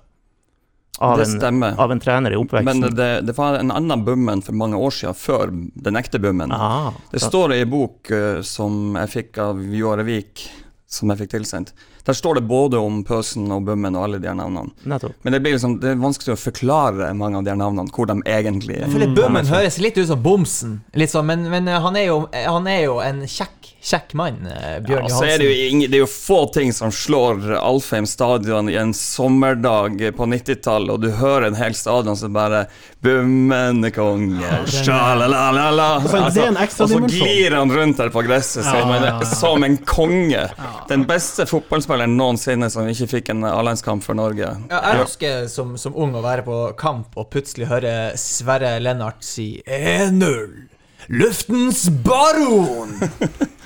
av 0.99 1.19
Det 1.21 1.47
en, 1.47 1.63
av 1.63 1.93
en 1.93 2.01
trener 2.03 2.33
i 2.35 2.35
Men 2.35 2.43
oppveksten. 2.43 2.95
det, 2.99 3.21
det 3.29 3.35
var 3.37 3.55
en 3.61 3.71
annen 3.71 4.01
Bummen 4.05 4.41
for 4.43 4.57
mange 4.59 4.77
år 4.83 4.91
siden, 4.91 5.15
før 5.15 5.53
den 5.53 5.97
ekte 6.01 6.19
Bummen. 6.19 6.51
Ah, 6.53 6.91
Det 7.13 7.21
står 7.23 7.55
i 7.55 7.61
en 7.63 7.71
bok 7.71 8.11
eh, 8.11 8.41
som 8.43 8.97
jeg 8.99 9.13
fikk 9.13 9.39
av 9.45 9.61
Joare 9.63 10.03
Vik, 10.09 10.49
som 10.91 11.13
jeg 11.13 11.21
fikk 11.23 11.37
tilsendt. 11.37 11.71
Der 12.09 12.17
står 12.17 12.39
det 12.39 12.45
både 12.49 12.79
om 12.81 13.03
Pøsen 13.05 13.51
og 13.53 13.67
Bummen 13.69 13.97
og 13.99 14.07
alle 14.07 14.19
de 14.23 14.31
her 14.31 14.37
navnene. 14.39 14.73
Nettopp. 14.89 15.13
Men 15.27 15.35
det 15.37 15.43
blir 15.45 15.53
liksom, 15.59 15.75
det 15.83 15.91
er 15.93 15.99
vanskelig 16.01 16.33
å 16.33 16.41
forklare 16.41 17.11
mange 17.19 17.37
av 17.37 17.45
de 17.45 17.53
her 17.53 17.59
navnene, 17.61 17.93
hvor 17.93 18.09
de 18.09 18.17
egentlig 18.25 18.79
Jeg 18.79 18.87
er. 18.87 18.95
føler 18.95 19.13
Bummen 19.19 19.51
høres 19.53 19.77
litt 19.85 19.99
ut 20.01 20.09
som 20.09 20.23
Bomsen, 20.25 20.79
litt 20.97 21.13
sånn, 21.13 21.29
men, 21.29 21.45
men 21.53 21.69
eh, 21.69 21.77
han, 21.85 21.99
er 22.01 22.09
jo, 22.09 22.23
han 22.33 22.71
er 22.73 22.81
jo 22.87 22.97
en 23.05 23.21
kjekk, 23.29 23.75
kjekk 23.83 24.15
mann, 24.19 24.41
eh, 24.47 24.81
Bjørn 24.83 25.07
Ja, 25.07 25.09
så 25.15 25.25
er 25.25 25.39
det, 25.39 25.45
Johansen. 25.45 25.47
jo 25.47 25.69
ingen, 25.71 25.91
det 25.91 25.97
er 25.97 26.03
jo 26.03 26.09
få 26.11 26.39
ting 26.53 26.73
som 26.75 26.91
slår 26.91 27.53
Alfheim 27.61 28.07
stadion 28.11 28.69
i 28.69 28.75
en 28.77 28.91
sommerdag 28.97 30.01
på 30.17 30.27
90-tallet, 30.27 30.91
og 30.91 31.01
du 31.05 31.11
hører 31.15 31.47
en 31.47 31.55
hel 31.59 31.75
stadion 31.79 32.17
som 32.19 32.33
bare 32.35 32.65
Bummende 33.01 33.93
konge, 33.95 34.43
sjalalala 34.67 36.01
Altså, 36.03 36.49
Og 36.83 36.91
så 36.91 36.99
glir 37.07 37.55
han 37.55 37.71
rundt 37.71 38.01
der 38.01 38.11
på 38.11 38.25
gresset 38.27 38.65
som, 38.67 38.75
Ja, 38.91 38.97
en, 38.97 39.05
ja, 39.07 39.13
ja. 39.23 39.29
som 39.31 39.63
en 39.65 39.77
konge. 39.87 40.49
Den 40.89 41.05
beste 41.07 41.47
fotballspilleren 41.47 42.17
noensinne 42.19 42.71
som 42.75 42.89
ikke 42.91 43.07
fikk 43.13 43.31
en 43.31 43.45
A-landskamp 43.47 44.03
for 44.03 44.19
Norge. 44.19 44.51
Ja, 44.71 44.81
jeg 44.93 45.05
husker 45.05 45.47
som, 45.53 45.77
som 45.79 45.95
ung 45.95 46.17
å 46.19 46.25
være 46.25 46.43
på 46.43 46.59
kamp 46.81 47.15
og 47.15 47.31
plutselig 47.31 47.71
høre 47.71 47.95
Sverre 48.19 48.81
Lennart 48.83 49.23
si 49.25 49.63
1-0. 49.65 50.67
Luftens 51.09 51.87
baron! 52.05 52.99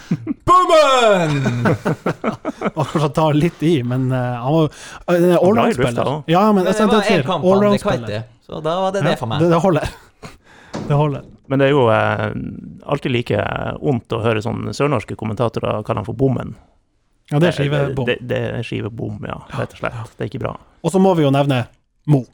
Bummen! 0.49 1.37
Og 2.75 2.87
kanskje 2.93 3.11
tar 3.17 3.37
litt 3.39 3.63
i, 3.67 3.75
men 3.87 4.09
eh, 4.13 4.39
han 4.43 4.57
var 4.57 4.69
uh, 4.69 5.37
allround-spiller. 5.39 6.13
Ja, 6.31 6.47
men, 6.53 6.65
Men 6.65 6.73
jeg 6.73 6.89
det 6.89 6.97
var 6.97 7.11
én 7.17 7.27
kamp 7.27 7.45
han 7.45 8.25
så 8.43 8.61
da 8.61 8.81
var 8.81 8.93
det 8.93 9.05
det 9.07 9.15
for 9.17 9.27
Ja, 9.27 9.31
meg. 9.31 9.41
det, 9.41 9.49
det 9.55 9.61
holder. 9.63 9.93
Det 10.89 10.97
holder. 10.97 11.25
Men 11.47 11.61
det 11.61 11.67
er 11.69 11.71
jo 11.75 11.83
eh, 11.93 12.31
alltid 12.89 13.13
like 13.13 13.43
ondt 13.85 14.13
å 14.17 14.23
høre 14.25 14.41
sånne 14.43 14.73
sørnorske 14.75 15.15
kommentatorer 15.21 15.85
kalle 15.87 16.01
han 16.01 16.07
for 16.09 16.17
Bommen. 16.17 16.55
Ja, 17.31 17.39
det 17.39 17.53
er 17.53 17.57
skivebom. 17.59 18.07
Det, 18.09 18.17
det 18.29 18.41
er 18.59 18.67
skivebom, 18.67 19.21
ja. 19.29 19.37
Rett 19.53 19.77
og 19.77 19.83
slett. 19.83 20.15
Det 20.17 20.27
er 20.27 20.31
ikke 20.33 20.43
bra. 20.43 20.55
Og 20.83 20.93
så 20.95 21.01
må 21.01 21.13
vi 21.19 21.27
jo 21.27 21.31
nevne 21.33 21.63
Mo. 22.11 22.25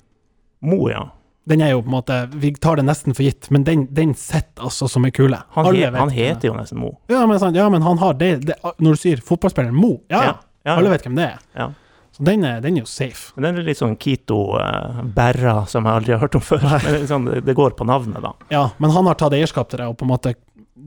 Mo, 0.64 0.78
ja. 0.88 1.02
Den 1.48 1.62
er 1.64 1.72
jo 1.72 1.80
på 1.80 1.88
en 1.88 1.94
måte 1.96 2.16
Vi 2.36 2.50
tar 2.60 2.76
det 2.76 2.84
nesten 2.84 3.16
for 3.16 3.24
gitt, 3.24 3.48
men 3.54 3.64
den, 3.64 3.86
den 3.94 4.14
sitter 4.18 4.66
altså 4.68 4.88
som 4.90 5.06
ei 5.08 5.12
kule. 5.14 5.38
Han, 5.56 5.68
he, 5.72 5.86
han 5.88 6.10
er. 6.10 6.14
heter 6.16 6.50
jo 6.50 6.56
nesten 6.58 6.80
Mo. 6.82 6.94
ja 7.08 7.24
men, 7.26 7.40
sant, 7.40 7.56
ja, 7.56 7.68
men 7.72 7.82
han 7.86 8.00
har 8.02 8.18
det, 8.20 8.32
det 8.50 8.58
Når 8.78 8.98
du 8.98 9.02
sier 9.06 9.22
fotballspilleren 9.24 9.76
Mo, 9.76 9.98
ja, 10.12 10.24
ja. 10.30 10.34
Ja. 10.66 10.74
Alle 10.76 10.90
vet 10.92 11.06
hvem 11.06 11.16
det 11.16 11.24
er. 11.24 11.44
Ja. 11.56 11.70
Så 12.12 12.24
den 12.26 12.42
er, 12.44 12.58
den 12.60 12.76
er 12.76 12.82
jo 12.82 12.88
safe. 12.90 13.32
Men 13.36 13.46
den 13.46 13.60
er 13.60 13.66
litt 13.68 13.78
sånn 13.78 13.94
Kito 14.00 14.38
uh, 14.58 15.00
Berra, 15.14 15.62
som 15.70 15.86
jeg 15.86 16.00
aldri 16.00 16.12
har 16.16 16.20
hørt 16.24 16.34
om 16.36 16.42
før. 16.44 16.64
Men 16.84 16.96
det, 16.96 17.02
sånn, 17.08 17.28
det- 17.46 17.54
går 17.56 17.76
på 17.78 17.86
navnet, 17.88 18.18
da. 18.24 18.32
Ja, 18.52 18.64
men 18.82 18.92
han 18.92 19.06
har 19.08 19.16
tatt 19.20 19.36
eierskap 19.38 19.70
til 19.70 19.80
det, 19.80 19.86
og 19.88 19.96
på 20.00 20.04
en 20.08 20.12
måte 20.12 20.34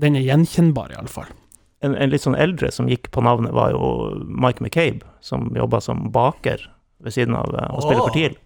Den 0.01 0.16
er 0.20 0.26
gjenkjennbar, 0.28 0.93
iallfall. 0.93 1.32
En, 1.82 1.95
en 1.95 2.12
litt 2.12 2.24
sånn 2.24 2.38
eldre 2.38 2.70
som 2.72 2.88
gikk 2.91 3.09
på 3.16 3.24
navnet, 3.26 3.55
var 3.55 3.74
jo 3.74 3.88
Mike 4.22 4.62
McCabe, 4.64 5.07
som 5.24 5.49
jobba 5.55 5.82
som 5.82 6.05
baker 6.14 6.62
ved 7.01 7.16
siden 7.16 7.36
av 7.36 7.49
uh, 7.55 7.66
å 7.76 7.82
spille 7.84 8.03
for 8.05 8.16
TIL. 8.16 8.38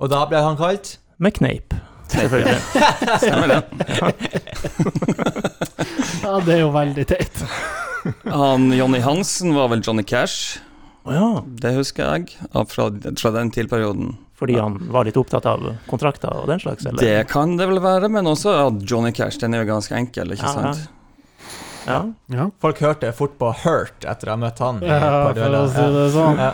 Og 0.00 0.10
da 0.14 0.22
ble 0.30 0.40
han 0.40 0.56
kalt 0.58 0.96
McNape, 1.20 1.76
selvfølgelig. 2.08 2.56
Stemmer 3.22 3.46
det. 3.52 3.60
Ja, 6.22 6.40
det 6.44 6.54
er 6.56 6.60
jo 6.64 6.70
veldig 6.74 7.04
teit. 7.10 7.42
Han 8.32 8.70
Johnny 8.72 9.00
Hansen 9.04 9.52
var 9.56 9.68
vel 9.74 9.82
Johnny 9.84 10.04
Cash, 10.08 10.58
Oh, 11.08 11.14
ja, 11.16 11.28
det 11.64 11.70
husker 11.78 12.04
jeg, 12.10 12.26
fra, 12.68 12.84
fra 13.16 13.30
den 13.32 13.48
tilperioden. 13.50 14.10
fordi 14.36 14.58
han 14.60 14.74
var 14.92 15.06
litt 15.08 15.16
opptatt 15.16 15.46
av 15.48 15.62
kontrakter 15.88 16.28
og 16.42 16.44
den 16.50 16.60
slags, 16.60 16.84
eller? 16.84 17.00
Det 17.00 17.22
kan 17.30 17.54
det 17.56 17.64
vel 17.70 17.80
være, 17.80 18.10
men 18.12 18.28
også 18.28 18.52
at 18.66 18.82
Johnny 18.84 19.08
Cash, 19.16 19.38
den 19.40 19.56
er 19.56 19.62
jo 19.64 19.70
ganske 19.72 19.96
enkel, 19.96 20.34
ikke 20.36 20.44
Ja, 20.44 20.52
ja. 20.52 20.72
sant? 20.74 20.90
Ja. 21.88 22.00
Ja, 22.36 22.44
Folk 22.60 22.82
hørte 22.84 23.14
fort 23.16 23.38
på 23.40 23.48
Hurt 23.62 24.04
etter 24.04 24.28
å 24.28 24.36
ha 24.36 24.40
møtt 24.44 24.60
han. 24.60 24.82
ja 24.84 25.00
for 25.32 25.56
å 25.56 25.64
si 25.72 25.86
det 25.96 26.04
sånn. 26.12 26.36
Ja. 26.44 26.52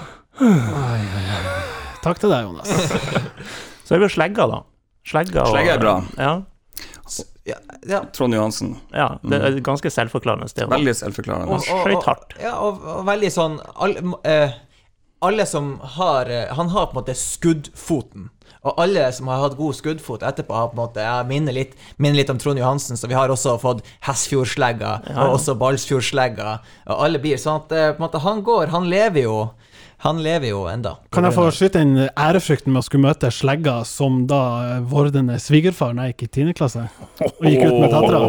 Takk 2.06 2.22
til 2.22 2.30
deg, 2.30 2.46
Jonas. 2.46 2.70
Så 3.86 3.94
er 3.94 4.02
vi 4.02 4.08
jo 4.08 4.14
slegga, 4.16 4.46
da. 4.50 4.60
Slegga, 5.06 5.44
og, 5.46 5.52
Slegga 5.54 5.76
er 5.78 5.82
bra. 5.82 5.96
Ja, 6.18 6.34
Ja, 7.46 7.54
ja. 7.86 8.00
Trond 8.12 8.34
Johansen. 8.34 8.72
ja, 8.92 9.20
det 9.22 9.38
er 9.38 9.60
ganske 9.62 9.86
selvforklarende 9.94 10.48
sted. 10.50 10.66
Veldig 10.68 10.94
selvforklarende. 10.98 11.46
Og- 11.54 11.68
og- 11.70 11.92
og, 11.94 12.02
hardt. 12.08 12.34
Ja, 12.42 12.56
og, 12.58 12.80
og 12.82 13.04
veldig 13.06 13.30
sånn 13.30 13.60
alle, 13.78 14.02
uh, 14.26 14.50
alle 15.22 15.46
som 15.46 15.78
har 15.94 16.26
uh, 16.26 16.54
Han 16.58 16.68
har 16.74 16.88
på 16.90 16.96
en 16.96 17.04
måte 17.04 17.14
skuddfoten. 17.14 18.30
Og 18.66 18.74
alle 18.82 19.12
som 19.14 19.28
har 19.30 19.38
hatt 19.44 19.54
god 19.56 19.74
skuddfot 19.78 20.22
etterpå, 20.26 20.52
har 20.58 20.68
på 20.72 20.74
en 20.74 20.82
måte 20.82 20.98
Jeg 21.06 21.26
minner 21.30 21.54
litt, 21.54 21.76
minner 22.02 22.16
litt 22.18 22.30
om 22.34 22.38
Trond 22.42 22.58
Johansen, 22.58 22.96
så 22.98 23.06
vi 23.06 23.14
har 23.14 23.28
også 23.30 23.54
fått 23.62 23.84
Hessfjordslegga, 24.08 25.06
Ja, 25.06 25.12
ja. 25.14 25.26
og 25.28 25.36
også 25.38 25.54
Balsfjordslegga, 25.56 26.58
og 26.88 27.04
alle 27.06 27.18
blir 27.22 27.38
sånn 27.38 27.62
at 27.62 27.70
uh, 27.70 27.92
på 27.94 28.02
en 28.02 28.08
måte 28.08 28.20
han 28.26 28.42
går, 28.42 28.66
han 28.74 28.90
lever 28.90 29.22
jo 29.22 29.50
Han 30.04 30.20
lever 30.22 30.50
jo 30.50 30.64
enda. 30.68 30.96
Kan 31.14 31.24
jeg 31.24 31.34
få 31.34 31.46
skyte 31.54 31.80
inn 31.82 31.94
ærefrykten 32.04 32.74
med 32.74 32.82
å 32.82 32.86
skulle 32.86 33.06
møte 33.06 33.30
slegga 33.32 33.78
som 33.88 34.24
da 34.28 34.40
vordende 34.86 35.38
svigerfar 35.40 35.94
da 35.96 36.06
jeg 36.06 36.16
gikk 36.16 36.26
i 36.26 36.32
10. 36.44 36.56
klasse? 36.58 36.84
Og 37.24 37.46
gikk 37.48 37.64
ut 37.64 37.78
med 37.80 37.94
Tatra. 37.94 38.20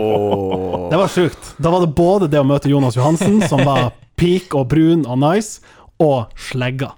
Det 0.94 1.02
var 1.02 1.12
sjukt. 1.12 1.52
Da 1.60 1.74
var 1.74 1.84
det 1.84 1.92
både 1.98 2.32
det 2.32 2.40
å 2.40 2.48
møte 2.48 2.72
Jonas 2.72 2.96
Johansen, 2.98 3.42
som 3.52 3.66
var 3.68 3.92
peak 4.20 4.56
og 4.58 4.70
brun 4.72 5.04
og 5.06 5.20
nice, 5.22 5.60
og 6.00 6.32
slegga. 6.50 6.94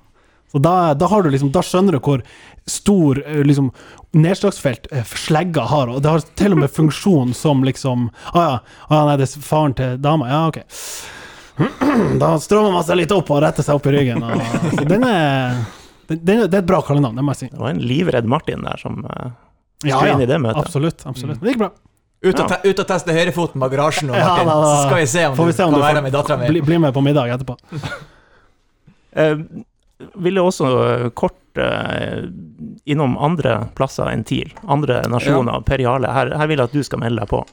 Så 0.52 0.62
da, 0.62 0.94
da 0.98 1.08
har 1.12 1.22
du 1.24 1.30
liksom 1.30 1.52
Da 1.54 1.62
skjønner 1.62 1.94
du 1.96 2.00
hvor 2.02 2.24
stor 2.70 3.20
eh, 3.22 3.44
liksom 3.46 3.70
nedslagsfelt 4.18 4.88
eh, 4.92 5.06
slegga 5.06 5.68
har, 5.70 5.92
og 5.94 6.02
det 6.02 6.14
har 6.14 6.26
til 6.38 6.56
og 6.56 6.64
med 6.64 6.74
funksjon 6.74 7.36
som 7.38 7.62
liksom 7.66 8.10
Å 8.10 8.34
ah, 8.34 8.42
ja, 8.42 8.58
ah, 8.90 9.06
nei, 9.10 9.18
det 9.22 9.30
er 9.30 9.46
faren 9.46 9.78
til 9.78 9.98
dama. 10.02 10.30
Ja, 10.30 10.42
OK. 10.50 10.62
Da 12.20 12.32
strammer 12.40 12.72
man 12.72 12.86
seg 12.88 13.02
litt 13.02 13.12
opp 13.12 13.30
og 13.34 13.42
retter 13.44 13.66
seg 13.66 13.80
opp 13.80 13.88
i 13.90 13.94
ryggen. 13.98 14.24
Og, 14.24 14.44
så 14.78 14.86
den 14.88 15.04
er, 15.08 15.60
den, 16.08 16.22
den, 16.24 16.44
det 16.48 16.56
er 16.56 16.64
et 16.64 16.70
bra 16.70 16.80
kallenavn, 16.86 17.18
det 17.20 17.26
må 17.26 17.36
jeg 17.36 17.42
si. 17.42 17.50
Det 17.52 17.60
var 17.60 17.74
en 17.74 17.82
livredd 17.84 18.30
Martin 18.32 18.64
der 18.66 18.80
som 18.82 19.02
uh, 19.06 19.32
skulle 19.84 20.08
ja, 20.08 20.14
inn 20.16 20.24
i 20.24 20.30
det 20.30 20.40
møtet. 20.42 20.62
absolutt. 20.64 21.06
absolutt. 21.10 21.42
Det 21.44 21.54
gikk 21.54 21.64
bra. 21.66 21.72
Ut 22.20 22.34
og, 22.34 22.40
Ja. 22.40 22.48
te 22.52 22.70
ut 22.70 22.80
og 22.84 22.88
teste 22.88 23.16
høyrefoten 23.16 23.62
bak 23.64 23.72
garasjen 23.72 24.10
nå, 24.12 24.16
Ja, 24.20 24.32
da, 24.36 24.44
da. 24.44 24.56
Så 24.68 24.88
skal 24.90 24.98
vi 25.00 25.06
se 25.08 25.26
om 25.30 25.36
Får 25.38 25.46
vi 25.48 25.52
du 25.54 25.58
se 25.58 25.64
om 25.64 25.72
kan 25.72 25.80
du 25.80 25.86
være 25.86 26.02
med 26.04 26.16
dattera 26.16 26.38
mi. 26.42 26.50
bli, 26.52 26.64
bli 26.68 26.80
med 26.84 26.96
på 26.96 27.04
middag 27.06 27.32
etterpå. 27.36 27.56
Vil 29.16 29.64
ville 30.28 30.44
også 30.44 30.72
uh, 30.74 31.06
kort 31.16 31.60
uh, 31.60 32.28
innom 32.88 33.16
andre 33.18 33.62
plasser 33.76 34.12
enn 34.12 34.26
TIL. 34.28 34.52
Andre 34.68 35.02
nasjoner. 35.12 35.64
Per 35.68 35.84
Jarle, 35.84 36.12
her, 36.16 36.34
her 36.40 36.52
vil 36.52 36.60
jeg 36.60 36.72
at 36.72 36.76
du 36.76 36.84
skal 36.88 37.04
melde 37.04 37.24
deg 37.24 37.32
på. 37.32 37.44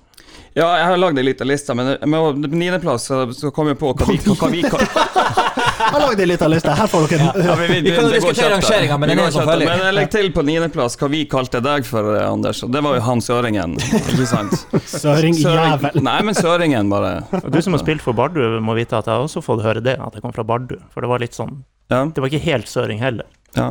Ja, 0.57 0.71
jeg 0.81 0.87
har 0.89 0.97
lagd 0.97 1.19
ei 1.21 1.25
lita 1.27 1.45
liste, 1.45 1.75
men 1.77 1.91
med 2.09 2.17
på 2.17 2.49
niendeplass 2.57 3.11
så, 3.11 3.17
så 3.37 3.51
kom 3.53 3.69
jeg 3.69 3.77
på 3.77 3.91
hva 3.93 4.07
vi, 4.09 4.15
hva 4.25 4.49
vi 4.49 4.63
kan 4.65 4.81
Jeg 4.81 5.91
har 5.93 6.01
lagd 6.01 6.21
ei 6.25 6.29
lita 6.31 6.47
liste. 6.49 6.73
Her 6.79 6.89
får 6.89 7.05
dere 7.11 7.27
Ja, 7.45 7.57
Vi 7.61 7.93
kan 7.93 8.07
jo 8.07 8.09
det 8.09 8.21
diskutere 8.23 8.55
rangeringa, 8.55 8.97
men 9.03 9.11
den 9.13 9.21
er 9.21 9.35
følger. 9.37 9.69
Men 9.69 9.83
jeg 9.85 9.97
legger 9.99 10.13
til 10.15 10.31
på 10.33 10.45
niendeplass 10.49 10.97
hva 10.97 11.11
vi 11.13 11.21
kalte 11.29 11.61
deg 11.61 11.85
for, 11.85 12.09
eh, 12.17 12.25
Anders, 12.25 12.63
og 12.65 12.73
det 12.73 12.81
var 12.87 12.97
jo 12.97 13.03
han 13.05 13.21
søringen. 13.21 13.75
Ikke 14.01 14.29
sant? 14.31 14.57
Søring, 14.89 15.37
jævel. 15.43 16.01
Nei, 16.07 16.17
men 16.25 16.39
søringen, 16.39 16.89
bare. 16.93 17.13
Og 17.43 17.51
du 17.53 17.59
som 17.67 17.77
har 17.77 17.83
spilt 17.85 18.01
for 18.05 18.17
Bardu, 18.17 18.41
må 18.65 18.79
vite 18.79 18.97
at 18.97 19.11
jeg 19.11 19.13
har 19.13 19.27
også 19.29 19.43
fått 19.45 19.61
høre 19.67 19.83
det, 19.85 19.99
at 20.01 20.17
jeg 20.17 20.25
kom 20.25 20.33
fra 20.37 20.47
Bardu. 20.49 20.79
For 20.95 21.05
det 21.05 21.11
var 21.13 21.21
litt 21.21 21.37
sånn 21.37 21.53
Ja, 21.93 22.01
Det 22.09 22.25
var 22.25 22.33
ikke 22.33 22.47
helt 22.49 22.73
søring 22.73 23.05
heller. 23.05 23.29
ja. 23.57 23.69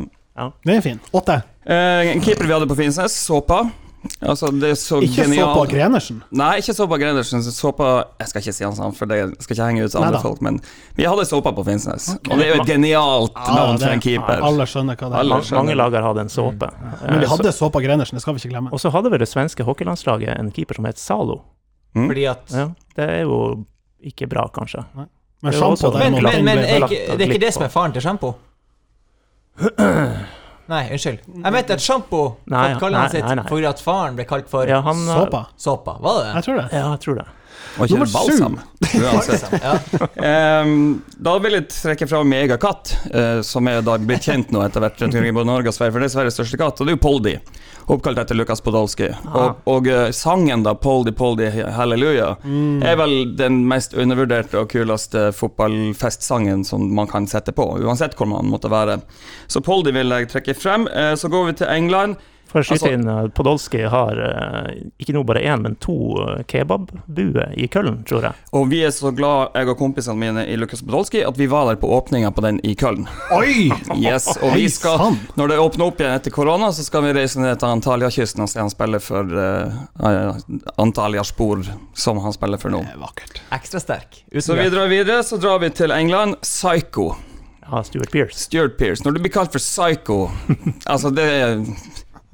Det 0.67 0.77
er 0.77 0.85
fin. 0.85 1.01
Åtte. 1.17 1.39
Eh, 1.65 2.11
en 2.13 2.21
keeper 2.21 2.45
vi 2.45 2.53
hadde 2.53 2.69
på 2.69 2.77
Finnsnes, 2.77 3.17
Såpa. 3.25 3.63
Altså, 4.21 4.47
det 4.53 4.69
er 4.69 4.77
så 4.79 4.99
Ikke 5.03 5.25
så 5.27 5.45
på 5.53 5.63
Grenersen. 5.69 6.19
Nei, 6.31 6.57
ikke 6.61 6.73
Såpa 6.77 6.97
Grenersen. 7.01 7.41
Såpa 7.43 7.87
Jeg 8.19 8.27
skal 8.31 8.41
ikke 8.43 8.53
si 8.53 8.63
hans 8.63 8.79
navn, 8.79 8.93
for 8.95 9.09
det 9.09 9.17
skal 9.43 9.55
ikke 9.55 9.67
henge 9.69 9.85
ut 9.85 9.95
andre 9.95 10.11
Neida. 10.11 10.21
folk, 10.23 10.41
men 10.45 10.59
vi 10.95 11.07
hadde 11.09 11.25
Såpa 11.29 11.51
på 11.57 11.65
Finnsnes. 11.67 12.07
Og 12.29 12.37
det 12.37 12.45
er 12.47 12.51
jo 12.55 12.61
et 12.61 12.69
genialt 12.69 13.33
navn 13.35 13.79
for 13.81 13.89
en 13.95 14.03
keeper. 14.05 14.43
Alle 14.45 14.67
skjønner 14.69 14.95
hva 14.99 15.09
det 15.11 15.19
er. 15.19 15.31
Skjønner. 15.41 15.59
mange 15.61 15.75
lag 15.75 15.97
har 15.97 16.07
hatt 16.09 16.21
en 16.25 16.29
såpe. 16.29 16.69
Men 17.01 17.19
vi 17.19 17.25
Eh, 17.25 17.29
hadde 17.33 17.51
såpa 17.55 17.81
Grenersen, 17.83 18.15
det 18.15 18.21
skal 18.21 18.33
vi 18.37 18.43
ikke 18.43 18.53
glemme. 18.53 18.71
Og 18.71 18.79
så 18.79 18.91
hadde 18.93 19.11
vel 19.11 19.19
det 19.19 19.29
svenske 19.31 19.63
hockeylandslaget 19.67 20.37
en 20.39 20.51
keeper 20.51 20.75
som 20.75 20.85
het 20.85 20.97
Zalo. 21.01 21.41
Fordi 21.95 22.25
at 22.29 22.51
Ja, 22.51 22.69
det 22.95 23.09
er 23.09 23.21
jo 23.23 23.65
ikke 24.03 24.27
bra, 24.29 24.47
kanskje. 24.53 24.83
Men 24.95 25.07
det 25.51 25.55
er, 25.61 25.97
Men, 25.99 26.23
men, 26.23 26.45
men 26.45 26.57
er 26.59 26.85
ikke, 26.87 27.17
det 27.17 27.21
er 27.21 27.29
ikke 27.33 27.45
det 27.45 27.53
som 27.53 27.63
er 27.63 27.69
faren 27.69 27.93
til 27.93 28.01
sjampo? 28.01 28.35
Nei, 30.67 30.83
unnskyld. 30.95 31.19
Jeg 31.43 31.53
mente 31.53 31.73
et 31.75 31.83
sjampo 31.83 32.21
Nei, 32.49 32.73
nei, 32.73 32.89
nei, 33.21 33.35
nei. 33.37 33.43
for 33.47 33.67
at 33.69 33.81
faren 33.85 34.15
ble 34.17 34.25
kalt 34.25 34.47
for 34.49 34.65
Ja, 34.65 34.79
han 34.81 34.95
såpa. 35.05 35.43
såpa. 35.61 35.99
Var 36.01 36.15
det 36.17 36.23
det? 36.25 36.33
Jeg 36.35 36.43
tror 36.47 36.55
det. 36.61 36.67
Ja, 36.73 36.85
jeg 36.95 36.99
tror 37.05 37.15
det. 37.19 37.25
Og 37.75 37.87
ikke 37.87 37.97
Nummer 37.97 38.11
balsam. 38.13 38.59
Uansett. 39.01 39.45
Ja. 39.65 39.73
Ehm, 40.21 41.01
da 41.21 41.35
vil 41.41 41.57
jeg 41.57 41.67
trekke 41.71 42.07
fram 42.07 42.27
min 42.29 42.43
egen 42.45 42.59
katt, 42.61 42.91
eh, 43.11 43.39
som 43.45 43.67
er 43.67 43.81
da 43.85 43.97
blitt 43.99 44.27
kjent 44.27 44.51
nå 44.53 44.61
etter 44.65 44.83
hvert 44.83 44.99
rundt 45.01 45.15
omkring 45.15 45.31
i 45.31 45.45
Norge 45.47 45.71
og 45.71 45.75
Sverige, 45.75 45.95
for 45.95 46.03
det 46.03 46.09
er 46.09 46.13
Sveriges 46.13 46.37
største 46.39 46.59
katt, 46.59 46.79
og 46.79 46.87
det 46.87 46.93
er 46.93 46.97
jo 46.97 47.03
Poldi. 47.03 47.33
Oppkalt 47.91 48.19
etter 48.21 48.37
Lukas 48.37 48.63
Podolsky. 48.65 49.09
Og, 49.29 49.63
og 49.69 49.89
uh, 49.91 50.09
sangen 50.15 50.63
da, 50.65 50.75
Poldi, 50.81 51.13
Poldi, 51.15 51.49
halleluja, 51.75 52.31
er 52.85 52.99
vel 52.99 53.15
den 53.37 53.61
mest 53.69 53.93
undervurderte 53.93 54.61
og 54.61 54.71
kuleste 54.73 55.27
fotballfestsangen 55.37 56.63
som 56.65 56.87
man 56.97 57.09
kan 57.11 57.29
sette 57.29 57.53
på, 57.55 57.67
uansett 57.85 58.17
hvor 58.17 58.29
man 58.31 58.49
måtte 58.49 58.71
være. 58.73 58.99
Så 59.51 59.61
Poldi 59.65 59.93
vil 59.95 60.13
jeg 60.15 60.31
trekke 60.33 60.57
frem. 60.57 60.89
Uh, 60.89 61.13
så 61.19 61.31
går 61.31 61.51
vi 61.51 61.59
til 61.61 61.71
England. 61.71 62.17
For 62.55 62.63
å 62.63 62.75
Altså- 62.75 62.87
eh, 62.95 63.27
Podolsky 63.35 63.81
har 63.91 64.15
eh, 64.15 64.75
ikke 65.03 65.11
nå 65.11 65.25
bare 65.27 65.41
én, 65.43 65.59
men 65.61 65.73
to 65.83 65.95
eh, 66.23 66.43
kebabbuer 66.47 67.51
i 67.59 67.67
Køln, 67.67 67.97
tror 68.07 68.29
jeg. 68.29 68.39
Og 68.55 68.69
vi 68.71 68.79
er 68.87 68.93
så 68.95 69.11
glad, 69.15 69.51
jeg 69.57 69.67
og 69.73 69.77
kompisene 69.81 70.15
mine 70.15 70.45
i 70.47 70.55
Lukas 70.55 70.79
Podolsky, 70.85 71.19
at 71.27 71.35
vi 71.35 71.49
var 71.51 71.67
der 71.67 71.75
på 71.81 71.89
åpninga 71.91 72.31
på 72.31 72.45
den 72.45 72.61
i 72.63 72.71
Køln. 72.79 73.03
Oi! 73.35 73.67
Yes, 73.99 74.29
og 74.39 74.55
vi 74.55 74.69
skal, 74.71 75.17
når 75.35 75.51
det 75.51 75.59
åpner 75.65 75.89
opp 75.89 75.99
igjen 75.99 76.15
etter 76.15 76.31
korona, 76.31 76.71
så 76.71 76.87
skal 76.87 77.03
vi 77.09 77.11
reise 77.19 77.43
ned 77.43 77.59
til 77.59 77.75
Antalya-kysten 77.75 78.45
og 78.47 78.51
se 78.53 78.63
han 78.63 78.71
spille 78.71 79.03
for 79.03 79.35
uh, 79.35 80.39
Antalya-spor, 80.79 81.65
som 81.93 82.23
han 82.23 82.33
spiller 82.39 82.61
for 82.61 82.71
nå. 82.71 82.85
Det 82.87 82.95
er 82.95 83.03
vakkert. 83.03 83.43
Ekstra 83.59 83.83
sterk. 83.83 84.23
Så 84.39 84.55
vi 84.55 84.69
drar 84.71 84.87
videre, 84.87 85.23
så 85.27 85.37
drar 85.43 85.59
vi 85.59 85.75
til 85.75 85.91
England. 85.91 86.39
Psycho. 86.45 87.11
Ja, 87.65 87.83
Stuart 87.83 88.11
Pearce. 88.11 88.39
Stuart 88.39 88.77
Pearce. 88.77 89.01
Når 89.05 89.15
du 89.15 89.19
blir 89.23 89.31
kalt 89.33 89.51
for 89.51 89.57
psycho 89.63 90.27
Altså, 90.91 91.09
det 91.09 91.23
er 91.25 91.63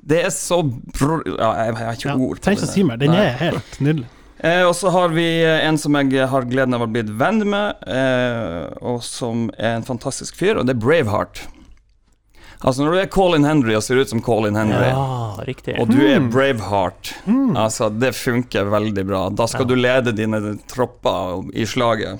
Det 0.01 0.23
er 0.25 0.31
så 0.33 0.61
bro... 0.65 1.19
Ja, 1.37 1.51
jeg, 1.65 1.75
jeg 1.75 1.85
har 1.85 1.93
ikke 1.99 2.09
Ja, 2.09 2.15
ord 2.17 2.41
på 2.41 2.55
det. 2.57 2.69
si 2.71 2.83
meg, 2.87 2.99
Den 2.99 3.11
Nei. 3.13 3.21
er 3.27 3.37
helt 3.37 3.79
nydelig. 3.79 4.07
Eh, 4.41 4.63
og 4.65 4.73
så 4.73 4.89
har 4.89 5.11
vi 5.13 5.25
en 5.45 5.77
som 5.77 5.93
jeg 5.99 6.27
har 6.31 6.45
gleden 6.49 6.73
av 6.73 6.81
å 6.81 6.87
ha 6.87 6.89
blitt 6.89 7.11
venn 7.13 7.43
med, 7.45 7.83
eh, 7.85 8.71
og 8.81 9.03
som 9.05 9.51
er 9.59 9.75
en 9.77 9.85
fantastisk 9.85 10.35
fyr, 10.39 10.57
og 10.57 10.65
det 10.65 10.73
er 10.73 10.79
Braveheart. 10.81 11.43
Altså 12.61 12.83
Når 12.85 12.91
du 12.93 12.99
er 13.01 13.09
Colin 13.13 13.45
Henry 13.45 13.73
og 13.77 13.81
ser 13.85 13.97
ut 14.01 14.09
som 14.09 14.21
Colin 14.21 14.57
Henry, 14.57 14.89
Ja, 14.89 15.37
og 15.81 15.87
du 15.89 16.01
er 16.05 16.19
Braveheart, 16.29 17.13
altså 17.57 17.89
det 17.93 18.11
funker 18.17 18.69
veldig 18.69 19.05
bra. 19.09 19.21
Da 19.33 19.47
skal 19.49 19.65
du 19.69 19.73
lede 19.77 20.13
dine 20.17 20.41
tropper 20.69 21.45
i 21.57 21.65
slaget. 21.65 22.19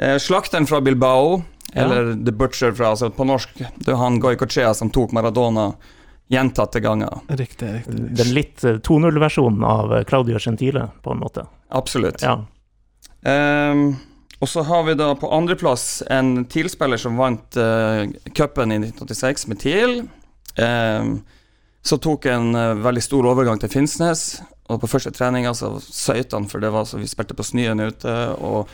Eh, 0.00 0.16
slakteren 0.20 0.66
fra 0.68 0.80
Bilbao, 0.80 1.42
Ja. 1.74 1.82
eller 1.84 2.14
The 2.24 2.32
Butcher 2.32 2.72
fra 2.72 2.92
altså 2.94 3.10
På 3.12 3.24
norsk, 3.26 3.56
det 3.58 3.88
er 3.92 3.96
han 4.00 4.20
Goycochea 4.20 4.72
som 4.74 4.88
tok 4.88 5.12
Maradona 5.12 5.74
gjentatte 6.28 6.80
ganger. 6.80 7.20
Riktig, 7.28 7.68
riktig. 7.74 7.94
Den 8.18 8.34
litt 8.34 8.64
eh, 8.64 8.80
2.0-versjonen 8.82 9.64
av 9.64 9.94
eh, 9.94 10.04
Claudio 10.04 10.38
Gentile, 10.42 10.88
på 11.02 11.14
en 11.14 11.22
måte. 11.22 11.46
Absolutt. 11.68 12.22
Ja. 12.22 12.40
Um, 13.26 13.96
og 14.38 14.48
så 14.48 14.62
har 14.68 14.82
vi 14.86 14.94
da 14.98 15.12
på 15.18 15.30
andreplass 15.32 16.02
en 16.12 16.44
TIL-spiller 16.44 17.00
som 17.00 17.16
vant 17.16 17.56
uh, 17.56 18.04
cupen 18.36 18.74
i 18.74 18.80
1986 18.82 19.46
med 19.52 19.62
TIL. 19.62 19.96
Um, 20.58 21.18
Så 21.86 22.00
tok 22.02 22.26
en 22.26 22.54
uh, 22.54 22.74
veldig 22.82 23.02
stor 23.02 23.26
overgang 23.30 23.60
til 23.62 23.70
Finnsnes, 23.70 24.40
og 24.66 24.80
på 24.82 24.90
første 24.90 25.12
treninga 25.14 25.52
så 25.54 25.76
søyt 25.78 26.34
han, 26.34 26.48
for 26.50 26.58
det 26.58 26.72
var 26.74 26.84
så 26.84 26.98
vi 26.98 27.06
spilte 27.06 27.36
på 27.38 27.46
snøen 27.46 27.80
ute, 27.86 28.14
og 28.42 28.66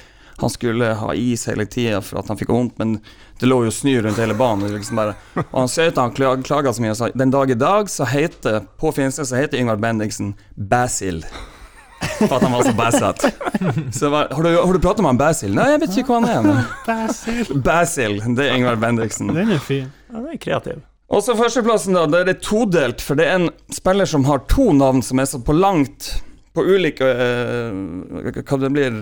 han 0.43 0.51
skulle 0.53 0.90
ha 1.01 1.12
is 1.16 1.47
hele 1.51 1.64
tida 1.70 2.01
for 2.05 2.20
at 2.20 2.28
han 2.30 2.38
fikk 2.40 2.53
vondt, 2.53 2.76
men 2.82 2.99
det 3.40 3.49
lå 3.49 3.62
jo 3.66 3.72
snø 3.74 3.97
rundt 4.05 4.20
hele 4.20 4.36
banen. 4.38 4.68
Liksom 4.74 4.99
bare, 5.01 5.14
og 5.45 5.57
han 5.62 5.70
søyt, 5.72 5.97
han 5.99 6.12
klag, 6.14 6.45
klaga 6.47 6.74
så 6.74 6.84
mye 6.84 6.93
og 6.95 7.01
sa 7.01 7.09
den 7.14 7.32
dag 7.34 7.51
i 7.51 7.59
dag 7.59 7.90
så 7.90 8.07
heter 8.11 8.61
på 8.78 8.93
Finnsnes 8.95 9.32
så 9.32 9.40
heter 9.40 9.59
Yngvar 9.62 9.80
Bendiksen 9.82 10.34
Basil. 10.55 11.22
For 12.18 12.34
at 12.34 12.43
han 12.43 12.53
var 12.55 12.64
så 12.66 12.72
bassete. 12.74 13.28
Så 13.95 14.09
var, 14.11 14.28
har 14.34 14.43
du, 14.43 14.49
har 14.59 14.72
du 14.74 14.80
pratet 14.82 15.05
med 15.05 15.12
han 15.12 15.20
Basil? 15.20 15.53
Nei, 15.55 15.68
jeg 15.70 15.82
vet 15.84 15.99
ikke 16.03 16.16
hva 16.16 16.22
han 16.24 16.30
er. 16.32 16.47
men- 16.49 16.72
Basil. 16.86 17.53
Basil, 17.62 18.16
det 18.34 18.49
er 18.49 18.57
Yngvar 18.59 18.80
Bendiksen. 18.82 19.30
Den 19.34 19.53
er 19.55 19.62
fin. 19.62 19.86
Ja, 20.11 20.18
den 20.18 20.32
er 20.34 20.40
kreativ. 20.43 20.80
Og 21.12 21.20
så 21.22 21.36
førsteplassen, 21.38 21.95
da. 21.95 22.07
Der 22.11 22.24
er 22.24 22.30
det 22.32 22.40
todelt, 22.43 23.03
for 23.05 23.18
det 23.20 23.26
er 23.28 23.38
en 23.38 23.51
spiller 23.70 24.09
som 24.09 24.24
har 24.26 24.43
to 24.51 24.70
navn 24.74 25.03
som 25.05 25.20
er 25.22 25.28
så 25.30 25.38
på 25.45 25.55
langt 25.55 26.14
På 26.57 26.64
ulike 26.68 27.05
uh, 27.07 28.32
Hva 28.43 28.59
det 28.61 28.70
blir 28.74 28.99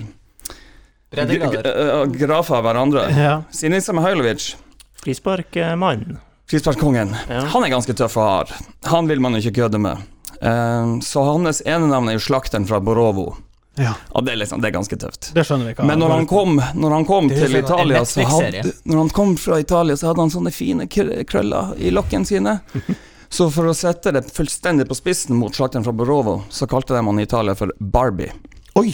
Grafer 1.10 2.56
av 2.56 2.64
hverandre. 2.64 3.06
Ja. 3.16 3.42
Sinisa 3.50 3.92
Mihailovic, 3.92 4.56
Frisparkmannen. 5.02 6.18
frisparkkongen, 6.50 7.14
Ja. 7.28 7.40
han 7.40 7.64
er 7.64 7.68
ganske 7.70 7.94
tøff 7.96 8.16
og 8.16 8.22
hard. 8.28 8.48
Han 8.84 9.06
vil 9.08 9.20
man 9.20 9.32
jo 9.34 9.38
ikke 9.42 9.62
kødde 9.62 9.78
med. 9.80 9.96
Eh, 10.42 10.98
så 11.02 11.22
hans 11.24 11.62
ene 11.66 11.86
navn 11.88 12.08
er 12.08 12.12
jo 12.18 12.18
slakteren 12.18 12.66
fra 12.66 12.80
Borovo. 12.80 13.36
ja. 13.76 13.94
Og 14.14 14.24
det 14.24 14.32
er, 14.32 14.36
liksom, 14.36 14.60
det 14.60 14.68
er 14.68 14.78
ganske 14.78 14.96
tøft. 14.98 15.32
Det 15.34 15.44
skjønner 15.46 15.66
vi 15.66 15.74
hva 15.74 15.84
Men 15.86 15.98
når 15.98 16.10
han 16.10 16.26
kom, 16.26 16.56
når 16.74 16.90
han 16.90 17.04
kom 17.04 17.28
til 17.28 17.38
sånn 17.48 17.64
Italia 17.64 18.02
så 18.04 18.24
hadde, 18.26 18.72
Når 18.84 18.96
han 18.98 19.08
kom 19.10 19.36
fra 19.36 19.58
Italia, 19.60 19.96
så 19.96 20.06
hadde 20.08 20.20
han 20.20 20.30
sånne 20.30 20.52
fine 20.52 20.86
krøller 20.88 21.74
i 21.78 21.90
lokkene 21.90 22.26
sine. 22.26 22.60
Så 23.32 23.48
for 23.48 23.62
å 23.70 23.72
sette 23.72 24.10
det 24.10 24.24
fullstendig 24.34 24.88
på 24.88 24.94
spissen 24.98 25.36
mot 25.38 25.52
slakteren 25.54 25.84
fra 25.84 25.92
Borovo, 25.92 26.42
så 26.50 26.66
kalte 26.66 26.96
de 26.96 27.04
han 27.06 27.20
i 27.20 27.22
Italia 27.22 27.54
for 27.54 27.70
Barbie. 27.78 28.32
Oi! 28.78 28.92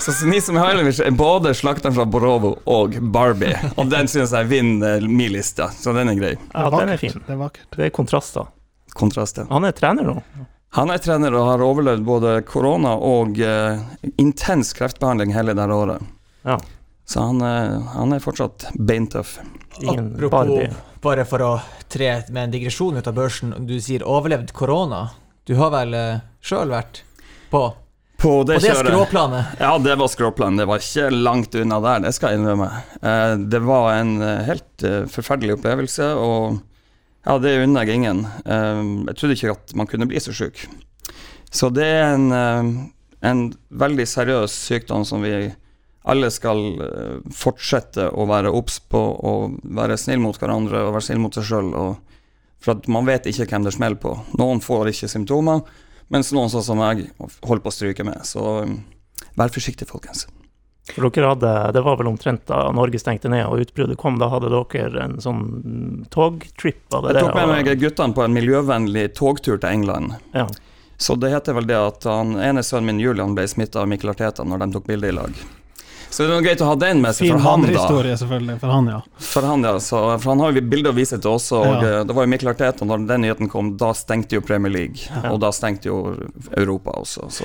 Så 0.00 0.12
Sinisa 0.12 0.52
Mihailovic 0.52 0.98
er 1.00 1.14
både 1.16 1.54
slakteren 1.56 1.94
fra 1.96 2.04
Borovo 2.04 2.50
og 2.68 2.98
Barbie. 3.12 3.56
Og 3.80 3.88
den 3.90 4.08
synes 4.12 4.34
jeg 4.36 4.48
vinner 4.50 5.00
min 5.08 5.32
liste, 5.32 5.66
så 5.72 5.94
den 5.96 6.12
er 6.12 6.18
grei. 6.18 6.34
Ja, 6.52 6.66
den 6.74 6.92
er 6.92 7.00
fin. 7.00 7.16
Det 7.26 7.32
er 7.32 7.40
vakkert. 7.40 7.70
Det 7.78 7.86
er 7.88 7.94
kontraster. 7.96 8.50
Kontrasten. 8.96 9.48
Han 9.50 9.64
er 9.68 9.74
trener 9.76 10.06
nå. 10.08 10.18
Han 10.76 10.92
er 10.92 11.00
trener 11.00 11.32
og 11.38 11.46
har 11.48 11.62
overlevd 11.64 12.04
både 12.04 12.34
korona 12.48 12.92
og 13.00 13.38
eh, 13.40 13.80
intens 14.20 14.74
kreftbehandling 14.76 15.32
hele 15.32 15.54
det 15.56 15.66
året. 15.72 16.04
Ja. 16.44 16.58
Så 17.08 17.22
han, 17.30 17.40
er- 17.46 17.80
han 17.94 18.12
er 18.12 18.20
fortsatt 18.24 18.68
beintøff. 18.76 19.38
Ingen 19.80 20.12
Apropos, 20.14 20.30
Barbie. 20.32 20.70
bare 21.04 21.24
for 21.28 21.44
å 21.44 21.50
tre 21.92 22.10
med 22.32 22.48
en 22.48 22.54
digresjon 22.56 22.96
ut 22.98 23.08
av 23.08 23.14
børsen, 23.16 23.54
du 23.68 23.76
sier 23.80 24.04
overlevd 24.04 24.52
korona. 24.56 25.06
Du 25.46 25.54
har 25.60 25.72
vel 25.72 25.94
eh, 25.96 26.20
sjøl 26.44 26.72
vært 26.74 27.02
på, 27.52 27.62
På 28.26 28.42
det, 28.42 28.56
på 28.56 28.62
det 28.64 28.72
kjøret 28.72 28.90
skråplanet? 28.90 29.58
Ja, 29.62 29.74
det 29.78 29.94
var 30.00 30.08
skråplanet. 30.10 30.58
Det 30.58 30.64
var 30.66 30.82
ikke 30.82 31.10
langt 31.14 31.54
unna 31.54 31.76
der, 31.84 32.00
det 32.02 32.10
skal 32.16 32.32
jeg 32.32 32.40
innrømme. 32.40 32.66
Eh, 32.98 33.34
det 33.52 33.60
var 33.62 33.92
en 34.00 34.16
eh, 34.18 34.40
helt 34.48 34.86
eh, 34.86 35.04
forferdelig 35.12 35.54
opplevelse, 35.60 36.08
og 36.18 36.56
ja, 37.26 37.36
det 37.42 37.52
unner 37.62 37.86
jeg 37.86 38.00
ingen. 38.00 38.24
Jeg 38.46 39.14
trodde 39.18 39.36
ikke 39.36 39.54
at 39.54 39.76
man 39.78 39.88
kunne 39.90 40.06
bli 40.10 40.22
så 40.22 40.34
syk. 40.34 40.64
Så 41.50 41.70
det 41.74 41.86
er 41.86 42.12
en, 42.14 42.28
en 43.18 43.40
veldig 43.70 44.06
seriøs 44.06 44.54
sykdom 44.68 45.02
som 45.06 45.22
vi 45.26 45.48
alle 46.06 46.30
skal 46.30 46.60
fortsette 47.34 48.12
å 48.14 48.28
være 48.30 48.52
obs 48.54 48.78
på 48.78 49.00
og 49.02 49.58
være 49.74 49.98
snill 49.98 50.22
mot 50.22 50.38
hverandre 50.38 50.84
og 50.86 50.94
være 50.94 51.08
snill 51.08 51.24
mot 51.24 51.34
seg 51.34 51.48
sjøl. 51.50 51.72
For 52.62 52.76
at 52.76 52.86
man 52.90 53.10
vet 53.10 53.26
ikke 53.26 53.48
hvem 53.50 53.66
det 53.66 53.74
smeller 53.74 53.98
på. 54.02 54.14
Noen 54.38 54.62
får 54.62 54.92
ikke 54.94 55.10
symptomer, 55.10 55.66
mens 56.12 56.32
noen 56.34 56.52
sånn 56.52 56.64
som 56.66 56.82
jeg 56.84 57.08
holder 57.18 57.62
på 57.64 57.72
å 57.72 57.74
stryke 57.74 58.06
med. 58.06 58.22
Så 58.28 58.42
um, 58.66 58.80
vær 59.38 59.54
forsiktig, 59.54 59.88
folkens. 59.90 60.26
For 60.92 61.08
dere 61.10 61.32
hadde, 61.32 61.52
Det 61.74 61.82
var 61.82 61.96
vel 61.98 62.06
omtrent 62.12 62.44
da 62.46 62.68
Norge 62.74 63.00
stengte 63.02 63.30
ned 63.32 63.42
og 63.48 63.64
utbruddet 63.64 63.98
kom. 63.98 64.20
Da 64.22 64.28
hadde 64.30 64.52
dere 64.52 65.02
en 65.02 65.18
sånn 65.22 66.06
togtrip? 66.14 66.84
Jeg 66.92 67.18
tok 67.18 67.34
med 67.34 67.50
meg 67.50 67.72
guttene 67.80 68.14
på 68.14 68.22
en 68.22 68.36
miljøvennlig 68.36 69.08
togtur 69.18 69.58
til 69.58 69.68
England. 69.68 70.14
Ja. 70.36 70.46
Så 70.96 71.18
det 71.20 71.32
heter 71.34 71.58
vel 71.58 71.66
det 71.68 71.76
at 71.76 72.06
han 72.08 72.36
ene 72.40 72.62
sønnen 72.64 72.94
min 72.94 73.02
Julian 73.02 73.34
ble 73.36 73.44
smitta 73.50 73.82
av 73.82 73.90
Mikkel 73.90 74.14
Arteta 74.14 74.46
når 74.46 74.62
de 74.62 74.68
tok 74.76 74.86
bilde 74.88 75.10
i 75.10 75.16
lag. 75.18 75.42
Så 76.10 76.22
det 76.24 76.30
noe 76.32 76.42
greit 76.44 76.60
å 76.64 76.68
ha 76.70 76.76
den 76.80 77.00
med 77.02 77.12
seg 77.16 77.26
Fin 77.26 77.34
for 77.36 77.42
han, 77.44 77.62
da. 77.62 77.66
vandrehistorie, 77.68 78.16
selvfølgelig. 78.20 78.58
For 78.60 78.72
han, 78.72 78.86
ja. 78.94 79.00
For 79.32 79.42
han, 79.50 79.62
ja. 79.68 79.74
Så, 79.82 80.02
for 80.22 80.32
han 80.32 80.40
har 80.44 80.52
jo 80.56 80.60
bilde 80.70 80.92
å 80.92 80.96
vise 80.96 81.18
til 81.20 81.30
også, 81.34 81.58
og 81.60 81.82
Ja. 81.82 82.00
eh, 82.00 82.04
det 82.08 82.14
var 82.16 82.24
jo 82.24 82.32
Mikkel 82.32 82.52
Arteta 82.54 82.84
når 82.88 83.06
den 83.08 83.20
nyheten 83.26 83.50
kom, 83.52 83.74
da 83.76 83.92
stengte 83.92 84.38
jo 84.38 84.40
Premier 84.40 84.72
League, 84.72 84.96
Ja. 85.10 85.30
og 85.32 85.40
da 85.40 85.50
stengte 85.52 85.90
jo 85.90 86.16
Europa 86.56 86.90
også, 87.02 87.28
så 87.30 87.44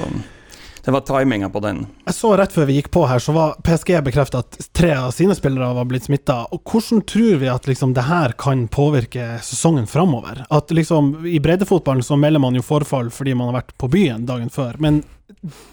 det 0.84 0.90
var 0.96 1.02
timinga 1.06 1.50
på 1.54 1.62
den. 1.62 1.84
Jeg 2.08 2.16
så 2.18 2.32
rett 2.40 2.52
før 2.56 2.66
vi 2.66 2.80
gikk 2.82 2.90
på 2.90 3.04
her, 3.08 3.20
så 3.22 3.34
var 3.36 3.52
PSG 3.62 4.00
bekrefta 4.02 4.40
at 4.42 4.56
tre 4.74 4.94
av 4.98 5.12
sine 5.14 5.36
spillere 5.38 5.76
var 5.78 5.86
blitt 5.86 6.08
smitta. 6.08 6.48
Hvordan 6.50 7.04
tror 7.06 7.38
vi 7.38 7.48
at 7.54 7.68
liksom 7.70 7.94
det 7.94 8.02
her 8.08 8.34
kan 8.34 8.68
påvirke 8.68 9.38
sesongen 9.46 9.86
framover? 9.88 10.44
At 10.50 10.70
liksom 10.74 11.24
I 11.30 11.38
breddefotballen 11.40 12.02
så 12.02 12.18
melder 12.18 12.40
man 12.42 12.56
jo 12.58 12.62
forfall 12.66 13.12
fordi 13.14 13.36
man 13.38 13.52
har 13.54 13.62
vært 13.62 13.76
på 13.78 13.92
byen 13.94 14.26
dagen 14.26 14.50
før. 14.50 14.80
Men 14.82 15.04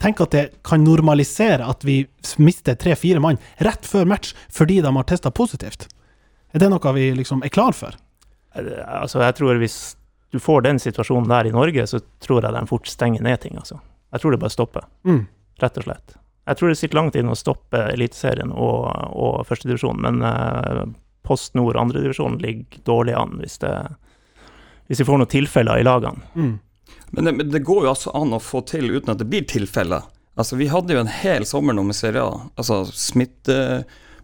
tenk 0.01 0.21
at 0.25 0.31
det 0.33 0.45
kan 0.65 0.85
normalisere 0.85 1.67
at 1.69 1.85
vi 1.85 2.01
mister 2.41 2.75
tre-fire 2.81 3.21
mann 3.21 3.39
rett 3.65 3.85
før 3.87 4.07
match 4.09 4.35
fordi 4.53 4.81
de 4.85 4.93
har 4.97 5.05
testa 5.09 5.31
positivt. 5.31 5.89
Er 6.55 6.63
det 6.63 6.71
noe 6.73 6.93
vi 6.97 7.11
liksom 7.17 7.43
er 7.45 7.53
klar 7.53 7.73
for? 7.77 7.93
Eh, 8.55 8.71
Altså, 9.03 9.21
jeg 9.21 9.35
tror 9.37 9.59
hvis 9.61 9.97
du 10.33 10.39
får 10.41 10.63
den 10.65 10.79
situasjonen 10.81 11.29
der 11.29 11.47
i 11.49 11.53
Norge, 11.53 11.87
så 11.89 12.01
tror 12.21 12.43
jeg 12.45 12.53
de 12.53 12.67
fort 12.69 12.89
stenger 12.89 13.23
ned 13.25 13.41
ting, 13.41 13.57
altså. 13.57 13.79
Jeg 14.13 14.21
tror 14.21 14.31
det 14.33 14.41
bare 14.41 14.51
stopper, 14.57 14.85
Mm. 15.05 15.27
rett 15.61 15.77
og 15.79 15.85
slett. 15.85 16.17
Jeg 16.49 16.57
tror 16.57 16.69
det 16.69 16.79
sitter 16.79 16.97
langt 16.97 17.15
inne 17.17 17.33
å 17.33 17.37
stoppe 17.37 17.77
Eliteserien 17.93 18.53
og, 18.53 18.89
og 19.13 19.47
førstedivisjonen, 19.47 20.01
men 20.01 20.23
uh, 20.23 20.87
Post 21.25 21.55
Nord 21.55 21.77
andredivisjon 21.77 22.39
ligger 22.41 22.81
dårlig 22.85 23.15
an 23.15 23.37
hvis 23.41 23.59
det 23.59 23.75
hvis 24.89 25.01
vi 25.03 25.05
får 25.05 25.19
noen 25.21 25.29
tilfeller 25.29 25.77
i 25.81 25.85
lagene. 25.85 26.23
Mm. 26.35 26.55
Men 27.11 27.25
det, 27.25 27.33
men 27.39 27.51
det 27.51 27.63
går 27.65 27.85
jo 27.87 27.91
altså 27.93 28.11
an 28.19 28.33
å 28.37 28.41
få 28.43 28.61
til 28.69 28.91
uten 28.91 29.11
at 29.15 29.19
det 29.23 29.29
blir 29.31 29.45
tilfeller. 29.49 30.03
Altså, 30.39 30.57
vi 30.61 30.69
hadde 30.71 30.95
jo 30.95 31.01
en 31.01 31.09
hel 31.11 31.45
sommer 31.49 31.75
nå 31.75 31.83
med 31.89 31.97
Serie 31.99 32.23
A, 32.23 32.41
altså 32.61 32.85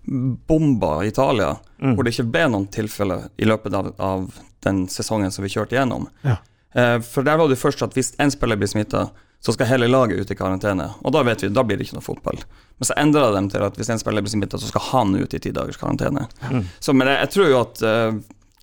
smittebomba 0.05 1.05
i 1.05 1.09
Italia, 1.09 1.57
Mm. 1.83 1.95
hvor 1.97 2.05
det 2.05 2.13
ikke 2.15 2.31
ble 2.33 2.45
noen 2.49 2.67
tilfeller 2.73 3.27
i 3.37 3.45
løpet 3.45 3.75
av, 3.75 3.95
av 3.99 4.31
den 4.65 4.87
sesongen 4.89 5.31
som 5.33 5.43
vi 5.45 5.51
kjørte 5.53 5.77
gjennom. 5.77 6.07
Ja. 6.23 6.37
Eh, 6.75 6.99
for 7.05 7.23
der 7.27 7.37
var 7.37 7.49
det 7.49 7.59
først 7.61 7.83
at 7.83 7.93
hvis 7.95 8.15
én 8.17 8.31
spiller 8.33 8.57
blir 8.57 8.69
smitta, 8.71 9.11
så 9.45 9.53
skal 9.53 9.67
hele 9.69 9.89
laget 9.91 10.21
ut 10.23 10.31
i 10.31 10.35
karantene. 10.39 10.87
Og 11.05 11.13
da 11.13 11.23
vet 11.23 11.43
vi, 11.45 11.49
da 11.53 11.63
blir 11.63 11.77
det 11.77 11.85
ikke 11.89 11.99
noe 11.99 12.07
fotball. 12.07 12.39
Men 12.79 12.85
så 12.89 12.95
endra 12.97 13.27
de 13.35 13.43
til 13.53 13.63
at 13.67 13.77
hvis 13.77 13.91
en 13.93 13.99
spiller 14.01 14.23
blir 14.25 14.33
smitta, 14.33 14.57
så 14.59 14.71
skal 14.71 14.81
han 14.93 15.15
ut 15.19 15.35
i 15.35 15.39
ti 15.45 15.51
dagers 15.53 15.77
karantene. 15.77 16.25
Mm. 16.49 16.65
Så 16.81 16.95
men 16.97 17.09
jeg, 17.13 17.19
jeg 17.27 17.31
tror 17.35 17.49
jo 17.51 17.59
at 17.61 17.83
eh, 17.85 18.13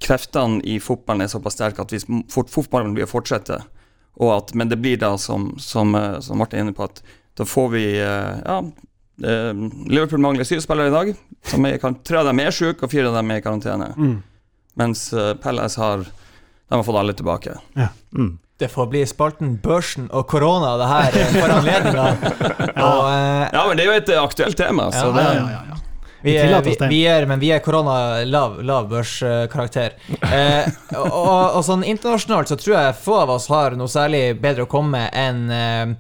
kreftene 0.01 0.61
i 0.65 0.79
fotballen 0.81 1.21
er 1.27 1.29
såpass 1.29 1.53
sterke 1.59 1.81
at 1.85 1.91
hvis 1.93 2.07
fot, 2.33 2.49
fotballen 2.49 2.95
blir 2.97 3.05
å 3.05 3.11
fortsette, 3.11 3.59
at, 4.19 4.53
men 4.53 4.69
det 4.69 4.77
blir 4.81 4.97
da, 5.01 5.13
som, 5.17 5.51
som, 5.59 5.95
eh, 5.95 6.19
som 6.19 6.37
Martin 6.41 6.59
er 6.59 6.65
inne 6.67 6.75
på, 6.77 6.83
at 6.83 7.01
da 7.39 7.45
får 7.47 7.69
vi 7.73 7.85
eh, 7.99 8.41
Ja, 8.45 8.57
eh, 9.23 9.53
Liverpool 9.87 10.19
mangler 10.19 10.43
syv 10.47 10.59
spillere 10.65 10.91
i 10.91 10.95
dag. 10.97 11.13
Som 11.47 11.65
er, 11.65 11.77
kan 11.81 11.95
tre 12.03 12.19
av 12.21 12.27
dem 12.29 12.39
er 12.43 12.51
syke, 12.51 12.85
og 12.85 12.91
fire 12.91 13.09
av 13.09 13.17
dem 13.17 13.31
er 13.31 13.41
i 13.41 13.45
karantene. 13.45 13.93
Mm. 13.97 14.17
Mens 14.79 15.09
Palace 15.43 15.79
har 15.81 16.05
De 16.05 16.77
har 16.77 16.83
fått 16.87 16.95
alle 16.95 17.13
tilbake. 17.13 17.57
Mm. 18.15 18.37
Det 18.61 18.67
får 18.71 18.87
bli 18.87 19.01
spalten 19.09 19.55
Børsen 19.57 20.05
og 20.13 20.27
korona, 20.29 20.75
det 20.77 20.87
her, 20.87 21.15
for 21.33 21.53
anledninga. 21.55 22.03
Og, 22.91 23.07
eh, 23.09 23.47
Ja, 23.55 23.63
men 23.67 23.79
det 23.79 23.83
er 23.83 23.89
jo 23.89 23.95
et 23.97 24.11
aktuelt 24.21 24.57
tema, 24.59 24.91
så 24.93 25.07
Ja, 25.07 25.15
det 25.15 25.23
Ja, 25.25 25.33
ja, 25.33 25.47
ja, 25.49 25.61
ja. 25.71 25.80
Vi 26.21 26.35
er, 26.37 26.53
vi, 26.61 26.75
vi 26.89 26.99
er, 27.09 27.25
men 27.29 27.39
vi 27.41 27.49
er 27.53 27.61
korona 27.65 28.21
lav, 28.29 28.59
lav 28.65 28.89
børskarakter. 28.91 29.95
Eh, 30.21 30.67
og, 30.99 31.57
og, 31.57 31.61
sånn 31.65 31.85
internasjonalt 31.87 32.51
så 32.51 32.57
tror 32.61 32.75
jeg 32.77 32.99
få 33.01 33.17
av 33.23 33.33
oss 33.37 33.47
har 33.51 33.77
noe 33.79 33.89
særlig 33.91 34.35
bedre 34.41 34.67
å 34.67 34.69
komme 34.69 34.99
med 34.99 35.17
enn 35.17 35.43
en, 35.51 35.95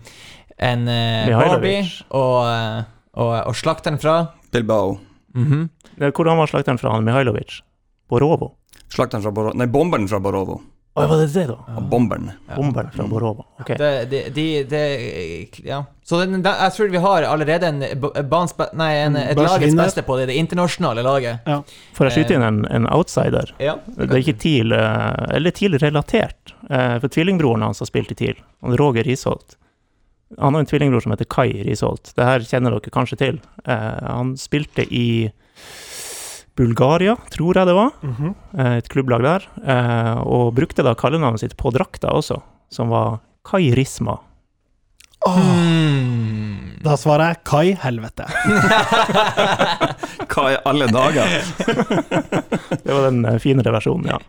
enn, 0.61 0.87
eh, 0.91 1.31
Barbie 1.33 1.81
og, 2.09 2.37
eh, 2.45 2.81
og, 3.17 3.33
og 3.49 3.57
slakteren 3.57 3.99
fra 4.01 4.33
Bilbao. 4.53 4.99
Mm 5.35 5.47
-hmm. 5.47 6.11
Hvordan 6.11 6.37
var 6.37 6.47
slakteren 6.47 6.77
fra 6.77 6.91
han 6.91 7.03
Mihailovic? 7.03 7.61
Borovo? 8.09 8.55
Slakteren 8.89 9.23
fra 9.23 9.31
Borovo 9.31 9.57
Nei, 9.57 9.67
bomberen 9.67 10.07
fra 10.07 10.19
Borovo. 10.19 10.61
Å, 10.91 11.05
var 11.07 11.21
det 11.21 11.27
det, 11.31 11.45
da? 11.47 11.53
Ja. 11.71 11.81
Bomberen. 11.87 12.25
Ja. 12.49 12.55
Bomberen 12.57 12.89
fra 12.91 13.05
Borova. 13.07 13.45
Okay. 13.63 13.77
Det, 13.79 13.91
de, 14.11 14.19
de, 14.35 14.45
de, 14.67 14.81
ja. 15.63 15.77
Så 16.03 16.17
den, 16.19 16.41
da, 16.43 16.51
jeg 16.65 16.73
tror 16.75 16.89
vi 16.91 16.99
har 17.05 17.23
allerede 17.29 17.69
en, 17.69 17.79
b- 18.01 18.67
nei, 18.75 18.89
en, 19.05 19.15
et 19.15 19.39
lagets 19.39 19.69
vinner. 19.69 19.85
beste 19.87 20.03
på 20.03 20.17
det, 20.19 20.25
det 20.33 20.35
internasjonale 20.41 21.05
laget. 21.07 21.47
Får 21.95 22.09
jeg 22.09 22.17
skyte 22.17 22.35
inn 22.35 22.43
en, 22.43 22.59
en 22.67 22.89
outsider? 22.91 23.53
Ja. 23.63 23.77
Det 23.87 24.09
er 24.09 24.19
ikke 24.19 24.35
TIL, 24.43 24.75
eh, 24.75 25.23
eller 25.37 25.55
TIL-relatert. 25.55 26.55
eh, 26.67 26.97
For 26.99 27.07
tvillingbroren 27.07 27.63
hans 27.69 27.79
har 27.79 27.87
spilt 27.87 28.11
i 28.11 28.19
TIL, 28.25 28.43
Roger 28.83 29.07
Risholt. 29.07 29.55
Han 30.39 30.55
har 30.55 30.65
en 30.65 30.67
tvillingbror 30.67 31.01
som 31.07 31.11
heter 31.15 31.27
Kai 31.31 31.53
Risholt. 31.67 32.11
Det 32.19 32.23
her 32.27 32.43
kjenner 32.51 32.75
dere 32.75 32.91
kanskje 32.99 33.17
til. 33.19 33.39
Eh, 33.63 34.03
Han 34.11 34.35
spilte 34.39 34.83
i 34.91 35.31
Bulgaria, 36.55 37.15
tror 37.31 37.55
jeg 37.57 37.67
det 37.67 37.73
var. 37.73 37.91
Mm 38.03 38.15
-hmm. 38.15 38.77
Et 38.77 38.89
klubblag 38.89 39.21
der. 39.23 39.47
eh, 39.67 40.17
Og 40.21 40.53
brukte 40.53 40.83
da 40.83 40.93
kallenavnet 40.95 41.39
sitt 41.39 41.57
på 41.57 41.71
drakta 41.71 42.07
også, 42.07 42.41
som 42.69 42.89
var 42.89 43.19
Kai 43.45 43.73
Risma. 43.75 44.17
Oh. 45.27 45.37
Mm. 45.37 46.79
Da 46.83 46.97
svarer 46.97 47.27
jeg 47.27 47.43
Kai 47.43 47.73
Helvete. 47.73 48.25
Kai 50.27 50.57
alle 50.65 50.87
dager? 50.87 51.27
Det 52.83 52.93
var 52.93 53.01
den 53.11 53.25
eh, 53.25 53.37
finere 53.39 53.71
versjonen, 53.71 54.05
ja. 54.09 54.19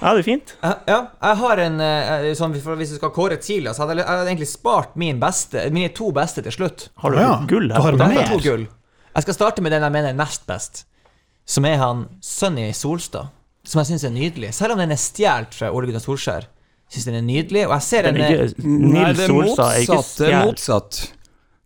Ja, 0.00 0.12
det 0.14 0.20
er 0.20 0.22
fint. 0.22 0.54
Ja, 0.62 1.08
jeg 1.22 1.36
har 1.40 1.58
en 1.58 1.80
sånn, 2.38 2.52
Hvis 2.54 2.90
du 2.92 2.96
skal 3.00 3.10
kåre 3.10 3.34
tidligere, 3.36 3.74
så 3.74 3.82
hadde 3.82 3.96
jeg, 3.98 4.06
hadde 4.06 4.28
egentlig 4.30 4.46
spart 4.46 4.92
min 4.94 5.18
beste, 5.18 5.64
mine 5.74 5.88
to 5.90 6.12
beste 6.14 6.44
til 6.46 6.52
slutt. 6.54 6.84
Har 7.02 7.10
du 7.10 7.18
Ja, 7.18 7.32
gull 7.50 7.66
du 7.68 7.74
har 7.74 7.96
mer. 7.98 8.12
Jeg 8.14 8.28
har 8.28 8.30
to 8.30 8.38
gull. 8.44 8.68
Jeg 9.16 9.22
skal 9.26 9.34
starte 9.34 9.62
med 9.62 9.72
den 9.74 9.82
jeg 9.82 9.90
mener 9.90 10.12
er 10.12 10.14
nest 10.14 10.46
best, 10.46 10.84
som 11.48 11.66
er 11.68 11.80
han 11.80 12.06
Sunny 12.24 12.68
Solstad. 12.76 13.32
Som 13.68 13.82
jeg 13.82 13.90
syns 13.90 14.06
er 14.08 14.14
nydelig. 14.14 14.52
Selv 14.56 14.74
om 14.74 14.80
den 14.80 14.92
er 14.94 15.00
stjålet 15.00 15.56
fra 15.56 15.72
Ole 15.74 15.88
Gunnar 15.88 16.04
Solskjær. 16.04 16.48
Syns 16.88 17.04
den 17.08 17.18
er 17.18 17.24
nydelig, 17.24 17.66
og 17.68 17.74
jeg 17.76 17.84
ser 17.84 18.08
Den 18.08 18.16
er 18.16 18.30
er 18.32 18.48
ikke, 18.48 18.64
Nei, 18.64 19.10
det 19.12 19.26
er 19.26 19.34
motsatt. 19.36 20.12
Det 20.16 20.28
er 20.30 20.46
motsatt. 20.46 21.00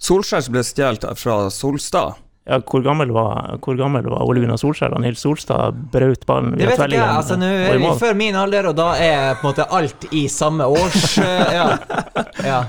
Solskjær 0.02 0.50
ble 0.50 0.64
stjålet 0.66 1.06
fra 1.18 1.38
Solstad. 1.54 2.18
Ja, 2.42 2.58
hvor, 2.58 2.82
gammel 2.82 3.12
var, 3.14 3.52
hvor 3.62 3.76
gammel 3.78 4.08
var 4.10 4.24
Ole 4.26 4.42
Gunnar 4.42 4.58
Solskjær 4.58 4.90
da 4.90 4.98
Nils 4.98 5.20
Solstad 5.22 5.76
brøt 5.92 6.24
ballen 6.26 6.56
Det 6.58 6.66
vet 6.72 6.80
ikke 6.88 6.96
jeg. 6.96 7.06
Altså, 7.06 7.36
nå 7.38 7.46
er 7.46 7.78
vi 7.78 7.92
før 8.00 8.16
min 8.18 8.38
alder, 8.38 8.66
og 8.72 8.78
da 8.80 8.88
er 8.98 9.36
på 9.38 9.46
en 9.46 9.52
måte 9.52 9.66
alt 9.78 10.08
i 10.10 10.24
samme 10.30 10.66
års 10.66 11.12
eh, 11.22 11.52
Ja. 11.54 11.68
ja. 12.52 12.64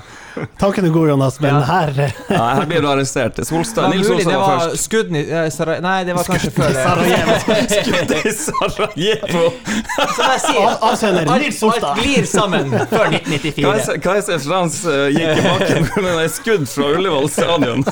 Tanken 0.58 0.84
er 0.88 0.92
god, 0.94 1.08
Jonas, 1.08 1.36
men 1.40 1.54
Ja. 1.54 1.60
her 1.68 1.88
eh, 2.06 2.12
Nei, 2.30 2.54
her 2.58 2.66
blir 2.70 2.80
du 2.82 2.88
arrestert. 2.90 3.36
Solstad, 3.46 3.90
Nils 3.92 4.08
Olsson 4.10 4.24
Solstad 4.24 4.40
var 4.40 4.48
var 4.48 4.64
først. 4.68 4.84
skudd 4.84 5.16
i 5.16 5.22
Sarajevo 5.54 5.82
Nei, 5.86 6.04
det 6.08 6.14
var 6.16 6.24
kanskje 6.28 6.50
før 6.56 6.74
det. 6.74 7.66
Skudd 7.74 8.14
i 8.18 8.32
Sarajevo! 8.38 9.44
Som 10.14 10.24
jeg 10.32 10.40
sier, 10.44 10.60
Av- 10.64 10.86
Avsender 10.90 11.30
Nils 11.38 11.58
Solstad. 11.60 11.90
alt 11.92 12.02
glir 12.02 12.26
sammen 12.30 12.70
før 12.90 13.06
1994. 13.14 13.98
Kaiser 14.04 14.42
Frans 14.44 14.80
eh, 14.90 15.06
gikk 15.14 15.38
i 15.38 15.46
bakken 15.48 15.88
med 16.04 16.20
et 16.24 16.34
skudd 16.34 16.66
fra 16.70 16.90
Ullevål 16.98 17.30
stadion. 17.32 17.84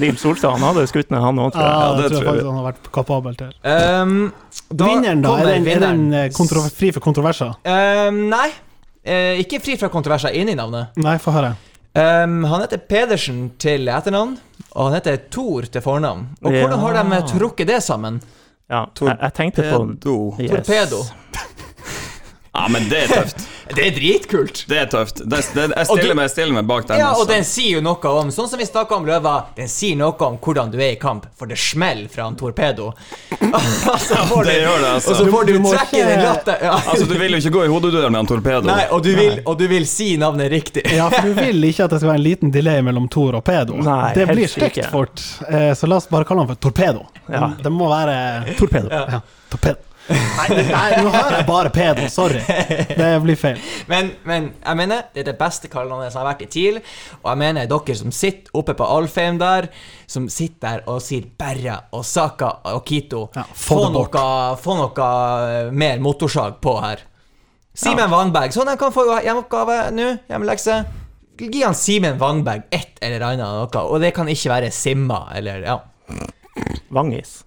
Nils 0.00 0.24
Solstad 0.24 0.56
han 0.56 0.66
hadde 0.70 0.86
skutt 0.90 1.10
ned, 1.12 1.20
han 1.24 1.38
òg, 1.44 1.52
tror 1.54 1.64
jeg. 1.66 1.76
Ja, 1.76 1.92
det 1.96 2.02
det 2.02 2.10
tror 2.10 2.20
jeg 2.20 2.30
faktisk 2.30 2.50
han 2.50 2.60
har 2.62 2.68
vært 2.70 2.90
kapabel 2.96 3.38
til. 3.40 3.52
Um, 3.64 4.16
da 4.70 4.88
Vinneren, 4.90 5.22
da? 5.24 5.36
Er 5.44 5.80
den, 5.84 6.02
er 6.14 6.28
eh, 6.30 6.70
fri 6.74 6.90
for 6.96 7.04
kontroverser? 7.04 7.54
Um, 7.64 8.24
nei. 8.32 8.48
Eh, 9.00 9.38
ikke 9.40 9.60
fri 9.64 9.78
fra 9.80 9.88
kontroverser 9.92 10.34
inni 10.36 10.52
navnet. 10.58 10.96
Nei, 11.00 11.16
få 11.22 11.32
høre. 11.32 11.54
Um, 11.94 12.44
han 12.44 12.60
heter 12.62 12.78
Pedersen 12.86 13.50
til 13.58 13.88
etternavn, 13.90 14.36
og 14.72 14.84
han 14.84 14.94
heter 15.00 15.16
Thor 15.30 15.66
til 15.66 15.82
fornavn. 15.82 16.28
Og 16.44 16.52
Ja. 16.54 16.66
hvordan 16.68 17.10
har 17.10 17.20
de 17.20 17.38
trukket 17.38 17.66
det 17.66 17.82
sammen? 17.82 18.20
Ja, 18.70 18.84
jeg, 19.00 19.16
jeg 19.20 19.34
tenkte 19.34 19.62
på 19.62 19.78
Torpedo. 20.00 20.98
Yes. 21.00 21.12
Ja, 22.52 22.66
men 22.68 22.88
det 22.90 23.04
er 23.04 23.08
tøft. 23.20 23.46
Det 23.70 23.84
er 23.86 23.92
dritkult! 23.94 24.64
Det 24.66 24.78
er 24.82 24.86
tøft. 24.90 25.20
Det, 25.22 25.38
det, 25.54 25.64
jeg, 25.76 25.86
stiller 25.86 26.08
du- 26.10 26.16
meg, 26.18 26.24
jeg 26.26 26.30
stiller 26.32 26.54
meg 26.56 26.64
bak 26.66 26.88
den. 26.88 26.98
Ja, 26.98 27.12
og 27.12 27.20
altså. 27.20 27.26
den 27.30 27.44
sier 27.46 27.76
jo 27.76 27.82
noe 27.86 28.10
om 28.18 28.32
Sånn 28.34 28.48
som 28.50 28.58
vi 28.58 28.64
snakka 28.66 28.96
om 28.96 29.04
Løva, 29.06 29.34
den 29.54 29.68
sier 29.70 29.94
noe 30.00 30.16
om 30.26 30.38
hvordan 30.42 30.72
du 30.72 30.78
er 30.80 30.96
i 30.96 30.98
kamp, 30.98 31.28
for 31.38 31.46
det 31.46 31.54
smeller 31.62 32.08
fra 32.10 32.24
en 32.26 32.34
torpedo. 32.40 32.88
altså, 33.38 34.16
ja, 34.16 34.24
det 34.26 34.56
du- 34.56 34.64
gjør 34.64 34.80
det, 34.82 34.88
altså. 34.96 35.12
Og 35.12 35.20
så 35.20 35.26
får 35.30 35.46
du, 35.46 35.52
Du 35.54 35.68
trekke 35.68 36.00
den 36.08 36.24
latter 36.26 36.64
ja. 36.66 36.72
Altså, 36.90 37.06
du 37.06 37.14
vil 37.20 37.36
jo 37.36 37.38
ikke 37.44 37.52
gå 37.60 37.62
i 37.68 37.70
hodedøren 37.70 38.16
med 38.16 38.24
en 38.24 38.30
torpedo. 38.32 38.66
Nei, 38.66 38.88
og 38.96 39.04
du, 39.06 39.12
vil, 39.20 39.38
og 39.44 39.60
du 39.60 39.64
vil 39.70 39.86
si 39.92 40.08
navnet 40.18 40.50
riktig. 40.50 40.82
Ja, 40.90 41.06
for 41.14 41.30
du 41.30 41.38
vil 41.38 41.68
ikke 41.70 41.86
at 41.86 41.94
det 41.94 42.00
skal 42.02 42.10
være 42.10 42.22
en 42.24 42.26
liten 42.26 42.50
delay 42.56 42.82
mellom 42.82 43.06
Tor 43.14 43.38
og 43.38 43.44
Pedo. 43.46 43.78
Nei, 43.86 44.08
det 44.18 44.26
blir 44.32 44.50
stygt 44.50 44.90
fort, 44.90 45.22
eh, 45.46 45.70
så 45.78 45.86
la 45.86 46.00
oss 46.02 46.10
bare 46.10 46.26
kalle 46.26 46.42
han 46.42 46.50
for 46.50 46.58
Torpedo. 46.66 47.06
Ja. 47.30 47.52
Det 47.62 47.70
må 47.70 47.86
være 47.94 48.56
Torpedo. 48.58 48.90
ja, 48.90 49.22
Torpedo. 49.54 49.86
Nei, 50.08 50.46
nei, 50.70 51.02
nå 51.02 51.10
har 51.12 51.34
jeg 51.36 51.46
bare 51.46 51.70
pedo. 51.74 52.06
Sorry. 52.10 52.40
Det 53.00 53.10
blir 53.22 53.38
feil. 53.38 53.60
Men, 53.90 54.12
men 54.26 54.48
jeg 54.56 54.78
mener, 54.80 55.04
det 55.14 55.22
er 55.22 55.28
det 55.30 55.36
beste 55.38 55.70
kallenavnet 55.70 56.12
som 56.12 56.22
har 56.22 56.32
vært 56.32 56.46
i 56.46 56.48
TIL. 56.50 56.80
Og 57.20 57.28
jeg 57.30 57.40
mener 57.42 57.68
dere 57.70 57.96
som 57.98 58.14
sitter 58.14 58.56
oppe 58.58 58.74
på 58.78 58.88
Alfheim 58.96 59.38
der, 59.40 59.68
som 60.10 60.26
sitter 60.32 60.80
der 60.80 60.88
og 60.90 61.02
sier 61.04 61.28
Berra 61.38 61.76
og 61.96 62.04
Saka 62.06 62.50
og 62.72 62.82
Kito, 62.88 63.26
Ja, 63.36 63.44
få 63.52 63.78
få, 63.80 63.92
noe, 63.94 64.24
få 64.60 64.78
noe 64.80 65.10
eh, 65.50 65.70
mer 65.72 66.02
motorsag 66.02 66.58
på 66.64 66.74
her. 66.82 67.04
Simen 67.80 68.10
Wangberg, 68.10 68.52
sånn 68.52 68.68
han 68.68 68.80
kan 68.80 68.92
få 68.92 69.06
hjemmeoppgave 69.22 69.76
nå, 69.94 70.08
hjemmelekse. 70.28 70.80
Gi 71.40 71.62
han 71.62 71.76
Simen 71.78 72.18
Wangberg 72.20 72.66
et 72.74 72.98
eller 73.06 73.24
annet 73.30 73.46
noe, 73.46 73.84
og 73.86 74.02
det 74.02 74.10
kan 74.16 74.28
ikke 74.28 74.52
være 74.52 74.72
Simma 74.74 75.22
eller 75.38 75.64
ja. 75.64 75.78
Vangis. 76.92 77.38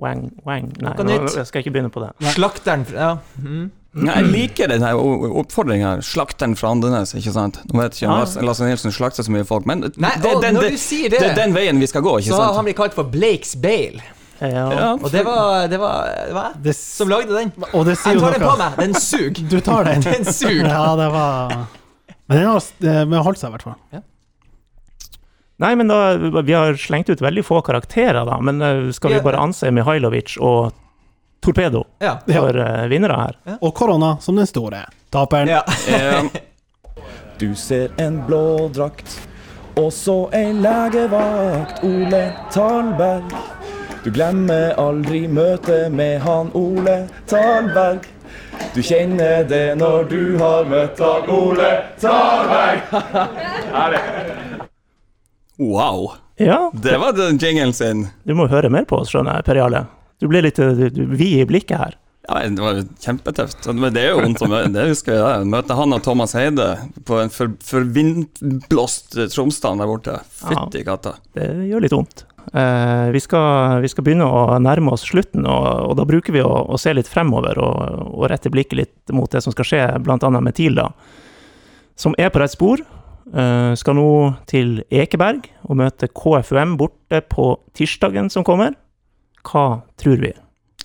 Wang, 0.00 0.30
wang. 0.46 0.72
Nei, 0.80 0.94
nå, 1.04 1.18
jeg 1.36 1.46
skal 1.46 1.62
ikke 1.62 1.74
begynne 1.74 1.92
på 1.92 2.02
det. 2.02 2.10
Slakteren 2.34 2.86
ja. 2.90 3.16
mm. 3.38 3.70
Nei, 3.92 4.14
jeg 4.22 4.28
liker 4.32 4.70
den 4.72 4.80
her 4.86 4.96
oppfordringa. 4.96 5.98
Slakteren 6.06 6.56
fra 6.56 6.70
Andenes, 6.72 7.12
ikke 7.18 7.34
sant. 7.34 7.58
Nå 7.68 7.82
vet 7.82 7.98
ikke 7.98 8.08
om 8.08 8.22
Ja. 8.22 8.46
Lasse 8.48 8.64
Nilsen 8.64 8.94
slakter 8.94 9.26
så 9.26 9.34
mye 9.34 9.44
folk, 9.44 9.68
men 9.68 9.84
Nei, 9.84 10.14
det, 10.22 10.32
den, 10.40 10.56
når 10.56 10.64
det, 10.64 10.72
du 10.78 10.80
sier 10.80 11.12
det, 11.12 11.20
det 11.20 11.28
er 11.34 11.38
den 11.42 11.52
veien 11.56 11.80
vi 11.82 11.90
skal 11.90 12.04
gå, 12.04 12.16
ikke 12.22 12.32
så 12.32 12.40
har 12.40 12.56
han 12.56 12.64
blir 12.64 12.78
kalt 12.78 12.96
for 12.96 13.04
Blakes 13.12 13.52
Bale. 13.60 14.00
Ja. 14.42 14.64
Ja, 14.74 14.86
Og 14.96 15.12
det 15.12 15.20
var 15.22 15.68
Det 15.70 15.78
var, 15.78 16.08
det 16.26 16.34
var 16.34 16.54
jeg 16.64 16.74
som 16.74 17.08
lagde 17.12 17.36
den. 17.36 17.52
og 17.72 17.84
det 17.86 17.94
sier 18.00 18.16
Jeg 18.16 18.22
tar 18.24 18.32
den 18.32 18.48
på 18.48 18.56
meg. 18.58 18.78
Den 18.80 18.94
suger. 18.94 19.44
Du 19.52 19.60
tar 19.60 19.84
den. 19.86 20.02
Den 20.08 20.24
suger. 20.24 20.66
Ja, 20.66 20.96
det 20.98 21.10
var 21.12 21.54
Men 22.26 22.38
den 22.80 23.12
har 23.12 23.22
holdt 23.22 23.38
seg, 23.38 23.52
i 23.52 23.54
hvert 23.58 23.68
fall. 23.68 24.02
Nei, 25.62 25.72
men 25.78 25.88
da, 25.90 25.98
vi 26.42 26.52
har 26.56 26.74
slengt 26.80 27.10
ut 27.12 27.20
veldig 27.22 27.44
få 27.46 27.60
karakterer, 27.64 28.24
da. 28.26 28.38
Men 28.42 28.62
eh, 28.62 28.88
skal 28.96 29.14
vi 29.14 29.20
bare 29.24 29.38
anse 29.42 29.70
Mihailovic 29.70 30.34
og 30.42 30.72
Torpedo 31.42 31.84
Ja. 32.02 32.16
for 32.26 32.54
uh, 32.58 32.86
vinnere 32.90 33.16
her? 33.18 33.36
Og 33.60 33.72
korona 33.74 34.16
som 34.22 34.36
den 34.38 34.46
store 34.46 34.84
taperen. 35.10 35.48
ja. 35.50 35.62
Du 37.38 37.54
ser 37.58 37.90
en 37.98 38.20
blå 38.26 38.68
drakt, 38.70 39.16
og 39.74 39.88
så 39.92 40.28
ei 40.36 40.52
legevakt, 40.54 41.80
Ole 41.82 42.20
Talberg. 42.54 43.32
Du 44.04 44.10
glemmer 44.14 44.74
aldri 44.78 45.24
møtet 45.30 45.90
med 45.94 46.20
han 46.22 46.50
Ole 46.58 47.08
Talberg. 47.30 48.06
Du 48.74 48.82
kjenner 48.82 49.42
det 49.48 49.64
når 49.80 50.04
du 50.10 50.20
har 50.38 50.64
møtt 50.70 51.02
han 51.02 51.30
Ole 51.34 51.72
Talberg. 52.02 52.82
wow. 55.70 56.12
Ja, 56.42 56.70
Det 56.74 56.98
var 56.98 57.12
den 57.16 57.38
jingelen 57.38 57.72
sin. 57.76 58.06
du 58.24 58.34
må 58.34 58.48
høre 58.50 58.70
mer 58.72 58.86
på 58.88 59.02
oss, 59.02 59.12
skjønner 59.12 59.38
jeg, 59.40 59.46
Per 59.46 59.60
Jarle. 59.60 59.84
Du 60.22 60.28
blir 60.30 60.44
litt 60.46 60.58
eh, 60.62 60.72
du, 60.78 60.88
du, 60.90 61.04
vid 61.12 61.42
i 61.42 61.46
blikket 61.48 61.78
her. 61.78 61.98
Ja, 62.28 62.38
det 62.46 62.62
var 62.62 62.78
kjempetøft. 63.02 63.66
Men 63.74 63.94
det 63.94 64.04
er 64.04 64.12
jo 64.12 64.20
vondt 64.22 64.44
å 64.46 64.48
møte 64.50 64.70
Det 64.76 64.84
husker 64.92 65.16
jeg. 65.18 65.46
Møte 65.50 65.74
han 65.74 65.94
og 65.96 66.04
Thomas 66.06 66.36
Heide 66.38 66.68
på 67.08 67.18
en 67.18 67.32
for, 67.34 67.56
for 67.66 67.88
vindblåst 67.96 69.16
Tromsdalen 69.34 69.82
der 69.82 69.90
borte. 69.90 70.20
Fytti 70.38 70.84
katta. 70.86 71.16
Det 71.34 71.48
gjør 71.66 71.82
litt 71.82 71.96
vondt. 71.96 72.22
Eh, 72.52 73.10
vi, 73.10 73.20
skal, 73.20 73.80
vi 73.82 73.90
skal 73.90 74.06
begynne 74.06 74.26
å 74.26 74.58
nærme 74.62 74.94
oss 74.94 75.06
slutten, 75.08 75.46
og, 75.46 75.66
og 75.88 75.96
da 75.98 76.06
bruker 76.06 76.34
vi 76.34 76.42
å, 76.44 76.50
å 76.70 76.78
se 76.78 76.94
litt 76.94 77.10
fremover 77.10 77.58
og, 77.62 77.76
og 78.12 78.26
rette 78.30 78.50
blikket 78.52 78.78
litt 78.78 79.14
mot 79.14 79.30
det 79.30 79.42
som 79.44 79.54
skal 79.54 79.68
skje, 79.68 79.82
bl.a. 80.02 80.18
med 80.38 80.54
TIL, 80.58 80.78
da. 80.78 80.90
Som 81.98 82.14
er 82.18 82.30
på 82.34 82.42
rett 82.42 82.54
spor. 82.54 82.82
Eh, 83.30 83.72
skal 83.78 83.96
nå 83.96 84.08
til 84.50 84.80
Ekeberg 84.90 85.46
og 85.68 85.78
møte 85.78 86.08
KFUM 86.10 86.76
borte 86.80 87.22
på 87.30 87.52
tirsdagen 87.76 88.30
som 88.32 88.46
kommer. 88.46 88.74
Hva 89.46 89.82
tror 90.00 90.22
vi? 90.22 90.32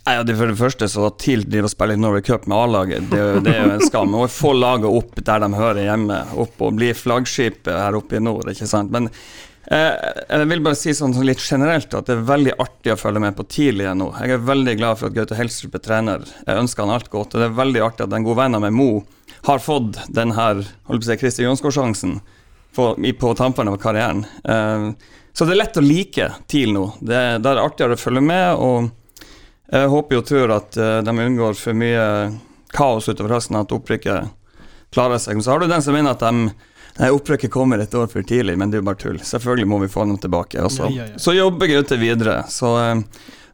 Nei, 0.08 0.16
det 0.24 0.38
For 0.40 0.48
det 0.48 0.60
første 0.60 0.88
så 0.88 1.10
at 1.10 1.18
TIL 1.20 1.44
driver 1.44 1.68
og 1.68 1.74
spiller 1.74 1.98
i 1.98 2.00
Norway 2.00 2.24
Cup 2.24 2.46
med 2.48 2.56
A-laget, 2.56 3.10
det, 3.12 3.24
det 3.44 3.52
er 3.52 3.66
jo 3.66 3.74
en 3.76 3.84
skam. 3.84 4.16
Å 4.16 4.30
få 4.32 4.54
laget 4.56 4.88
opp 4.88 5.20
der 5.20 5.44
de 5.44 5.50
hører 5.58 5.84
hjemme, 5.84 6.22
opp 6.40 6.64
og 6.64 6.78
bli 6.78 6.94
flaggskipet 6.96 7.74
her 7.76 7.98
oppe 8.00 8.16
i 8.20 8.24
nord, 8.24 8.48
ikke 8.54 8.70
sant. 8.70 8.94
Men 8.94 9.10
eh, 9.10 9.92
jeg 10.30 10.48
vil 10.54 10.64
bare 10.64 10.80
si 10.80 10.96
sånn, 10.96 11.18
sånn 11.18 11.28
litt 11.28 11.44
generelt 11.44 11.92
at 11.98 12.08
det 12.08 12.16
er 12.16 12.24
veldig 12.30 12.56
artig 12.56 12.94
å 12.94 13.00
følge 13.02 13.26
med 13.26 13.36
på 13.36 13.50
TIL 13.52 13.84
igjen 13.84 14.00
nå. 14.00 14.14
Jeg 14.22 14.38
er 14.38 14.48
veldig 14.54 14.78
glad 14.80 15.02
for 15.02 15.10
at 15.10 15.18
Gaute 15.18 15.42
Helstrup 15.42 15.76
er 15.76 15.84
trener. 15.90 16.32
Jeg 16.46 16.64
ønsker 16.64 16.88
han 16.88 16.96
alt 16.96 17.12
godt. 17.12 17.36
Og 17.36 17.44
det 17.44 17.50
er 17.50 17.60
veldig 17.60 17.84
artig 17.90 18.08
at 18.08 18.16
en 18.16 18.30
god 18.30 18.40
venn 18.46 18.62
av 18.62 18.64
meg, 18.64 18.78
Mo, 18.80 18.92
har 19.48 19.64
fått 19.64 20.00
den 20.12 20.34
her 20.36 20.62
si, 20.64 21.18
Christer 21.18 21.46
Jonsgaard-sjansen 21.48 22.20
på, 22.76 22.88
på 23.20 23.34
tampene 23.40 23.72
av 23.72 23.82
karrieren. 23.82 24.26
Eh, 24.44 24.90
så 25.34 25.46
det 25.46 25.56
er 25.56 25.62
lett 25.62 25.80
å 25.80 25.86
like 25.86 26.32
TIL 26.52 26.74
nå. 26.76 26.88
Det, 27.00 27.22
det 27.44 27.52
er 27.52 27.62
artigere 27.62 27.96
å 27.96 28.02
følge 28.02 28.24
med. 28.26 28.56
og 28.58 28.90
jeg 29.68 29.92
håper 29.92 30.22
og 30.22 30.26
tror 30.28 30.54
at 30.56 30.78
eh, 30.80 31.00
de 31.04 31.14
unngår 31.26 31.58
for 31.60 31.78
mye 31.78 32.08
kaos 32.76 33.08
utover 33.10 33.36
høsten, 33.36 33.60
at 33.60 33.74
opprykket 33.76 34.34
klarer 34.96 35.20
seg. 35.20 35.38
Men 35.38 35.46
så 35.46 35.54
har 35.54 35.64
du 35.64 35.72
den 35.72 35.84
som 35.84 35.96
mener 35.98 36.16
at 36.16 36.26
de 36.26 36.50
Nei, 36.98 37.12
opprykket 37.14 37.52
kommer 37.54 37.78
et 37.78 37.94
år 37.94 38.08
for 38.10 38.26
tidlig, 38.26 38.56
men 38.58 38.72
det 38.74 38.80
er 38.80 38.82
jo 38.82 38.86
bare 38.88 38.98
tull. 38.98 39.18
Selvfølgelig 39.22 39.68
må 39.70 39.78
vi 39.84 39.90
få 39.94 40.08
dem 40.10 40.16
tilbake. 40.18 40.58
Også. 40.66 40.88
Ja, 40.90 41.04
ja, 41.04 41.12
ja. 41.12 41.20
så 41.22 41.36
jobber 41.36 41.70
Gaute 41.70 41.94
videre. 42.02 42.40
Så 42.50 42.72
eh, 42.82 43.04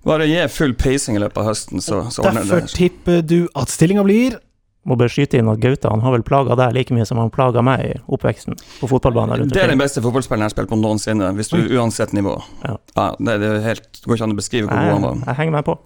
bare 0.07 0.29
gi 0.29 0.45
full 0.47 0.71
peising 0.79 1.17
i 1.19 1.23
løpet 1.25 1.41
av 1.41 1.49
høsten, 1.49 1.83
så, 1.83 2.05
så 2.07 2.23
ordner 2.23 2.45
det 2.47 2.53
Derfor 2.53 2.77
tipper 2.77 3.19
du 3.27 3.41
at 3.59 3.73
stillinga 3.73 4.05
blir 4.07 4.37
Må 4.83 4.97
bare 4.99 5.11
skyte 5.11 5.39
inn 5.39 5.47
at 5.47 5.61
Gauta 5.63 5.93
han 5.93 6.01
har 6.03 6.11
vel 6.17 6.25
plaga 6.27 6.57
deg 6.59 6.73
like 6.75 6.95
mye 6.95 7.05
som 7.07 7.19
han 7.21 7.31
plaga 7.31 7.63
meg 7.63 7.85
i 7.87 7.91
oppveksten 8.11 8.57
på 8.81 8.89
fotballbanen 8.91 9.39
rundt 9.39 9.55
Det 9.55 9.61
er 9.63 9.71
den 9.71 9.79
beste 9.79 10.03
fotballspilleren 10.03 10.43
jeg 10.43 10.51
har 10.51 10.55
spilt 10.57 10.71
på 10.73 10.79
noensinne, 10.81 11.31
hvis 11.37 11.53
du 11.53 11.57
uansett 11.77 12.11
nivå. 12.15 12.35
Ja. 12.65 12.75
det, 13.15 13.37
det, 13.39 13.49
er 13.49 13.63
helt, 13.69 13.87
det 13.95 14.03
går 14.03 14.19
ikke 14.19 14.27
an 14.27 14.35
å 14.35 14.39
beskrive 14.41 14.67
hvor 14.67 14.75
god 14.75 14.93
han 14.93 15.07
var. 15.07 15.21
Jeg, 15.23 15.37
henger 15.39 15.55
meg 15.55 15.67
på. 15.69 15.77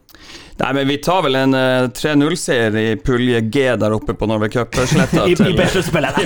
Nei, 0.57 0.71
men 0.73 0.89
vi 0.89 0.97
tar 1.05 1.21
vel 1.27 1.37
en 1.37 1.53
uh, 1.53 1.89
3-0-seier 1.93 2.79
i 2.81 2.87
pulje 2.97 3.43
G 3.53 3.67
der 3.77 3.93
oppe 3.93 4.17
på 4.17 4.29
Norway 4.29 4.49
Cup-sletta. 4.53 5.27
I, 5.29 5.37
i 5.37 5.57
B-sluttspillet. 5.57 6.21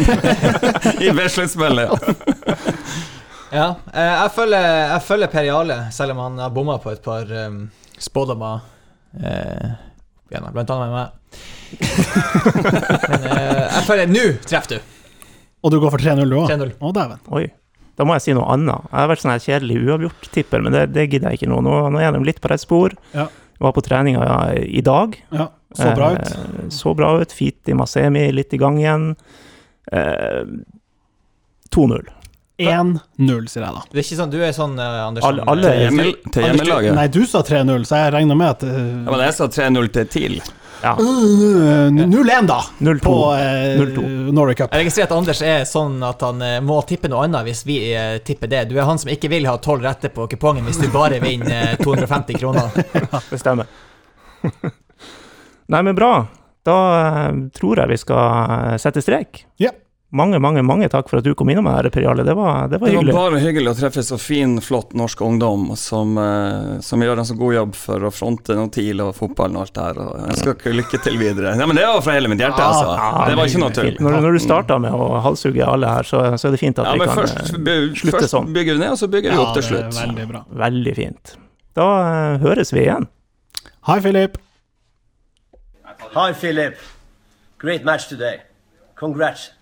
I 1.09 1.15
B-sluttspillet. 1.17 1.91
Ja, 3.51 3.75
eh, 3.91 4.13
jeg 4.15 4.31
følger, 4.31 4.65
jeg 4.93 5.03
følger 5.03 5.27
Per 5.31 5.43
Jarle, 5.43 5.75
selv 5.91 6.13
om 6.13 6.21
han 6.23 6.37
har 6.39 6.51
bomma 6.55 6.77
på 6.79 6.93
et 6.93 7.01
par 7.03 7.27
um, 7.27 7.65
spådommer. 7.99 8.61
Eh, 9.19 9.73
igjen, 10.33 10.49
blant 10.55 10.73
annet 10.75 10.87
med 10.87 10.95
meg. 10.97 11.09
Men 13.11 13.27
eh, 13.31 13.65
jeg 13.77 13.83
føler 13.87 14.11
Nå 14.11 14.25
treffer 14.47 14.77
du! 14.77 14.97
Og 15.61 15.73
du 15.73 15.77
går 15.81 15.93
for 15.93 16.01
3-0 16.01 16.25
du 16.25 16.37
òg? 16.39 16.47
3-0. 16.49 16.71
Å, 16.81 16.91
dæven. 16.95 17.19
Oi. 17.37 17.45
Da 17.99 18.07
må 18.07 18.15
jeg 18.17 18.23
si 18.25 18.33
noe 18.33 18.47
annet. 18.49 18.87
Jeg 18.89 18.97
har 18.97 19.09
vært 19.11 19.21
sånn 19.21 19.33
her 19.33 19.43
kjedelig 19.43 19.77
uavgjort-tipper, 19.83 20.63
men 20.65 20.73
det, 20.73 20.87
det 20.95 21.05
gidder 21.05 21.29
jeg 21.29 21.41
ikke 21.41 21.51
nå. 21.51 21.59
Nå, 21.67 21.75
nå 21.93 22.01
er 22.01 22.15
de 22.15 22.23
litt 22.25 22.41
på 22.41 22.49
rett 22.49 22.63
spor. 22.63 22.95
Ja. 23.13 23.27
Var 23.61 23.75
på 23.75 23.83
treninga 23.85 24.23
ja, 24.25 24.39
i 24.57 24.81
dag. 24.81 25.19
Ja, 25.29 25.51
så 25.77 25.91
bra 25.93 26.07
ut. 26.15 26.31
Eh, 26.31 26.63
så 26.73 26.95
bra 26.97 27.11
ut. 27.21 27.35
Fiti 27.37 27.75
Masemi 27.77 28.23
litt 28.33 28.55
i 28.57 28.61
gang 28.61 28.79
igjen. 28.81 29.11
Eh, 29.93 30.41
2-0. 31.75 32.09
1-0, 32.69 33.47
sier 33.51 33.63
jeg 33.65 33.73
da. 33.75 33.83
Det 33.91 33.97
er 33.99 34.05
ikke 34.05 34.19
sånn, 34.21 34.31
Du 34.31 34.39
er 34.43 34.55
sånn, 34.55 34.73
uh, 34.79 35.07
Andersson 35.07 35.29
Alle- 35.33 35.43
alle- 35.47 35.69
Til 35.71 35.83
hjemmel- 35.85 36.31
til 36.31 36.43
hjemmelaget. 36.47 36.95
Nei, 36.95 37.07
du 37.07 37.21
sa 37.25 37.41
3-0, 37.41 37.85
så 37.89 37.95
jeg 38.05 38.13
regner 38.13 38.35
med 38.37 38.49
at 38.55 38.63
uh, 38.63 38.73
Ja, 38.73 39.11
men 39.11 39.19
jeg 39.27 39.33
sa 39.37 39.47
3-0 39.47 39.91
til 39.97 40.05
TIL. 40.07 40.41
Ja. 40.81 40.95
0-1, 40.97 42.47
da! 42.49 42.55
0-2. 42.79 42.99
På 43.05 43.35
eh, 43.37 43.77
Norway 44.33 44.55
Cup. 44.57 44.71
Jeg 44.73 44.81
registrerer 44.81 45.11
at 45.11 45.11
Anders 45.13 45.41
er 45.45 45.59
sånn 45.69 45.99
at 46.07 46.23
han 46.25 46.41
eh, 46.41 46.55
må 46.65 46.79
tippe 46.89 47.05
noe 47.11 47.27
annet 47.27 47.45
hvis 47.45 47.61
vi 47.67 47.75
eh, 47.93 48.15
tipper 48.25 48.49
det. 48.49 48.63
Du 48.71 48.79
er 48.79 48.87
han 48.89 48.97
som 48.97 49.11
ikke 49.13 49.29
vil 49.29 49.45
ha 49.45 49.59
tolv 49.61 49.85
rette 49.85 50.09
på 50.09 50.25
kupongen 50.31 50.65
hvis 50.65 50.79
du 50.81 50.87
bare 50.89 51.19
vinner 51.21 51.75
eh, 51.75 51.77
250 51.83 52.39
kroner. 52.41 52.73
Det 53.29 53.37
stemmer. 53.37 53.69
Nei, 55.71 55.81
men 55.85 55.93
bra. 55.95 56.25
Da 56.65 56.77
eh, 57.27 57.29
tror 57.53 57.83
jeg 57.83 57.93
vi 57.93 57.97
skal 58.01 58.57
eh, 58.73 58.77
sette 58.81 59.05
strek. 59.05 59.45
Ja. 59.61 59.69
Mange, 60.11 60.41
mange 60.43 60.59
mange 60.67 60.89
takk 60.91 61.07
for 61.07 61.21
at 61.21 61.23
du 61.23 61.31
kom 61.39 61.47
innom 61.53 61.69
her, 61.71 61.87
Per 61.87 62.03
Jarle. 62.03 62.25
Det 62.27 62.33
var, 62.35 62.65
det 62.67 62.81
var 62.81 62.89
Det 62.91 63.13
var 63.15 63.31
bare 63.31 63.39
hyggelig 63.39 63.71
å 63.71 63.75
treffe 63.77 64.01
så 64.03 64.17
fin, 64.19 64.57
flott 64.59 64.91
norsk 64.99 65.21
ungdom 65.23 65.69
som, 65.79 66.17
eh, 66.19 66.81
som 66.83 66.99
gjør 66.99 67.21
en 67.21 67.27
så 67.29 67.37
god 67.39 67.53
jobb 67.55 67.77
for 67.79 68.07
å 68.09 68.11
fronte 68.11 68.57
noe 68.57 68.67
TIL 68.75 68.99
og 69.05 69.13
fotballen 69.15 69.55
og 69.55 69.63
alt 69.63 69.73
det 69.77 69.85
her. 69.85 70.01
Og 70.03 70.17
jeg 70.19 70.33
ønsker 70.33 70.57
dere 70.65 70.77
lykke 70.81 70.99
til 71.05 71.15
videre. 71.21 71.53
Nei, 71.55 71.69
men 71.71 71.79
Det 71.79 71.85
var 71.87 72.03
fra 72.03 72.17
hele 72.17 72.27
mitt 72.33 72.43
hjerte, 72.43 72.59
altså. 72.59 72.97
Det 73.29 73.37
var 73.39 73.53
ikke 73.53 73.63
noe 73.63 73.75
tull. 73.79 73.89
Når, 74.03 74.19
når 74.27 74.35
du 74.35 74.41
starta 74.43 74.79
med 74.83 74.99
å 74.99 75.07
halshugge 75.29 75.71
alle 75.77 75.95
her, 75.95 76.11
så, 76.11 76.25
så 76.35 76.51
er 76.51 76.57
det 76.57 76.61
fint 76.65 76.83
at 76.83 76.91
Ja, 76.91 76.97
vi 76.99 77.07
kan 77.07 77.21
først, 77.21 77.39
eh, 77.39 77.63
by, 77.69 77.77
slutte 78.03 78.17
først 78.17 78.35
sånn. 78.35 78.51
bygger 78.59 78.75
vi 78.75 78.83
ned, 78.83 78.91
og 78.91 78.99
så 78.99 79.11
bygger 79.15 79.31
vi 79.31 79.39
Ja, 79.39 79.47
opp 79.47 79.55
til 79.55 79.67
slutt. 79.69 79.95
veldig 79.95 80.27
bra. 80.33 80.43
Veldig 80.65 80.97
fint. 80.99 81.35
Da 81.79 81.87
uh, 82.03 82.37
høres 82.43 82.75
vi 82.75 82.83
igjen. 82.83 83.07
Hei, 83.87 83.99
Filip. 84.03 84.35
Hei, 86.11 86.33
Philip. 86.33 86.75
Great 87.63 87.85
match 87.87 88.09
today. 88.11 88.41
Congrats, 88.99 89.51